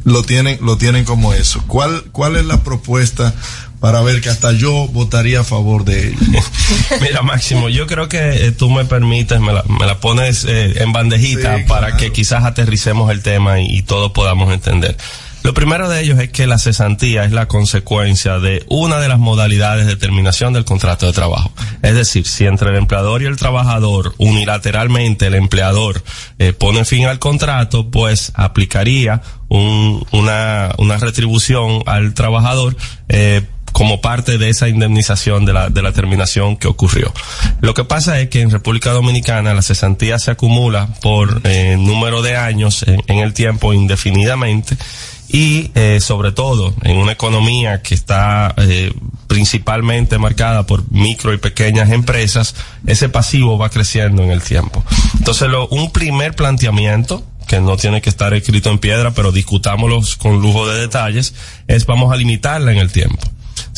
lo 0.03 0.23
tienen, 0.23 0.57
lo 0.61 0.77
tienen 0.77 1.05
como 1.05 1.33
eso. 1.33 1.63
¿Cuál, 1.67 2.03
cuál 2.11 2.35
es 2.35 2.45
la 2.45 2.63
propuesta 2.63 3.33
para 3.79 4.01
ver 4.01 4.21
que 4.21 4.29
hasta 4.29 4.51
yo 4.51 4.87
votaría 4.87 5.41
a 5.41 5.43
favor 5.43 5.85
de 5.85 6.09
ello? 6.09 6.17
Mira, 7.01 7.21
Máximo, 7.21 7.69
yo 7.69 7.87
creo 7.87 8.09
que 8.09 8.47
eh, 8.47 8.51
tú 8.51 8.69
me 8.69 8.85
permites, 8.85 9.39
me 9.39 9.53
la, 9.53 9.63
me 9.67 9.85
la 9.85 9.99
pones 9.99 10.45
eh, 10.45 10.81
en 10.83 10.91
bandejita 10.91 11.57
Sí, 11.57 11.63
para 11.67 11.87
claro. 11.87 11.97
que 11.97 12.11
quizás 12.11 12.43
aterricemos 12.43 13.11
el 13.11 13.21
tema 13.21 13.59
y, 13.59 13.65
y 13.77 13.81
todos 13.83 14.11
podamos 14.11 14.51
entender. 14.53 14.97
Lo 15.41 15.53
primero 15.53 15.87
de 15.87 16.01
ellos 16.01 16.19
es 16.19 16.29
que 16.31 16.45
la 16.47 16.57
cesantía 16.57 17.23
es 17.23 17.31
la 17.31 17.47
consecuencia 17.47 18.39
de 18.39 18.65
una 18.67 18.99
de 18.99 19.07
las 19.07 19.19
modalidades 19.19 19.87
de 19.87 19.95
terminación 19.95 20.51
del 20.51 20.65
contrato 20.65 21.05
de 21.05 21.13
trabajo. 21.13 21.49
Es 21.81 21.95
decir, 21.95 22.27
si 22.27 22.45
entre 22.45 22.71
el 22.71 22.75
empleador 22.75 23.21
y 23.21 23.25
el 23.25 23.37
trabajador 23.37 24.13
unilateralmente 24.17 25.27
el 25.27 25.35
empleador 25.35 26.03
eh, 26.39 26.51
pone 26.51 26.83
fin 26.83 27.05
al 27.05 27.19
contrato, 27.19 27.89
pues 27.89 28.33
aplicaría 28.35 29.21
un- 29.47 30.05
una, 30.11 30.73
una 30.77 30.97
retribución 30.97 31.83
al 31.85 32.13
trabajador 32.13 32.75
eh, 33.07 33.41
como 33.71 34.01
parte 34.01 34.37
de 34.37 34.49
esa 34.49 34.67
indemnización 34.67 35.45
de 35.45 35.53
la, 35.53 35.69
de 35.69 35.81
la 35.81 35.91
terminación 35.91 36.57
que 36.57 36.67
ocurrió. 36.67 37.13
Lo 37.61 37.73
que 37.73 37.83
pasa 37.83 38.19
es 38.19 38.29
que 38.29 38.41
en 38.41 38.51
República 38.51 38.91
Dominicana 38.91 39.53
la 39.53 39.61
cesantía 39.61 40.19
se 40.19 40.31
acumula 40.31 40.87
por 41.01 41.41
eh, 41.43 41.75
número 41.77 42.21
de 42.21 42.35
años 42.37 42.83
en, 42.83 43.01
en 43.07 43.19
el 43.19 43.33
tiempo 43.33 43.73
indefinidamente 43.73 44.77
y 45.31 45.71
eh, 45.75 45.99
sobre 46.01 46.31
todo 46.31 46.73
en 46.81 46.97
una 46.97 47.11
economía 47.11 47.81
que 47.81 47.93
está 47.93 48.53
eh, 48.57 48.91
principalmente 49.27 50.17
marcada 50.17 50.65
por 50.65 50.91
micro 50.91 51.33
y 51.33 51.37
pequeñas 51.37 51.91
empresas, 51.91 52.55
ese 52.87 53.09
pasivo 53.09 53.57
va 53.57 53.69
creciendo 53.69 54.23
en 54.23 54.31
el 54.31 54.41
tiempo. 54.41 54.83
Entonces, 55.19 55.47
lo, 55.47 55.67
un 55.67 55.91
primer 55.91 56.35
planteamiento 56.35 57.23
que 57.47 57.59
no 57.59 57.77
tiene 57.77 58.01
que 58.01 58.09
estar 58.09 58.33
escrito 58.33 58.69
en 58.69 58.79
piedra, 58.79 59.11
pero 59.11 59.31
discutámoslo 59.31 60.01
con 60.17 60.41
lujo 60.41 60.67
de 60.67 60.81
detalles, 60.81 61.33
es 61.67 61.85
vamos 61.85 62.11
a 62.11 62.15
limitarla 62.15 62.71
en 62.71 62.79
el 62.79 62.91
tiempo. 62.91 63.19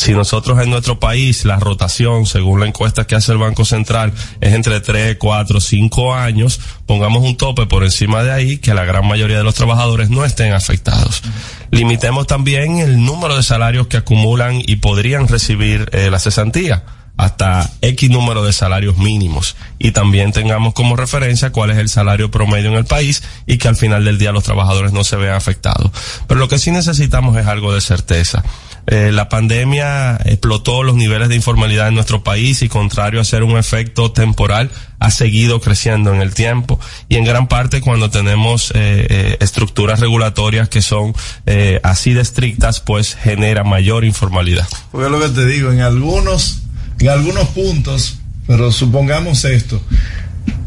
Si 0.01 0.13
nosotros 0.13 0.59
en 0.59 0.71
nuestro 0.71 0.99
país 0.99 1.45
la 1.45 1.59
rotación, 1.59 2.25
según 2.25 2.59
la 2.59 2.65
encuesta 2.65 3.05
que 3.05 3.13
hace 3.13 3.33
el 3.33 3.37
Banco 3.37 3.65
Central, 3.65 4.11
es 4.39 4.51
entre 4.51 4.81
3, 4.81 5.17
4, 5.19 5.61
5 5.61 6.15
años, 6.15 6.59
pongamos 6.87 7.21
un 7.21 7.37
tope 7.37 7.67
por 7.67 7.83
encima 7.83 8.23
de 8.23 8.31
ahí 8.31 8.57
que 8.57 8.73
la 8.73 8.83
gran 8.83 9.07
mayoría 9.07 9.37
de 9.37 9.43
los 9.43 9.53
trabajadores 9.53 10.09
no 10.09 10.25
estén 10.25 10.53
afectados. 10.53 11.21
Limitemos 11.69 12.25
también 12.25 12.79
el 12.79 13.05
número 13.05 13.35
de 13.35 13.43
salarios 13.43 13.85
que 13.85 13.97
acumulan 13.97 14.59
y 14.65 14.77
podrían 14.77 15.27
recibir 15.27 15.87
eh, 15.91 16.09
la 16.09 16.17
cesantía 16.17 16.83
hasta 17.17 17.69
X 17.81 18.09
número 18.09 18.43
de 18.43 18.53
salarios 18.53 18.97
mínimos 18.97 19.55
y 19.77 19.91
también 19.91 20.31
tengamos 20.31 20.73
como 20.73 20.95
referencia 20.95 21.51
cuál 21.51 21.69
es 21.69 21.77
el 21.77 21.89
salario 21.89 22.31
promedio 22.31 22.71
en 22.71 22.77
el 22.77 22.85
país 22.85 23.21
y 23.45 23.59
que 23.59 23.67
al 23.67 23.75
final 23.75 24.03
del 24.03 24.17
día 24.17 24.31
los 24.31 24.43
trabajadores 24.43 24.93
no 24.93 25.03
se 25.03 25.17
vean 25.17 25.35
afectados. 25.35 25.91
Pero 26.27 26.39
lo 26.39 26.47
que 26.47 26.57
sí 26.57 26.71
necesitamos 26.71 27.37
es 27.37 27.45
algo 27.45 27.71
de 27.71 27.81
certeza. 27.81 28.43
Eh, 28.87 29.11
la 29.11 29.29
pandemia 29.29 30.17
explotó 30.25 30.83
los 30.83 30.95
niveles 30.95 31.29
de 31.29 31.35
informalidad 31.35 31.87
en 31.87 31.95
nuestro 31.95 32.23
país 32.23 32.61
y 32.61 32.69
contrario 32.69 33.21
a 33.21 33.23
ser 33.23 33.43
un 33.43 33.57
efecto 33.57 34.11
temporal, 34.11 34.71
ha 35.01 35.09
seguido 35.09 35.59
creciendo 35.59 36.13
en 36.13 36.21
el 36.21 36.35
tiempo 36.35 36.79
y 37.09 37.15
en 37.15 37.25
gran 37.25 37.47
parte 37.47 37.81
cuando 37.81 38.11
tenemos 38.11 38.69
eh, 38.75 39.07
eh, 39.09 39.37
estructuras 39.39 39.99
regulatorias 39.99 40.69
que 40.69 40.83
son 40.83 41.15
eh, 41.47 41.79
así 41.83 42.13
de 42.13 42.21
estrictas, 42.21 42.81
pues 42.81 43.15
genera 43.15 43.63
mayor 43.63 44.05
informalidad. 44.05 44.67
Porque 44.91 45.09
lo 45.09 45.19
que 45.19 45.29
te 45.29 45.47
digo, 45.47 45.71
en 45.71 45.81
algunos, 45.81 46.61
en 46.99 47.09
algunos 47.09 47.47
puntos, 47.49 48.19
pero 48.45 48.71
supongamos 48.71 49.43
esto. 49.43 49.81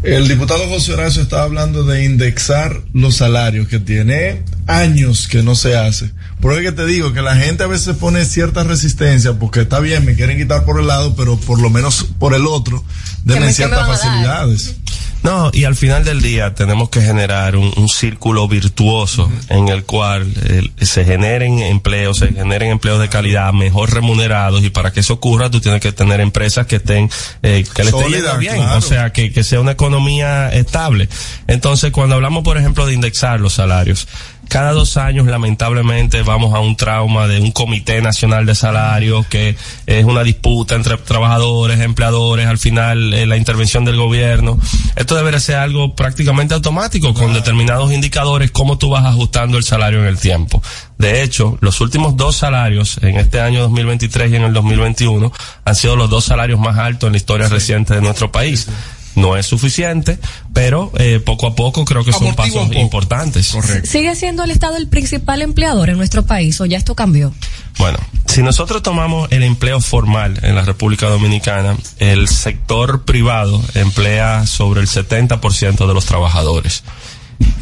El 0.02 0.26
diputado 0.26 0.68
José 0.68 0.94
Horacio 0.94 1.22
estaba 1.22 1.44
hablando 1.44 1.84
de 1.84 2.04
indexar 2.04 2.82
los 2.92 3.16
salarios 3.16 3.68
que 3.68 3.78
tiene 3.78 4.42
años 4.66 5.28
que 5.28 5.44
no 5.44 5.54
se 5.54 5.76
hace. 5.76 6.10
Por 6.44 6.52
eso 6.52 6.60
es 6.60 6.66
que 6.66 6.72
te 6.72 6.84
digo 6.84 7.14
que 7.14 7.22
la 7.22 7.36
gente 7.36 7.64
a 7.64 7.66
veces 7.66 7.96
pone 7.96 8.22
cierta 8.26 8.64
resistencia 8.64 9.32
porque 9.32 9.62
está 9.62 9.80
bien, 9.80 10.04
me 10.04 10.14
quieren 10.14 10.36
quitar 10.36 10.66
por 10.66 10.78
el 10.78 10.86
lado, 10.86 11.16
pero 11.16 11.38
por 11.38 11.58
lo 11.58 11.70
menos 11.70 12.04
por 12.18 12.34
el 12.34 12.46
otro, 12.46 12.84
denme 13.24 13.50
ciertas 13.50 13.86
facilidades. 13.86 14.76
No, 15.22 15.50
y 15.54 15.64
al 15.64 15.74
final 15.74 16.04
del 16.04 16.20
día 16.20 16.54
tenemos 16.54 16.90
que 16.90 17.00
generar 17.00 17.56
un, 17.56 17.72
un 17.76 17.88
círculo 17.88 18.46
virtuoso 18.46 19.32
en 19.48 19.68
el 19.68 19.84
cual 19.84 20.30
eh, 20.44 20.68
se 20.84 21.06
generen 21.06 21.60
empleos, 21.60 22.18
se 22.18 22.28
generen 22.28 22.72
empleos 22.72 23.00
de 23.00 23.08
calidad, 23.08 23.50
mejor 23.54 23.94
remunerados, 23.94 24.62
y 24.62 24.68
para 24.68 24.92
que 24.92 25.00
eso 25.00 25.14
ocurra 25.14 25.50
tú 25.50 25.62
tienes 25.62 25.80
que 25.80 25.92
tener 25.92 26.20
empresas 26.20 26.66
que 26.66 26.76
estén, 26.76 27.08
eh, 27.42 27.64
que 27.74 27.84
le 27.84 27.88
estén 27.88 28.08
yendo 28.12 28.36
bien, 28.36 28.56
claro. 28.56 28.76
o 28.76 28.82
sea, 28.82 29.14
que, 29.14 29.32
que 29.32 29.42
sea 29.44 29.60
una 29.60 29.72
economía 29.72 30.52
estable. 30.52 31.08
Entonces, 31.46 31.90
cuando 31.90 32.16
hablamos, 32.16 32.44
por 32.44 32.58
ejemplo, 32.58 32.84
de 32.84 32.92
indexar 32.92 33.40
los 33.40 33.54
salarios, 33.54 34.06
cada 34.48 34.72
dos 34.72 34.96
años 34.96 35.26
lamentablemente 35.26 36.22
vamos 36.22 36.54
a 36.54 36.60
un 36.60 36.76
trauma 36.76 37.26
de 37.26 37.40
un 37.40 37.52
comité 37.52 38.00
nacional 38.00 38.46
de 38.46 38.54
salarios 38.54 39.26
que 39.26 39.56
es 39.86 40.04
una 40.04 40.22
disputa 40.22 40.74
entre 40.74 40.96
trabajadores, 40.98 41.80
empleadores, 41.80 42.46
al 42.46 42.58
final 42.58 43.14
eh, 43.14 43.26
la 43.26 43.36
intervención 43.36 43.84
del 43.84 43.96
gobierno. 43.96 44.58
Esto 44.96 45.14
debería 45.16 45.40
ser 45.40 45.56
algo 45.56 45.94
prácticamente 45.94 46.54
automático 46.54 47.14
con 47.14 47.32
determinados 47.32 47.92
indicadores 47.92 48.50
cómo 48.50 48.78
tú 48.78 48.90
vas 48.90 49.04
ajustando 49.04 49.58
el 49.58 49.64
salario 49.64 50.00
en 50.00 50.06
el 50.06 50.18
tiempo. 50.18 50.62
De 50.98 51.22
hecho, 51.22 51.58
los 51.60 51.80
últimos 51.80 52.16
dos 52.16 52.36
salarios 52.36 52.98
en 53.02 53.16
este 53.16 53.40
año 53.40 53.60
2023 53.62 54.32
y 54.32 54.36
en 54.36 54.42
el 54.42 54.52
2021 54.52 55.32
han 55.64 55.74
sido 55.74 55.96
los 55.96 56.08
dos 56.08 56.24
salarios 56.24 56.60
más 56.60 56.78
altos 56.78 57.08
en 57.08 57.12
la 57.12 57.18
historia 57.18 57.48
reciente 57.48 57.94
de 57.94 58.00
nuestro 58.00 58.30
país. 58.30 58.68
No 59.16 59.36
es 59.36 59.46
suficiente, 59.46 60.18
pero 60.52 60.92
eh, 60.98 61.20
poco 61.24 61.46
a 61.46 61.54
poco 61.54 61.84
creo 61.84 62.04
que 62.04 62.12
son 62.12 62.34
pasos 62.34 62.68
importantes. 62.74 63.54
¿Sigue 63.84 64.14
siendo 64.14 64.44
el 64.44 64.50
Estado 64.50 64.76
el 64.76 64.88
principal 64.88 65.42
empleador 65.42 65.90
en 65.90 65.96
nuestro 65.96 66.24
país 66.24 66.60
o 66.60 66.66
ya 66.66 66.78
esto 66.78 66.94
cambió? 66.94 67.32
Bueno, 67.78 67.98
si 68.26 68.42
nosotros 68.42 68.82
tomamos 68.82 69.30
el 69.32 69.42
empleo 69.42 69.80
formal 69.80 70.38
en 70.42 70.54
la 70.54 70.62
República 70.62 71.08
Dominicana, 71.08 71.76
el 71.98 72.28
sector 72.28 73.04
privado 73.04 73.62
emplea 73.74 74.46
sobre 74.46 74.80
el 74.80 74.88
70% 74.88 75.86
de 75.86 75.94
los 75.94 76.06
trabajadores. 76.06 76.82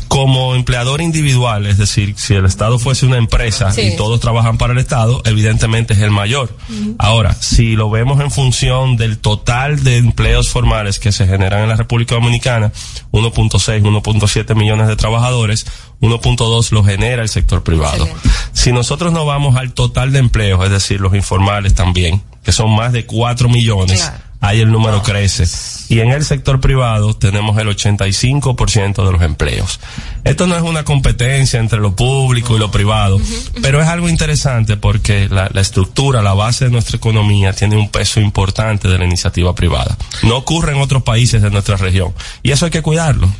Como 0.09 0.55
empleador 0.55 1.01
individual, 1.01 1.65
es 1.67 1.79
decir, 1.79 2.15
si 2.19 2.35
el 2.35 2.45
Estado 2.45 2.79
fuese 2.79 3.07
una 3.07 3.17
empresa 3.17 3.73
Sí. 3.73 3.81
y 3.81 3.97
todos 3.97 4.21
trabajan 4.21 4.59
para 4.59 4.75
el 4.75 4.79
Estado, 4.79 5.23
evidentemente 5.25 5.95
es 5.95 6.01
el 6.01 6.11
mayor. 6.11 6.55
Ahora, 6.99 7.35
si 7.35 7.77
lo 7.77 7.89
vemos 7.89 8.21
en 8.21 8.31
función 8.31 8.97
del 8.99 9.17
total 9.19 9.83
de 9.85 9.97
empleos 9.97 10.51
formales 10.51 10.99
que 10.99 11.13
se 11.13 11.27
generan 11.27 11.63
en 11.63 11.71
la 11.71 11.77
República 11.77 12.15
Dominicana, 12.15 12.73
1.6, 13.11 13.83
1.7 13.83 14.55
millones 14.55 14.87
de 14.89 14.97
trabajadores, 14.97 15.67
1.2 16.03 16.73
lo 16.73 16.85
genera 16.85 17.23
el 17.23 17.29
sector 17.31 17.63
privado. 17.63 18.07
Si 18.53 18.71
nosotros 18.73 19.13
no 19.15 19.25
vamos 19.25 19.57
al 19.57 19.73
total 19.73 20.13
de 20.13 20.19
empleos, 20.19 20.63
es 20.65 20.71
decir, 20.71 21.01
los 21.01 21.15
informales 21.15 21.75
también, 21.75 22.23
que 22.45 22.53
son 22.53 22.71
más 22.75 22.93
de 22.93 23.07
4 23.07 23.49
millones, 23.49 24.11
ahí 24.43 24.61
el 24.61 24.71
número 24.71 25.03
crece. 25.03 25.45
Y 25.89 26.01
en 26.01 26.11
el 26.11 26.25
sector 26.25 26.61
privado 26.61 27.15
tenemos 27.15 27.57
el 27.59 27.69
85% 27.69 29.07
de 29.07 29.13
los 29.13 29.23
empleos. 29.23 29.81
Esto 30.25 30.47
no 30.47 30.57
es 30.57 30.63
una 30.63 30.85
competencia 30.85 31.61
entre 31.61 31.79
lo 31.79 31.95
público 31.97 32.57
y 32.57 32.59
lo 32.59 32.71
privado, 32.71 33.21
pero 33.63 33.81
es 33.81 33.89
algo 33.89 34.09
interesante 34.09 34.77
porque 34.77 35.29
la, 35.31 35.47
estructura, 35.55 36.23
la 36.23 36.35
base 36.35 36.67
de 36.67 36.71
nuestra 36.73 36.97
economía 36.97 37.53
tiene 37.53 37.77
un 37.77 37.89
peso 37.89 38.21
importante 38.21 38.89
de 38.89 38.99
la 38.99 39.05
iniciativa 39.05 39.55
privada. 39.55 39.97
No 40.25 40.37
ocurre 40.37 40.73
en 40.73 40.81
otros 40.81 41.05
países 41.05 41.41
de 41.41 41.51
nuestra 41.51 41.77
región. 41.77 42.13
Y 42.43 42.51
eso 42.51 42.65
hay 42.65 42.73
que 42.73 42.83
cuidarlo. 42.83 43.33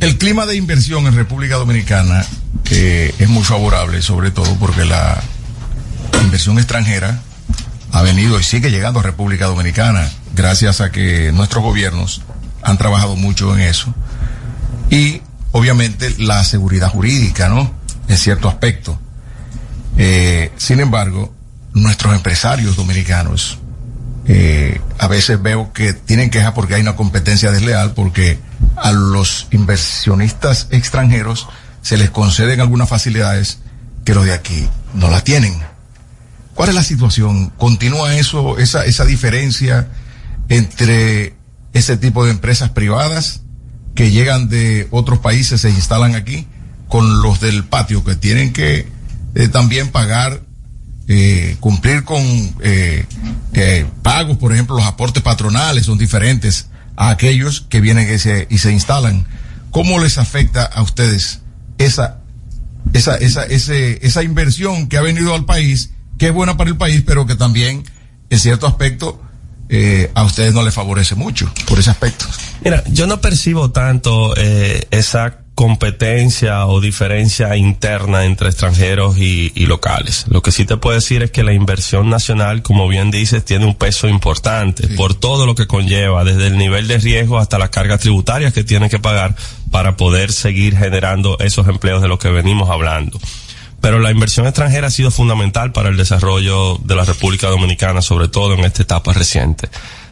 El 0.00 0.18
clima 0.18 0.46
de 0.46 0.56
inversión 0.56 1.06
en 1.06 1.16
República 1.16 1.56
Dominicana 1.56 2.24
eh, 2.70 3.14
es 3.18 3.28
muy 3.28 3.42
favorable, 3.44 4.02
sobre 4.02 4.30
todo 4.30 4.54
porque 4.60 4.84
la 4.84 5.20
inversión 6.22 6.58
extranjera 6.58 7.22
ha 7.92 8.02
venido 8.02 8.38
y 8.38 8.42
sigue 8.42 8.70
llegando 8.70 9.00
a 9.00 9.02
República 9.02 9.46
Dominicana 9.46 10.08
gracias 10.34 10.80
a 10.80 10.90
que 10.90 11.32
nuestros 11.32 11.62
gobiernos 11.62 12.22
han 12.62 12.78
trabajado 12.78 13.16
mucho 13.16 13.54
en 13.54 13.62
eso 13.62 13.94
y 14.90 15.22
obviamente 15.52 16.14
la 16.18 16.44
seguridad 16.44 16.90
jurídica, 16.90 17.48
¿no? 17.48 17.70
En 18.08 18.16
cierto 18.16 18.48
aspecto. 18.48 18.98
Eh, 19.96 20.52
sin 20.56 20.80
embargo, 20.80 21.34
nuestros 21.74 22.14
empresarios 22.14 22.76
dominicanos 22.76 23.58
eh, 24.26 24.80
a 24.98 25.08
veces 25.08 25.40
veo 25.40 25.72
que 25.72 25.94
tienen 25.94 26.30
quejas 26.30 26.52
porque 26.52 26.74
hay 26.74 26.82
una 26.82 26.96
competencia 26.96 27.50
desleal, 27.50 27.94
porque 27.94 28.38
a 28.76 28.92
los 28.92 29.48
inversionistas 29.50 30.68
extranjeros 30.70 31.48
se 31.82 31.96
les 31.96 32.10
conceden 32.10 32.60
algunas 32.60 32.88
facilidades 32.88 33.58
que 34.04 34.14
los 34.14 34.24
de 34.24 34.34
aquí 34.34 34.68
no 34.94 35.10
las 35.10 35.24
tienen. 35.24 35.54
¿Cuál 36.58 36.70
es 36.70 36.74
la 36.74 36.82
situación? 36.82 37.50
¿Continúa 37.50 38.16
eso, 38.16 38.58
esa, 38.58 38.84
esa 38.84 39.04
diferencia 39.04 39.86
entre 40.48 41.36
ese 41.72 41.96
tipo 41.96 42.24
de 42.24 42.32
empresas 42.32 42.70
privadas 42.70 43.42
que 43.94 44.10
llegan 44.10 44.48
de 44.48 44.88
otros 44.90 45.20
países, 45.20 45.60
se 45.60 45.70
instalan 45.70 46.16
aquí, 46.16 46.48
con 46.88 47.22
los 47.22 47.38
del 47.38 47.62
patio 47.62 48.02
que 48.02 48.16
tienen 48.16 48.52
que 48.52 48.88
eh, 49.36 49.46
también 49.46 49.90
pagar 49.90 50.42
eh, 51.06 51.56
cumplir 51.60 52.02
con 52.02 52.20
eh, 52.60 53.06
pagos, 54.02 54.36
por 54.38 54.52
ejemplo, 54.52 54.74
los 54.74 54.84
aportes 54.84 55.22
patronales 55.22 55.86
son 55.86 55.96
diferentes 55.96 56.70
a 56.96 57.10
aquellos 57.10 57.60
que 57.68 57.80
vienen 57.80 58.12
y 58.12 58.18
se, 58.18 58.48
y 58.50 58.58
se 58.58 58.72
instalan. 58.72 59.28
¿Cómo 59.70 60.00
les 60.00 60.18
afecta 60.18 60.64
a 60.64 60.82
ustedes 60.82 61.40
esa, 61.78 62.18
esa, 62.92 63.14
esa, 63.14 63.44
ese, 63.44 64.04
esa 64.04 64.24
inversión 64.24 64.88
que 64.88 64.96
ha 64.96 65.02
venido 65.02 65.36
al 65.36 65.44
país, 65.44 65.92
que 66.18 66.26
es 66.26 66.32
buena 66.32 66.56
para 66.56 66.70
el 66.70 66.76
país, 66.76 67.02
pero 67.06 67.26
que 67.26 67.36
también, 67.36 67.84
en 68.30 68.38
cierto 68.38 68.66
aspecto, 68.66 69.20
eh, 69.70 70.10
a 70.14 70.24
ustedes 70.24 70.54
no 70.54 70.62
les 70.62 70.72
favorece 70.72 71.14
mucho 71.14 71.52
por 71.66 71.78
ese 71.78 71.90
aspecto? 71.90 72.24
Mira, 72.64 72.82
yo 72.86 73.06
no 73.06 73.20
percibo 73.20 73.70
tanto 73.70 74.34
eh, 74.36 74.86
esa 74.90 75.40
competencia 75.54 76.66
o 76.66 76.80
diferencia 76.80 77.56
interna 77.56 78.24
entre 78.24 78.48
extranjeros 78.48 79.18
y, 79.18 79.52
y 79.56 79.66
locales. 79.66 80.24
Lo 80.28 80.40
que 80.40 80.52
sí 80.52 80.64
te 80.64 80.76
puedo 80.76 80.94
decir 80.94 81.22
es 81.24 81.32
que 81.32 81.42
la 81.42 81.52
inversión 81.52 82.08
nacional, 82.08 82.62
como 82.62 82.86
bien 82.86 83.10
dices, 83.10 83.44
tiene 83.44 83.66
un 83.66 83.74
peso 83.74 84.08
importante 84.08 84.86
por 84.96 85.14
todo 85.14 85.46
lo 85.46 85.56
que 85.56 85.66
conlleva, 85.66 86.22
desde 86.22 86.46
el 86.46 86.58
nivel 86.58 86.86
de 86.86 86.98
riesgo 86.98 87.38
hasta 87.38 87.58
las 87.58 87.70
cargas 87.70 88.00
tributarias 88.00 88.52
que 88.52 88.62
tiene 88.62 88.88
que 88.88 89.00
pagar 89.00 89.34
para 89.72 89.96
poder 89.96 90.32
seguir 90.32 90.76
generando 90.76 91.36
esos 91.40 91.66
empleos 91.66 92.02
de 92.02 92.08
los 92.08 92.20
que 92.20 92.30
venimos 92.30 92.70
hablando. 92.70 93.18
Pero 93.80 93.98
la 93.98 94.10
inversión 94.10 94.46
extranjera 94.46 94.88
ha 94.88 94.90
sido 94.90 95.10
fundamental 95.10 95.72
para 95.72 95.88
el 95.88 95.96
desarrollo 95.96 96.78
de 96.78 96.94
la 96.94 97.04
República 97.04 97.48
Dominicana, 97.48 98.02
sobre 98.02 98.28
todo 98.28 98.54
en 98.54 98.64
esta 98.64 98.82
etapa 98.82 99.12
reciente. 99.12 99.68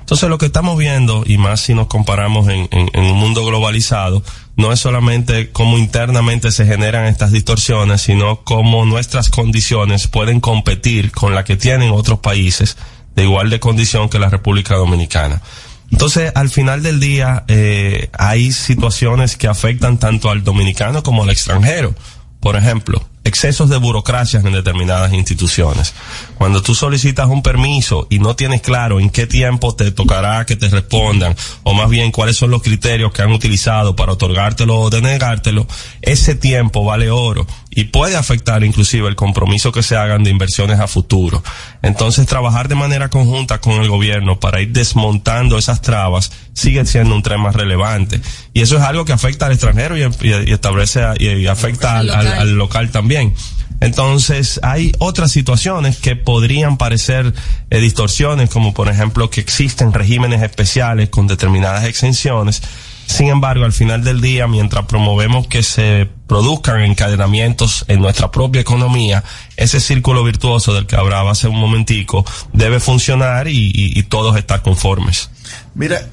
Entonces 0.07 0.29
lo 0.29 0.39
que 0.39 0.47
estamos 0.47 0.79
viendo, 0.79 1.25
y 1.27 1.37
más 1.37 1.63
si 1.63 1.75
nos 1.75 1.89
comparamos 1.89 2.47
en, 2.49 2.69
un 2.95 3.17
mundo 3.19 3.45
globalizado, 3.45 4.23
no 4.55 4.71
es 4.71 4.79
solamente 4.79 5.51
cómo 5.51 5.79
internamente 5.79 6.53
se 6.53 6.65
generan 6.65 7.07
estas 7.07 7.33
distorsiones, 7.33 8.03
sino 8.03 8.43
cómo 8.45 8.85
nuestras 8.85 9.31
condiciones 9.31 10.07
pueden 10.07 10.39
competir 10.39 11.11
con 11.11 11.35
la 11.35 11.43
que 11.43 11.57
tienen 11.57 11.91
otros 11.91 12.21
países 12.21 12.77
de 13.17 13.25
igual 13.25 13.51
de 13.51 13.59
condición 13.59 14.09
que 14.09 14.21
la 14.21 14.29
República 14.29 14.77
Dominicana. 14.77 15.43
Entonces, 15.91 16.31
al 16.37 16.51
final 16.51 16.85
del 16.85 17.01
día, 17.01 17.45
eh, 17.49 18.09
hay 18.17 18.53
situaciones 18.53 19.37
que 19.37 19.49
afectan 19.49 19.99
tanto 19.99 20.31
al 20.31 20.45
dominicano 20.45 21.03
como 21.03 21.25
al 21.25 21.31
extranjero. 21.31 21.95
Por 22.39 22.55
ejemplo, 22.55 23.05
excesos 23.27 23.69
de 23.69 23.77
burocracias 23.77 24.44
en 24.44 24.53
determinadas 24.53 25.12
instituciones. 25.12 25.94
Cuando 26.36 26.62
tú 26.62 26.74
solicitas 26.74 27.28
un 27.28 27.43
permiso 27.43 28.07
y 28.09 28.19
no 28.20 28.36
tienes 28.36 28.62
claro 28.62 29.01
en 29.01 29.11
qué 29.11 29.27
tiempo 29.27 29.74
te 29.74 29.90
tocará 29.90 30.47
que 30.47 30.57
te 30.57 30.69
respondan, 30.69 31.36
o 31.65 31.74
más 31.74 31.90
bien 31.90 32.12
cuáles 32.12 32.36
son 32.36 32.51
los 32.51 32.62
criterios 32.62 33.12
que 33.12 33.23
han 33.23 33.32
utilizado 33.32 33.97
para 33.97 34.12
otorgártelo 34.12 34.78
o 34.78 34.90
denegártelo, 34.90 35.66
ese 36.03 36.35
tiempo 36.35 36.85
vale 36.85 37.11
oro 37.11 37.47
y 37.77 37.85
puede 37.85 38.16
afectar 38.16 38.65
inclusive 38.65 39.07
el 39.07 39.15
compromiso 39.15 39.70
que 39.70 39.82
se 39.82 39.97
hagan 39.97 40.24
de 40.24 40.31
inversiones 40.31 40.81
a 40.81 40.89
futuro. 40.89 41.43
Entonces, 41.82 42.27
trabajar 42.27 42.69
de 42.69 42.74
manera 42.74 43.11
conjunta 43.11 43.61
con 43.61 43.74
el 43.74 43.89
gobierno 43.89 44.40
para 44.40 44.62
ir 44.62 44.73
desmontando 44.73 45.59
esas 45.59 45.82
trabas 45.82 46.32
sigue 46.55 46.86
siendo 46.86 47.15
un 47.15 47.23
tema 47.23 47.53
relevante. 47.53 48.20
Y 48.55 48.62
eso 48.62 48.78
es 48.78 48.82
algo 48.82 49.05
que 49.05 49.12
afecta 49.12 49.44
al 49.44 49.53
extranjero 49.53 49.94
y, 49.97 50.03
y, 50.03 50.48
y 50.48 50.53
establece 50.53 51.03
y, 51.19 51.28
y 51.28 51.47
afecta 51.47 51.98
al, 51.98 52.09
al, 52.09 52.27
al 52.27 52.57
local 52.57 52.90
también. 52.90 53.35
Entonces, 53.81 54.59
hay 54.62 54.93
otras 54.98 55.31
situaciones 55.31 55.98
que 55.98 56.16
podrían 56.16 56.78
parecer 56.78 57.35
eh, 57.69 57.78
distorsiones, 57.78 58.48
como 58.48 58.73
por 58.73 58.89
ejemplo 58.89 59.28
que 59.28 59.43
existen 59.43 59.93
regímenes 59.93 60.43
especiales 60.43 61.11
con 61.11 61.27
determinadas 61.27 61.85
exenciones. 61.85 62.62
Sin 63.07 63.28
embargo, 63.28 63.65
al 63.65 63.73
final 63.73 64.05
del 64.05 64.20
día, 64.20 64.47
mientras 64.47 64.85
promovemos 64.87 65.47
que 65.47 65.62
se 65.62 66.09
produzcan 66.27 66.81
encadenamientos 66.83 67.85
en 67.89 68.01
nuestra 68.01 68.31
propia 68.31 68.61
economía, 68.61 69.23
ese 69.57 69.81
círculo 69.81 70.24
virtuoso 70.24 70.74
del 70.74 70.87
que 70.87 70.97
hablaba 70.97 71.31
hace 71.31 71.49
un 71.49 71.59
momentico 71.59 72.24
debe 72.53 72.81
funcionar 72.81 73.49
y, 73.49 74.03
todos 74.09 74.37
estar 74.37 74.62
conformes. 74.62 75.31
Mira, 75.74 76.09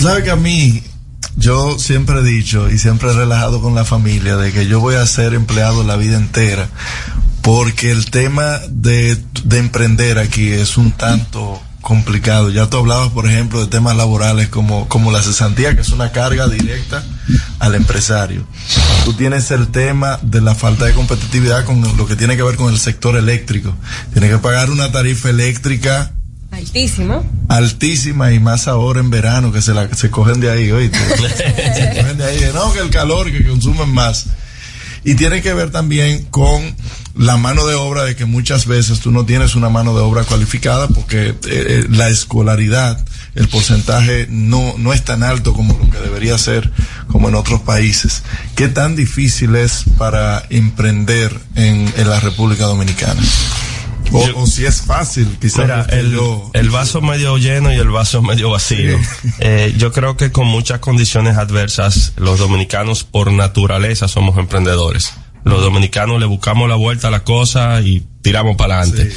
sabe 0.00 0.22
que 0.22 0.30
a 0.30 0.36
mí 0.36 0.82
yo 1.36 1.78
siempre 1.78 2.20
he 2.20 2.22
dicho 2.22 2.70
y 2.70 2.78
siempre 2.78 3.10
he 3.10 3.12
relajado 3.12 3.60
con 3.60 3.74
la 3.74 3.84
familia 3.84 4.36
de 4.36 4.52
que 4.52 4.66
yo 4.66 4.80
voy 4.80 4.96
a 4.96 5.06
ser 5.06 5.34
empleado 5.34 5.84
la 5.84 5.96
vida 5.96 6.16
entera 6.16 6.68
porque 7.42 7.92
el 7.92 8.10
tema 8.10 8.58
de 8.68 9.16
emprender 9.52 10.18
aquí 10.18 10.50
es 10.50 10.76
un 10.76 10.90
tanto 10.92 11.60
complicado. 11.86 12.50
Ya 12.50 12.68
tú 12.68 12.78
hablabas, 12.78 13.10
por 13.12 13.26
ejemplo, 13.26 13.60
de 13.60 13.68
temas 13.68 13.96
laborales 13.96 14.48
como, 14.48 14.88
como 14.88 15.12
la 15.12 15.22
cesantía, 15.22 15.76
que 15.76 15.82
es 15.82 15.90
una 15.90 16.10
carga 16.10 16.48
directa 16.48 17.04
al 17.60 17.76
empresario. 17.76 18.44
Tú 19.04 19.12
tienes 19.12 19.52
el 19.52 19.68
tema 19.68 20.18
de 20.20 20.40
la 20.40 20.56
falta 20.56 20.86
de 20.86 20.94
competitividad 20.94 21.64
con 21.64 21.80
lo 21.96 22.06
que 22.08 22.16
tiene 22.16 22.36
que 22.36 22.42
ver 22.42 22.56
con 22.56 22.72
el 22.72 22.80
sector 22.80 23.16
eléctrico. 23.16 23.72
Tienes 24.12 24.32
que 24.32 24.38
pagar 24.38 24.70
una 24.70 24.90
tarifa 24.90 25.30
eléctrica 25.30 26.12
Altísima. 26.50 27.22
Altísima 27.48 28.32
y 28.32 28.40
más 28.40 28.66
ahora 28.66 28.98
en 28.98 29.10
verano 29.10 29.52
que 29.52 29.62
se 29.62 29.72
la 29.72 29.92
se 29.94 30.10
cogen 30.10 30.40
de 30.40 30.50
ahí, 30.50 30.72
oíste. 30.72 30.98
se 31.18 32.00
cogen 32.00 32.18
de 32.18 32.24
ahí, 32.24 32.40
no, 32.52 32.72
que 32.72 32.80
el 32.80 32.90
calor, 32.90 33.30
que 33.30 33.46
consumen 33.46 33.90
más. 33.90 34.26
Y 35.04 35.14
tiene 35.14 35.40
que 35.40 35.54
ver 35.54 35.70
también 35.70 36.24
con 36.30 36.74
la 37.16 37.36
mano 37.36 37.66
de 37.66 37.74
obra 37.74 38.04
de 38.04 38.14
que 38.14 38.24
muchas 38.24 38.66
veces 38.66 39.00
tú 39.00 39.10
no 39.10 39.24
tienes 39.24 39.54
una 39.54 39.68
mano 39.68 39.94
de 39.94 40.02
obra 40.02 40.24
cualificada 40.24 40.86
porque 40.88 41.34
eh, 41.48 41.86
la 41.90 42.08
escolaridad, 42.08 43.02
el 43.34 43.48
porcentaje 43.48 44.26
no, 44.28 44.74
no 44.78 44.92
es 44.92 45.02
tan 45.02 45.22
alto 45.22 45.52
como 45.54 45.78
lo 45.78 45.90
que 45.90 45.98
debería 45.98 46.36
ser 46.38 46.70
como 47.06 47.28
en 47.28 47.34
otros 47.34 47.62
países. 47.62 48.22
¿Qué 48.54 48.68
tan 48.68 48.96
difícil 48.96 49.56
es 49.56 49.84
para 49.96 50.44
emprender 50.50 51.38
en, 51.54 51.92
en 51.96 52.10
la 52.10 52.20
República 52.20 52.64
Dominicana? 52.64 53.20
O, 54.12 54.42
o, 54.42 54.46
si 54.46 54.64
es 54.64 54.82
fácil, 54.82 55.36
quizás. 55.40 55.64
Mira, 55.64 55.86
el, 55.90 56.12
yo... 56.12 56.50
el, 56.52 56.70
vaso 56.70 57.00
medio 57.00 57.36
lleno 57.38 57.72
y 57.72 57.76
el 57.76 57.90
vaso 57.90 58.22
medio 58.22 58.50
vacío. 58.50 58.98
Sí. 58.98 59.28
Eh, 59.38 59.74
yo 59.76 59.92
creo 59.92 60.16
que 60.16 60.32
con 60.32 60.46
muchas 60.46 60.78
condiciones 60.78 61.36
adversas, 61.36 62.12
los 62.16 62.38
dominicanos 62.38 63.04
por 63.04 63.32
naturaleza 63.32 64.08
somos 64.08 64.38
emprendedores. 64.38 65.12
Los 65.46 65.62
dominicanos 65.62 66.18
le 66.18 66.26
buscamos 66.26 66.68
la 66.68 66.74
vuelta 66.74 67.08
a 67.08 67.10
la 67.10 67.22
cosa 67.22 67.80
y 67.80 68.04
tiramos 68.20 68.56
para 68.56 68.80
adelante. 68.80 69.10
Sí. 69.10 69.16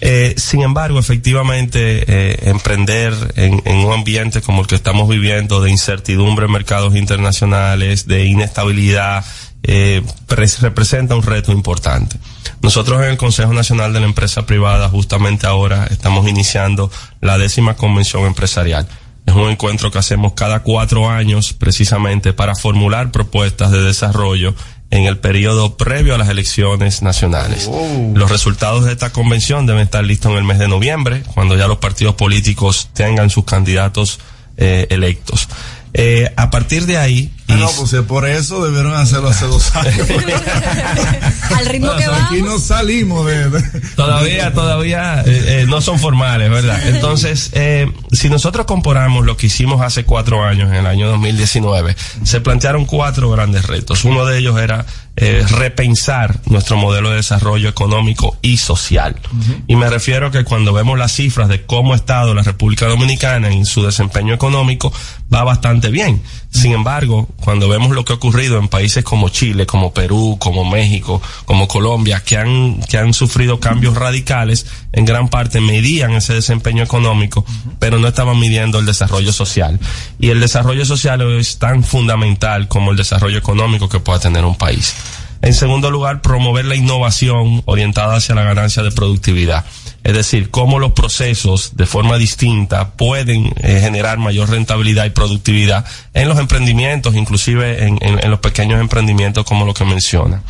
Eh, 0.00 0.34
sin 0.36 0.62
embargo, 0.62 0.98
efectivamente, 0.98 2.04
eh, 2.06 2.38
emprender 2.50 3.12
en, 3.36 3.60
en, 3.64 3.76
un 3.78 3.92
ambiente 3.92 4.40
como 4.40 4.60
el 4.62 4.66
que 4.66 4.76
estamos 4.76 5.08
viviendo, 5.08 5.60
de 5.60 5.70
incertidumbre 5.70 6.46
en 6.46 6.52
mercados 6.52 6.94
internacionales, 6.94 8.06
de 8.06 8.24
inestabilidad, 8.24 9.24
eh, 9.64 10.02
representa 10.28 11.16
un 11.16 11.22
reto 11.22 11.52
importante. 11.52 12.18
Nosotros 12.60 13.02
en 13.02 13.10
el 13.10 13.16
Consejo 13.16 13.52
Nacional 13.52 13.92
de 13.92 14.00
la 14.00 14.06
Empresa 14.06 14.46
Privada 14.46 14.88
justamente 14.88 15.46
ahora 15.46 15.86
estamos 15.90 16.28
iniciando 16.28 16.90
la 17.20 17.36
décima 17.38 17.74
convención 17.74 18.26
empresarial. 18.26 18.86
Es 19.26 19.34
un 19.34 19.48
encuentro 19.50 19.90
que 19.90 19.98
hacemos 19.98 20.34
cada 20.34 20.60
cuatro 20.60 21.08
años 21.08 21.54
precisamente 21.54 22.34
para 22.34 22.54
formular 22.54 23.10
propuestas 23.10 23.70
de 23.70 23.82
desarrollo 23.82 24.54
en 24.90 25.04
el 25.04 25.18
periodo 25.18 25.76
previo 25.76 26.14
a 26.14 26.18
las 26.18 26.28
elecciones 26.28 27.02
nacionales. 27.02 27.68
Oh. 27.70 28.12
Los 28.14 28.30
resultados 28.30 28.84
de 28.84 28.92
esta 28.92 29.10
convención 29.10 29.66
deben 29.66 29.82
estar 29.82 30.04
listos 30.04 30.32
en 30.32 30.38
el 30.38 30.44
mes 30.44 30.58
de 30.58 30.68
noviembre, 30.68 31.22
cuando 31.34 31.56
ya 31.56 31.66
los 31.66 31.78
partidos 31.78 32.14
políticos 32.14 32.90
tengan 32.92 33.30
sus 33.30 33.44
candidatos 33.44 34.20
eh, 34.56 34.86
electos. 34.90 35.48
Eh, 35.96 36.28
a 36.36 36.50
partir 36.50 36.86
de 36.86 36.98
ahí. 36.98 37.30
Ah, 37.46 37.56
no, 37.56 37.70
pues 37.70 37.94
por 38.08 38.26
eso 38.28 38.64
debieron 38.64 38.94
hacerlo 38.94 39.28
hace 39.28 39.46
dos 39.46 39.74
años. 39.76 40.08
Al 41.56 41.66
ritmo 41.66 41.86
bueno, 41.86 42.00
que 42.00 42.08
vamos. 42.08 42.26
Aquí 42.32 42.42
no 42.42 42.58
salimos 42.58 43.26
de. 43.26 43.62
todavía, 43.94 44.52
todavía 44.52 45.22
eh, 45.24 45.60
eh, 45.60 45.66
no 45.68 45.80
son 45.80 46.00
formales, 46.00 46.50
¿verdad? 46.50 46.80
Entonces, 46.88 47.50
eh, 47.52 47.92
si 48.10 48.28
nosotros 48.28 48.66
comparamos 48.66 49.24
lo 49.24 49.36
que 49.36 49.46
hicimos 49.46 49.82
hace 49.82 50.04
cuatro 50.04 50.44
años, 50.44 50.70
en 50.70 50.76
el 50.76 50.86
año 50.86 51.06
2019, 51.08 51.94
se 52.24 52.40
plantearon 52.40 52.86
cuatro 52.86 53.30
grandes 53.30 53.66
retos. 53.66 54.04
Uno 54.04 54.26
de 54.26 54.38
ellos 54.38 54.58
era 54.58 54.86
eh, 55.16 55.44
repensar 55.48 56.40
nuestro 56.46 56.76
modelo 56.76 57.10
de 57.10 57.16
desarrollo 57.16 57.68
económico 57.68 58.36
y 58.42 58.56
social. 58.56 59.14
Uh 59.32 59.36
-huh. 59.36 59.62
Y 59.68 59.76
me 59.76 59.88
refiero 59.88 60.26
a 60.26 60.30
que 60.32 60.42
cuando 60.42 60.72
vemos 60.72 60.98
las 60.98 61.12
cifras 61.12 61.48
de 61.48 61.64
cómo 61.64 61.92
ha 61.92 61.96
estado 61.96 62.34
la 62.34 62.42
República 62.42 62.86
Dominicana 62.86 63.48
en 63.48 63.64
su 63.64 63.84
desempeño 63.84 64.34
económico, 64.34 64.92
va 65.32 65.44
bastante 65.44 65.90
bien. 65.90 66.20
Sin 66.54 66.70
embargo, 66.70 67.28
cuando 67.40 67.68
vemos 67.68 67.90
lo 67.90 68.04
que 68.04 68.12
ha 68.12 68.16
ocurrido 68.16 68.58
en 68.58 68.68
países 68.68 69.02
como 69.02 69.28
Chile, 69.28 69.66
como 69.66 69.92
Perú, 69.92 70.36
como 70.38 70.64
México, 70.64 71.20
como 71.46 71.66
Colombia, 71.66 72.22
que 72.24 72.36
han, 72.36 72.80
que 72.88 72.96
han 72.96 73.12
sufrido 73.12 73.58
cambios 73.58 73.96
radicales, 73.96 74.64
en 74.92 75.04
gran 75.04 75.28
parte 75.28 75.60
medían 75.60 76.12
ese 76.12 76.32
desempeño 76.32 76.84
económico, 76.84 77.44
pero 77.80 77.98
no 77.98 78.06
estaban 78.06 78.38
midiendo 78.38 78.78
el 78.78 78.86
desarrollo 78.86 79.32
social. 79.32 79.80
Y 80.20 80.30
el 80.30 80.38
desarrollo 80.38 80.86
social 80.86 81.22
es 81.38 81.58
tan 81.58 81.82
fundamental 81.82 82.68
como 82.68 82.92
el 82.92 82.96
desarrollo 82.96 83.36
económico 83.36 83.88
que 83.88 83.98
pueda 83.98 84.20
tener 84.20 84.44
un 84.44 84.54
país. 84.54 84.94
En 85.44 85.52
segundo 85.52 85.90
lugar, 85.90 86.22
promover 86.22 86.64
la 86.64 86.74
innovación 86.74 87.62
orientada 87.66 88.16
hacia 88.16 88.34
la 88.34 88.44
ganancia 88.44 88.82
de 88.82 88.90
productividad. 88.90 89.66
Es 90.02 90.14
decir, 90.14 90.48
cómo 90.48 90.78
los 90.78 90.92
procesos 90.92 91.76
de 91.76 91.84
forma 91.84 92.16
distinta 92.16 92.92
pueden 92.92 93.52
eh, 93.58 93.78
generar 93.82 94.16
mayor 94.16 94.48
rentabilidad 94.48 95.04
y 95.04 95.10
productividad 95.10 95.84
en 96.14 96.30
los 96.30 96.38
emprendimientos, 96.38 97.14
inclusive 97.14 97.84
en, 97.84 98.30
los 98.30 98.38
pequeños 98.38 98.80
emprendimientos 98.80 99.44
como 99.44 99.66
lo 99.66 99.74
que 99.74 99.84
menciona. 99.84 100.42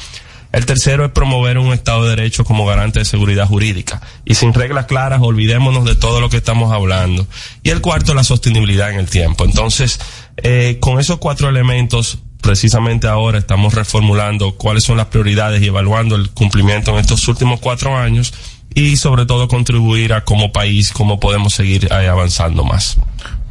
El 0.52 0.64
tercero 0.64 1.04
es 1.04 1.10
promover 1.10 1.58
un 1.58 1.72
Estado 1.72 2.04
de 2.04 2.10
Derecho 2.10 2.44
como 2.44 2.64
garante 2.64 3.00
de 3.00 3.04
seguridad 3.04 3.48
jurídica. 3.48 4.00
Y 4.24 4.36
sin 4.36 4.54
reglas 4.54 4.86
claras, 4.86 5.18
olvidémonos 5.20 5.84
de 5.86 5.96
todo 5.96 6.20
lo 6.20 6.30
que 6.30 6.36
estamos 6.36 6.72
hablando. 6.72 7.26
Y 7.64 7.70
el 7.70 7.80
cuarto, 7.80 8.14
la 8.14 8.22
sostenibilidad 8.22 8.92
en 8.92 9.00
el 9.00 9.10
tiempo. 9.10 9.44
Entonces, 9.44 9.98
eh, 10.36 10.78
con 10.80 11.00
esos 11.00 11.18
cuatro 11.18 11.48
elementos, 11.48 12.20
precisamente 12.44 13.08
ahora 13.08 13.38
estamos 13.38 13.72
reformulando 13.72 14.52
cuáles 14.52 14.84
son 14.84 14.98
las 14.98 15.06
prioridades 15.06 15.62
y 15.62 15.66
evaluando 15.66 16.14
el 16.14 16.28
cumplimiento 16.30 16.90
en 16.92 16.98
estos 16.98 17.26
últimos 17.26 17.58
cuatro 17.58 17.96
años 17.96 18.34
y 18.74 18.98
sobre 18.98 19.24
todo 19.24 19.48
contribuir 19.48 20.12
a 20.12 20.24
como 20.24 20.52
país 20.52 20.92
cómo 20.92 21.18
podemos 21.18 21.54
seguir 21.54 21.90
avanzando 21.90 22.62
más. 22.62 22.98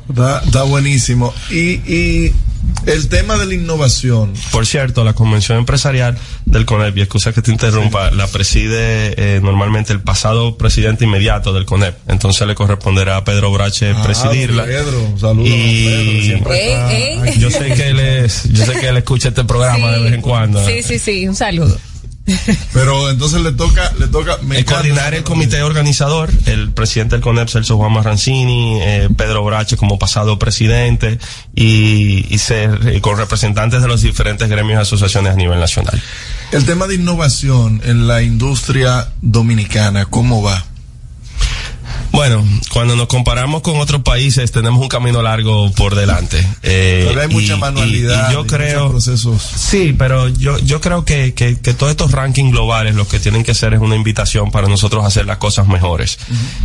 Da, 0.08 0.42
da 0.52 0.62
buenísimo. 0.62 1.34
Y, 1.50 1.82
y 1.92 2.36
el 2.86 3.08
tema 3.10 3.38
de 3.38 3.46
la 3.46 3.54
innovación. 3.54 4.34
Por 4.52 4.66
cierto, 4.66 5.04
la 5.04 5.14
convención 5.14 5.58
empresarial 5.58 6.18
del 6.46 6.66
CONEP, 6.66 6.98
y 6.98 7.02
excusa 7.02 7.34
que 7.34 7.42
te 7.42 7.52
interrumpa, 7.52 8.10
sí. 8.10 8.16
la 8.16 8.28
preside 8.28 9.36
eh, 9.36 9.40
normalmente 9.42 9.94
el 9.94 10.02
pasado 10.02 10.58
presidente 10.58 11.06
inmediato 11.06 11.54
del 11.54 11.66
CONEP. 11.66 11.96
Entonces 12.08 12.46
le 12.48 12.56
corresponderá 12.56 13.18
a 13.18 13.24
Pedro 13.24 13.52
Brache 13.52 13.94
ah, 13.96 14.04
presidirla. 14.04 14.66
Pedro, 14.66 15.18
saludos. 15.18 15.50
Y 15.50 16.30
Pedro, 16.44 16.54
ey, 16.54 17.20
ey. 17.26 17.40
yo 17.40 17.50
sé 17.50 17.74
que 17.74 17.90
él 17.90 18.00
es, 18.00 18.44
yo 18.52 18.66
sé 18.66 18.74
que 18.80 18.88
él 18.88 18.98
escucha 18.98 19.30
este 19.30 19.44
programa 19.44 19.88
sí. 19.88 19.94
de 19.94 20.00
vez 20.02 20.14
en 20.14 20.22
cuando. 20.22 20.66
Sí, 20.66 20.84
sí, 20.84 21.00
sí, 21.00 21.28
un 21.28 21.36
saludo. 21.36 21.78
Pero 22.72 23.10
entonces 23.10 23.42
le 23.42 23.52
toca, 23.52 23.92
le 24.00 24.08
toca 24.08 24.38
Eh, 24.52 24.64
coordinar 24.64 25.14
el 25.14 25.24
comité 25.24 25.62
organizador, 25.62 26.30
el 26.46 26.72
presidente 26.72 27.16
del 27.16 27.22
CONEP, 27.22 27.50
Celso 27.50 27.78
Juan 27.78 27.92
Marrancini, 27.92 28.80
eh, 28.82 29.10
Pedro 29.16 29.44
Brache 29.44 29.76
como 29.76 30.00
pasado 30.00 30.40
presidente 30.40 31.20
y, 31.54 32.26
y 32.34 32.38
ser 32.38 32.80
eh, 32.88 33.02
con 33.02 33.18
representantes 33.18 33.82
de 33.82 33.88
los 33.88 34.02
diferentes 34.02 34.48
gremios 34.48 34.80
y 34.80 34.82
asociaciones 34.82 35.34
a 35.34 35.36
nivel 35.36 35.60
nacional. 35.60 36.02
El 36.52 36.66
tema 36.66 36.88
de 36.88 36.96
innovación 36.96 37.82
en 37.84 38.08
la 38.08 38.22
industria 38.22 39.10
dominicana, 39.22 40.06
¿cómo 40.06 40.42
va? 40.42 40.66
Bueno, 42.14 42.46
cuando 42.72 42.96
nos 42.96 43.08
comparamos 43.08 43.62
con 43.64 43.78
otros 43.80 44.04
países 44.04 44.52
tenemos 44.52 44.80
un 44.80 44.88
camino 44.88 45.24
largo 45.24 45.72
por 45.72 45.96
delante. 45.96 46.46
Eh, 46.62 47.02
Todavía 47.10 47.24
hay 47.24 47.30
mucha 47.30 47.56
y- 47.56 47.60
manualidad 47.60 48.30
y 48.30 48.34
yo 48.34 48.46
creo, 48.46 48.92
procesos. 48.92 49.42
Sí, 49.42 49.96
pero 49.98 50.30
yo, 50.30 50.60
yo 50.60 50.80
creo 50.80 51.06
que, 51.06 51.34
que, 51.34 51.60
que 51.60 51.74
todos 51.74 51.90
estos 51.90 52.12
rankings 52.12 52.52
globales 52.52 52.94
lo 52.94 53.08
que 53.08 53.20
tienen 53.20 53.44
que 53.44 53.52
hacer 53.52 53.74
es 53.74 53.80
una 53.82 53.96
invitación 53.96 54.52
para 54.52 54.68
nosotros 54.68 55.04
hacer 55.04 55.26
las 55.26 55.38
cosas 55.38 55.68
mejores. 55.68 56.20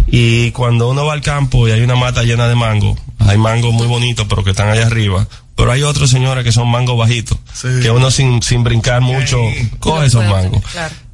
Y 0.07 0.51
cuando 0.51 0.91
uno 0.91 1.07
va 1.07 1.15
al 1.15 1.23
campo 1.23 1.67
y 1.67 1.71
hay 1.73 1.81
una 1.81 1.97
mata 1.97 2.25
llena 2.25 2.47
de 2.47 2.55
mango, 2.55 2.99
hay 3.19 3.39
mangos 3.39 3.73
muy 3.73 3.87
bonitos 3.87 4.27
pero 4.29 4.45
que 4.45 4.51
están 4.51 4.69
allá 4.69 4.87
arriba, 4.87 5.27
pero 5.59 5.73
hay 5.73 5.83
otros 5.83 6.09
señores 6.09 6.45
que 6.45 6.53
son 6.53 6.69
mangos 6.69 6.97
bajitos, 6.97 7.37
que 7.83 7.91
uno 7.91 8.13
sin, 8.13 8.41
sin 8.45 8.63
brincar 8.63 9.01
mucho 9.01 9.39
coge 9.81 10.07
esos 10.07 10.25
mangos. 10.25 10.63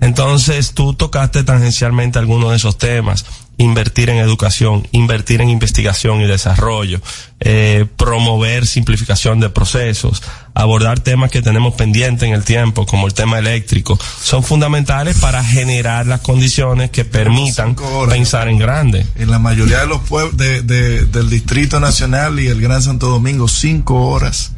Entonces 0.02 0.74
tú 0.74 0.92
tocaste 0.92 1.44
tangencialmente 1.44 2.18
algunos 2.18 2.50
de 2.50 2.56
esos 2.56 2.76
temas. 2.76 3.24
Invertir 3.56 4.10
en 4.10 4.18
educación, 4.18 4.86
invertir 4.92 5.40
en 5.40 5.48
investigación 5.48 6.20
y 6.20 6.26
desarrollo, 6.26 7.00
eh, 7.46 7.86
promover 7.96 8.66
simplificación 8.66 9.38
de 9.38 9.50
procesos, 9.50 10.22
abordar 10.54 10.98
temas 11.00 11.30
que 11.30 11.42
tenemos 11.42 11.74
pendientes 11.74 12.26
en 12.26 12.34
el 12.34 12.42
tiempo, 12.42 12.86
como 12.86 13.06
el 13.06 13.12
tema 13.14 13.38
eléctrico, 13.38 13.98
son 14.22 14.42
fundamentales 14.42 15.18
para 15.18 15.44
generar 15.44 16.06
las 16.06 16.20
condiciones 16.20 16.90
que 16.90 17.04
permitan 17.04 17.76
pensar 18.08 18.48
en 18.48 18.58
grande. 18.58 19.06
En 19.16 19.30
la 19.30 19.38
mayoría 19.38 19.80
de 19.80 19.86
los 19.86 20.00
pueblos 20.02 20.36
de, 20.38 20.62
de- 20.62 21.04
del 21.04 21.28
Distrito 21.28 21.80
Nacional 21.80 22.40
y 22.40 22.46
el 22.48 22.60
Gran 22.60 22.80
Santo 22.82 23.08
Domingo, 23.08 23.46
cinco 23.46 24.08
horas 24.08 24.52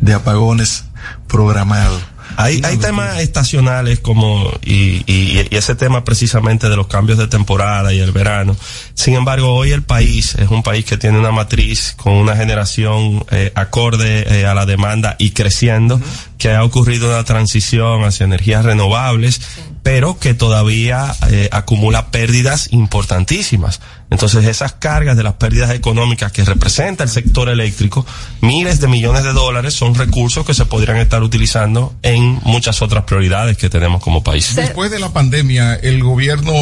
de 0.00 0.14
apagones 0.14 0.84
programados. 1.26 2.00
Hay, 2.40 2.60
hay 2.62 2.76
temas 2.76 3.18
estacionales 3.18 3.98
como, 3.98 4.48
y, 4.64 5.02
y, 5.06 5.44
y 5.50 5.56
ese 5.56 5.74
tema 5.74 6.04
precisamente 6.04 6.68
de 6.68 6.76
los 6.76 6.86
cambios 6.86 7.18
de 7.18 7.26
temporada 7.26 7.92
y 7.92 7.98
el 7.98 8.12
verano. 8.12 8.56
Sin 8.94 9.14
embargo, 9.14 9.56
hoy 9.56 9.72
el 9.72 9.82
país 9.82 10.36
es 10.36 10.48
un 10.48 10.62
país 10.62 10.84
que 10.84 10.96
tiene 10.96 11.18
una 11.18 11.32
matriz 11.32 11.94
con 11.96 12.12
una 12.12 12.36
generación 12.36 13.24
eh, 13.32 13.50
acorde 13.56 14.40
eh, 14.40 14.46
a 14.46 14.54
la 14.54 14.66
demanda 14.66 15.16
y 15.18 15.32
creciendo, 15.32 16.00
que 16.38 16.52
ha 16.52 16.62
ocurrido 16.62 17.08
una 17.08 17.24
transición 17.24 18.04
hacia 18.04 18.22
energías 18.22 18.64
renovables, 18.64 19.40
pero 19.88 20.18
que 20.18 20.34
todavía 20.34 21.14
eh, 21.30 21.48
acumula 21.50 22.10
pérdidas 22.10 22.74
importantísimas. 22.74 23.80
Entonces 24.10 24.44
esas 24.44 24.74
cargas 24.74 25.16
de 25.16 25.22
las 25.22 25.32
pérdidas 25.36 25.70
económicas 25.70 26.30
que 26.30 26.44
representa 26.44 27.04
el 27.04 27.08
sector 27.08 27.48
eléctrico, 27.48 28.04
miles 28.42 28.80
de 28.80 28.88
millones 28.88 29.24
de 29.24 29.32
dólares 29.32 29.72
son 29.72 29.94
recursos 29.94 30.44
que 30.44 30.52
se 30.52 30.66
podrían 30.66 30.98
estar 30.98 31.22
utilizando 31.22 31.94
en 32.02 32.38
muchas 32.44 32.82
otras 32.82 33.04
prioridades 33.04 33.56
que 33.56 33.70
tenemos 33.70 34.02
como 34.02 34.22
país. 34.22 34.54
Después 34.54 34.90
de 34.90 34.98
la 34.98 35.08
pandemia, 35.08 35.76
el 35.76 36.04
gobierno 36.04 36.52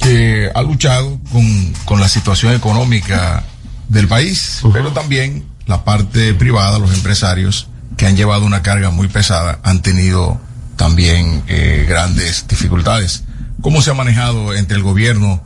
que 0.00 0.50
ha 0.54 0.62
luchado 0.62 1.20
con, 1.30 1.74
con 1.84 2.00
la 2.00 2.08
situación 2.08 2.54
económica 2.54 3.44
del 3.88 4.08
país, 4.08 4.62
pero 4.72 4.90
también 4.92 5.44
la 5.66 5.84
parte 5.84 6.32
privada, 6.32 6.78
los 6.78 6.94
empresarios 6.94 7.68
que 7.98 8.06
han 8.06 8.16
llevado 8.16 8.46
una 8.46 8.62
carga 8.62 8.88
muy 8.88 9.08
pesada, 9.08 9.58
han 9.64 9.82
tenido 9.82 10.40
también 10.76 11.42
eh, 11.48 11.86
grandes 11.88 12.46
dificultades. 12.48 13.24
¿Cómo 13.60 13.82
se 13.82 13.90
ha 13.90 13.94
manejado 13.94 14.54
entre 14.54 14.76
el 14.76 14.82
gobierno 14.82 15.42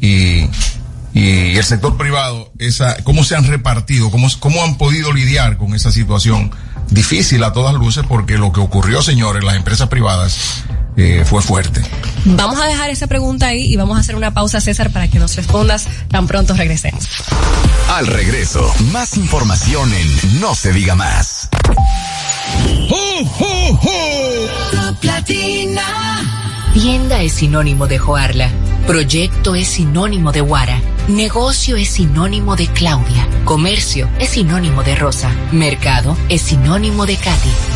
y, 0.00 0.48
y 1.12 1.56
el 1.56 1.64
sector 1.64 1.96
privado? 1.96 2.52
Esa, 2.58 3.02
¿Cómo 3.02 3.24
se 3.24 3.34
han 3.36 3.44
repartido? 3.44 4.10
¿Cómo, 4.10 4.28
¿Cómo 4.38 4.62
han 4.62 4.78
podido 4.78 5.12
lidiar 5.12 5.56
con 5.56 5.74
esa 5.74 5.90
situación 5.90 6.50
difícil 6.90 7.42
a 7.42 7.52
todas 7.52 7.74
luces? 7.74 8.04
Porque 8.08 8.38
lo 8.38 8.52
que 8.52 8.60
ocurrió, 8.60 9.02
señores, 9.02 9.42
las 9.42 9.56
empresas 9.56 9.88
privadas 9.88 10.64
eh, 10.96 11.24
fue 11.26 11.42
fuerte. 11.42 11.82
Vamos 12.24 12.58
a 12.58 12.66
dejar 12.66 12.90
esa 12.90 13.06
pregunta 13.06 13.48
ahí 13.48 13.72
y 13.72 13.76
vamos 13.76 13.98
a 13.98 14.00
hacer 14.00 14.16
una 14.16 14.32
pausa, 14.32 14.60
César, 14.60 14.90
para 14.90 15.08
que 15.08 15.18
nos 15.18 15.36
respondas 15.36 15.86
tan 16.08 16.26
pronto 16.26 16.54
regresemos. 16.54 17.08
Al 17.90 18.06
regreso, 18.06 18.72
más 18.92 19.16
información 19.16 19.92
en 19.92 20.40
No 20.40 20.54
se 20.54 20.72
diga 20.72 20.94
más. 20.94 21.48
Tienda 26.72 27.22
es 27.22 27.32
sinónimo 27.32 27.86
de 27.86 27.98
Joarla. 27.98 28.50
Proyecto 28.86 29.54
es 29.54 29.66
sinónimo 29.66 30.30
de 30.30 30.40
Guara. 30.42 30.80
Negocio 31.08 31.76
es 31.76 31.88
sinónimo 31.88 32.54
de 32.54 32.66
Claudia. 32.68 33.26
Comercio 33.44 34.08
es 34.18 34.30
sinónimo 34.30 34.82
de 34.82 34.94
Rosa. 34.94 35.30
Mercado 35.52 36.16
es 36.28 36.42
sinónimo 36.42 37.06
de 37.06 37.16
Katy. 37.16 37.75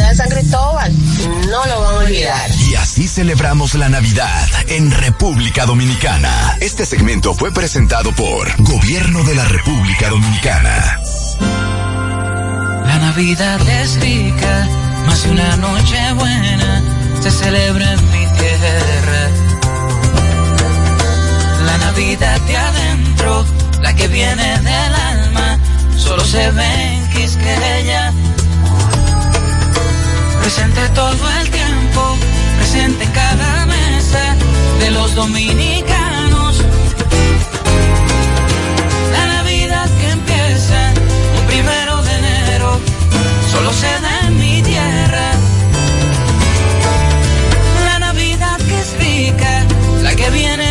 de 0.09 0.15
San 0.15 0.29
Cristóbal. 0.29 0.91
No 1.49 1.65
lo 1.65 1.81
van 1.81 1.95
a 1.95 1.99
olvidar. 1.99 2.51
Y 2.69 2.75
así 2.75 3.07
celebramos 3.07 3.75
la 3.75 3.89
Navidad 3.89 4.47
en 4.67 4.91
República 4.91 5.65
Dominicana. 5.65 6.57
Este 6.59 6.85
segmento 6.85 7.33
fue 7.33 7.51
presentado 7.51 8.11
por 8.13 8.47
Gobierno 8.63 9.23
de 9.23 9.35
la 9.35 9.45
República 9.45 10.09
Dominicana. 10.09 10.99
La 12.85 12.97
Navidad 12.99 13.59
es 13.67 13.99
rica, 13.99 14.67
más 15.05 15.23
de 15.23 15.31
una 15.31 15.57
noche 15.57 16.13
buena 16.13 16.81
se 17.21 17.29
celebra 17.29 17.93
en 17.93 18.11
mi 18.11 18.25
tierra. 18.37 19.29
La 21.65 21.77
Navidad 21.77 22.41
de 22.41 22.57
adentro, 22.57 23.45
la 23.79 23.93
que 23.93 24.07
viene 24.07 24.57
del 24.57 24.95
alma, 24.95 25.59
solo 25.97 26.25
se 26.25 26.49
ve 26.49 26.95
en 26.95 27.09
Quisqueya. 27.11 28.10
Presente 30.41 30.89
todo 30.89 31.29
el 31.39 31.49
tiempo, 31.49 32.17
presente 32.57 33.03
en 33.03 33.11
cada 33.11 33.65
mesa 33.67 34.35
de 34.79 34.91
los 34.91 35.15
dominicanos. 35.15 36.63
La 39.11 39.25
Navidad 39.27 39.89
que 39.99 40.09
empieza 40.09 40.93
un 41.39 41.45
primero 41.47 42.01
de 42.01 42.13
enero, 42.17 42.79
solo 43.51 43.71
se 43.71 43.91
da 44.01 44.27
en 44.27 44.37
mi 44.39 44.61
tierra. 44.61 45.31
La 47.85 47.99
Navidad 47.99 48.57
que 48.57 48.79
es 48.79 48.97
rica, 48.97 49.65
la 50.01 50.15
que 50.15 50.29
viene 50.31 50.70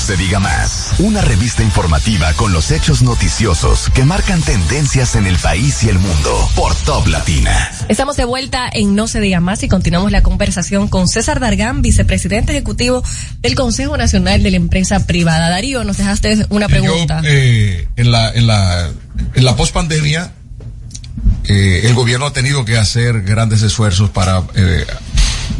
se 0.00 0.16
diga 0.16 0.40
más. 0.40 0.94
Una 0.98 1.20
revista 1.20 1.62
informativa 1.62 2.32
con 2.34 2.52
los 2.52 2.70
hechos 2.70 3.02
noticiosos 3.02 3.90
que 3.90 4.04
marcan 4.04 4.40
tendencias 4.40 5.14
en 5.14 5.26
el 5.26 5.36
país 5.36 5.82
y 5.82 5.88
el 5.88 5.98
mundo 5.98 6.50
por 6.56 6.74
Top 6.74 7.06
Latina. 7.06 7.70
Estamos 7.88 8.16
de 8.16 8.24
vuelta 8.24 8.68
en 8.72 8.94
No 8.94 9.08
se 9.08 9.20
diga 9.20 9.40
más 9.40 9.62
y 9.62 9.68
continuamos 9.68 10.10
la 10.10 10.22
conversación 10.22 10.88
con 10.88 11.06
César 11.08 11.40
Dargán, 11.40 11.82
vicepresidente 11.82 12.52
ejecutivo 12.52 13.02
del 13.40 13.54
Consejo 13.54 13.96
Nacional 13.96 14.42
de 14.42 14.50
la 14.50 14.56
Empresa 14.56 15.06
Privada. 15.06 15.50
Darío, 15.50 15.84
nos 15.84 15.98
dejaste 15.98 16.46
una 16.48 16.68
pregunta. 16.68 17.20
Yo, 17.22 17.28
eh, 17.28 17.88
en 17.96 18.10
la, 18.10 18.30
en 18.30 18.46
la, 18.46 18.90
en 19.34 19.44
la 19.44 19.56
pospandemia, 19.56 20.32
eh, 21.44 21.82
el 21.84 21.94
gobierno 21.94 22.26
ha 22.26 22.32
tenido 22.32 22.64
que 22.64 22.78
hacer 22.78 23.22
grandes 23.22 23.62
esfuerzos 23.62 24.10
para 24.10 24.42
eh, 24.54 24.86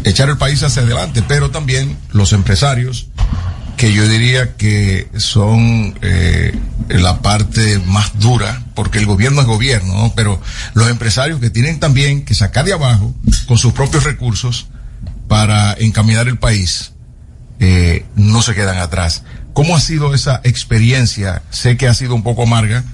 echar 0.04 0.28
el 0.28 0.38
país 0.38 0.62
hacia 0.62 0.82
adelante, 0.82 1.22
pero 1.26 1.50
también 1.50 1.96
los 2.12 2.32
empresarios, 2.32 3.08
que 3.80 3.94
yo 3.94 4.06
diría 4.06 4.56
que 4.56 5.08
son 5.16 5.98
eh, 6.02 6.54
la 6.90 7.22
parte 7.22 7.78
más 7.78 8.18
dura, 8.18 8.62
porque 8.74 8.98
el 8.98 9.06
gobierno 9.06 9.40
es 9.40 9.46
gobierno, 9.46 9.94
¿no? 9.94 10.12
pero 10.14 10.38
los 10.74 10.90
empresarios 10.90 11.40
que 11.40 11.48
tienen 11.48 11.80
también 11.80 12.26
que 12.26 12.34
sacar 12.34 12.66
de 12.66 12.74
abajo 12.74 13.14
con 13.46 13.56
sus 13.56 13.72
propios 13.72 14.04
recursos 14.04 14.66
para 15.28 15.72
encaminar 15.72 16.28
el 16.28 16.38
país, 16.38 16.92
eh, 17.58 18.04
no 18.16 18.42
se 18.42 18.54
quedan 18.54 18.76
atrás. 18.76 19.22
¿Cómo 19.54 19.74
ha 19.74 19.80
sido 19.80 20.12
esa 20.12 20.42
experiencia? 20.44 21.40
Sé 21.48 21.78
que 21.78 21.88
ha 21.88 21.94
sido 21.94 22.14
un 22.14 22.22
poco 22.22 22.42
amarga, 22.42 22.84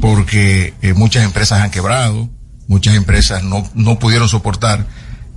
porque 0.00 0.72
eh, 0.80 0.94
muchas 0.94 1.24
empresas 1.24 1.60
han 1.60 1.70
quebrado, 1.70 2.30
muchas 2.68 2.94
empresas 2.94 3.42
no, 3.42 3.70
no 3.74 3.98
pudieron 3.98 4.30
soportar 4.30 4.86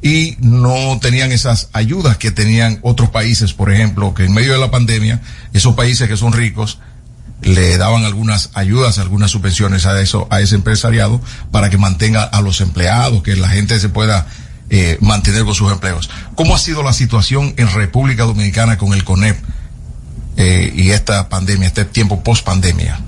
y 0.06 0.38
no 0.40 0.99
tenían 1.02 1.32
esas 1.32 1.69
ayudas 1.73 2.18
que 2.18 2.30
tenían 2.30 2.77
otros 2.84 3.10
países, 3.10 3.53
por 3.53 3.73
ejemplo, 3.73 4.14
que 4.14 4.26
en 4.26 4.36
medio 4.36 4.53
de 4.53 4.60
la 4.60 4.69
pandemia, 4.69 5.19
esos 5.52 5.73
países 5.73 6.07
que 6.07 6.15
son 6.15 6.32
ricos 6.32 6.77
le 7.41 7.76
daban 7.80 8.06
algunas 8.06 8.52
ayudas, 8.53 8.99
algunas 8.99 9.32
subvenciones 9.32 9.88
a 9.88 9.99
eso, 9.99 10.27
a 10.30 10.41
ese 10.41 10.53
empresariado 10.53 11.19
para 11.49 11.72
que 11.72 11.80
mantenga 11.80 12.23
a 12.23 12.41
los 12.41 12.61
empleados, 12.61 13.23
que 13.23 13.36
la 13.36 13.49
gente 13.49 13.80
se 13.80 13.90
pueda 13.90 14.27
eh, 14.69 14.99
mantener 15.02 15.44
con 15.44 15.56
sus 15.56 15.72
empleos. 15.72 16.07
¿Cómo 16.36 16.53
ha 16.53 16.60
sido 16.60 16.84
la 16.84 16.94
situación 16.94 17.56
en 17.57 17.73
República 17.73 18.26
Dominicana 18.26 18.77
con 18.77 18.94
el 18.94 19.03
CONEP 19.03 19.40
eh, 20.38 20.72
y 20.76 20.91
esta 20.91 21.30
pandemia, 21.30 21.65
este 21.65 21.84
tiempo 21.84 22.23
post 22.23 22.45
pandemia? 22.45 22.99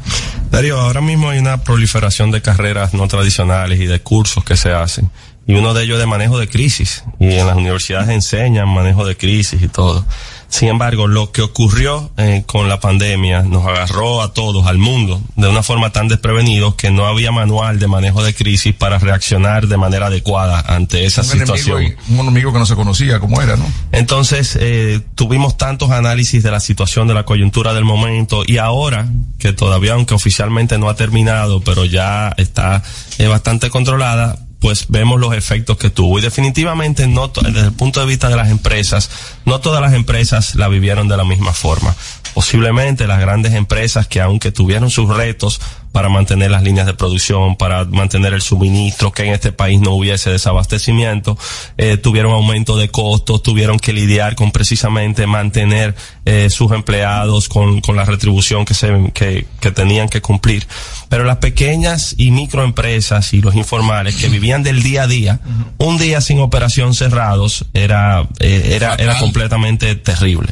Darío, 0.50 0.80
ahora 0.80 1.02
mismo 1.02 1.30
hay 1.30 1.38
una 1.38 1.62
proliferación 1.62 2.32
de 2.32 2.42
carreras 2.42 2.96
no 2.96 3.08
tradicionales 3.08 3.80
y 3.80 3.86
de 3.86 4.02
cursos 4.02 4.44
que 4.44 4.58
se 4.58 4.72
hacen. 4.72 5.12
Y 5.48 5.56
uno 5.56 5.74
de 5.74 5.84
ellos 5.86 5.98
de 5.98 6.06
manejo 6.06 6.38
de 6.38 6.50
crisis. 6.50 7.04
Y 7.20 7.32
en 7.34 7.48
las 7.48 7.56
universidades 7.56 8.10
enseñan 8.10 8.68
manejo 8.68 9.06
de 9.06 9.16
crisis 9.16 9.62
y 9.62 9.70
todo. 9.70 10.06
Sin 10.50 10.70
embargo, 10.70 11.08
lo 11.08 11.32
que 11.34 11.42
ocurrió 11.42 12.10
eh, 12.18 12.44
con 12.46 12.70
la 12.70 12.80
pandemia 12.80 13.42
nos 13.44 13.66
agarró 13.66 14.22
a 14.22 14.34
todos, 14.34 14.66
al 14.66 14.78
mundo, 14.78 15.22
de 15.36 15.48
una 15.50 15.62
forma 15.64 15.92
tan 15.92 16.08
desprevenidos 16.08 16.76
que 16.76 16.90
no 16.90 17.06
había 17.06 17.32
manual 17.34 17.80
de 17.80 17.88
manejo 17.88 18.24
de 18.24 18.34
crisis 18.34 18.74
para 18.74 18.98
reaccionar 18.98 19.68
de 19.68 19.76
manera 19.78 20.08
adecuada 20.08 20.62
ante 20.68 21.06
esa 21.06 21.22
un 21.22 21.28
situación. 21.28 21.78
Enemigo, 21.82 22.02
y- 22.10 22.14
un 22.14 22.20
enemigo 22.20 22.54
que 22.54 22.60
no 22.60 22.66
se 22.66 22.76
conocía 22.76 23.20
cómo 23.20 23.42
era, 23.42 23.58
¿no? 23.58 23.66
Entonces, 23.92 24.58
eh, 24.60 25.02
tuvimos 25.16 25.58
tantos 25.58 25.92
análisis 25.92 26.44
de 26.44 26.52
la 26.52 26.62
situación 26.62 27.08
de 27.10 27.14
la 27.14 27.24
coyuntura 27.24 27.74
del 27.74 27.84
momento 27.84 28.44
y 28.48 28.58
ahora, 28.58 29.08
que 29.40 29.52
todavía, 29.52 29.94
aunque 29.94 30.14
oficialmente 30.14 30.78
no 30.78 30.88
ha 30.90 30.96
terminado, 30.96 31.60
pero 31.62 31.84
ya 31.84 32.34
está 32.38 32.84
eh, 33.18 33.28
bastante 33.28 33.70
controlada, 33.70 34.40
pues 34.60 34.86
vemos 34.90 35.20
los 35.20 35.34
efectos 35.36 35.78
que 35.78 35.90
tuvo. 35.90 36.20
Y 36.20 36.22
definitivamente, 36.22 37.08
no 37.08 37.28
desde 37.28 37.68
el 37.68 37.74
punto 37.74 38.00
de 38.00 38.06
vista 38.06 38.30
de 38.30 38.36
las 38.36 38.50
empresas, 38.50 39.10
no 39.48 39.60
todas 39.62 39.82
las 39.82 39.94
empresas 39.94 40.56
la 40.56 40.68
vivieron 40.68 41.08
de 41.08 41.18
la 41.18 41.24
misma 41.24 41.54
forma. 41.54 41.96
Posiblemente 42.34 43.08
las 43.08 43.20
grandes 43.20 43.54
empresas 43.54 44.06
que 44.06 44.22
aunque 44.22 44.52
tuvieron 44.52 44.92
sus 44.92 45.10
retos 45.10 45.60
para 45.98 46.10
mantener 46.10 46.52
las 46.52 46.62
líneas 46.62 46.86
de 46.86 46.94
producción, 46.94 47.56
para 47.56 47.84
mantener 47.86 48.34
el 48.34 48.44
suministro, 48.44 49.12
que 49.12 49.24
en 49.24 49.34
este 49.34 49.52
país 49.52 49.80
no 49.82 49.94
hubiese 49.94 50.30
desabastecimiento, 50.30 51.40
eh, 51.78 51.98
tuvieron 51.98 52.34
aumento 52.34 52.78
de 52.78 52.90
costos, 52.90 53.42
tuvieron 53.42 53.80
que 53.80 53.94
lidiar 53.94 54.36
con 54.36 54.52
precisamente 54.52 55.26
mantener 55.26 55.96
eh, 56.26 56.52
sus 56.52 56.72
empleados 56.72 57.50
con, 57.50 57.82
con 57.82 57.96
la 57.96 58.06
retribución 58.06 58.64
que, 58.64 58.76
se, 58.76 59.12
que, 59.14 59.48
que 59.60 59.72
tenían 59.72 60.08
que 60.08 60.22
cumplir. 60.22 60.68
Pero 61.10 61.24
las 61.24 61.38
pequeñas 61.38 62.14
y 62.18 62.30
microempresas 62.30 63.34
y 63.34 63.42
los 63.42 63.56
informales 63.56 64.18
que 64.18 64.30
vivían 64.30 64.62
del 64.62 64.84
día 64.84 65.04
a 65.04 65.08
día, 65.08 65.40
un 65.80 65.98
día 65.98 66.22
sin 66.22 66.42
operación 66.42 66.94
cerrados 66.94 67.66
era, 67.74 68.28
eh, 68.40 68.74
era, 68.76 68.94
era 68.96 69.18
completamente 69.38 69.94
terrible. 69.96 70.52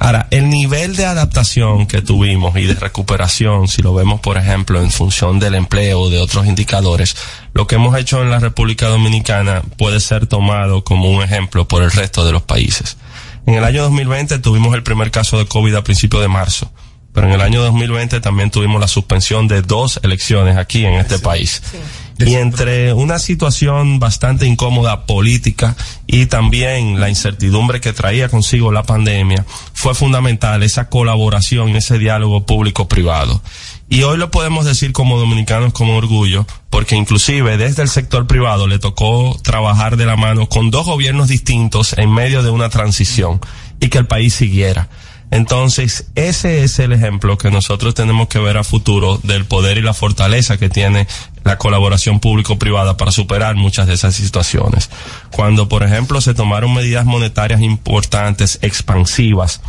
Ahora, 0.00 0.26
el 0.32 0.48
nivel 0.50 0.96
de 0.96 1.06
adaptación 1.06 1.86
que 1.86 2.02
tuvimos 2.02 2.56
y 2.56 2.64
de 2.64 2.74
recuperación, 2.74 3.68
si 3.68 3.82
lo 3.82 3.94
vemos, 3.94 4.20
por 4.20 4.36
ejemplo, 4.36 4.82
en 4.82 4.90
función 4.90 5.38
del 5.38 5.54
empleo 5.54 6.00
o 6.00 6.10
de 6.10 6.18
otros 6.18 6.44
indicadores, 6.46 7.16
lo 7.54 7.68
que 7.68 7.76
hemos 7.76 7.96
hecho 7.96 8.22
en 8.22 8.30
la 8.30 8.40
República 8.40 8.88
Dominicana 8.88 9.62
puede 9.78 10.00
ser 10.00 10.26
tomado 10.26 10.82
como 10.82 11.08
un 11.08 11.22
ejemplo 11.22 11.68
por 11.68 11.84
el 11.84 11.92
resto 11.92 12.26
de 12.26 12.32
los 12.32 12.42
países. 12.42 12.96
En 13.46 13.54
el 13.54 13.62
año 13.62 13.84
2020 13.84 14.40
tuvimos 14.40 14.74
el 14.74 14.82
primer 14.82 15.12
caso 15.12 15.38
de 15.38 15.46
COVID 15.46 15.76
a 15.76 15.84
principios 15.84 16.20
de 16.20 16.28
marzo, 16.28 16.72
pero 17.12 17.28
en 17.28 17.34
el 17.34 17.40
año 17.40 17.62
2020 17.62 18.20
también 18.20 18.50
tuvimos 18.50 18.80
la 18.80 18.88
suspensión 18.88 19.46
de 19.46 19.62
dos 19.62 20.00
elecciones 20.02 20.56
aquí 20.56 20.84
en 20.84 20.94
este 20.94 21.20
país. 21.20 21.62
Y 22.18 22.34
entre 22.34 22.94
una 22.94 23.18
situación 23.18 23.98
bastante 23.98 24.46
incómoda 24.46 25.04
política 25.04 25.76
y 26.06 26.26
también 26.26 26.98
la 26.98 27.10
incertidumbre 27.10 27.80
que 27.80 27.92
traía 27.92 28.28
consigo 28.28 28.72
la 28.72 28.84
pandemia, 28.84 29.44
fue 29.74 29.94
fundamental 29.94 30.62
esa 30.62 30.88
colaboración, 30.88 31.76
ese 31.76 31.98
diálogo 31.98 32.46
público-privado. 32.46 33.42
Y 33.88 34.02
hoy 34.02 34.16
lo 34.16 34.30
podemos 34.30 34.64
decir 34.64 34.92
como 34.92 35.18
dominicanos 35.18 35.72
con 35.72 35.90
orgullo, 35.90 36.46
porque 36.70 36.96
inclusive 36.96 37.56
desde 37.56 37.82
el 37.82 37.88
sector 37.88 38.26
privado 38.26 38.66
le 38.66 38.78
tocó 38.78 39.38
trabajar 39.42 39.96
de 39.96 40.06
la 40.06 40.16
mano 40.16 40.48
con 40.48 40.70
dos 40.70 40.86
gobiernos 40.86 41.28
distintos 41.28 41.92
en 41.98 42.12
medio 42.12 42.42
de 42.42 42.50
una 42.50 42.70
transición 42.70 43.40
y 43.78 43.88
que 43.88 43.98
el 43.98 44.06
país 44.06 44.34
siguiera. 44.34 44.88
Entonces, 45.30 46.06
ese 46.14 46.62
es 46.62 46.78
el 46.78 46.92
ejemplo 46.92 47.36
que 47.36 47.50
nosotros 47.50 47.94
tenemos 47.94 48.28
que 48.28 48.38
ver 48.38 48.56
a 48.56 48.64
futuro 48.64 49.18
del 49.22 49.44
poder 49.44 49.76
y 49.78 49.82
la 49.82 49.92
fortaleza 49.92 50.56
que 50.56 50.68
tiene 50.68 51.06
la 51.44 51.58
colaboración 51.58 52.20
público-privada 52.20 52.96
para 52.96 53.12
superar 53.12 53.56
muchas 53.56 53.86
de 53.86 53.94
esas 53.94 54.14
situaciones. 54.14 54.90
Cuando, 55.32 55.68
por 55.68 55.82
ejemplo, 55.82 56.20
se 56.20 56.34
tomaron 56.34 56.74
medidas 56.74 57.04
monetarias 57.04 57.60
importantes, 57.60 58.58
expansivas, 58.62 59.60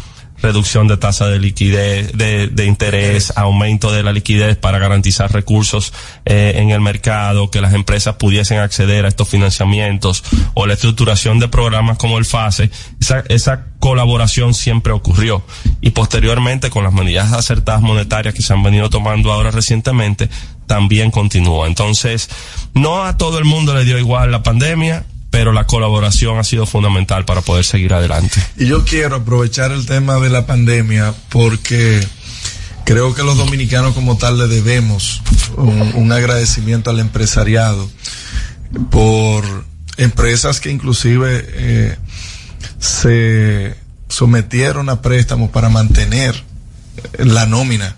reducción 0.42 0.88
de 0.88 0.98
tasa 0.98 1.28
de 1.28 1.40
liquidez, 1.40 2.12
de, 2.14 2.48
de 2.48 2.66
interés, 2.66 3.34
aumento 3.36 3.92
de 3.92 4.04
la 4.04 4.14
liquidez 4.14 4.56
para 4.58 4.80
garantizar 4.80 5.32
recursos 5.32 5.94
eh, 6.26 6.54
en 6.58 6.72
el 6.72 6.82
mercado, 6.82 7.50
que 7.50 7.62
las 7.62 7.74
empresas 7.74 8.16
pudiesen 8.16 8.60
acceder 8.60 9.06
a 9.06 9.08
estos 9.08 9.30
financiamientos 9.30 10.24
o 10.54 10.66
la 10.66 10.74
estructuración 10.74 11.40
de 11.40 11.48
programas 11.48 11.98
como 11.98 12.18
el 12.18 12.26
FASE, 12.26 12.70
esa, 13.00 13.24
esa 13.30 13.66
colaboración 13.80 14.54
siempre 14.54 14.94
ocurrió. 14.94 15.44
Y 15.82 15.92
posteriormente, 15.92 16.70
con 16.70 16.84
las 16.84 16.94
medidas 16.94 17.34
acertadas 17.34 17.82
monetarias 17.82 18.34
que 18.34 18.42
se 18.42 18.54
han 18.54 18.64
venido 18.64 18.90
tomando 18.90 19.32
ahora 19.32 19.52
recientemente, 19.52 20.30
también 20.68 21.12
continúa. 21.12 21.68
Entonces, 21.68 22.30
no 22.74 23.04
a 23.04 23.18
todo 23.18 23.40
el 23.40 23.46
mundo 23.46 23.74
le 23.74 23.86
dio 23.86 23.98
igual 23.98 24.32
la 24.32 24.44
pandemia, 24.44 25.06
pero 25.38 25.54
la 25.54 25.68
colaboración 25.68 26.40
ha 26.40 26.44
sido 26.44 26.66
fundamental 26.66 27.24
para 27.24 27.42
poder 27.42 27.64
seguir 27.64 27.94
adelante. 27.94 28.42
Y 28.58 28.66
yo 28.66 28.84
quiero 28.84 29.18
aprovechar 29.18 29.72
el 29.72 29.86
tema 29.86 30.16
de 30.16 30.32
la 30.32 30.48
pandemia 30.48 31.14
porque 31.30 32.04
creo 32.86 33.14
que 33.14 33.22
los 33.22 33.38
dominicanos 33.38 33.94
como 33.94 34.18
tal 34.18 34.40
le 34.40 34.48
debemos 34.48 35.22
un, 35.56 35.92
un 35.94 36.12
agradecimiento 36.12 36.90
al 36.90 37.00
empresariado 37.00 37.88
por 38.90 39.46
empresas 39.98 40.60
que 40.60 40.72
inclusive 40.72 41.46
eh, 41.48 41.98
se 42.80 43.76
sometieron 44.10 44.90
a 44.90 45.04
préstamos 45.04 45.52
para 45.52 45.70
mantener 45.70 46.34
la 47.20 47.46
nómina 47.46 47.96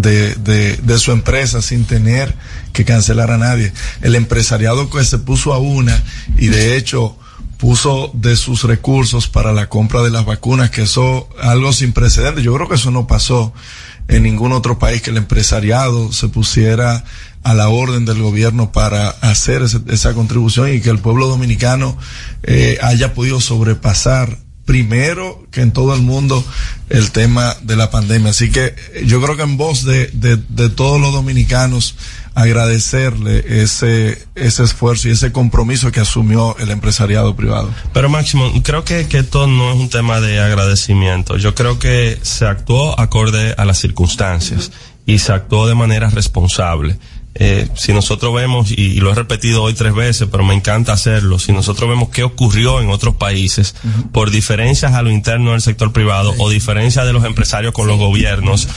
de, 0.00 0.34
de, 0.36 0.76
de, 0.76 0.98
su 0.98 1.12
empresa 1.12 1.60
sin 1.62 1.84
tener 1.84 2.34
que 2.72 2.84
cancelar 2.84 3.30
a 3.30 3.38
nadie. 3.38 3.72
El 4.00 4.14
empresariado 4.14 4.88
que 4.90 5.04
se 5.04 5.18
puso 5.18 5.52
a 5.52 5.58
una 5.58 6.02
y 6.36 6.48
de 6.48 6.76
hecho 6.76 7.16
puso 7.58 8.10
de 8.14 8.36
sus 8.36 8.62
recursos 8.62 9.26
para 9.26 9.52
la 9.52 9.68
compra 9.68 10.02
de 10.02 10.10
las 10.10 10.24
vacunas, 10.24 10.70
que 10.70 10.82
eso 10.82 11.28
algo 11.42 11.72
sin 11.72 11.92
precedentes. 11.92 12.44
Yo 12.44 12.54
creo 12.54 12.68
que 12.68 12.76
eso 12.76 12.90
no 12.92 13.06
pasó 13.08 13.52
en 14.06 14.22
ningún 14.22 14.52
otro 14.52 14.78
país 14.78 15.02
que 15.02 15.10
el 15.10 15.16
empresariado 15.16 16.12
se 16.12 16.28
pusiera 16.28 17.04
a 17.42 17.54
la 17.54 17.68
orden 17.68 18.04
del 18.04 18.22
gobierno 18.22 18.70
para 18.72 19.08
hacer 19.08 19.62
ese- 19.62 19.80
esa 19.88 20.14
contribución 20.14 20.72
y 20.72 20.80
que 20.80 20.90
el 20.90 20.98
pueblo 21.00 21.26
dominicano 21.28 21.98
eh, 22.44 22.78
haya 22.80 23.12
podido 23.14 23.40
sobrepasar 23.40 24.38
primero 24.68 25.46
que 25.50 25.62
en 25.62 25.72
todo 25.72 25.94
el 25.94 26.02
mundo 26.02 26.44
el 26.90 27.10
tema 27.10 27.56
de 27.62 27.74
la 27.74 27.90
pandemia. 27.90 28.32
Así 28.32 28.50
que 28.50 28.74
yo 29.06 29.18
creo 29.22 29.34
que 29.34 29.42
en 29.42 29.56
voz 29.56 29.82
de, 29.82 30.08
de, 30.08 30.36
de 30.36 30.68
todos 30.68 31.00
los 31.00 31.10
dominicanos 31.14 31.94
agradecerle 32.34 33.62
ese, 33.62 34.26
ese 34.34 34.62
esfuerzo 34.62 35.08
y 35.08 35.12
ese 35.12 35.32
compromiso 35.32 35.90
que 35.90 36.00
asumió 36.00 36.54
el 36.58 36.70
empresariado 36.70 37.34
privado. 37.34 37.70
Pero 37.94 38.10
Máximo, 38.10 38.52
creo 38.62 38.84
que, 38.84 39.06
que 39.06 39.20
esto 39.20 39.46
no 39.46 39.72
es 39.72 39.78
un 39.78 39.88
tema 39.88 40.20
de 40.20 40.38
agradecimiento. 40.38 41.38
Yo 41.38 41.54
creo 41.54 41.78
que 41.78 42.18
se 42.20 42.44
actuó 42.44 43.00
acorde 43.00 43.54
a 43.56 43.64
las 43.64 43.78
circunstancias 43.78 44.70
y 45.06 45.20
se 45.20 45.32
actuó 45.32 45.66
de 45.66 45.76
manera 45.76 46.10
responsable. 46.10 46.98
Eh, 47.34 47.68
si 47.76 47.92
nosotros 47.92 48.34
vemos, 48.34 48.72
y, 48.72 48.74
y 48.74 49.00
lo 49.00 49.12
he 49.12 49.14
repetido 49.14 49.62
hoy 49.62 49.74
tres 49.74 49.94
veces, 49.94 50.28
pero 50.30 50.44
me 50.44 50.54
encanta 50.54 50.92
hacerlo, 50.92 51.38
si 51.38 51.52
nosotros 51.52 51.88
vemos 51.88 52.08
qué 52.08 52.24
ocurrió 52.24 52.80
en 52.80 52.90
otros 52.90 53.14
países 53.14 53.76
por 54.12 54.30
diferencias 54.30 54.94
a 54.94 55.02
lo 55.02 55.10
interno 55.10 55.52
del 55.52 55.60
sector 55.60 55.92
privado 55.92 56.34
o 56.38 56.50
diferencias 56.50 57.06
de 57.06 57.12
los 57.12 57.24
empresarios 57.24 57.72
con 57.72 57.86
los 57.86 57.98
gobiernos, 57.98 58.68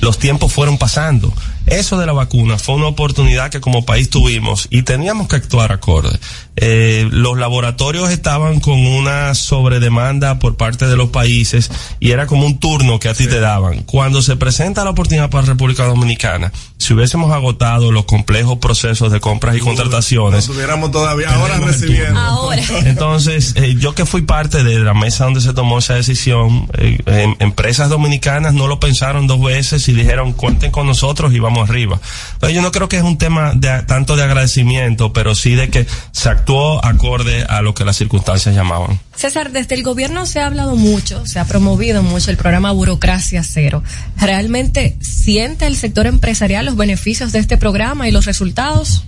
los 0.00 0.18
tiempos 0.18 0.52
fueron 0.52 0.78
pasando. 0.78 1.32
Eso 1.66 1.98
de 1.98 2.06
la 2.06 2.12
vacuna 2.12 2.58
fue 2.58 2.74
una 2.76 2.86
oportunidad 2.86 3.50
que 3.50 3.60
como 3.60 3.84
país 3.84 4.10
tuvimos 4.10 4.68
y 4.70 4.82
teníamos 4.82 5.28
que 5.28 5.36
actuar 5.36 5.72
acorde. 5.72 6.18
Eh, 6.58 7.06
los 7.10 7.36
laboratorios 7.38 8.10
estaban 8.10 8.60
con 8.60 8.78
una 8.78 9.34
sobredemanda 9.34 10.38
por 10.38 10.56
parte 10.56 10.86
de 10.86 10.96
los 10.96 11.10
países 11.10 11.70
y 12.00 12.12
era 12.12 12.26
como 12.26 12.46
un 12.46 12.58
turno 12.58 12.98
que 12.98 13.08
a 13.08 13.14
ti 13.14 13.26
te 13.26 13.40
daban. 13.40 13.82
Cuando 13.82 14.22
se 14.22 14.36
presenta 14.36 14.84
la 14.84 14.90
oportunidad 14.90 15.28
para 15.28 15.44
República 15.46 15.84
Dominicana, 15.84 16.52
si 16.78 16.94
hubiésemos 16.94 17.32
agotado 17.32 17.92
los 17.92 18.04
complejos 18.04 18.58
procesos 18.58 19.12
de 19.12 19.20
compras 19.20 19.56
y 19.56 19.60
contrataciones, 19.60 20.48
Estuviéramos 20.48 20.90
todavía 20.90 21.34
ahora 21.34 21.58
recibiendo. 21.58 22.18
Ahora. 22.18 22.62
entonces, 22.84 23.54
eh, 23.56 23.74
yo 23.78 23.94
que 23.94 24.06
fui 24.06 24.22
parte 24.22 24.64
de 24.64 24.78
la 24.78 24.94
mesa 24.94 25.24
donde 25.24 25.40
se 25.40 25.52
tomó 25.52 25.78
esa 25.78 25.94
decisión, 25.94 26.68
eh, 26.78 26.98
em- 27.06 27.36
empresas 27.40 27.88
dominicanas 27.88 28.54
no 28.54 28.66
lo 28.66 28.80
pensaron 28.80 29.26
dos 29.26 29.42
veces 29.42 29.88
y 29.88 29.92
dijeron, 29.92 30.32
cuenten 30.32 30.70
con 30.70 30.86
nosotros 30.86 31.34
y 31.34 31.38
vamos 31.38 31.55
arriba. 31.62 32.00
Entonces, 32.34 32.54
yo 32.54 32.62
no 32.62 32.72
creo 32.72 32.88
que 32.88 32.96
es 32.96 33.02
un 33.02 33.18
tema 33.18 33.52
de, 33.54 33.82
tanto 33.82 34.16
de 34.16 34.22
agradecimiento, 34.22 35.12
pero 35.12 35.34
sí 35.34 35.54
de 35.54 35.68
que 35.68 35.86
se 36.12 36.28
actuó 36.28 36.84
acorde 36.84 37.44
a 37.44 37.62
lo 37.62 37.74
que 37.74 37.84
las 37.84 37.96
circunstancias 37.96 38.54
llamaban. 38.54 39.00
César, 39.14 39.50
desde 39.50 39.74
el 39.74 39.82
gobierno 39.82 40.26
se 40.26 40.40
ha 40.40 40.46
hablado 40.46 40.76
mucho, 40.76 41.24
se 41.26 41.38
ha 41.38 41.44
promovido 41.46 42.02
mucho 42.02 42.30
el 42.30 42.36
programa 42.36 42.72
Burocracia 42.72 43.42
Cero. 43.42 43.82
¿Realmente 44.18 44.96
siente 45.00 45.66
el 45.66 45.76
sector 45.76 46.06
empresarial 46.06 46.66
los 46.66 46.76
beneficios 46.76 47.32
de 47.32 47.38
este 47.38 47.56
programa 47.56 48.08
y 48.08 48.12
los 48.12 48.26
resultados? 48.26 49.04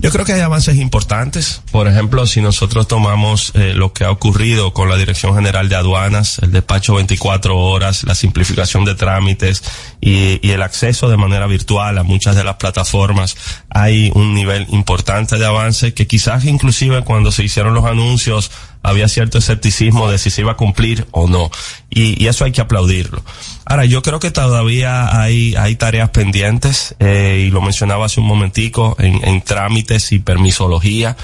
Yo 0.00 0.10
creo 0.10 0.24
que 0.24 0.32
hay 0.32 0.40
avances 0.40 0.76
importantes. 0.76 1.62
Por 1.70 1.88
ejemplo, 1.88 2.26
si 2.26 2.40
nosotros 2.40 2.88
tomamos 2.88 3.52
eh, 3.54 3.74
lo 3.74 3.92
que 3.92 4.04
ha 4.04 4.10
ocurrido 4.10 4.72
con 4.72 4.88
la 4.88 4.96
Dirección 4.96 5.34
General 5.34 5.68
de 5.68 5.76
Aduanas, 5.76 6.38
el 6.40 6.52
despacho 6.52 6.94
24 6.94 7.56
horas, 7.56 8.04
la 8.04 8.14
simplificación 8.14 8.84
de 8.84 8.94
trámites 8.94 9.62
y, 10.00 10.46
y 10.46 10.52
el 10.52 10.62
acceso 10.62 11.08
de 11.08 11.16
manera 11.16 11.46
virtual 11.46 11.98
a 11.98 12.02
muchas 12.02 12.36
de 12.36 12.44
las 12.44 12.56
plataformas, 12.56 13.36
hay 13.68 14.10
un 14.14 14.34
nivel 14.34 14.66
importante 14.70 15.36
de 15.36 15.46
avance 15.46 15.94
que 15.94 16.06
quizás 16.06 16.44
inclusive 16.44 17.02
cuando 17.02 17.32
se 17.32 17.44
hicieron 17.44 17.74
los 17.74 17.84
anuncios 17.84 18.50
había 18.82 19.08
cierto 19.08 19.38
escepticismo 19.38 20.10
de 20.10 20.18
si 20.18 20.30
se 20.30 20.40
iba 20.42 20.52
a 20.52 20.56
cumplir 20.56 21.06
o 21.10 21.28
no. 21.28 21.50
Y, 21.88 22.22
y 22.22 22.28
eso 22.28 22.44
hay 22.44 22.52
que 22.52 22.60
aplaudirlo. 22.60 23.22
Ahora, 23.64 23.84
yo 23.84 24.02
creo 24.02 24.20
que 24.20 24.30
todavía 24.30 25.20
hay, 25.20 25.54
hay 25.56 25.76
tareas 25.76 26.10
pendientes, 26.10 26.94
eh, 26.98 27.44
y 27.46 27.50
lo 27.50 27.60
mencionaba 27.60 28.06
hace 28.06 28.20
un 28.20 28.26
momentico, 28.26 28.96
en, 28.98 29.26
en 29.26 29.42
trámites 29.42 30.12
y 30.12 30.18
permisología. 30.18 31.16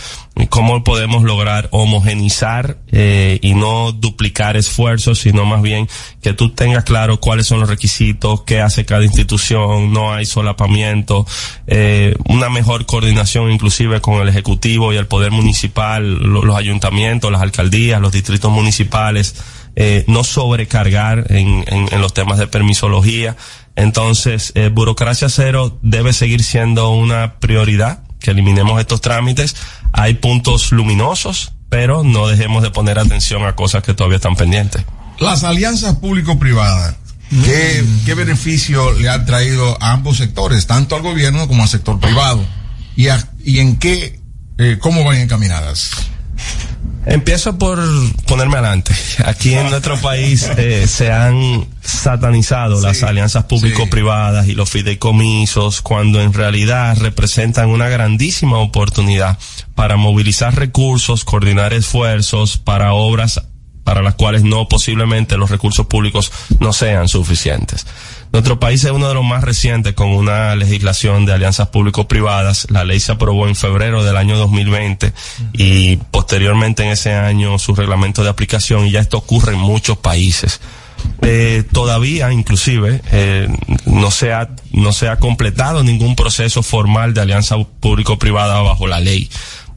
¿Cómo 0.50 0.84
podemos 0.84 1.22
lograr 1.22 1.68
homogenizar 1.72 2.76
eh, 2.92 3.38
y 3.40 3.54
no 3.54 3.92
duplicar 3.92 4.58
esfuerzos, 4.58 5.18
sino 5.20 5.46
más 5.46 5.62
bien 5.62 5.88
que 6.20 6.34
tú 6.34 6.50
tengas 6.50 6.84
claro 6.84 7.20
cuáles 7.20 7.46
son 7.46 7.60
los 7.60 7.70
requisitos, 7.70 8.42
qué 8.42 8.60
hace 8.60 8.84
cada 8.84 9.02
institución, 9.04 9.94
no 9.94 10.12
hay 10.12 10.26
solapamiento, 10.26 11.26
eh, 11.66 12.14
una 12.28 12.50
mejor 12.50 12.84
coordinación 12.84 13.50
inclusive 13.50 14.02
con 14.02 14.20
el 14.20 14.28
Ejecutivo 14.28 14.92
y 14.92 14.96
el 14.98 15.06
Poder 15.06 15.30
Municipal, 15.30 16.18
lo- 16.18 16.44
los 16.44 16.56
ayuntamientos, 16.56 17.32
las 17.32 17.40
alcaldías, 17.40 17.98
los 18.00 18.12
distritos 18.12 18.52
municipales, 18.52 19.36
eh, 19.74 20.04
no 20.06 20.22
sobrecargar 20.22 21.26
en, 21.32 21.64
en, 21.66 21.88
en 21.90 22.00
los 22.02 22.12
temas 22.12 22.38
de 22.38 22.46
permisología. 22.46 23.36
Entonces, 23.74 24.52
eh, 24.54 24.68
burocracia 24.72 25.28
cero 25.30 25.78
debe 25.82 26.12
seguir 26.12 26.42
siendo 26.42 26.90
una 26.90 27.38
prioridad, 27.40 28.02
que 28.20 28.30
eliminemos 28.30 28.80
estos 28.80 29.01
trámites. 29.01 29.56
Hay 29.93 30.14
puntos 30.14 30.72
luminosos, 30.72 31.52
pero 31.68 32.02
no 32.05 32.26
dejemos 32.28 32.62
de 32.62 32.70
poner 32.70 32.98
atención 32.98 33.44
a 33.44 33.55
cosas 33.56 33.82
que 33.82 33.94
todavía 33.94 34.16
están 34.16 34.36
pendientes. 34.36 34.84
Las 35.18 35.44
alianzas 35.44 35.97
público-privadas, 35.97 36.97
¿qué, 37.44 37.84
¿qué 38.05 38.14
beneficio 38.14 38.93
le 38.93 39.09
han 39.09 39.24
traído 39.26 39.76
a 39.82 39.93
ambos 39.93 40.18
sectores, 40.18 40.66
tanto 40.66 40.94
al 40.97 41.02
gobierno 41.02 41.48
como 41.48 41.62
al 41.62 41.68
sector 41.68 41.98
privado? 42.01 42.44
¿Y, 42.97 43.09
a- 43.09 43.28
y 43.44 43.59
en 43.60 43.76
qué, 43.78 44.20
eh, 44.59 44.78
cómo 44.80 45.05
van 45.05 45.16
encaminadas? 45.18 45.90
Empiezo 47.06 47.56
por 47.56 47.78
ponerme 48.26 48.55
adelante. 48.59 48.93
Aquí 49.24 49.55
en 49.55 49.70
nuestro 49.70 49.97
país 50.01 50.48
eh, 50.56 50.86
se 50.88 51.12
han 51.12 51.66
satanizado 51.86 52.80
las 52.80 53.02
alianzas 53.02 53.44
público-privadas 53.44 54.48
y 54.48 54.54
los 54.54 54.70
fideicomisos 54.70 55.82
cuando 55.82 56.20
en 56.20 56.32
realidad 56.32 56.96
representan 56.98 57.70
una 57.70 57.88
grandísima 57.88 58.58
oportunidad 58.58 59.38
para 59.74 59.96
movilizar 59.96 60.54
recursos, 60.54 61.24
coordinar 61.24 61.72
esfuerzos 61.72 62.58
para 62.58 62.92
obras 62.92 63.40
para 63.86 64.02
las 64.02 64.16
cuales 64.16 64.42
no 64.42 64.68
posiblemente 64.68 65.36
los 65.36 65.48
recursos 65.48 65.86
públicos 65.86 66.32
no 66.58 66.72
sean 66.72 67.06
suficientes. 67.06 67.86
Nuestro 68.32 68.58
país 68.58 68.82
es 68.82 68.90
uno 68.90 69.06
de 69.06 69.14
los 69.14 69.24
más 69.24 69.44
recientes 69.44 69.94
con 69.94 70.08
una 70.08 70.56
legislación 70.56 71.24
de 71.24 71.32
alianzas 71.32 71.68
público-privadas. 71.68 72.66
La 72.68 72.84
ley 72.84 72.98
se 72.98 73.12
aprobó 73.12 73.46
en 73.46 73.54
febrero 73.54 74.02
del 74.02 74.16
año 74.16 74.36
2020 74.38 75.12
y 75.52 75.98
posteriormente 76.10 76.82
en 76.82 76.90
ese 76.90 77.14
año 77.14 77.60
su 77.60 77.76
reglamento 77.76 78.24
de 78.24 78.30
aplicación 78.30 78.88
y 78.88 78.90
ya 78.90 78.98
esto 78.98 79.18
ocurre 79.18 79.52
en 79.52 79.60
muchos 79.60 79.96
países. 79.98 80.60
Eh, 81.23 81.64
todavía, 81.73 82.32
inclusive, 82.32 83.01
eh, 83.10 83.48
no 83.86 84.10
se 84.10 84.32
ha 84.32 84.51
no 84.73 84.93
se 84.93 85.09
ha 85.09 85.16
completado 85.16 85.82
ningún 85.82 86.14
proceso 86.16 86.62
formal 86.62 87.14
de 87.14 87.23
alianza 87.23 87.56
público-privada 87.81 88.60
bajo 88.60 88.86
la 88.86 89.01
ley 89.01 89.28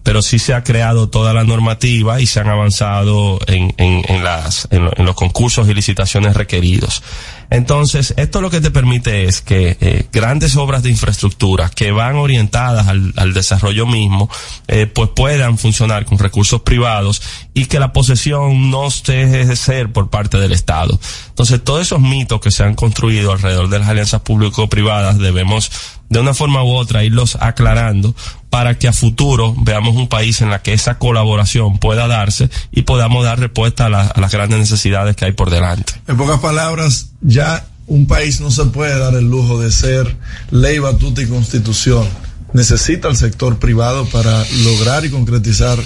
pero 0.04 0.22
sí 0.22 0.40
se 0.40 0.56
ha 0.56 0.64
creado 0.64 1.10
toda 1.10 1.34
la 1.34 1.44
normativa 1.44 2.20
y 2.20 2.26
se 2.26 2.40
han 2.40 2.48
avanzado 2.48 3.40
en, 3.48 3.76
en, 3.78 5.06
los 5.06 5.16
concursos 5.16 5.70
y 5.70 5.74
licitaciones 5.76 6.36
requeridos. 6.36 7.04
Entonces, 7.50 8.14
esto 8.18 8.42
lo 8.42 8.50
que 8.50 8.62
te 8.62 8.72
permite 8.72 9.26
es 9.26 9.42
que 9.42 9.78
eh, 9.82 10.08
grandes 10.12 10.56
obras 10.56 10.84
de 10.84 10.90
infraestructura 10.90 11.70
que 11.70 11.92
van 11.92 12.16
orientadas 12.16 12.88
al, 12.88 13.34
desarrollo 13.34 13.86
mismo, 13.86 14.30
eh, 14.68 14.86
pues 14.86 15.10
puedan 15.16 15.58
funcionar 15.58 16.06
con 16.06 16.20
recursos 16.20 16.62
privados 16.62 17.22
y 17.54 17.66
que 17.66 17.80
la 17.80 17.94
posesión 17.94 18.70
no 18.70 18.90
deje 19.06 19.46
de 19.46 19.56
ser 19.56 19.92
por 19.92 20.10
parte 20.10 20.38
del 20.38 20.52
Estado. 20.52 21.00
Entonces, 21.30 21.64
todos 21.64 21.82
esos 21.82 22.00
mitos 22.00 22.40
que 22.42 22.52
se 22.52 22.64
han 22.64 22.76
construido 22.76 23.32
alrededor 23.32 23.70
de 23.70 23.80
las 23.80 23.88
alianzas 23.88 24.22
público-privadas 24.22 25.18
debemos 25.18 25.72
de 26.10 26.20
una 26.20 26.34
forma 26.34 26.64
u 26.64 26.72
otra 26.72 27.04
irlos 27.04 27.38
aclarando 27.40 28.16
para 28.50 28.78
que 28.78 28.88
a 28.88 28.94
futuro 28.94 29.56
veamos 29.58 29.96
un 29.96 30.08
país 30.08 30.42
en 30.42 30.50
la 30.50 30.62
que 30.62 30.74
esa 30.74 30.98
colaboración 30.98 31.78
pueda 31.78 32.08
darse 32.08 32.50
y 32.72 32.82
podamos 32.82 33.24
dar 33.24 33.40
respuesta 33.40 33.86
a, 33.86 34.08
a 34.08 34.20
las 34.20 34.32
grandes 34.32 34.60
necesidades 34.60 35.16
que 35.16 35.26
hay 35.26 35.34
por 35.34 35.50
delante. 35.50 35.94
En 36.08 36.18
pocas 36.18 36.40
palabras, 36.40 37.12
ya 37.22 37.66
un 37.88 38.08
país 38.08 38.40
no 38.40 38.52
se 38.52 38.66
puede 38.66 38.98
dar 38.98 39.16
el 39.16 39.30
lujo 39.30 39.60
de 39.60 39.72
ser 39.72 40.16
ley, 40.52 40.80
batuta 40.80 41.22
y 41.22 41.28
constitución. 41.28 42.08
Necesita 42.52 43.08
el 43.10 43.16
sector 43.16 43.60
privado 43.60 44.06
para 44.06 44.44
lograr 44.64 45.06
y 45.06 45.10
concretizar 45.12 45.78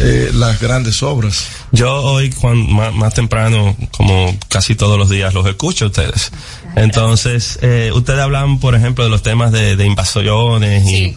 eh, 0.00 0.30
las 0.34 0.60
grandes 0.60 1.02
obras. 1.04 1.46
Yo 1.72 1.92
hoy, 2.02 2.30
cuan- 2.30 2.72
más, 2.72 2.92
más 2.94 3.14
temprano, 3.14 3.76
como 3.96 4.36
casi 4.48 4.74
todos 4.74 4.98
los 4.98 5.08
días, 5.08 5.32
los 5.34 5.46
escucho 5.46 5.84
a 5.84 5.88
ustedes. 5.88 6.32
Entonces, 6.74 7.58
eh, 7.62 7.90
ustedes 7.94 8.18
hablan, 8.20 8.58
por 8.58 8.74
ejemplo, 8.74 9.04
de 9.04 9.10
los 9.10 9.22
temas 9.22 9.52
de, 9.52 9.76
de 9.76 9.86
invasiones 9.86 10.84
y... 10.86 11.16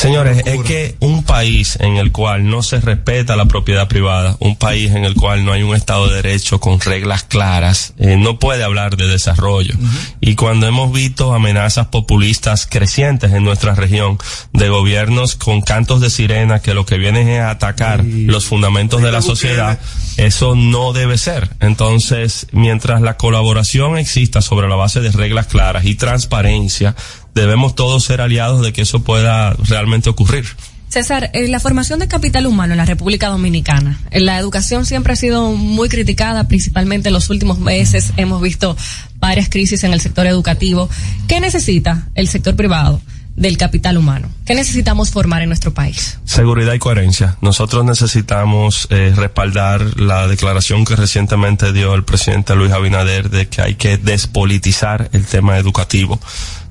Señores, 0.00 0.42
es 0.46 0.62
que 0.62 0.96
un 1.00 1.24
país 1.24 1.76
en 1.78 1.98
el 1.98 2.10
cual 2.10 2.48
no 2.48 2.62
se 2.62 2.80
respeta 2.80 3.36
la 3.36 3.44
propiedad 3.44 3.86
privada, 3.86 4.34
un 4.40 4.56
país 4.56 4.92
en 4.92 5.04
el 5.04 5.14
cual 5.14 5.44
no 5.44 5.52
hay 5.52 5.62
un 5.62 5.76
Estado 5.76 6.08
de 6.08 6.22
Derecho 6.22 6.58
con 6.58 6.80
reglas 6.80 7.24
claras, 7.24 7.92
eh, 7.98 8.16
no 8.16 8.38
puede 8.38 8.64
hablar 8.64 8.96
de 8.96 9.06
desarrollo. 9.06 9.74
Y 10.22 10.36
cuando 10.36 10.66
hemos 10.66 10.90
visto 10.90 11.34
amenazas 11.34 11.88
populistas 11.88 12.64
crecientes 12.64 13.32
en 13.32 13.44
nuestra 13.44 13.74
región, 13.74 14.16
de 14.54 14.70
gobiernos 14.70 15.36
con 15.36 15.60
cantos 15.60 16.00
de 16.00 16.08
sirena 16.08 16.60
que 16.60 16.72
lo 16.72 16.86
que 16.86 16.96
vienen 16.96 17.28
es 17.28 17.42
a 17.42 17.50
atacar 17.50 18.02
los 18.02 18.46
fundamentos 18.46 19.02
de 19.02 19.12
la 19.12 19.20
sociedad, 19.20 19.78
eso 20.16 20.54
no 20.54 20.94
debe 20.94 21.18
ser. 21.18 21.50
Entonces, 21.60 22.46
mientras 22.52 23.02
la 23.02 23.18
colaboración 23.18 23.98
exista 23.98 24.40
sobre 24.40 24.66
la 24.66 24.76
base 24.76 25.00
de 25.02 25.12
reglas 25.12 25.46
claras 25.46 25.84
y 25.84 25.94
transparencia, 25.94 26.96
debemos 27.34 27.74
todos 27.74 28.04
ser 28.04 28.20
aliados 28.20 28.62
de 28.62 28.72
que 28.72 28.82
eso 28.82 29.02
pueda 29.02 29.54
realmente 29.54 30.10
ocurrir. 30.10 30.46
César, 30.90 31.30
eh, 31.34 31.46
la 31.46 31.60
formación 31.60 32.00
de 32.00 32.08
capital 32.08 32.48
humano 32.48 32.72
en 32.72 32.78
la 32.78 32.84
República 32.84 33.28
Dominicana, 33.28 34.00
eh, 34.10 34.18
la 34.18 34.38
educación 34.38 34.84
siempre 34.84 35.12
ha 35.12 35.16
sido 35.16 35.52
muy 35.52 35.88
criticada, 35.88 36.48
principalmente 36.48 37.10
en 37.10 37.14
los 37.14 37.30
últimos 37.30 37.60
meses 37.60 38.12
hemos 38.16 38.42
visto 38.42 38.76
varias 39.20 39.48
crisis 39.48 39.84
en 39.84 39.92
el 39.92 40.00
sector 40.00 40.26
educativo. 40.26 40.90
¿Qué 41.28 41.38
necesita 41.38 42.08
el 42.16 42.26
sector 42.26 42.56
privado 42.56 43.00
del 43.36 43.56
capital 43.56 43.98
humano? 43.98 44.28
¿Qué 44.44 44.56
necesitamos 44.56 45.10
formar 45.10 45.42
en 45.42 45.48
nuestro 45.50 45.72
país? 45.72 46.18
Seguridad 46.24 46.74
y 46.74 46.80
coherencia. 46.80 47.36
Nosotros 47.40 47.84
necesitamos 47.84 48.88
eh, 48.90 49.12
respaldar 49.14 50.00
la 50.00 50.26
declaración 50.26 50.84
que 50.84 50.96
recientemente 50.96 51.72
dio 51.72 51.94
el 51.94 52.02
presidente 52.02 52.56
Luis 52.56 52.72
Abinader 52.72 53.30
de 53.30 53.46
que 53.46 53.62
hay 53.62 53.76
que 53.76 53.96
despolitizar 53.96 55.08
el 55.12 55.24
tema 55.24 55.56
educativo. 55.56 56.18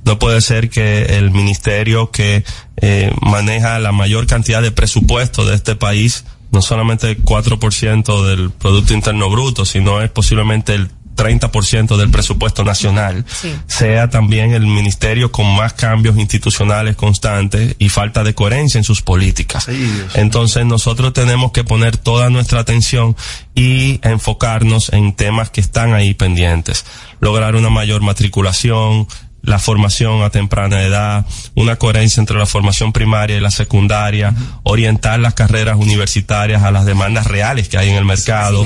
No 0.05 0.19
puede 0.19 0.41
ser 0.41 0.69
que 0.69 1.17
el 1.17 1.31
ministerio 1.31 2.11
que 2.11 2.43
eh, 2.77 3.13
maneja 3.21 3.79
la 3.79 3.91
mayor 3.91 4.27
cantidad 4.27 4.61
de 4.61 4.71
presupuesto 4.71 5.45
de 5.45 5.55
este 5.55 5.75
país, 5.75 6.25
no 6.51 6.61
solamente 6.61 7.17
4% 7.17 8.25
del 8.25 8.51
Producto 8.51 8.93
Interno 8.93 9.29
Bruto, 9.29 9.65
sino 9.65 10.01
es 10.01 10.09
posiblemente 10.09 10.73
el 10.73 10.89
30% 11.19 11.97
del 11.97 12.09
presupuesto 12.11 12.63
nacional, 12.63 13.25
sea 13.67 14.09
también 14.09 14.53
el 14.53 14.65
ministerio 14.65 15.31
con 15.33 15.53
más 15.53 15.73
cambios 15.73 16.17
institucionales 16.17 16.95
constantes 16.95 17.75
y 17.77 17.89
falta 17.89 18.23
de 18.23 18.33
coherencia 18.33 18.77
en 18.77 18.85
sus 18.85 19.01
políticas. 19.01 19.67
Entonces 20.13 20.65
nosotros 20.65 21.11
tenemos 21.11 21.51
que 21.51 21.65
poner 21.65 21.97
toda 21.97 22.29
nuestra 22.29 22.61
atención 22.61 23.17
y 23.53 23.99
enfocarnos 24.01 24.93
en 24.93 25.13
temas 25.13 25.49
que 25.49 25.59
están 25.59 25.93
ahí 25.93 26.13
pendientes. 26.13 26.85
Lograr 27.19 27.57
una 27.57 27.69
mayor 27.69 28.01
matriculación, 28.01 29.05
la 29.49 29.57
formación 29.57 30.21
a 30.21 30.29
temprana 30.29 30.83
edad, 30.83 31.25
una 31.55 31.75
coherencia 31.75 32.21
entre 32.21 32.37
la 32.37 32.45
formación 32.45 32.93
primaria 32.93 33.35
y 33.35 33.39
la 33.39 33.49
secundaria, 33.49 34.33
orientar 34.63 35.19
las 35.19 35.33
carreras 35.33 35.77
universitarias 35.77 36.61
a 36.61 36.71
las 36.71 36.85
demandas 36.85 37.25
reales 37.25 37.67
que 37.67 37.77
hay 37.77 37.89
en 37.89 37.95
el 37.95 38.05
mercado. 38.05 38.65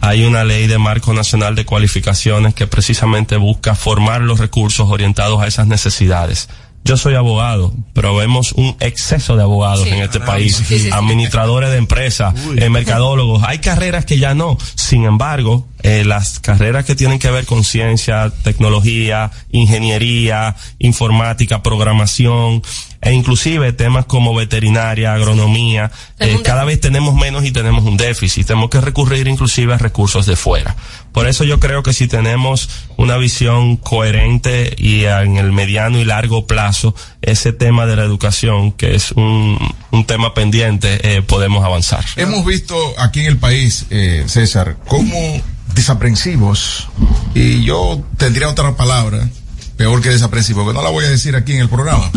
hay 0.00 0.24
una 0.24 0.44
ley 0.44 0.66
de 0.66 0.78
marco 0.78 1.12
nacional 1.12 1.54
de 1.54 1.64
cualificaciones 1.64 2.54
que 2.54 2.66
precisamente 2.66 3.36
busca 3.36 3.74
formar 3.74 4.20
los 4.20 4.38
recursos 4.38 4.88
orientados 4.90 5.40
a 5.40 5.46
esas 5.46 5.66
necesidades. 5.66 6.48
Yo 6.88 6.96
soy 6.96 7.16
abogado, 7.16 7.74
pero 7.92 8.16
vemos 8.16 8.52
un 8.52 8.74
exceso 8.80 9.36
de 9.36 9.42
abogados 9.42 9.86
en 9.88 10.00
este 10.00 10.20
país, 10.20 10.58
administradores 10.90 11.68
de 11.68 11.76
empresas, 11.76 12.34
eh, 12.56 12.70
mercadólogos. 12.70 13.42
Hay 13.44 13.58
carreras 13.58 14.06
que 14.06 14.18
ya 14.18 14.34
no. 14.34 14.56
Sin 14.74 15.04
embargo, 15.04 15.66
eh, 15.82 16.06
las 16.06 16.40
carreras 16.40 16.86
que 16.86 16.96
tienen 16.96 17.18
que 17.18 17.30
ver 17.30 17.44
con 17.44 17.62
ciencia, 17.62 18.32
tecnología, 18.42 19.30
ingeniería, 19.52 20.56
informática, 20.78 21.62
programación, 21.62 22.62
e 23.00 23.12
inclusive 23.12 23.72
temas 23.72 24.06
como 24.06 24.34
veterinaria, 24.34 25.14
agronomía, 25.14 25.90
eh, 26.18 26.40
cada 26.42 26.64
vez 26.64 26.80
tenemos 26.80 27.14
menos 27.14 27.44
y 27.44 27.52
tenemos 27.52 27.84
un 27.84 27.96
déficit. 27.96 28.46
Tenemos 28.46 28.70
que 28.70 28.80
recurrir 28.80 29.28
inclusive 29.28 29.74
a 29.74 29.78
recursos 29.78 30.26
de 30.26 30.36
fuera. 30.36 30.76
Por 31.12 31.28
eso 31.28 31.44
yo 31.44 31.60
creo 31.60 31.82
que 31.82 31.92
si 31.92 32.08
tenemos 32.08 32.68
una 32.96 33.16
visión 33.16 33.76
coherente 33.76 34.74
y 34.76 35.04
en 35.04 35.36
el 35.36 35.52
mediano 35.52 35.98
y 35.98 36.04
largo 36.04 36.46
plazo, 36.46 36.94
ese 37.22 37.52
tema 37.52 37.86
de 37.86 37.96
la 37.96 38.04
educación, 38.04 38.72
que 38.72 38.94
es 38.94 39.12
un, 39.12 39.58
un 39.90 40.04
tema 40.04 40.34
pendiente, 40.34 41.16
eh, 41.16 41.22
podemos 41.22 41.64
avanzar. 41.64 42.04
Hemos 42.16 42.44
visto 42.44 42.76
aquí 42.98 43.20
en 43.20 43.26
el 43.26 43.38
país, 43.38 43.86
eh, 43.90 44.24
César, 44.26 44.76
cómo 44.86 45.40
desaprensivos, 45.74 46.88
y 47.34 47.62
yo 47.64 48.02
tendría 48.16 48.48
otra 48.48 48.76
palabra, 48.76 49.28
peor 49.78 50.02
que 50.02 50.10
desaprensivo, 50.10 50.66
que 50.66 50.74
no 50.74 50.82
la 50.82 50.90
voy 50.90 51.04
a 51.06 51.08
decir 51.08 51.36
aquí 51.36 51.52
en 51.52 51.60
el 51.60 51.68
programa, 51.68 52.10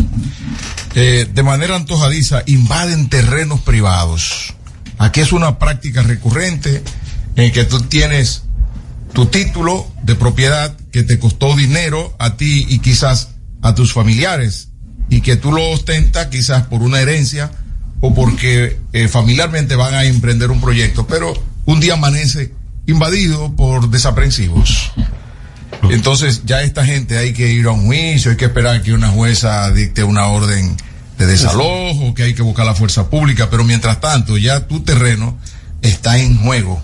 eh, 0.94 1.26
de 1.32 1.42
manera 1.42 1.76
antojadiza 1.76 2.42
invaden 2.46 3.08
terrenos 3.08 3.60
privados. 3.60 4.54
Aquí 4.98 5.20
es 5.20 5.32
una 5.32 5.58
práctica 5.58 6.02
recurrente 6.02 6.82
en 7.36 7.52
que 7.52 7.64
tú 7.64 7.80
tienes 7.80 8.42
tu 9.14 9.26
título 9.26 9.86
de 10.02 10.16
propiedad 10.16 10.76
que 10.90 11.04
te 11.04 11.18
costó 11.18 11.54
dinero 11.56 12.14
a 12.18 12.36
ti 12.36 12.66
y 12.68 12.80
quizás 12.80 13.28
a 13.62 13.74
tus 13.74 13.92
familiares 13.92 14.70
y 15.08 15.20
que 15.20 15.36
tú 15.36 15.52
lo 15.52 15.70
ostentas 15.70 16.26
quizás 16.26 16.66
por 16.66 16.82
una 16.82 17.00
herencia 17.00 17.52
o 18.00 18.12
porque 18.12 18.80
eh, 18.92 19.06
familiarmente 19.06 19.76
van 19.76 19.94
a 19.94 20.04
emprender 20.04 20.50
un 20.50 20.60
proyecto, 20.60 21.06
pero 21.06 21.32
un 21.64 21.78
día 21.78 21.94
amanece 21.94 22.54
invadido 22.86 23.54
por 23.54 23.88
desaprensivos. 23.88 24.90
Entonces 25.90 26.42
ya 26.44 26.62
esta 26.62 26.84
gente 26.84 27.18
hay 27.18 27.32
que 27.32 27.52
ir 27.52 27.66
a 27.66 27.72
un 27.72 27.86
juicio, 27.86 28.30
hay 28.30 28.36
que 28.36 28.46
esperar 28.46 28.82
que 28.82 28.92
una 28.92 29.08
jueza 29.08 29.70
dicte 29.72 30.04
una 30.04 30.26
orden 30.26 30.76
de 31.18 31.26
desalojo, 31.26 32.14
que 32.14 32.24
hay 32.24 32.34
que 32.34 32.42
buscar 32.42 32.66
la 32.66 32.74
fuerza 32.74 33.10
pública, 33.10 33.48
pero 33.50 33.64
mientras 33.64 34.00
tanto 34.00 34.38
ya 34.38 34.66
tu 34.66 34.80
terreno 34.80 35.38
está 35.82 36.18
en 36.18 36.38
juego, 36.38 36.82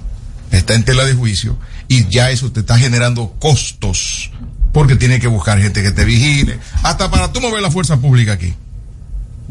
está 0.50 0.74
en 0.74 0.84
tela 0.84 1.04
de 1.04 1.14
juicio 1.14 1.58
y 1.88 2.06
ya 2.08 2.30
eso 2.30 2.52
te 2.52 2.60
está 2.60 2.78
generando 2.78 3.34
costos 3.38 4.30
porque 4.72 4.96
tiene 4.96 5.18
que 5.20 5.26
buscar 5.26 5.60
gente 5.60 5.82
que 5.82 5.90
te 5.90 6.04
vigile, 6.04 6.58
hasta 6.82 7.10
para 7.10 7.32
tú 7.32 7.40
mover 7.40 7.62
la 7.62 7.70
fuerza 7.70 7.96
pública 7.98 8.32
aquí. 8.32 8.54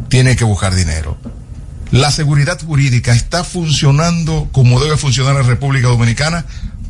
Tiene 0.09 0.35
que 0.35 0.43
buscar 0.43 0.75
dinero. 0.75 1.17
La 1.91 2.11
seguridad 2.11 2.59
jurídica 2.63 3.13
está 3.13 3.43
funcionando 3.43 4.49
como 4.51 4.79
debe 4.79 4.97
funcionar 4.97 5.33
la 5.33 5.41
República 5.41 5.87
Dominicana 5.87 6.45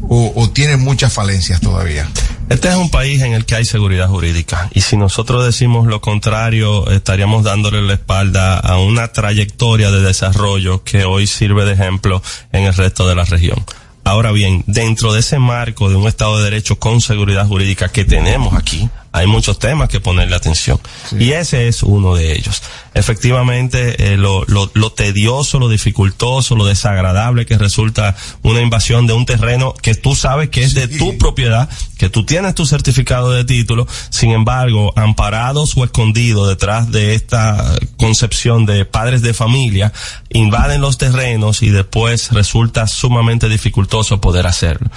o 0.10 0.50
tiene 0.50 0.78
muchas 0.78 1.14
falencias 1.14 1.62
todavía. 1.62 2.08
Este 2.50 2.70
es 2.70 2.76
un 2.76 2.90
país 2.90 3.22
en 3.22 3.34
el 3.34 3.46
que 3.46 3.56
hay 3.56 3.66
seguridad 3.66 4.08
jurídica 4.08 4.70
y 4.74 4.80
si 4.80 4.96
nosotros 4.96 5.46
decimos 5.46 5.86
lo 5.86 6.00
contrario 6.00 6.90
estaríamos 6.90 7.44
dándole 7.44 7.82
la 7.82 7.94
espalda 7.94 8.58
a 8.58 8.78
una 8.78 9.10
trayectoria 9.10 9.92
de 9.92 10.02
desarrollo 10.02 10.82
que 10.84 11.04
hoy 11.04 11.28
sirve 11.28 11.66
de 11.66 11.74
ejemplo 11.74 12.22
en 12.54 12.64
el 12.64 12.74
resto 12.74 13.06
de 13.06 13.16
la 13.16 13.26
región. 13.26 13.66
Ahora 14.06 14.32
bien, 14.32 14.64
dentro 14.68 15.12
de 15.12 15.20
ese 15.20 15.38
marco 15.38 15.90
de 15.90 15.98
un 15.98 16.08
Estado 16.08 16.38
de 16.38 16.46
Derecho 16.46 16.80
con 16.80 17.02
seguridad 17.02 17.46
jurídica 17.46 17.90
que 17.90 18.06
tenemos 18.06 18.54
aquí, 18.54 18.90
hay 19.12 19.28
muchos 19.28 19.60
temas 19.60 19.90
que 19.90 20.00
ponerle 20.00 20.34
atención. 20.34 20.80
Y 21.20 21.32
ese 21.32 21.68
es 21.68 21.84
uno 21.84 22.16
de 22.16 22.32
ellos. 22.32 22.62
Efectivamente, 22.98 24.14
eh, 24.14 24.18
lo, 24.18 24.44
lo, 24.48 24.72
lo, 24.74 24.92
tedioso, 24.92 25.60
lo 25.60 25.70
dificultoso, 25.70 26.56
lo 26.56 26.66
desagradable 26.66 27.46
que 27.46 27.56
resulta 27.56 28.16
una 28.42 28.60
invasión 28.60 29.06
de 29.06 29.14
un 29.14 29.26
terreno 29.28 29.76
que 29.76 29.94
tú 29.94 30.16
sabes 30.16 30.50
que 30.50 30.64
es 30.64 30.74
de 30.74 30.88
tu 30.88 31.16
propiedad, 31.20 31.70
que 32.00 32.10
tú 32.10 32.26
tienes 32.26 32.56
tu 32.56 32.66
certificado 32.66 33.32
de 33.32 33.46
título, 33.46 33.88
sin 34.10 34.32
embargo, 34.32 34.94
amparados 34.96 35.78
o 35.78 35.84
escondidos 35.84 36.50
detrás 36.50 36.90
de 36.92 37.14
esta 37.14 37.76
concepción 37.98 38.66
de 38.66 38.86
padres 38.86 39.22
de 39.22 39.36
familia, 39.36 39.94
invaden 40.30 40.82
los 40.82 40.98
terrenos 40.98 41.62
y 41.62 41.70
después 41.70 42.32
resulta 42.32 42.88
sumamente 42.88 43.48
dificultoso 43.48 44.20
poder 44.20 44.48
hacerlo. 44.48 44.90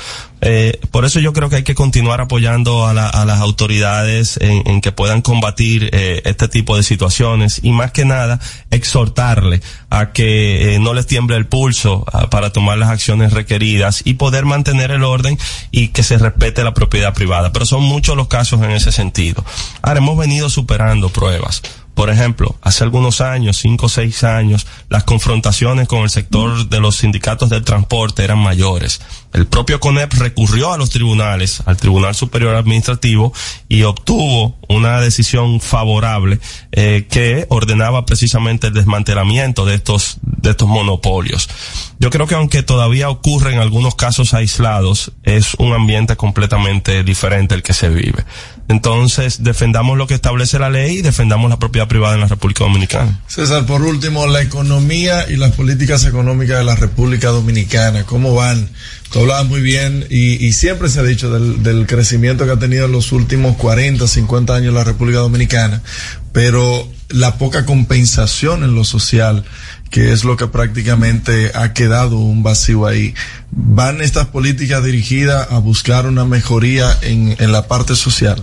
Eh, 0.42 0.80
por 0.90 1.04
eso 1.04 1.20
yo 1.20 1.34
creo 1.34 1.50
que 1.50 1.56
hay 1.56 1.62
que 1.64 1.74
continuar 1.74 2.20
apoyando 2.22 2.86
a, 2.86 2.94
la, 2.94 3.08
a 3.08 3.26
las 3.26 3.40
autoridades 3.40 4.38
en, 4.40 4.66
en, 4.66 4.80
que 4.80 4.90
puedan 4.90 5.20
combatir 5.20 5.90
eh, 5.92 6.22
este 6.24 6.48
tipo 6.48 6.76
de 6.76 6.82
situaciones 6.82 7.60
y 7.62 7.72
más 7.72 7.89
que 7.92 8.04
nada 8.04 8.40
exhortarle 8.70 9.60
a 9.90 10.12
que 10.12 10.74
eh, 10.74 10.78
no 10.78 10.94
les 10.94 11.06
tiemble 11.06 11.36
el 11.36 11.46
pulso 11.46 12.04
a, 12.12 12.30
para 12.30 12.52
tomar 12.52 12.78
las 12.78 12.90
acciones 12.90 13.32
requeridas 13.32 14.02
y 14.04 14.14
poder 14.14 14.44
mantener 14.44 14.90
el 14.90 15.04
orden 15.04 15.38
y 15.70 15.88
que 15.88 16.02
se 16.02 16.18
respete 16.18 16.64
la 16.64 16.74
propiedad 16.74 17.14
privada. 17.14 17.52
Pero 17.52 17.66
son 17.66 17.82
muchos 17.82 18.16
los 18.16 18.28
casos 18.28 18.62
en 18.62 18.70
ese 18.70 18.92
sentido. 18.92 19.44
Ahora 19.82 19.98
hemos 19.98 20.16
venido 20.16 20.48
superando 20.48 21.08
pruebas. 21.08 21.62
Por 21.94 22.08
ejemplo, 22.08 22.56
hace 22.62 22.84
algunos 22.84 23.20
años, 23.20 23.58
cinco 23.58 23.86
o 23.86 23.88
seis 23.90 24.24
años, 24.24 24.66
las 24.88 25.04
confrontaciones 25.04 25.86
con 25.86 26.00
el 26.00 26.08
sector 26.08 26.68
de 26.68 26.80
los 26.80 26.96
sindicatos 26.96 27.50
del 27.50 27.62
transporte 27.62 28.24
eran 28.24 28.38
mayores. 28.38 29.02
El 29.32 29.46
propio 29.46 29.78
CONEP 29.78 30.12
recurrió 30.14 30.72
a 30.72 30.78
los 30.78 30.90
tribunales, 30.90 31.62
al 31.66 31.76
Tribunal 31.76 32.14
Superior 32.14 32.56
Administrativo, 32.56 33.32
y 33.68 33.84
obtuvo 33.84 34.58
una 34.68 35.00
decisión 35.00 35.60
favorable 35.60 36.40
eh, 36.72 37.06
que 37.08 37.46
ordenaba 37.48 38.04
precisamente 38.06 38.68
el 38.68 38.74
desmantelamiento 38.74 39.64
de 39.64 39.76
estos, 39.76 40.18
de 40.22 40.50
estos 40.50 40.68
monopolios. 40.68 41.48
Yo 42.00 42.10
creo 42.10 42.26
que 42.26 42.34
aunque 42.34 42.62
todavía 42.62 43.08
ocurre 43.08 43.52
en 43.52 43.60
algunos 43.60 43.94
casos 43.94 44.34
aislados, 44.34 45.12
es 45.22 45.54
un 45.58 45.74
ambiente 45.74 46.16
completamente 46.16 47.04
diferente 47.04 47.54
el 47.54 47.62
que 47.62 47.72
se 47.72 47.88
vive. 47.88 48.24
Entonces, 48.68 49.42
defendamos 49.42 49.98
lo 49.98 50.06
que 50.06 50.14
establece 50.14 50.58
la 50.58 50.70
ley 50.70 50.98
y 50.98 51.02
defendamos 51.02 51.50
la 51.50 51.58
propiedad 51.58 51.88
privada 51.88 52.14
en 52.14 52.20
la 52.20 52.28
República 52.28 52.64
Dominicana. 52.64 53.20
César, 53.26 53.66
por 53.66 53.82
último, 53.82 54.26
la 54.28 54.42
economía 54.42 55.28
y 55.28 55.36
las 55.36 55.52
políticas 55.52 56.04
económicas 56.04 56.58
de 56.58 56.64
la 56.64 56.76
República 56.76 57.28
Dominicana, 57.28 58.04
¿cómo 58.04 58.34
van? 58.34 58.70
Tú 59.12 59.20
hablabas 59.20 59.46
muy 59.46 59.60
bien 59.60 60.06
y, 60.08 60.44
y 60.44 60.52
siempre 60.52 60.88
se 60.88 61.00
ha 61.00 61.02
dicho 61.02 61.30
del, 61.30 61.86
crecimiento 61.86 62.44
que 62.46 62.52
ha 62.52 62.58
tenido 62.58 62.86
en 62.86 62.92
los 62.92 63.10
últimos 63.10 63.56
40, 63.56 64.06
50 64.06 64.54
años 64.54 64.72
la 64.72 64.84
República 64.84 65.18
Dominicana, 65.18 65.82
pero 66.32 66.88
la 67.08 67.36
poca 67.36 67.66
compensación 67.66 68.62
en 68.62 68.76
lo 68.76 68.84
social, 68.84 69.44
que 69.90 70.12
es 70.12 70.22
lo 70.22 70.36
que 70.36 70.46
prácticamente 70.46 71.50
ha 71.56 71.72
quedado 71.72 72.18
un 72.18 72.44
vacío 72.44 72.86
ahí. 72.86 73.14
¿Van 73.50 74.00
estas 74.00 74.26
políticas 74.26 74.84
dirigidas 74.84 75.48
a 75.50 75.58
buscar 75.58 76.06
una 76.06 76.24
mejoría 76.24 76.96
en 77.02 77.50
la 77.50 77.66
parte 77.66 77.96
social? 77.96 78.40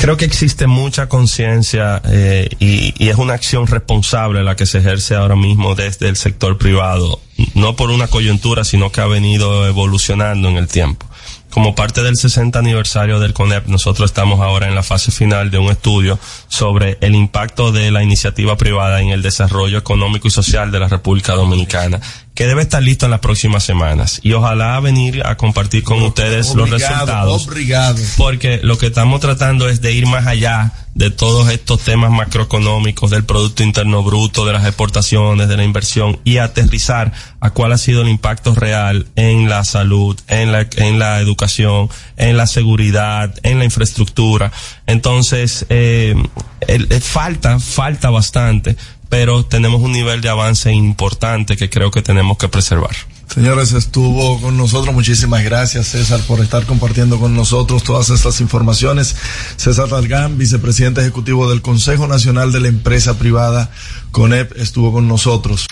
Creo 0.00 0.16
que 0.16 0.24
existe 0.24 0.66
mucha 0.66 1.08
conciencia 1.08 2.00
eh, 2.04 2.48
y, 2.58 2.94
y, 3.02 3.08
es 3.08 3.16
una 3.16 3.34
acción 3.34 3.66
responsable 3.66 4.42
la 4.42 4.56
que 4.56 4.66
se 4.66 4.78
ejerce 4.78 5.14
ahora 5.14 5.36
mismo 5.36 5.74
desde 5.74 6.08
el 6.08 6.16
sector 6.16 6.58
privado, 6.58 7.20
no 7.54 7.76
por 7.76 7.90
una 7.90 8.08
coyuntura, 8.08 8.64
sino 8.64 8.90
que 8.90 9.00
ha 9.00 9.06
venido 9.06 9.66
evolucionando 9.66 10.48
en 10.48 10.56
el 10.56 10.68
tiempo. 10.68 11.06
Como 11.52 11.74
parte 11.74 12.02
del 12.02 12.16
60 12.16 12.58
aniversario 12.58 13.20
del 13.20 13.34
CONEP, 13.34 13.66
nosotros 13.66 14.10
estamos 14.10 14.40
ahora 14.40 14.68
en 14.68 14.74
la 14.74 14.82
fase 14.82 15.12
final 15.12 15.50
de 15.50 15.58
un 15.58 15.70
estudio 15.70 16.18
sobre 16.48 16.96
el 17.02 17.14
impacto 17.14 17.72
de 17.72 17.90
la 17.90 18.02
iniciativa 18.02 18.56
privada 18.56 19.02
en 19.02 19.10
el 19.10 19.20
desarrollo 19.20 19.76
económico 19.76 20.28
y 20.28 20.30
social 20.30 20.70
de 20.72 20.80
la 20.80 20.88
República 20.88 21.34
Dominicana 21.34 22.00
que 22.34 22.46
debe 22.46 22.62
estar 22.62 22.82
listo 22.82 23.04
en 23.04 23.10
las 23.10 23.20
próximas 23.20 23.62
semanas 23.62 24.20
y 24.22 24.32
ojalá 24.32 24.80
venir 24.80 25.22
a 25.26 25.36
compartir 25.36 25.82
con 25.82 26.02
ustedes 26.02 26.50
obligado, 26.50 26.56
los 26.56 26.80
resultados 26.80 27.48
Obligado. 27.48 28.00
porque 28.16 28.60
lo 28.62 28.78
que 28.78 28.86
estamos 28.86 29.20
tratando 29.20 29.68
es 29.68 29.82
de 29.82 29.92
ir 29.92 30.06
más 30.06 30.26
allá 30.26 30.72
de 30.94 31.10
todos 31.10 31.50
estos 31.50 31.80
temas 31.80 32.10
macroeconómicos 32.10 33.10
del 33.10 33.24
producto 33.24 33.62
interno 33.62 34.02
bruto 34.02 34.46
de 34.46 34.52
las 34.52 34.64
exportaciones 34.66 35.48
de 35.48 35.56
la 35.56 35.64
inversión 35.64 36.20
y 36.24 36.38
aterrizar 36.38 37.12
a 37.40 37.50
cuál 37.50 37.72
ha 37.72 37.78
sido 37.78 38.02
el 38.02 38.08
impacto 38.08 38.54
real 38.54 39.06
en 39.16 39.48
la 39.48 39.64
salud 39.64 40.18
en 40.28 40.52
la 40.52 40.66
en 40.76 40.98
la 40.98 41.20
educación 41.20 41.88
en 42.16 42.36
la 42.36 42.46
seguridad 42.46 43.34
en 43.42 43.58
la 43.58 43.64
infraestructura 43.64 44.52
entonces 44.86 45.66
eh, 45.68 46.14
el, 46.60 46.86
el, 46.90 47.02
falta 47.02 47.58
falta 47.58 48.10
bastante 48.10 48.76
pero 49.12 49.44
tenemos 49.44 49.82
un 49.82 49.92
nivel 49.92 50.22
de 50.22 50.30
avance 50.30 50.72
importante 50.72 51.58
que 51.58 51.68
creo 51.68 51.90
que 51.90 52.00
tenemos 52.00 52.38
que 52.38 52.48
preservar. 52.48 52.96
Señores, 53.28 53.74
estuvo 53.74 54.40
con 54.40 54.56
nosotros. 54.56 54.94
Muchísimas 54.94 55.44
gracias, 55.44 55.88
César, 55.88 56.20
por 56.20 56.40
estar 56.40 56.64
compartiendo 56.64 57.20
con 57.20 57.36
nosotros 57.36 57.82
todas 57.82 58.08
estas 58.08 58.40
informaciones. 58.40 59.14
César 59.56 59.90
Dalgán, 59.90 60.38
vicepresidente 60.38 61.02
ejecutivo 61.02 61.50
del 61.50 61.60
Consejo 61.60 62.06
Nacional 62.06 62.52
de 62.52 62.60
la 62.60 62.68
Empresa 62.68 63.18
Privada, 63.18 63.70
CONEP, 64.12 64.56
estuvo 64.56 64.94
con 64.94 65.08
nosotros. 65.08 65.66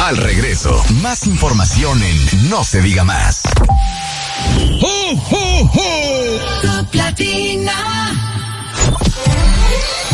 Al 0.00 0.16
regreso, 0.16 0.82
más 1.00 1.28
información 1.28 2.02
en 2.02 2.50
No 2.50 2.64
se 2.64 2.82
diga 2.82 3.04
más. 3.04 3.42
¡Oh, 4.82 5.22
oh, 5.30 5.70
oh! 5.76 6.84
Platina. 6.90 7.98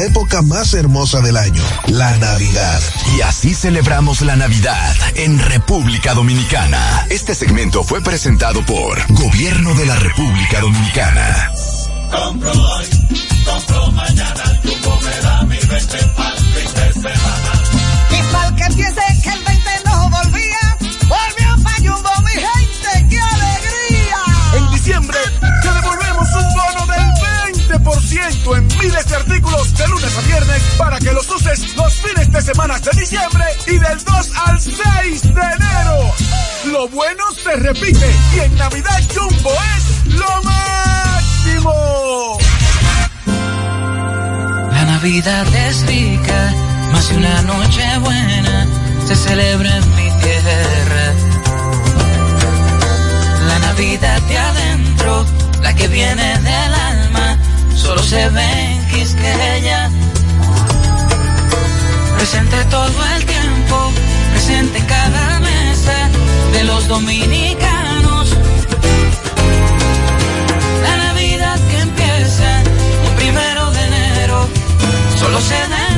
época 0.00 0.42
más 0.42 0.74
hermosa 0.74 1.20
del 1.20 1.36
año, 1.36 1.62
la 1.86 2.16
Navidad. 2.18 2.80
Y 3.16 3.20
así 3.20 3.54
celebramos 3.54 4.20
la 4.22 4.36
Navidad 4.36 4.94
en 5.14 5.38
República 5.38 6.14
Dominicana. 6.14 7.06
Este 7.10 7.34
segmento 7.34 7.84
fue 7.84 8.00
presentado 8.00 8.64
por 8.64 8.98
Gobierno 9.12 9.74
de 9.74 9.86
la 9.86 9.96
República 9.96 10.60
Dominicana. 10.60 11.52
Compro 12.10 12.52
hoy, 12.52 12.86
compro 13.44 13.92
mañana, 13.92 14.60
Jumbo 14.62 15.00
me 15.00 15.20
da 15.20 15.42
mi 15.44 15.56
20 15.56 15.98
pa'l 16.16 16.38
fin 16.38 16.74
de 16.74 16.92
semana. 16.92 17.52
Y 18.10 18.32
pa'l 18.32 18.54
que 18.56 18.74
piense 18.74 19.00
que 19.22 19.28
el 19.30 19.44
20 19.44 19.70
no 19.86 20.10
volvía, 20.10 20.78
volvió 21.02 21.64
pa' 21.64 21.76
Jumbo, 21.78 22.10
mi 22.24 22.32
gente, 22.32 23.06
¡qué 23.08 23.18
alegría! 23.18 24.18
En 24.56 24.70
diciembre, 24.72 25.18
10% 27.82 28.56
en 28.56 28.66
miles 28.78 29.08
de 29.08 29.16
artículos 29.16 29.76
de 29.76 29.88
lunes 29.88 30.16
a 30.16 30.20
viernes 30.22 30.62
para 30.78 30.98
que 30.98 31.12
los 31.12 31.28
uses 31.28 31.76
los 31.76 31.92
fines 31.94 32.30
de 32.30 32.40
semana 32.40 32.78
de 32.78 32.90
diciembre 32.92 33.44
y 33.66 33.72
del 33.72 34.04
2 34.04 34.30
al 34.46 34.60
6 34.60 35.22
de 35.22 35.40
enero. 35.40 36.14
Lo 36.66 36.88
bueno 36.88 37.24
se 37.42 37.56
repite 37.56 38.10
y 38.36 38.40
en 38.40 38.56
Navidad 38.56 39.02
Jumbo 39.14 39.50
es 39.76 40.14
lo 40.14 40.42
máximo. 40.42 42.38
La 44.70 44.84
Navidad 44.84 45.46
es 45.54 45.86
rica, 45.86 46.54
más 46.92 47.08
de 47.08 47.16
una 47.16 47.42
noche 47.42 47.98
buena 47.98 48.66
se 49.06 49.16
celebra 49.16 49.76
en 49.76 49.90
mi 49.96 50.10
tierra. 50.22 51.14
La 53.48 53.58
Navidad 53.58 54.22
de 54.22 54.38
adentro, 54.38 55.26
la 55.62 55.74
que 55.74 55.88
viene 55.88 56.38
del 56.38 56.74
alma 56.74 57.01
solo 57.82 58.02
se 58.02 58.28
ve 58.28 58.50
en 58.74 58.86
Quisqueya. 58.88 59.90
Presente 62.16 62.56
todo 62.70 63.04
el 63.16 63.24
tiempo, 63.24 63.92
presente 64.32 64.78
en 64.78 64.86
cada 64.86 65.40
mesa 65.40 65.96
de 66.52 66.64
los 66.64 66.86
dominicanos. 66.86 68.36
La 70.86 70.96
Navidad 70.96 71.58
que 71.70 71.78
empieza 71.80 72.62
un 73.08 73.16
primero 73.16 73.70
de 73.72 73.82
enero, 73.84 74.48
solo 75.18 75.40
se 75.40 75.60
da 75.68 75.91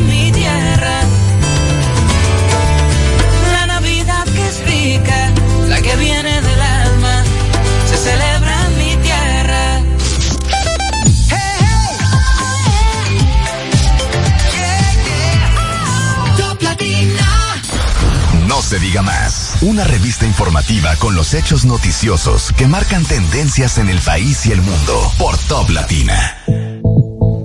se 18.64 18.78
diga 18.78 19.02
más. 19.02 19.54
Una 19.60 19.84
revista 19.84 20.26
informativa 20.26 20.96
con 20.96 21.14
los 21.14 21.34
hechos 21.34 21.64
noticiosos 21.64 22.52
que 22.56 22.66
marcan 22.66 23.04
tendencias 23.04 23.78
en 23.78 23.88
el 23.88 23.98
país 24.00 24.46
y 24.46 24.52
el 24.52 24.62
mundo 24.62 25.12
por 25.18 25.36
Top 25.38 25.68
Latina. 25.70 26.38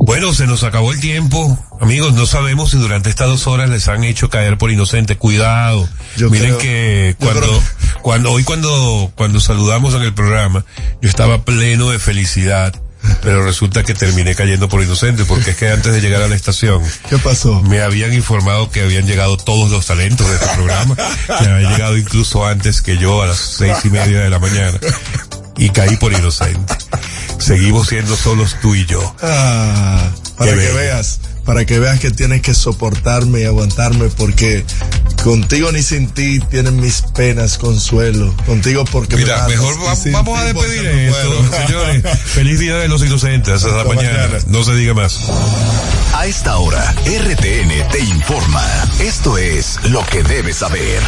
Bueno, 0.06 0.34
se 0.34 0.48
nos 0.48 0.64
acabó 0.64 0.92
el 0.92 1.00
tiempo. 1.00 1.58
Amigos, 1.80 2.14
no 2.14 2.26
sabemos 2.26 2.72
si 2.72 2.78
durante 2.78 3.10
estas 3.10 3.28
dos 3.28 3.46
horas 3.48 3.70
les 3.70 3.88
han 3.88 4.04
hecho 4.04 4.30
caer 4.30 4.58
por 4.58 4.72
inocente. 4.72 5.18
Cuidado. 5.18 5.88
Yo 6.18 6.30
Miren 6.30 6.56
creo- 6.56 6.58
que 6.58 7.16
cuando, 7.20 7.42
creo- 7.42 7.62
cuando, 8.02 8.32
hoy 8.32 8.44
cuando, 8.44 9.12
cuando 9.16 9.40
saludamos 9.40 9.94
en 9.94 10.02
el 10.02 10.14
programa, 10.14 10.66
yo 11.02 11.10
estaba 11.10 11.44
pleno 11.44 11.90
de 11.92 12.00
felicidad. 12.00 12.74
Pero 13.22 13.44
resulta 13.44 13.84
que 13.84 13.94
terminé 13.94 14.36
cayendo 14.36 14.70
por 14.70 14.82
inocente 14.82 15.26
porque 15.26 15.52
es 15.52 15.58
que 15.58 15.70
antes 15.70 15.94
de 15.94 16.02
llegar 16.02 16.22
a 16.22 16.28
la 16.28 16.36
estación. 16.36 16.82
¿Qué 17.10 17.18
pasó? 17.18 17.62
Me 17.64 17.82
habían 17.82 18.14
informado 18.14 18.70
que 18.70 18.82
habían 18.82 19.06
llegado 19.06 19.38
todos 19.38 19.72
los 19.72 19.86
talentos 19.86 20.28
de 20.28 20.36
este 20.36 20.48
programa. 20.56 20.96
que 20.96 21.34
habían 21.34 21.72
llegado 21.72 21.98
incluso 21.98 22.46
antes 22.46 22.82
que 22.82 22.98
yo 22.98 23.22
a 23.22 23.28
las 23.28 23.38
seis 23.38 23.78
y 23.84 23.90
media 23.90 24.20
de 24.22 24.30
la 24.30 24.40
mañana. 24.40 24.80
Y 25.58 25.70
caí 25.72 25.98
por 25.98 26.14
inocente. 26.14 26.74
Seguimos 27.38 27.88
siendo 27.88 28.16
solos 28.16 28.56
tú 28.62 28.76
y 28.76 28.86
yo. 28.86 29.16
Ah, 29.22 30.10
para 30.38 30.52
que 30.52 30.58
bello. 30.58 30.76
veas. 30.76 31.20
Para 31.46 31.66
que 31.66 31.80
veas 31.80 32.00
que 32.00 32.12
tienes 32.12 32.42
que 32.42 32.54
soportarme 32.54 33.42
y 33.42 33.46
aguantarme 33.46 34.10
porque 34.10 34.64
contigo 35.24 35.72
ni 35.72 35.82
sin 35.84 36.08
ti 36.10 36.40
tienen 36.40 36.80
mis 36.80 37.02
penas 37.02 37.58
consuelo. 37.58 38.34
Contigo 38.46 38.86
porque 38.92 39.16
Mira, 39.18 39.44
me 39.44 39.50
mejor 39.56 39.76
va- 39.84 39.96
vamos 40.12 40.40
a 40.40 40.44
despedir 40.46 40.86
esto, 40.86 41.30
muero. 41.30 41.52
señores. 41.68 42.04
Feliz 42.26 42.60
día 42.60 42.76
de 42.76 42.88
los 42.88 43.04
inocentes. 43.04 43.54
Hasta 43.64 43.76
la 43.78 43.84
mañana. 43.84 44.18
mañana. 44.28 44.44
No 44.48 44.64
se 44.64 44.76
diga 44.76 44.94
más. 44.94 45.20
A 46.14 46.26
esta 46.26 46.58
hora, 46.58 46.94
RTN 47.06 47.88
te 47.92 48.00
informa. 48.00 48.64
Esto 49.00 49.38
es 49.38 49.80
lo 49.86 50.06
que 50.08 50.24
debes 50.24 50.58
saber. 50.58 51.02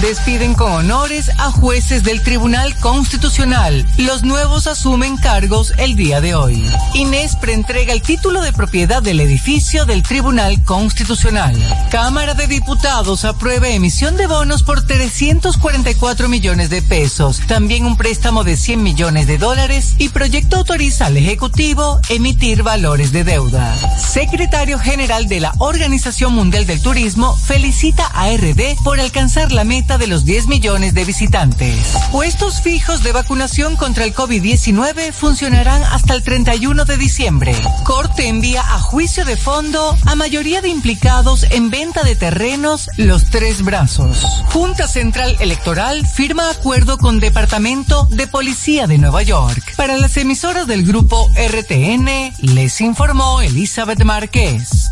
Despiden 0.00 0.54
con 0.54 0.72
honores 0.72 1.30
a 1.38 1.50
jueces 1.50 2.02
del 2.04 2.22
Tribunal 2.22 2.74
Constitucional. 2.76 3.86
Los 3.98 4.22
nuevos 4.22 4.66
asumen 4.66 5.16
cargos 5.16 5.72
el 5.78 5.96
día 5.96 6.20
de 6.20 6.34
hoy. 6.34 6.64
Inés 6.94 7.36
entrega 7.48 7.92
el 7.92 8.02
título 8.02 8.40
de 8.40 8.52
propiedad 8.52 9.02
del 9.02 9.20
edificio 9.20 9.57
del 9.58 10.04
Tribunal 10.04 10.62
Constitucional. 10.62 11.56
Cámara 11.90 12.34
de 12.34 12.46
Diputados 12.46 13.24
aprueba 13.24 13.66
emisión 13.66 14.16
de 14.16 14.28
bonos 14.28 14.62
por 14.62 14.86
344 14.86 16.28
millones 16.28 16.70
de 16.70 16.80
pesos. 16.80 17.40
También 17.48 17.84
un 17.84 17.96
préstamo 17.96 18.44
de 18.44 18.56
100 18.56 18.80
millones 18.84 19.26
de 19.26 19.36
dólares 19.36 19.96
y 19.98 20.10
proyecto 20.10 20.58
autoriza 20.58 21.06
al 21.06 21.16
Ejecutivo 21.16 22.00
emitir 22.08 22.62
valores 22.62 23.10
de 23.10 23.24
deuda. 23.24 23.76
Secretario 23.98 24.78
General 24.78 25.26
de 25.26 25.40
la 25.40 25.52
Organización 25.58 26.34
Mundial 26.34 26.64
del 26.64 26.80
Turismo 26.80 27.36
felicita 27.36 28.06
a 28.06 28.30
RD 28.30 28.80
por 28.84 29.00
alcanzar 29.00 29.50
la 29.50 29.64
meta 29.64 29.98
de 29.98 30.06
los 30.06 30.24
10 30.24 30.46
millones 30.46 30.94
de 30.94 31.04
visitantes. 31.04 31.76
Puestos 32.12 32.60
fijos 32.60 33.02
de 33.02 33.10
vacunación 33.10 33.74
contra 33.74 34.04
el 34.04 34.14
COVID-19 34.14 35.12
funcionarán 35.12 35.82
hasta 35.82 36.14
el 36.14 36.22
31 36.22 36.84
de 36.84 36.96
diciembre. 36.96 37.56
Corte 37.82 38.28
envía 38.28 38.60
a 38.60 38.78
juicio 38.78 39.24
de 39.24 39.36
fondo 39.50 39.96
a 40.04 40.14
mayoría 40.14 40.60
de 40.60 40.68
implicados 40.68 41.46
en 41.50 41.70
venta 41.70 42.02
de 42.02 42.14
terrenos 42.14 42.90
Los 42.98 43.30
Tres 43.30 43.64
Brazos. 43.64 44.18
Junta 44.52 44.86
Central 44.86 45.38
Electoral 45.40 46.06
firma 46.06 46.50
acuerdo 46.50 46.98
con 46.98 47.18
Departamento 47.18 48.06
de 48.10 48.26
Policía 48.26 48.86
de 48.86 48.98
Nueva 48.98 49.22
York. 49.22 49.74
Para 49.74 49.96
las 49.96 50.18
emisoras 50.18 50.66
del 50.66 50.84
grupo 50.84 51.30
RTN, 51.34 52.34
les 52.42 52.78
informó 52.82 53.40
Elizabeth 53.40 54.04
Márquez. 54.04 54.90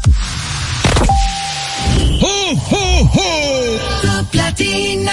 Platina. 4.30 5.12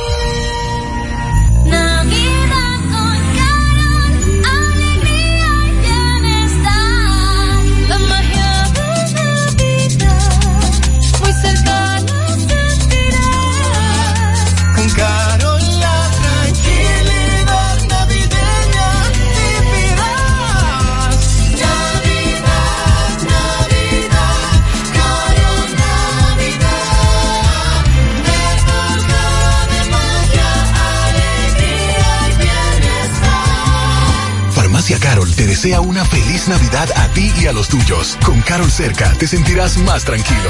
Te 35.35 35.47
desea 35.47 35.81
una 35.81 36.05
feliz 36.05 36.47
Navidad 36.47 36.89
a 36.95 37.07
ti 37.09 37.31
y 37.41 37.47
a 37.47 37.53
los 37.53 37.67
tuyos. 37.69 38.17
Con 38.25 38.41
Carol 38.41 38.71
cerca 38.71 39.13
te 39.13 39.27
sentirás 39.27 39.77
más 39.77 40.03
tranquilo. 40.03 40.49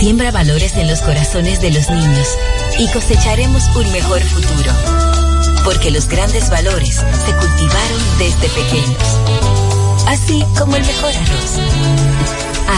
Siembra 0.00 0.30
valores 0.30 0.74
en 0.76 0.88
los 0.88 1.02
corazones 1.02 1.60
de 1.60 1.70
los 1.70 1.90
niños 1.90 2.26
y 2.78 2.88
cosecharemos 2.88 3.64
un 3.76 3.92
mejor 3.92 4.22
futuro. 4.22 4.72
Porque 5.62 5.90
los 5.90 6.08
grandes 6.08 6.48
valores 6.48 6.94
se 6.94 7.34
cultivaron 7.34 8.00
desde 8.18 8.48
pequeños. 8.48 9.18
Así 10.06 10.42
como 10.58 10.76
el 10.76 10.86
mejor 10.86 11.12
arroz. 11.14 11.58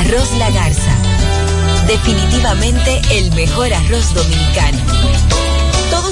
Arroz 0.01 0.33
La 0.37 0.51
Garza. 0.51 0.97
Definitivamente 1.87 3.01
el 3.13 3.31
mejor 3.35 3.73
arroz 3.73 4.13
dominicano. 4.15 5.42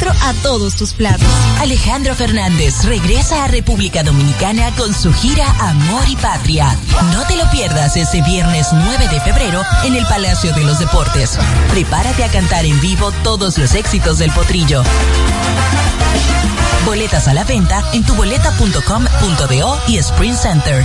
a 0.00 0.34
todos 0.42 0.76
tus 0.76 0.94
platos. 0.94 1.26
Alejandro 1.60 2.14
Fernández 2.14 2.84
regresa 2.84 3.44
a 3.44 3.48
República 3.48 4.02
Dominicana 4.02 4.70
con 4.76 4.94
su 4.94 5.12
gira 5.12 5.46
Amor 5.60 6.02
y 6.08 6.16
Patria. 6.16 6.76
No 7.12 7.24
te 7.26 7.36
lo 7.36 7.48
pierdas 7.50 7.96
este 7.96 8.22
viernes 8.22 8.68
9 8.72 9.08
de 9.08 9.20
febrero 9.20 9.62
en 9.84 9.94
el 9.94 10.04
Palacio 10.06 10.52
de 10.54 10.64
los 10.64 10.78
Deportes. 10.78 11.38
Prepárate 11.70 12.24
a 12.24 12.28
cantar 12.28 12.64
en 12.64 12.80
vivo 12.80 13.12
todos 13.22 13.58
los 13.58 13.74
éxitos 13.74 14.18
del 14.18 14.30
potrillo. 14.32 14.82
Boletas 16.84 17.28
a 17.28 17.34
la 17.34 17.44
venta 17.44 17.84
en 17.92 18.04
tuboleta.com.do 18.04 19.80
y 19.88 19.98
Sprint 19.98 20.38
Center. 20.38 20.84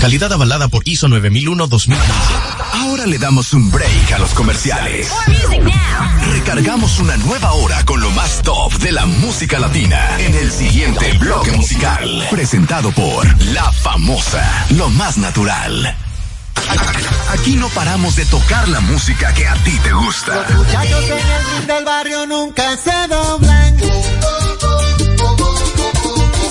Calidad 0.00 0.32
avalada 0.32 0.68
por 0.68 0.86
ISO 0.86 1.08
9001-2015. 1.08 1.96
Ahora 2.72 3.06
le 3.06 3.18
damos 3.18 3.52
un 3.52 3.70
break 3.70 4.12
a 4.12 4.18
los 4.18 4.32
comerciales. 4.32 5.10
Recargamos 6.32 7.00
una 7.00 7.16
nueva 7.16 7.52
hora 7.52 7.84
con 7.84 8.00
lo 8.00 8.10
más 8.12 8.42
top 8.42 8.72
de 8.74 8.92
la 8.92 9.06
música 9.06 9.58
latina 9.58 10.00
en 10.18 10.34
el 10.34 10.52
siguiente 10.52 11.12
bloque 11.18 11.50
musical. 11.52 12.26
Presentado 12.30 12.92
por 12.92 13.26
La 13.46 13.72
Famosa, 13.72 14.66
lo 14.70 14.88
más 14.90 15.18
natural. 15.18 15.96
Aquí 17.30 17.56
no 17.56 17.68
paramos 17.68 18.16
de 18.16 18.24
tocar 18.26 18.68
la 18.68 18.80
música 18.80 19.34
que 19.34 19.46
a 19.46 19.54
ti 19.64 19.78
te 19.82 19.92
gusta. 19.92 20.46
Los 20.48 20.58
muchachos 20.58 21.04
en 21.04 21.60
el 21.60 21.66
del 21.66 21.84
barrio 21.84 22.26
nunca 22.26 22.76
se 22.76 23.08
doblan. 23.08 23.78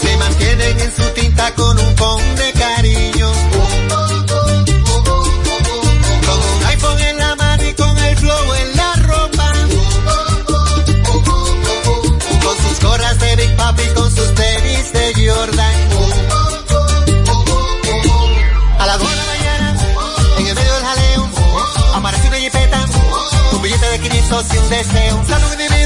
Se 0.02 0.18
mantienen 0.18 0.80
en 0.80 0.96
su 0.96 1.10
tinta 1.14 1.54
con 1.56 1.80
un 1.80 1.96
con 1.96 2.37
billete 24.28 24.44
de 24.44 24.48
500 24.48 24.54
y 24.54 24.58
un 24.58 24.70
deseo. 24.70 25.24
Sale 25.26 25.46
un 25.46 25.77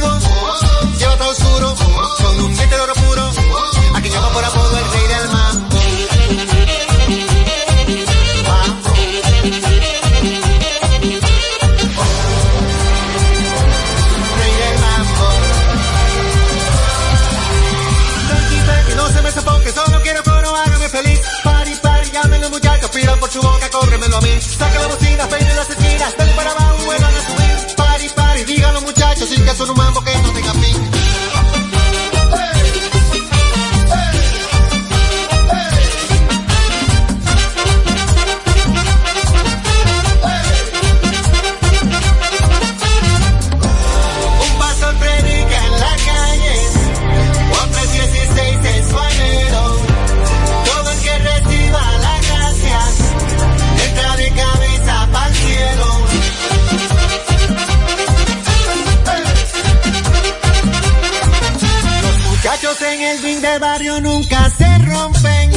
nunca 64.00 64.50
se 64.58 64.78
rompen. 64.78 65.52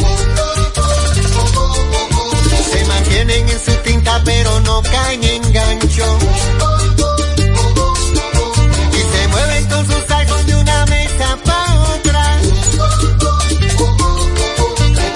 Se 2.72 2.84
mantienen 2.86 3.48
en 3.48 3.60
su 3.60 3.72
tinta 3.82 4.20
pero 4.24 4.60
no 4.60 4.82
caen 4.82 5.22
en 5.24 5.52
gancho. 5.52 6.18
Y 8.92 9.16
se 9.16 9.28
mueven 9.28 9.68
con 9.68 9.86
sus 9.86 10.10
iPhones 10.10 10.46
de 10.46 10.54
una 10.56 10.86
mesa 10.86 11.38
pa' 11.44 11.74
otra. 11.94 12.40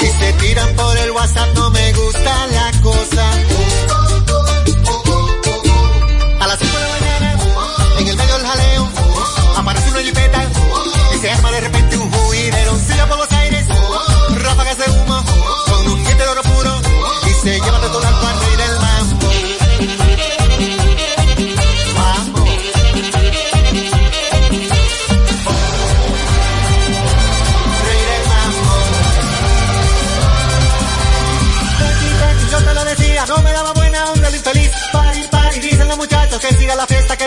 Y 0.00 0.06
se 0.06 0.32
tiran 0.34 0.76
por 0.76 0.98
el 0.98 1.10
WhatsApp, 1.10 1.54
no 1.54 1.70
me 1.70 1.92
gusta 1.92 2.46
la 2.46 2.80
cosa. 2.82 3.57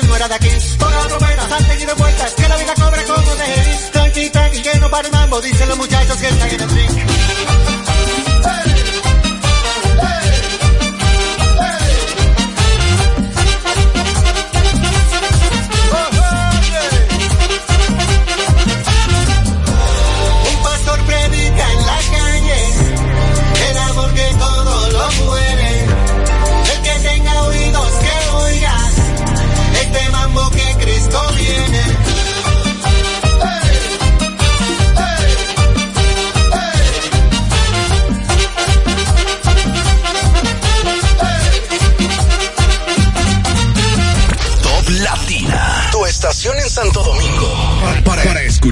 No 0.07 0.15
era 0.15 0.27
de 0.27 0.35
aquí. 0.35 0.49
La 0.79 1.07
trompeta, 1.07 1.49
salten 1.49 1.81
y 1.81 1.85
de 1.85 1.93
vueltas, 1.93 2.33
que 2.33 2.47
la 2.47 2.57
vida 2.57 2.73
cobre 2.75 3.03
como 3.03 3.35
de. 3.35 3.89
Tranqui, 3.91 4.29
tranqui, 4.29 4.61
que 4.61 4.79
no 4.79 4.89
para 4.89 5.07
el 5.07 5.13
mambo, 5.13 5.41
dicen 5.41 5.67
los 5.69 5.77
muchachos 5.77 6.17
que 6.17 6.27
están 6.27 6.49
en 6.49 6.61
el 6.61 6.69
ring. 6.69 7.10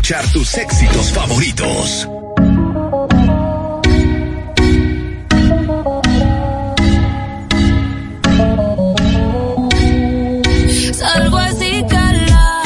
Tus 0.09 0.57
éxitos 0.57 1.11
favoritos. 1.11 2.09
Salgo 10.93 11.37
así, 11.37 11.85
cala, 11.87 12.63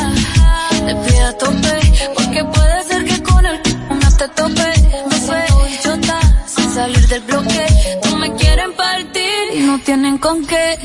te 0.87 0.95
pido 0.95 1.27
a 1.27 1.37
tope, 1.37 1.79
porque 2.15 2.45
puede 2.45 2.83
ser 2.85 3.05
que 3.05 3.23
con 3.23 3.45
el 3.45 3.59
no 3.89 4.17
te 4.17 4.27
tope. 4.29 4.73
Me 5.09 5.17
siento 5.17 5.67
idiota, 5.67 6.19
sin 6.47 6.69
salir 6.73 7.07
del 7.09 7.21
bloque. 7.23 7.65
No 8.05 8.17
me 8.19 8.33
quieren 8.35 8.73
partir 8.73 9.57
y 9.57 9.59
no 9.63 9.79
tienen 9.79 10.17
con 10.17 10.45
qué. 10.45 10.77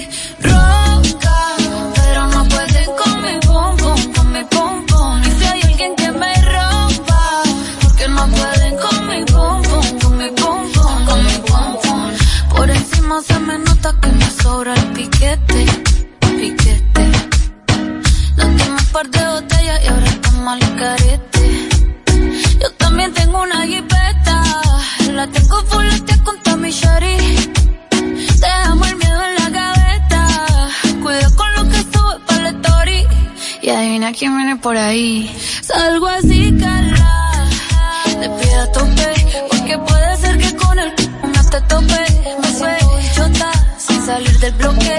Por 34.63 34.77
ahí. 34.77 35.31
Salgo 35.63 36.07
así, 36.09 36.53
cala. 36.59 37.49
Te 38.21 38.29
pido 38.29 38.61
a 38.61 38.73
tope. 38.73 39.15
Porque 39.51 39.79
puede 39.79 40.17
ser 40.17 40.39
que 40.39 40.57
con 40.57 40.79
el 40.79 40.93
no 41.23 41.51
te 41.51 41.61
tope. 41.63 42.37
Me 42.43 42.59
suelto 42.59 42.99
chota 43.15 43.53
sin 43.79 44.07
salir 44.07 44.39
del 44.41 44.53
bloque. 44.55 44.99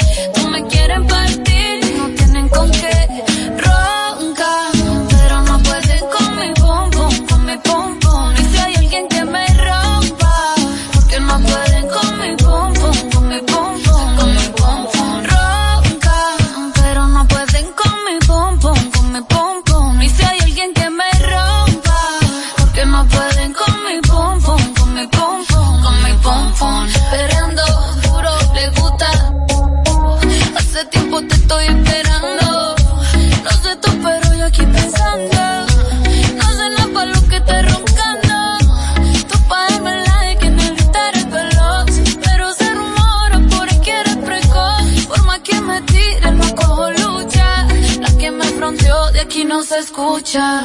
Escucha. 50.29 50.61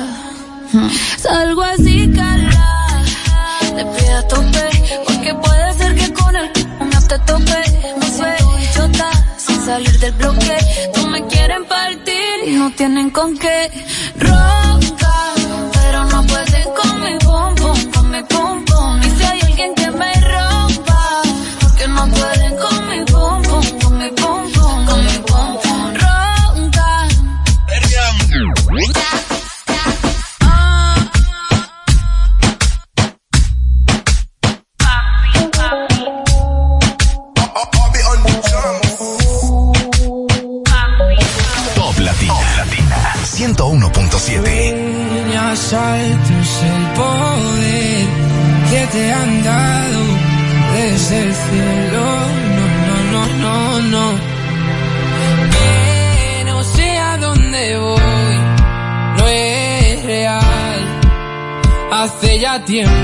Salgo 1.19 1.63
así, 1.63 2.11
cala. 2.15 3.03
Te 3.61 3.85
pido 3.85 4.19
a 4.19 4.29
tope. 4.29 4.71
Porque 5.07 5.35
puede 5.35 5.73
ser 5.75 5.95
que 5.95 6.13
con 6.13 6.37
el 6.37 6.51
no 6.93 7.01
te 7.09 7.19
tope. 7.21 7.95
Me 7.99 8.07
suelto 8.11 8.59
chota 8.75 9.11
sin 9.39 9.61
salir 9.65 9.99
del 9.99 10.13
bloque. 10.13 10.57
Tú 10.95 11.07
me 11.09 11.27
quieren 11.27 11.65
partir 11.67 12.35
y 12.47 12.53
no 12.53 12.71
tienen 12.73 13.11
con 13.11 13.37
qué. 13.39 13.71
Ronca, 14.19 14.84
tiempo 62.65 63.04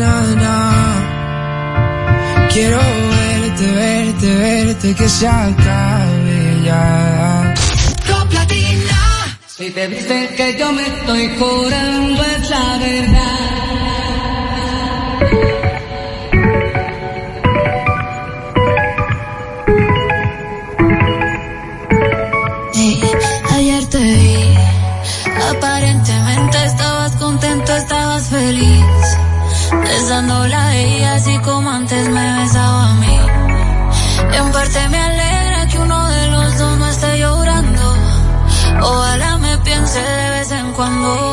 na, 0.00 0.14
na. 0.44 0.56
Quiero 2.52 2.78
verte, 2.78 3.66
verte, 3.72 4.28
verte, 4.36 4.94
que 4.94 5.08
se 5.08 5.26
acabe 5.26 6.62
ya. 6.64 7.54
Top 8.06 8.32
Latina. 8.32 9.00
Si 9.46 9.70
te 9.70 9.88
dicen 9.88 10.28
que 10.36 10.58
yo 10.58 10.72
me 10.72 10.82
estoy 10.86 11.28
curando 11.38 12.22
es 12.22 12.50
la 12.50 12.78
verdad. 12.78 13.60
suerte 34.70 34.88
me 34.88 34.98
alegra 34.98 35.66
que 35.66 35.78
uno 35.78 36.08
de 36.08 36.28
los 36.28 36.58
dos 36.58 36.78
no 36.78 36.86
esté 36.88 37.18
llorando. 37.18 37.94
Ojalá 38.82 39.38
me 39.38 39.58
piense 39.58 40.00
de 40.00 40.30
vez 40.30 40.50
en 40.52 40.72
cuando. 40.72 41.29